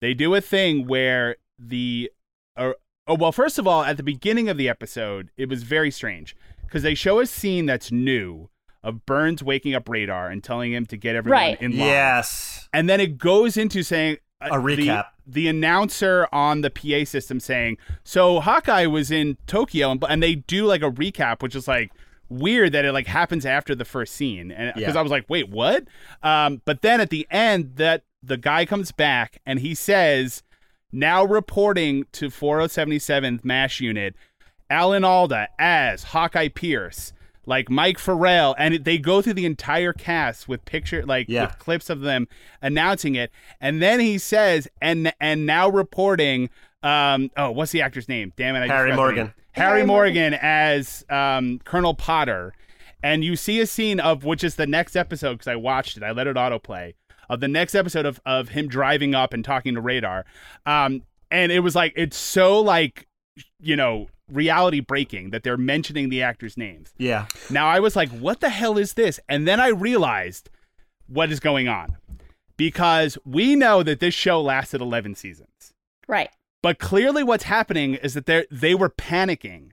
They 0.00 0.12
do 0.12 0.34
a 0.34 0.40
thing 0.40 0.86
where 0.86 1.36
the, 1.58 2.10
uh, 2.56 2.72
oh 3.06 3.14
well, 3.14 3.32
first 3.32 3.58
of 3.58 3.66
all, 3.66 3.84
at 3.84 3.96
the 3.96 4.02
beginning 4.02 4.48
of 4.48 4.56
the 4.58 4.68
episode, 4.68 5.30
it 5.36 5.48
was 5.48 5.62
very 5.62 5.90
strange 5.90 6.34
because 6.62 6.82
they 6.82 6.94
show 6.96 7.20
a 7.20 7.26
scene 7.26 7.64
that's 7.66 7.92
new 7.92 8.48
of 8.84 9.04
Burns 9.06 9.42
waking 9.42 9.74
up 9.74 9.88
Radar 9.88 10.28
and 10.28 10.44
telling 10.44 10.72
him 10.72 10.86
to 10.86 10.96
get 10.96 11.16
everyone 11.16 11.40
Right. 11.40 11.60
in 11.62 11.72
line. 11.72 11.88
Yes. 11.88 12.68
And 12.72 12.88
then 12.88 13.00
it 13.00 13.18
goes 13.18 13.56
into 13.56 13.82
saying 13.82 14.18
uh, 14.40 14.48
A 14.52 14.56
recap. 14.58 15.06
The, 15.26 15.32
the 15.42 15.48
announcer 15.48 16.28
on 16.32 16.60
the 16.60 16.70
PA 16.70 17.04
system 17.04 17.40
saying, 17.40 17.78
"So 18.04 18.40
Hawkeye 18.40 18.86
was 18.86 19.10
in 19.10 19.38
Tokyo," 19.46 19.90
and, 19.90 20.04
and 20.08 20.22
they 20.22 20.34
do 20.36 20.66
like 20.66 20.82
a 20.82 20.90
recap, 20.90 21.42
which 21.42 21.54
is 21.56 21.66
like 21.66 21.90
weird 22.28 22.72
that 22.72 22.84
it 22.84 22.92
like 22.92 23.06
happens 23.06 23.46
after 23.46 23.74
the 23.74 23.84
first 23.84 24.12
scene, 24.14 24.50
and 24.52 24.74
because 24.74 24.94
Yeah. 24.94 25.00
I 25.00 25.02
was 25.02 25.10
like, 25.10 25.24
"Wait, 25.30 25.48
what?" 25.48 25.84
Um, 26.22 26.60
but 26.66 26.82
then 26.82 27.00
at 27.00 27.08
the 27.10 27.26
end, 27.30 27.76
that 27.76 28.02
the 28.22 28.36
guy 28.36 28.66
comes 28.66 28.92
back 28.92 29.40
and 29.46 29.60
he 29.60 29.74
says, 29.74 30.42
"Now 30.92 31.24
reporting 31.24 32.04
to 32.12 32.28
4077th 32.28 33.44
Mash 33.44 33.80
Unit, 33.80 34.14
Alan 34.68 35.04
Alda 35.04 35.48
as 35.58 36.04
Hawkeye 36.04 36.48
Pierce." 36.48 37.12
Like 37.46 37.70
Mike 37.70 37.98
Farrell, 37.98 38.54
and 38.58 38.74
it- 38.74 38.84
they 38.84 38.98
go 38.98 39.20
through 39.22 39.34
the 39.34 39.46
entire 39.46 39.92
cast 39.92 40.48
with 40.48 40.64
picture, 40.64 41.04
like 41.04 41.26
Yeah. 41.28 41.46
with 41.46 41.58
clips 41.58 41.90
of 41.90 42.00
them 42.00 42.26
announcing 42.62 43.14
it, 43.14 43.30
and 43.60 43.80
then 43.82 44.00
he 44.00 44.18
says, 44.18 44.68
"and 44.80 45.12
and 45.20 45.46
now 45.46 45.68
reporting." 45.68 46.50
Um, 46.82 47.30
oh, 47.36 47.50
what's 47.50 47.72
the 47.72 47.80
actor's 47.82 48.08
name? 48.08 48.32
Damn 48.36 48.56
it, 48.56 48.60
I 48.62 48.66
Harry 48.66 48.90
forgot 48.90 48.96
Morgan. 48.96 49.24
name. 49.24 49.34
Harry 49.52 49.86
Morgan 49.86 50.34
as 50.34 51.04
um, 51.08 51.60
Colonel 51.64 51.94
Potter, 51.94 52.52
and 53.02 53.24
you 53.24 53.36
see 53.36 53.60
a 53.60 53.66
scene 53.66 54.00
of 54.00 54.24
which 54.24 54.42
is 54.44 54.56
the 54.56 54.66
next 54.66 54.96
episode 54.96 55.34
because 55.34 55.48
I 55.48 55.56
watched 55.56 55.96
it. 55.96 56.02
I 56.02 56.10
let 56.10 56.26
it 56.26 56.36
autoplay 56.36 56.94
of 57.30 57.40
the 57.40 57.48
next 57.48 57.74
episode 57.74 58.04
of 58.04 58.20
of 58.26 58.50
him 58.50 58.68
driving 58.68 59.14
up 59.14 59.32
and 59.32 59.44
talking 59.44 59.74
to 59.74 59.80
Radar, 59.80 60.24
um, 60.66 61.02
and 61.30 61.50
it 61.52 61.60
was 61.60 61.74
like 61.74 61.92
it's 61.96 62.16
so 62.18 62.60
like 62.60 63.06
you 63.60 63.76
know 63.76 64.08
reality 64.30 64.80
breaking 64.80 65.30
that 65.30 65.42
they're 65.42 65.56
mentioning 65.56 66.08
the 66.08 66.22
actors' 66.22 66.56
names. 66.56 66.92
Yeah. 66.98 67.26
Now 67.50 67.68
I 67.68 67.80
was 67.80 67.96
like, 67.96 68.10
what 68.10 68.40
the 68.40 68.48
hell 68.48 68.78
is 68.78 68.94
this? 68.94 69.20
And 69.28 69.46
then 69.46 69.60
I 69.60 69.68
realized 69.68 70.50
what 71.06 71.30
is 71.30 71.40
going 71.40 71.68
on. 71.68 71.96
Because 72.56 73.18
we 73.24 73.56
know 73.56 73.82
that 73.82 73.98
this 74.00 74.14
show 74.14 74.40
lasted 74.40 74.80
11 74.80 75.16
seasons. 75.16 75.74
Right. 76.06 76.30
But 76.62 76.78
clearly 76.78 77.22
what's 77.22 77.44
happening 77.44 77.94
is 77.94 78.14
that 78.14 78.26
they 78.26 78.46
they 78.50 78.74
were 78.74 78.88
panicking. 78.88 79.70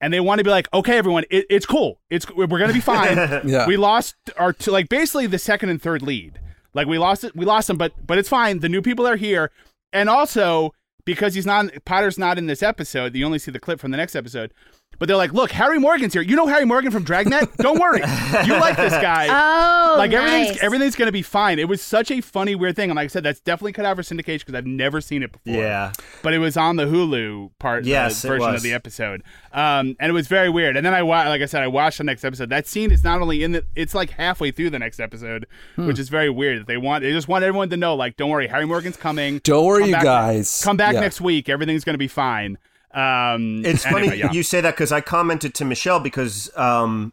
And 0.00 0.12
they 0.12 0.18
want 0.18 0.38
to 0.38 0.44
be 0.44 0.50
like, 0.50 0.66
okay, 0.74 0.98
everyone, 0.98 1.24
it, 1.30 1.46
it's 1.48 1.66
cool. 1.66 2.00
It's 2.10 2.28
we're 2.30 2.46
gonna 2.46 2.72
be 2.72 2.80
fine. 2.80 3.16
Yeah. 3.44 3.66
We 3.68 3.76
lost 3.76 4.16
our 4.36 4.52
t- 4.52 4.70
like 4.70 4.88
basically 4.88 5.26
the 5.28 5.38
second 5.38 5.68
and 5.68 5.80
third 5.80 6.02
lead. 6.02 6.40
Like 6.74 6.88
we 6.88 6.98
lost 6.98 7.22
it, 7.22 7.36
we 7.36 7.44
lost 7.44 7.68
them, 7.68 7.76
but 7.76 7.92
but 8.04 8.18
it's 8.18 8.28
fine. 8.28 8.58
The 8.60 8.68
new 8.68 8.82
people 8.82 9.06
are 9.06 9.16
here, 9.16 9.52
and 9.92 10.08
also 10.08 10.72
because 11.04 11.34
he's 11.34 11.46
not 11.46 11.66
Potter's 11.84 12.18
not 12.18 12.38
in 12.38 12.46
this 12.46 12.62
episode. 12.62 13.14
You 13.14 13.24
only 13.24 13.38
see 13.38 13.50
the 13.50 13.60
clip 13.60 13.80
from 13.80 13.90
the 13.90 13.96
next 13.96 14.14
episode. 14.14 14.52
But 14.98 15.08
they're 15.08 15.16
like, 15.16 15.32
look, 15.32 15.50
Harry 15.50 15.80
Morgan's 15.80 16.12
here. 16.12 16.22
You 16.22 16.36
know 16.36 16.46
Harry 16.46 16.64
Morgan 16.64 16.92
from 16.92 17.02
Dragnet? 17.02 17.56
Don't 17.56 17.80
worry, 17.80 17.98
you 18.46 18.52
like 18.60 18.76
this 18.76 18.92
guy. 18.92 19.28
Oh, 19.92 19.96
like 19.98 20.12
everything's 20.12 20.48
nice. 20.50 20.62
everything's 20.62 20.96
gonna 20.96 21.12
be 21.12 21.22
fine. 21.22 21.58
It 21.58 21.68
was 21.68 21.82
such 21.82 22.10
a 22.10 22.20
funny, 22.20 22.54
weird 22.54 22.76
thing. 22.76 22.88
And 22.90 22.96
like 22.96 23.04
I 23.04 23.08
said, 23.08 23.22
that's 23.24 23.40
definitely 23.40 23.72
cut 23.72 23.84
out 23.84 23.96
for 23.96 24.02
syndication 24.02 24.38
because 24.40 24.54
I've 24.54 24.66
never 24.66 25.00
seen 25.02 25.22
it 25.22 25.32
before. 25.32 25.54
Yeah. 25.60 25.92
But 26.22 26.32
it 26.32 26.38
was 26.38 26.56
on 26.56 26.76
the 26.76 26.84
Hulu 26.86 27.50
part 27.58 27.84
Yes, 27.84 28.24
uh, 28.24 28.28
version 28.28 28.54
of 28.54 28.62
the 28.62 28.72
episode, 28.72 29.22
um, 29.52 29.96
and 30.00 30.08
it 30.08 30.12
was 30.12 30.28
very 30.28 30.48
weird. 30.48 30.76
And 30.76 30.86
then 30.86 30.94
I 30.94 31.02
wa- 31.02 31.24
like 31.28 31.42
I 31.42 31.46
said, 31.46 31.62
I 31.62 31.66
watched 31.66 31.98
the 31.98 32.04
next 32.04 32.24
episode. 32.24 32.48
That 32.48 32.66
scene 32.66 32.90
is 32.90 33.04
not 33.04 33.20
only 33.20 33.42
in 33.42 33.52
the, 33.52 33.64
it's 33.74 33.94
like 33.94 34.10
halfway 34.10 34.50
through 34.50 34.70
the 34.70 34.78
next 34.78 34.98
episode, 35.00 35.46
Hmm. 35.76 35.86
which 35.88 35.98
is 35.98 36.08
very 36.08 36.30
weird. 36.30 36.60
That 36.60 36.66
they 36.68 36.76
want, 36.78 37.02
they 37.02 37.12
just 37.12 37.28
want 37.28 37.44
everyone 37.44 37.68
to 37.70 37.76
know, 37.76 37.94
like, 37.94 38.16
don't 38.16 38.30
worry, 38.30 38.46
Harry 38.46 38.66
Morgan's 38.66 38.96
coming. 38.96 39.40
Don't 39.44 39.64
worry, 39.66 39.80
Come 39.82 39.88
you 39.90 39.94
back- 39.96 40.04
guys. 40.04 40.62
Come 40.62 40.76
back 40.76 40.94
Yeah. 40.94 41.00
next 41.00 41.20
week. 41.20 41.48
Everything's 41.48 41.84
gonna 41.84 41.98
be 41.98 42.08
fine. 42.08 42.56
Um, 42.94 43.64
It's 43.64 43.86
anyway, 43.86 44.06
funny 44.08 44.18
yeah. 44.18 44.32
you 44.32 44.42
say 44.42 44.60
that 44.60 44.74
because 44.74 44.92
I 44.92 45.00
commented 45.00 45.54
to 45.54 45.64
Michelle 45.64 46.00
because 46.00 46.50
um, 46.56 47.12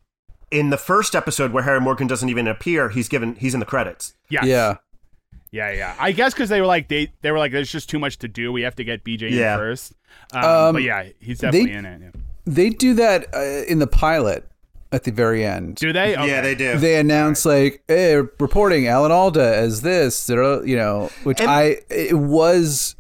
in 0.51 0.69
the 0.71 0.77
first 0.77 1.15
episode 1.15 1.51
where 1.53 1.63
Harry 1.63 1.79
Morgan 1.79 2.07
doesn't 2.07 2.29
even 2.29 2.47
appear, 2.47 2.89
he's 2.89 3.07
given 3.07 3.35
he's 3.35 3.53
in 3.53 3.59
the 3.59 3.65
credits. 3.65 4.13
Yes. 4.29 4.45
Yeah. 4.45 4.77
Yeah, 5.51 5.71
yeah. 5.71 5.95
I 5.99 6.11
guess 6.11 6.33
because 6.33 6.49
they 6.49 6.61
were 6.61 6.67
like 6.67 6.89
they 6.89 7.11
they 7.21 7.31
were 7.31 7.39
like 7.39 7.51
there's 7.51 7.71
just 7.71 7.89
too 7.89 7.97
much 7.99 8.17
to 8.19 8.27
do. 8.27 8.51
We 8.51 8.61
have 8.63 8.75
to 8.75 8.83
get 8.83 9.03
BJ 9.03 9.31
Yeah. 9.31 9.53
in 9.53 9.59
first. 9.59 9.93
Um, 10.33 10.43
Um, 10.43 10.73
but 10.75 10.83
yeah, 10.83 11.07
he's 11.19 11.39
definitely 11.39 11.71
they- 11.71 11.77
in 11.77 11.85
it. 11.85 12.01
yeah. 12.03 12.21
They 12.45 12.69
do 12.71 12.93
that 12.95 13.27
uh, 13.33 13.39
in 13.67 13.77
the 13.79 13.87
pilot 13.87 14.45
at 14.91 15.03
the 15.03 15.11
very 15.11 15.45
end. 15.45 15.75
Do 15.75 15.93
they? 15.93 16.15
Okay. 16.17 16.27
Yeah, 16.27 16.41
they 16.41 16.55
do. 16.55 16.77
They 16.77 16.95
announce 16.99 17.45
like, 17.45 17.83
"Hey, 17.87 18.15
reporting 18.15 18.87
Alan 18.87 19.11
Alda 19.11 19.55
as 19.55 19.81
this," 19.81 20.27
you 20.29 20.75
know, 20.75 21.11
which 21.23 21.39
And- 21.41 21.49
I 21.49 21.77
it 21.89 22.17
was. 22.17 22.95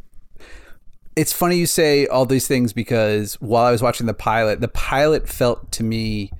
It's 1.19 1.33
funny 1.33 1.57
you 1.57 1.65
say 1.65 2.07
all 2.07 2.25
these 2.25 2.47
things 2.47 2.71
because 2.73 3.33
while 3.41 3.65
I 3.65 3.71
was 3.71 3.81
watching 3.81 4.05
the 4.07 4.13
pilot, 4.13 4.61
the 4.61 4.67
pilot 4.69 5.27
felt 5.27 5.71
to 5.73 5.83
me 5.83 6.31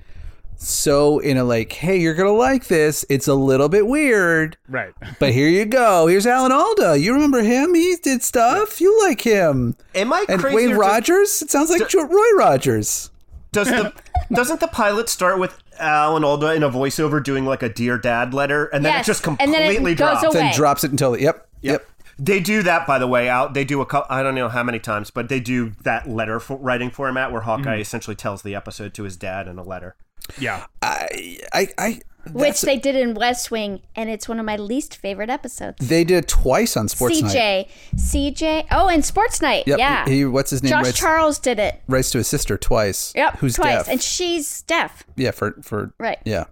so 0.56 1.18
in 1.20 1.36
a 1.38 1.44
like, 1.44 1.72
"Hey, 1.72 1.98
you're 1.98 2.14
gonna 2.14 2.32
like 2.32 2.66
this. 2.68 3.04
It's 3.08 3.26
a 3.28 3.34
little 3.34 3.68
bit 3.68 3.86
weird, 3.86 4.56
Right. 4.68 4.92
but 5.18 5.32
here 5.32 5.48
you 5.48 5.64
go. 5.64 6.06
Here's 6.06 6.26
Alan 6.26 6.52
Alda. 6.52 6.98
You 6.98 7.14
remember 7.14 7.40
him? 7.42 7.74
He 7.74 7.96
did 8.02 8.22
stuff. 8.22 8.80
You 8.80 8.98
like 9.02 9.22
him." 9.22 9.76
Am 9.94 10.12
I 10.12 10.24
And 10.28 10.40
crazy? 10.40 10.56
Wayne 10.56 10.66
or 10.72 10.74
does- 10.74 10.78
Rogers. 10.80 11.42
It 11.42 11.50
sounds 11.50 11.70
like 11.70 11.88
Jo- 11.88 12.06
Roy 12.06 12.30
Rogers. 12.36 13.10
Does 13.52 13.68
the 13.68 13.92
doesn't 14.32 14.60
the 14.60 14.68
pilot 14.68 15.08
start 15.08 15.38
with 15.38 15.56
Alan 15.78 16.24
Alda 16.24 16.52
in 16.54 16.62
a 16.62 16.70
voiceover 16.70 17.22
doing 17.24 17.46
like 17.46 17.62
a 17.62 17.68
dear 17.68 17.96
dad 17.98 18.32
letter, 18.34 18.66
and 18.66 18.84
then 18.84 18.92
Yes, 18.92 19.06
it 19.06 19.10
just 19.12 19.26
and 19.26 19.38
then 19.38 19.48
it 19.48 19.56
completely 19.74 19.94
goes 19.94 20.20
drops. 20.20 20.24
away. 20.24 20.44
Then 20.44 20.54
drops 20.54 20.84
it 20.84 20.90
until 20.90 21.16
yep, 21.18 21.48
yep. 21.62 21.86
They 22.22 22.38
do 22.40 22.62
that, 22.64 22.86
by 22.86 22.98
the 22.98 23.06
way. 23.06 23.28
Out 23.28 23.54
they 23.54 23.64
do 23.64 23.80
a 23.80 23.86
couple. 23.86 24.14
I 24.14 24.22
don't 24.22 24.34
know 24.34 24.48
how 24.50 24.62
many 24.62 24.78
times, 24.78 25.10
but 25.10 25.28
they 25.30 25.40
do 25.40 25.72
that 25.84 26.08
letter 26.08 26.38
for, 26.38 26.56
writing 26.58 26.90
format 26.90 27.32
where 27.32 27.40
Hawkeye 27.40 27.62
Mm-hmm. 27.72 27.80
essentially 27.80 28.14
tells 28.16 28.42
the 28.42 28.54
episode 28.54 28.92
to 28.94 29.04
his 29.04 29.16
dad 29.16 29.48
in 29.48 29.58
a 29.58 29.62
letter. 29.62 29.96
Yeah. 30.38 30.66
I, 30.82 31.38
I, 31.52 31.68
I 31.78 32.00
Which 32.32 32.60
they 32.60 32.76
did 32.76 32.94
in 32.94 33.14
West 33.14 33.50
Wing, 33.50 33.80
and 33.96 34.10
it's 34.10 34.28
one 34.28 34.38
of 34.38 34.44
my 34.44 34.56
least 34.56 34.96
favorite 34.96 35.30
episodes. 35.30 35.78
they 35.88 36.04
did 36.04 36.24
it 36.24 36.28
twice 36.28 36.76
on 36.76 36.88
Sports 36.88 37.22
Night. 37.22 37.68
CJ, 37.96 38.36
CJ. 38.36 38.66
Oh, 38.70 38.88
and 38.88 39.02
Sports 39.04 39.40
Night. 39.40 39.64
Yep. 39.66 39.78
Yeah. 39.78 40.06
He, 40.06 40.24
what's 40.26 40.50
his 40.50 40.62
name? 40.62 40.70
Josh 40.70 40.84
writes, 40.84 40.98
Charles 40.98 41.38
did 41.38 41.58
it. 41.58 41.80
writes 41.88 42.10
to 42.10 42.18
his 42.18 42.28
sister 42.28 42.58
twice. 42.58 43.12
Yep. 43.16 43.38
Who's 43.38 43.54
twice, 43.56 43.78
deaf? 43.78 43.88
and 43.88 44.02
she's 44.02 44.62
deaf. 44.62 45.04
yeah, 45.16 45.30
for 45.30 45.52
for 45.62 45.94
Right. 45.98 46.18
Yeah. 46.24 46.44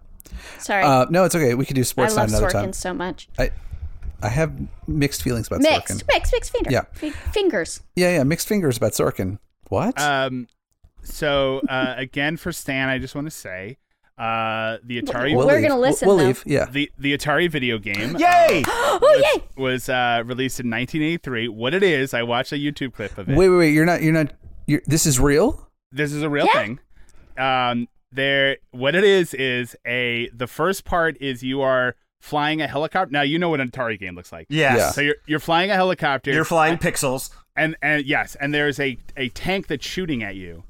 Sorry, 0.59 0.83
Uh, 0.83 1.07
no, 1.11 1.25
it's 1.25 1.35
okay. 1.35 1.55
We 1.55 1.66
could 1.66 1.75
do 1.77 1.81
I 1.83 1.85
Sports 1.85 2.16
love 2.16 2.31
Night 2.31 2.39
another 2.39 2.49
Sorkin 2.53 2.62
time. 2.62 2.73
so 2.73 2.95
much. 2.95 3.29
I 3.39 3.51
I 4.23 4.29
have 4.29 4.53
mixed 4.87 5.23
feelings 5.23 5.47
about 5.47 5.61
Mixed, 5.61 5.99
Sorkin. 5.99 6.09
mixed, 6.12 6.33
mixed 6.33 6.53
finger. 6.53 6.71
Yeah. 6.71 6.83
F- 7.03 7.33
fingers. 7.33 7.81
Yeah, 7.97 8.11
yeah, 8.16 8.23
mixed 8.25 8.49
fingers 8.49 8.77
about 8.77 8.93
Sorkin. 8.93 9.39
What? 9.69 10.01
Um, 10.01 10.49
so 11.03 11.61
uh, 11.69 11.95
again 11.97 12.37
for 12.37 12.53
Stan, 12.53 12.89
I 12.89 12.99
just 12.99 13.14
want 13.14 13.27
to 13.27 13.31
say, 13.31 13.79
uh, 14.19 14.79
the 14.83 15.01
Atari 15.01 15.37
We're 15.37 15.61
gonna 15.62 15.79
listen, 15.79 16.09
We'll, 16.09 16.16
though. 16.16 16.25
leave. 16.27 16.43
Yeah. 16.45 16.66
the 16.71 16.91
the 16.99 17.16
Atari 17.16 17.49
video 17.49 17.79
game 17.79 18.16
Yay! 18.19 18.64
Oh 19.01 19.23
yay! 19.37 19.45
was 19.57 19.89
uh, 19.89 20.23
released 20.27 20.59
in 20.59 20.66
1983. 20.71 21.47
What 21.49 21.73
it 21.73 21.85
is, 21.85 22.12
I 22.14 22.25
watched 22.25 22.51
a 22.53 22.57
YouTube 22.57 22.95
clip 22.95 23.16
of 23.16 23.29
it. 23.29 23.37
Wait, 23.37 23.49
wait, 23.49 23.57
wait. 23.57 23.75
You're 23.75 23.87
not. 23.87 24.03
You're 24.03 24.12
not. 24.12 24.33
You're, 24.66 24.83
this 24.87 25.07
is 25.07 25.21
real. 25.21 25.69
This 25.93 26.12
is 26.12 26.23
a 26.23 26.29
real 26.29 26.47
Yeah. 26.53 26.61
thing. 26.64 26.81
Um, 27.39 27.87
there, 28.11 28.57
what 28.73 28.95
it 28.97 29.05
is 29.05 29.35
is 29.35 29.77
a 29.87 30.29
the 30.35 30.49
first 30.49 30.85
part 30.85 31.16
is 31.21 31.45
you 31.45 31.61
are 31.62 31.95
flying 32.21 32.61
a 32.61 32.66
helicopter. 32.66 33.12
Now 33.12 33.23
you 33.23 33.39
know 33.39 33.49
what 33.49 33.61
an 33.61 33.71
Atari 33.71 33.99
game 33.99 34.14
looks 34.14 34.33
like. 34.33 34.47
Yes. 34.49 34.79
Yeah. 34.79 34.91
So 34.91 35.01
you're 35.01 35.16
you're 35.27 35.41
flying 35.41 35.71
a 35.71 35.75
helicopter. 35.75 36.33
You're 36.33 36.45
flying 36.45 36.79
pixels. 36.79 37.31
and 37.57 37.77
and 37.83 38.05
yes, 38.05 38.35
and 38.37 38.53
there's 38.55 38.79
a 38.81 38.99
a 39.16 39.29
tank 39.31 39.66
that's 39.66 39.87
shooting 39.87 40.23
at 40.23 40.35
you, 40.37 40.64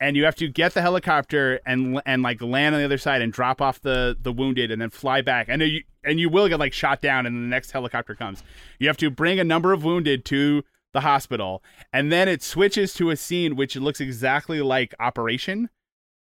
and 0.00 0.16
you 0.16 0.24
have 0.24 0.36
to 0.36 0.48
get 0.48 0.74
the 0.74 0.82
helicopter 0.82 1.60
and 1.66 2.00
and 2.06 2.22
like 2.22 2.40
land 2.40 2.74
on 2.74 2.80
the 2.80 2.84
other 2.84 2.98
side 2.98 3.22
and 3.22 3.32
drop 3.32 3.60
off 3.60 3.80
the 3.80 4.16
the 4.20 4.32
wounded 4.32 4.70
and 4.70 4.80
then 4.80 4.90
fly 4.90 5.20
back, 5.20 5.46
and 5.48 5.62
you 5.62 5.82
and 6.04 6.18
you 6.18 6.28
will 6.28 6.48
get 6.48 6.58
like 6.58 6.72
shot 6.72 7.00
down, 7.02 7.26
and 7.26 7.36
the 7.36 7.48
next 7.48 7.70
helicopter 7.72 8.14
comes. 8.14 8.42
You 8.78 8.88
have 8.88 8.96
to 8.98 9.10
bring 9.10 9.38
a 9.38 9.44
number 9.44 9.72
of 9.72 9.84
wounded 9.84 10.24
to 10.26 10.64
the 10.94 11.00
hospital, 11.00 11.62
and 11.92 12.10
then 12.10 12.28
it 12.28 12.42
switches 12.42 12.94
to 12.94 13.10
a 13.10 13.16
scene 13.16 13.56
which 13.56 13.76
looks 13.76 14.00
exactly 14.00 14.62
like 14.62 14.94
Operation. 14.98 15.68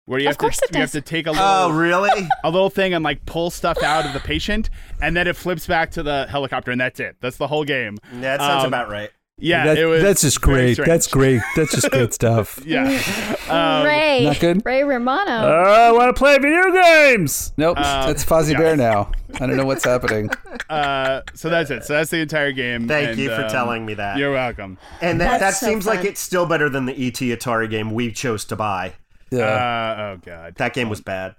Where 0.07 0.21
you 0.21 0.27
Of 0.29 0.35
have 0.35 0.39
course 0.39 0.57
to 0.59 0.65
it 0.71 0.75
you 0.75 0.81
have 0.81 0.93
to 0.93 1.01
take 1.01 1.27
a 1.27 1.33
little 1.33 1.45
Oh, 1.45 1.71
really? 1.73 2.29
a 2.45 2.51
little 2.51 2.71
thing 2.71 2.95
and 2.95 3.05
like 3.05 3.27
pull 3.27 3.51
stuff 3.51 3.83
out 3.83 4.07
of 4.07 4.13
the 4.13 4.21
patient, 4.21 4.71
and 5.03 5.17
then 5.17 5.27
it 5.27 5.35
flips 5.37 5.67
back 5.67 5.91
to 5.93 6.03
the 6.05 6.27
helicopter, 6.31 6.71
and 6.71 6.81
that's 6.81 7.01
it. 7.01 7.17
That's 7.21 7.37
the 7.37 7.49
whole 7.49 7.65
game. 7.65 7.99
that 8.15 8.39
sounds 8.41 8.63
Um, 8.65 8.69
about 8.69 8.89
right. 8.89 9.11
Yeah, 9.39 9.67
That- 9.67 9.79
it 9.79 9.85
was. 9.85 10.03
that's 10.03 10.23
just 10.23 10.41
great. 10.41 10.79
That's 10.83 11.09
great. 11.09 11.43
That's 11.57 11.73
just 11.73 11.91
good 11.91 12.15
stuff. 12.21 12.59
Yeah. 12.65 12.85
Um, 13.51 13.85
Ray. 13.85 14.25
not 14.25 14.41
good? 14.41 14.65
Ray 14.65 14.83
Romano. 14.85 15.31
I 15.31 15.91
want 15.93 16.15
to 16.15 16.19
play 16.19 16.39
video 16.39 16.71
games. 16.73 17.53
Nope. 17.59 17.77
Uh, 17.79 18.07
that's 18.07 18.25
Fozzie 18.25 18.53
yeah. 18.53 18.59
Bear 18.59 18.77
now. 18.89 19.11
I 19.35 19.41
don't 19.41 19.57
know 19.59 19.67
what's 19.67 19.85
happening. 19.85 20.31
Uh, 20.71 21.21
so 21.35 21.51
that's 21.51 21.71
it. 21.71 21.85
So 21.85 21.93
that's 21.95 22.11
the 22.11 22.21
entire 22.21 22.53
game. 22.53 22.89
Thank 22.89 23.11
and, 23.11 23.19
you 23.19 23.29
for 23.29 23.43
um, 23.43 23.51
telling 23.51 23.85
me 23.85 23.93
that. 23.95 24.17
You're 24.17 24.33
welcome. 24.33 24.79
and 25.03 25.21
that, 25.21 25.41
that 25.41 25.51
so 25.55 25.67
seems 25.67 25.85
like 25.85 26.05
it's 26.05 26.21
still 26.21 26.47
better 26.47 26.71
than 26.71 26.87
the 26.87 26.93
ET 26.95 27.15
Atari 27.17 27.69
game 27.69 27.91
we 27.91 28.13
chose 28.13 28.45
to 28.47 28.57
buy. 28.57 28.95
Yeah. 29.31 29.45
Uh, 29.45 29.97
oh 30.01 30.21
god. 30.25 30.55
That 30.57 30.73
game 30.75 30.89
was 30.89 31.01
bad. 31.01 31.35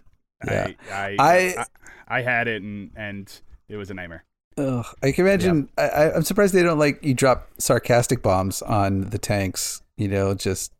Yeah. 0.45 0.71
I, 0.91 0.95
I, 0.95 1.15
I- 1.19 1.55
I 1.59 1.65
I 2.09 2.21
had 2.21 2.47
it 2.47 2.61
and 2.61 2.91
and 2.95 3.41
it 3.69 3.75
was 3.77 3.89
a 3.89 3.93
nightmare. 3.93 4.23
Ugh, 4.57 4.85
I 5.03 5.11
can 5.11 5.25
imagine. 5.27 5.69
I, 5.77 5.81
I, 5.89 6.15
I'm 6.15 6.23
surprised 6.23 6.53
they 6.53 6.63
don't 6.63 6.79
like 6.79 7.03
you 7.03 7.13
drop 7.13 7.49
sarcastic 7.59 8.21
bombs 8.23 8.61
on 8.61 9.01
the 9.09 9.17
tanks. 9.19 9.81
You 9.97 10.07
know, 10.07 10.33
just 10.33 10.71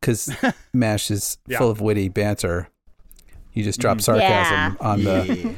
because 0.00 0.34
Mash 0.72 1.10
is 1.10 1.38
Yeah. 1.46 1.58
full 1.58 1.70
of 1.70 1.80
witty 1.80 2.08
banter. 2.08 2.68
You 3.52 3.62
just 3.62 3.80
drop 3.80 3.98
Mhm. 3.98 4.02
sarcasm 4.02 4.76
Yeah. 4.80 4.86
on 4.88 5.04
the 5.04 5.54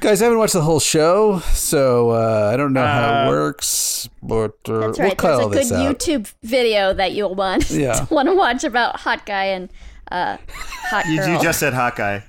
guys. 0.00 0.20
I 0.20 0.24
haven't 0.26 0.38
watched 0.38 0.52
the 0.54 0.62
whole 0.62 0.80
show, 0.80 1.40
so 1.52 2.10
uh, 2.10 2.50
I 2.52 2.56
don't 2.56 2.72
know 2.72 2.84
how 2.84 3.22
Uh, 3.22 3.24
it 3.24 3.28
works. 3.28 4.08
But 4.22 4.52
uh, 4.68 4.78
That's 4.80 4.98
we'll 4.98 5.08
right. 5.08 5.16
cut 5.18 5.28
There's 5.28 5.38
a 5.38 5.42
all 5.42 5.48
good 5.48 5.58
this 5.58 5.72
out. 5.72 5.98
YouTube 5.98 6.34
video 6.42 6.92
that 6.94 7.12
you'll 7.12 7.34
want 7.34 7.70
Yeah. 7.70 8.06
want 8.10 8.28
to 8.28 8.34
watch 8.34 8.64
about 8.64 8.96
hot 9.00 9.24
guy 9.26 9.44
and 9.46 9.68
uh, 10.10 10.36
hot 10.90 11.06
You, 11.06 11.18
girl. 11.18 11.28
you 11.28 11.42
just 11.42 11.60
said 11.60 11.74
Hawkeye. 11.74 12.20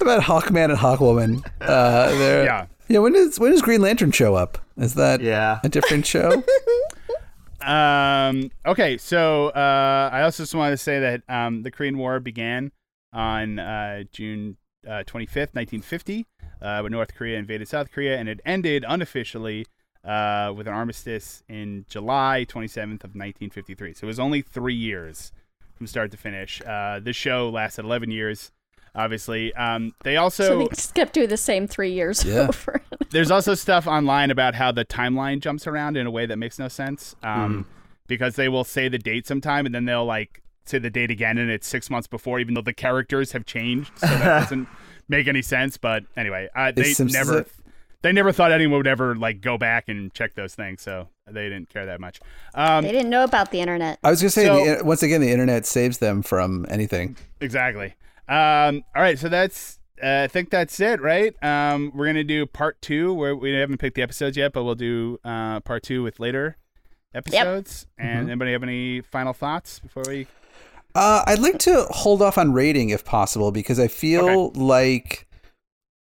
about 0.00 0.22
Hawkman 0.22 0.70
and 0.70 0.78
Hawkwoman. 0.78 1.44
Uh, 1.60 2.08
they're- 2.18 2.44
Yeah. 2.44 2.66
yeah. 2.88 2.98
When 3.00 3.12
does 3.12 3.38
when 3.38 3.50
does 3.52 3.62
Green 3.62 3.80
Lantern 3.82 4.12
show 4.12 4.34
up? 4.34 4.58
Is 4.78 4.94
that 4.94 5.20
Yeah. 5.20 5.60
a 5.64 5.68
different 5.68 6.06
show? 6.06 6.42
Um. 7.62 8.50
Okay. 8.64 8.96
So 8.96 9.48
uh, 9.48 10.08
I 10.10 10.22
also 10.22 10.44
just 10.44 10.54
wanted 10.54 10.70
to 10.70 10.76
say 10.78 10.98
that 11.00 11.22
um, 11.28 11.62
the 11.62 11.70
Korean 11.70 11.98
War 11.98 12.18
began 12.18 12.72
on 13.12 13.58
uh, 13.58 14.04
June 14.12 14.56
uh, 14.86 15.04
25th, 15.06 15.54
1950, 15.54 16.26
uh, 16.62 16.80
when 16.80 16.92
North 16.92 17.14
Korea 17.14 17.38
invaded 17.38 17.68
South 17.68 17.90
Korea, 17.90 18.18
and 18.18 18.28
it 18.28 18.40
ended 18.44 18.84
unofficially 18.86 19.66
uh, 20.04 20.52
with 20.56 20.66
an 20.66 20.72
armistice 20.74 21.42
in 21.48 21.84
July 21.88 22.46
27th 22.48 23.04
of 23.04 23.14
1953. 23.14 23.94
So 23.94 24.04
it 24.04 24.06
was 24.06 24.18
only 24.20 24.42
three 24.42 24.74
years 24.74 25.32
from 25.74 25.86
start 25.86 26.10
to 26.12 26.16
finish. 26.16 26.62
Uh, 26.62 27.00
this 27.02 27.16
show 27.16 27.48
lasted 27.50 27.84
11 27.84 28.10
years. 28.10 28.50
Obviously, 28.94 29.54
um, 29.54 29.92
they 30.02 30.16
also 30.16 30.44
so 30.44 30.58
they 30.58 30.66
just 30.68 30.94
kept 30.94 31.12
doing 31.12 31.28
the 31.28 31.36
same 31.36 31.68
three 31.68 31.92
years 31.92 32.24
Yeah. 32.24 32.48
over. 32.48 32.82
there's 33.10 33.30
also 33.30 33.54
stuff 33.54 33.86
online 33.86 34.32
about 34.32 34.56
how 34.56 34.72
the 34.72 34.84
timeline 34.84 35.40
jumps 35.40 35.66
around 35.68 35.96
in 35.96 36.06
a 36.06 36.10
way 36.10 36.26
that 36.26 36.36
makes 36.38 36.58
no 36.58 36.66
sense. 36.66 37.14
Um, 37.22 37.66
because 38.08 38.34
they 38.34 38.48
will 38.48 38.64
say 38.64 38.88
the 38.88 38.98
date 38.98 39.28
sometime 39.28 39.64
and 39.66 39.72
then 39.72 39.84
they'll 39.84 40.04
like 40.04 40.42
say 40.64 40.78
the 40.78 40.90
date 40.90 41.10
again 41.10 41.38
and 41.38 41.50
it's 41.50 41.66
six 41.66 41.90
months 41.90 42.06
before, 42.06 42.38
even 42.40 42.54
though 42.54 42.60
the 42.62 42.72
characters 42.72 43.32
have 43.32 43.44
changed. 43.46 43.90
So 43.98 44.06
that 44.06 44.24
doesn't 44.42 44.68
make 45.08 45.26
any 45.28 45.42
sense. 45.42 45.76
But 45.76 46.04
anyway, 46.16 46.48
uh, 46.54 46.72
They 46.72 46.82
they 46.82 46.92
Simpsons 46.92 47.12
never. 47.12 47.38
it. 47.40 47.50
They 48.02 48.12
never 48.12 48.32
thought 48.32 48.50
anyone 48.50 48.78
would 48.78 48.86
ever 48.86 49.14
like 49.14 49.42
go 49.42 49.58
back 49.58 49.88
and 49.88 50.12
check 50.14 50.34
those 50.34 50.54
things, 50.54 50.80
so 50.80 51.08
they 51.30 51.50
didn't 51.50 51.68
care 51.68 51.84
that 51.84 52.00
much. 52.00 52.18
Um, 52.54 52.82
they 52.82 52.92
didn't 52.92 53.10
know 53.10 53.24
about 53.24 53.50
the 53.50 53.60
internet. 53.60 53.98
I 54.02 54.08
was 54.10 54.22
gonna 54.22 54.30
say 54.30 54.46
So- 54.46 54.76
the, 54.78 54.84
once 54.84 55.02
again 55.02 55.20
the 55.20 55.30
internet 55.30 55.66
saves 55.66 55.98
them 55.98 56.22
from 56.22 56.64
anything. 56.70 57.16
Exactly. 57.42 57.94
Um, 58.26 58.84
all 58.96 59.02
right, 59.02 59.18
so 59.18 59.28
that's 59.28 59.80
uh, 60.02 60.22
I 60.24 60.28
think 60.28 60.48
that's 60.48 60.80
it, 60.80 61.02
right? 61.02 61.34
Um, 61.44 61.92
we're 61.94 62.06
gonna 62.06 62.24
do 62.24 62.46
part 62.46 62.80
two 62.80 63.12
where 63.12 63.36
we 63.36 63.52
haven't 63.52 63.76
picked 63.78 63.96
the 63.96 64.02
episodes 64.02 64.34
yet, 64.34 64.54
but 64.54 64.64
we'll 64.64 64.74
do 64.76 65.18
uh, 65.22 65.60
part 65.60 65.82
two 65.82 66.02
with 66.02 66.18
later 66.20 66.56
episodes. 67.14 67.86
And 67.98 68.30
anybody 68.30 68.52
have 68.52 68.62
any 68.62 69.02
final 69.02 69.34
thoughts 69.34 69.78
before 69.80 70.04
we? 70.08 70.26
Uh, 70.94 71.22
I'd 71.26 71.38
like 71.38 71.58
to 71.60 71.86
hold 71.90 72.20
off 72.22 72.36
on 72.38 72.52
rating 72.52 72.90
if 72.90 73.04
possible 73.04 73.52
because 73.52 73.78
I 73.78 73.88
feel 73.88 74.50
like 74.52 75.26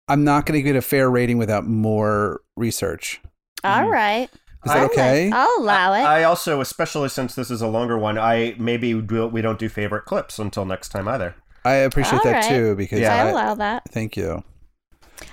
I'm 0.08 0.24
not 0.24 0.46
going 0.46 0.58
to 0.58 0.64
get 0.64 0.76
a 0.76 0.82
fair 0.82 1.10
rating 1.10 1.38
without 1.38 1.66
more 1.68 2.42
research. 2.58 3.22
All 3.64 3.88
right. 3.90 4.30
Is 4.66 4.72
that 4.74 4.78
I'll 4.78 4.86
okay? 4.86 5.30
let- 5.30 5.34
I'll 5.38 5.56
allow 5.64 5.94
it. 5.94 6.02
I 6.04 6.24
also, 6.24 6.60
especially 6.60 7.10
since 7.10 7.36
this 7.36 7.50
is 7.52 7.62
a 7.62 7.68
longer 7.68 7.98
one, 7.98 8.18
I 8.18 8.56
maybe 8.58 8.94
we'll, 8.94 9.30
we 9.30 9.42
don't 9.42 9.60
do 9.60 9.70
favorite 9.70 10.06
clips 10.06 10.40
until 10.40 10.66
next 10.66 10.90
time 10.90 11.08
either. 11.08 11.36
I 11.64 11.74
appreciate 11.76 12.20
All 12.20 12.24
that 12.26 12.32
right. 12.46 12.50
too 12.50 12.76
because 12.76 13.00
Yeah. 13.00 13.14
I 13.16 13.28
I, 13.28 13.30
allow 13.30 13.54
that. 13.56 13.84
thank 13.90 14.18
you. 14.18 14.44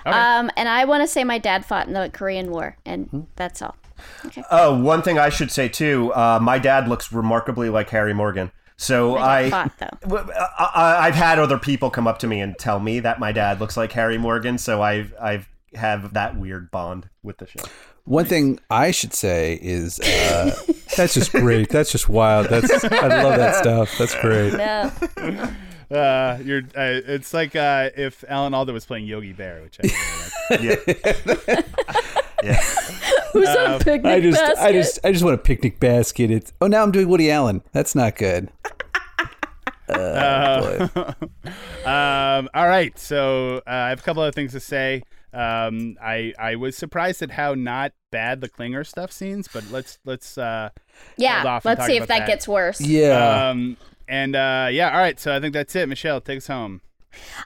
Okay. 0.05 0.11
Um, 0.11 0.51
and 0.55 0.67
I 0.69 0.85
want 0.85 1.01
to 1.03 1.07
say 1.07 1.23
my 1.23 1.37
dad 1.39 1.65
fought 1.65 1.87
in 1.87 1.93
the 1.93 2.09
Korean 2.13 2.51
War, 2.51 2.77
and 2.85 3.07
Hmm. 3.07 3.21
that's 3.37 3.61
all. 3.61 3.75
Oh, 4.51 4.77
one 4.79 5.01
thing 5.01 5.17
I 5.17 5.29
should 5.29 5.49
say 5.51 5.67
too. 5.69 6.11
Uh, 6.13 6.39
my 6.41 6.59
dad 6.59 6.87
looks 6.87 7.11
remarkably 7.11 7.69
like 7.69 7.89
Harry 7.89 8.13
Morgan. 8.13 8.51
So 8.77 9.15
My 9.15 9.39
I, 9.45 9.49
fought 9.49 9.71
I, 9.81 10.69
I- 10.75 11.07
I've 11.07 11.15
had 11.15 11.39
other 11.39 11.57
people 11.57 11.89
come 11.89 12.07
up 12.07 12.19
to 12.19 12.27
me 12.27 12.41
and 12.41 12.57
tell 12.57 12.79
me 12.79 12.99
that 12.99 13.19
my 13.19 13.31
dad 13.31 13.59
looks 13.59 13.75
like 13.77 13.91
Harry 13.93 14.17
Morgan. 14.17 14.57
So 14.57 14.81
I've 14.81 15.13
I've 15.19 15.49
have 15.73 16.13
that 16.13 16.37
weird 16.37 16.71
bond 16.71 17.09
with 17.23 17.37
the 17.37 17.47
show. 17.47 17.59
One 18.05 18.25
thing 18.25 18.59
I 18.69 18.91
should 18.91 19.13
say 19.13 19.59
is 19.61 19.99
uh, 19.99 20.55
that's 20.95 21.13
just 21.15 21.31
great. 21.31 21.69
That's 21.69 21.91
just 21.91 22.07
wild. 22.07 22.47
That's 22.47 22.83
I 22.85 23.07
love 23.23 23.37
that 23.37 23.55
stuff. 23.55 23.97
That's 23.97 24.15
great. 24.21 24.53
No, 24.53 24.91
Uh, 25.89 26.37
you're. 26.43 26.63
Uh, 26.75 26.99
it's 27.07 27.33
like 27.33 27.55
uh, 27.55 27.89
if 27.95 28.23
Alan 28.27 28.53
Alda 28.53 28.73
was 28.73 28.85
playing 28.85 29.05
Yogi 29.05 29.31
Bear, 29.33 29.61
which 29.61 29.79
I 29.81 29.87
really 30.51 30.75
like. 30.75 31.45
Yeah, 31.47 31.61
yeah. 32.43 32.61
who's 33.33 33.47
Uh, 33.47 33.73
on 33.73 33.79
picnic 33.79 34.05
I 34.05 34.19
just 34.21 34.39
basket? 34.41 34.63
I 34.63 34.71
just 34.71 34.99
I 35.03 35.11
just 35.11 35.23
want 35.23 35.35
a 35.35 35.37
picnic 35.39 35.79
basket. 35.79 36.31
It's 36.31 36.53
oh 36.61 36.67
now 36.67 36.83
I'm 36.83 36.91
doing 36.91 37.07
Woody 37.09 37.31
Allen. 37.31 37.63
That's 37.71 37.95
not 37.95 38.15
good. 38.15 38.49
Uh, 39.89 40.87
boy. 40.87 41.13
Um, 41.89 42.49
all 42.53 42.67
right, 42.67 42.97
so 42.99 43.59
uh, 43.65 43.71
I 43.71 43.89
have 43.89 43.99
a 43.99 44.03
couple 44.03 44.21
other 44.21 44.33
things 44.33 44.51
to 44.51 44.59
say. 44.59 45.03
Um, 45.33 45.95
I 46.01 46.33
I 46.37 46.55
was 46.57 46.75
surprised 46.75 47.21
at 47.21 47.31
how 47.31 47.53
not 47.53 47.93
bad 48.11 48.41
the 48.41 48.49
Klinger 48.49 48.83
stuff 48.83 49.13
seems, 49.13 49.47
but 49.47 49.63
let's 49.71 49.97
let's 50.03 50.37
uh, 50.37 50.69
hold 50.73 51.11
yeah. 51.17 51.43
off 51.45 51.63
Let's 51.63 51.85
see 51.85 51.95
if 51.95 52.07
that, 52.07 52.19
that. 52.19 52.27
gets 52.27 52.45
worse. 52.45 52.81
Yeah. 52.81 53.49
um, 53.49 53.77
And 54.09 54.35
uh, 54.35 54.67
yeah, 54.71 54.91
all 54.91 54.99
right. 54.99 55.17
So 55.17 55.33
I 55.33 55.39
think 55.39 55.53
that's 55.53 55.73
it. 55.77 55.87
Michelle, 55.87 56.19
take 56.19 56.37
us 56.37 56.47
home. 56.47 56.81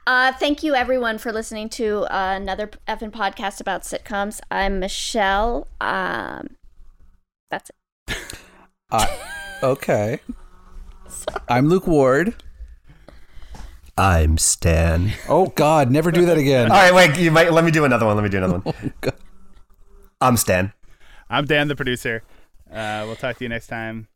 Uh, 0.06 0.32
thank 0.32 0.62
you, 0.62 0.74
everyone, 0.74 1.18
for 1.18 1.32
listening 1.32 1.68
to 1.70 2.00
uh, 2.04 2.36
another 2.36 2.70
effing 2.88 3.10
podcast 3.10 3.60
about 3.60 3.82
sitcoms. 3.82 4.40
I'm 4.50 4.78
Michelle. 4.80 5.68
Um, 5.80 6.56
that's 7.50 7.70
it. 8.08 8.16
Okay. 9.62 10.20
I'm 11.48 11.68
Luke 11.68 11.86
Ward. 11.86 12.34
I'm 13.96 14.38
Stan. 14.38 15.12
Oh 15.28 15.46
God, 15.48 15.90
never 15.90 16.10
do 16.10 16.26
that 16.26 16.38
again. 16.38 16.70
All 16.70 16.76
right, 16.76 16.94
wait. 16.94 17.16
You 17.18 17.30
might 17.30 17.52
let 17.52 17.64
me 17.64 17.70
do 17.70 17.84
another 17.84 18.06
one. 18.06 18.16
Let 18.16 18.22
me 18.22 18.28
do 18.30 18.38
another 18.38 18.58
one. 18.58 18.92
God. 19.00 19.14
I'm 20.20 20.36
Stan. 20.36 20.72
I'm 21.30 21.44
Dan, 21.44 21.68
the 21.68 21.76
producer. 21.76 22.22
Uh, 22.70 23.04
we'll 23.06 23.16
talk 23.16 23.36
to 23.38 23.44
you 23.44 23.48
next 23.48 23.66
time. 23.66 24.08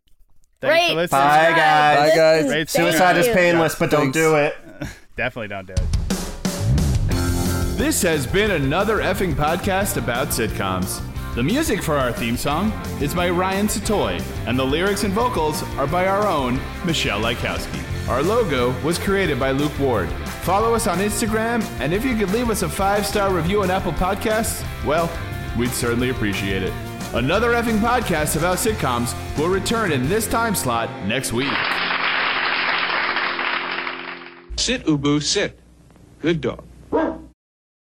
Thanks 0.60 0.74
Great. 0.74 0.88
for 0.90 0.94
listening. 0.96 1.20
Bye, 1.20 1.52
guys. 1.54 2.10
Bye, 2.10 2.16
guys. 2.16 2.46
Great 2.46 2.70
Suicide 2.70 3.16
is 3.18 3.26
you. 3.26 3.34
painless, 3.34 3.74
but 3.74 3.90
don't 3.90 4.12
Thanks. 4.12 4.16
do 4.16 4.34
it. 4.36 4.56
Definitely 5.16 5.48
don't 5.48 5.66
do 5.66 5.72
it. 5.72 5.82
This 7.78 8.02
has 8.02 8.26
been 8.26 8.50
another 8.52 8.98
effing 8.98 9.34
podcast 9.34 9.96
about 9.96 10.28
sitcoms. 10.28 11.02
The 11.34 11.42
music 11.42 11.82
for 11.82 11.96
our 11.96 12.12
theme 12.12 12.36
song 12.36 12.72
is 13.00 13.14
by 13.14 13.28
Ryan 13.28 13.66
Satoy, 13.66 14.22
and 14.46 14.58
the 14.58 14.64
lyrics 14.64 15.04
and 15.04 15.12
vocals 15.12 15.62
are 15.76 15.86
by 15.86 16.06
our 16.06 16.26
own 16.26 16.60
Michelle 16.84 17.20
Lykowski. 17.20 18.08
Our 18.08 18.22
logo 18.22 18.78
was 18.82 18.98
created 18.98 19.38
by 19.40 19.50
Luke 19.50 19.78
Ward. 19.78 20.08
Follow 20.42 20.74
us 20.74 20.86
on 20.86 20.98
Instagram, 20.98 21.62
and 21.80 21.92
if 21.92 22.04
you 22.04 22.16
could 22.16 22.30
leave 22.30 22.48
us 22.48 22.62
a 22.62 22.68
five 22.68 23.06
star 23.06 23.32
review 23.34 23.62
on 23.62 23.70
Apple 23.70 23.92
Podcasts, 23.92 24.64
well, 24.84 25.10
we'd 25.58 25.70
certainly 25.70 26.10
appreciate 26.10 26.62
it. 26.62 26.72
Another 27.12 27.52
effing 27.52 27.78
podcast 27.78 28.36
about 28.36 28.58
sitcoms 28.58 29.14
will 29.36 29.48
return 29.48 29.92
in 29.92 30.08
this 30.08 30.26
time 30.26 30.54
slot 30.54 30.88
next 31.06 31.32
week. 31.32 31.52
Sit, 34.66 34.82
Ubu, 34.84 35.22
sit. 35.22 35.54
Good 36.20 36.40
dog. 36.40 36.64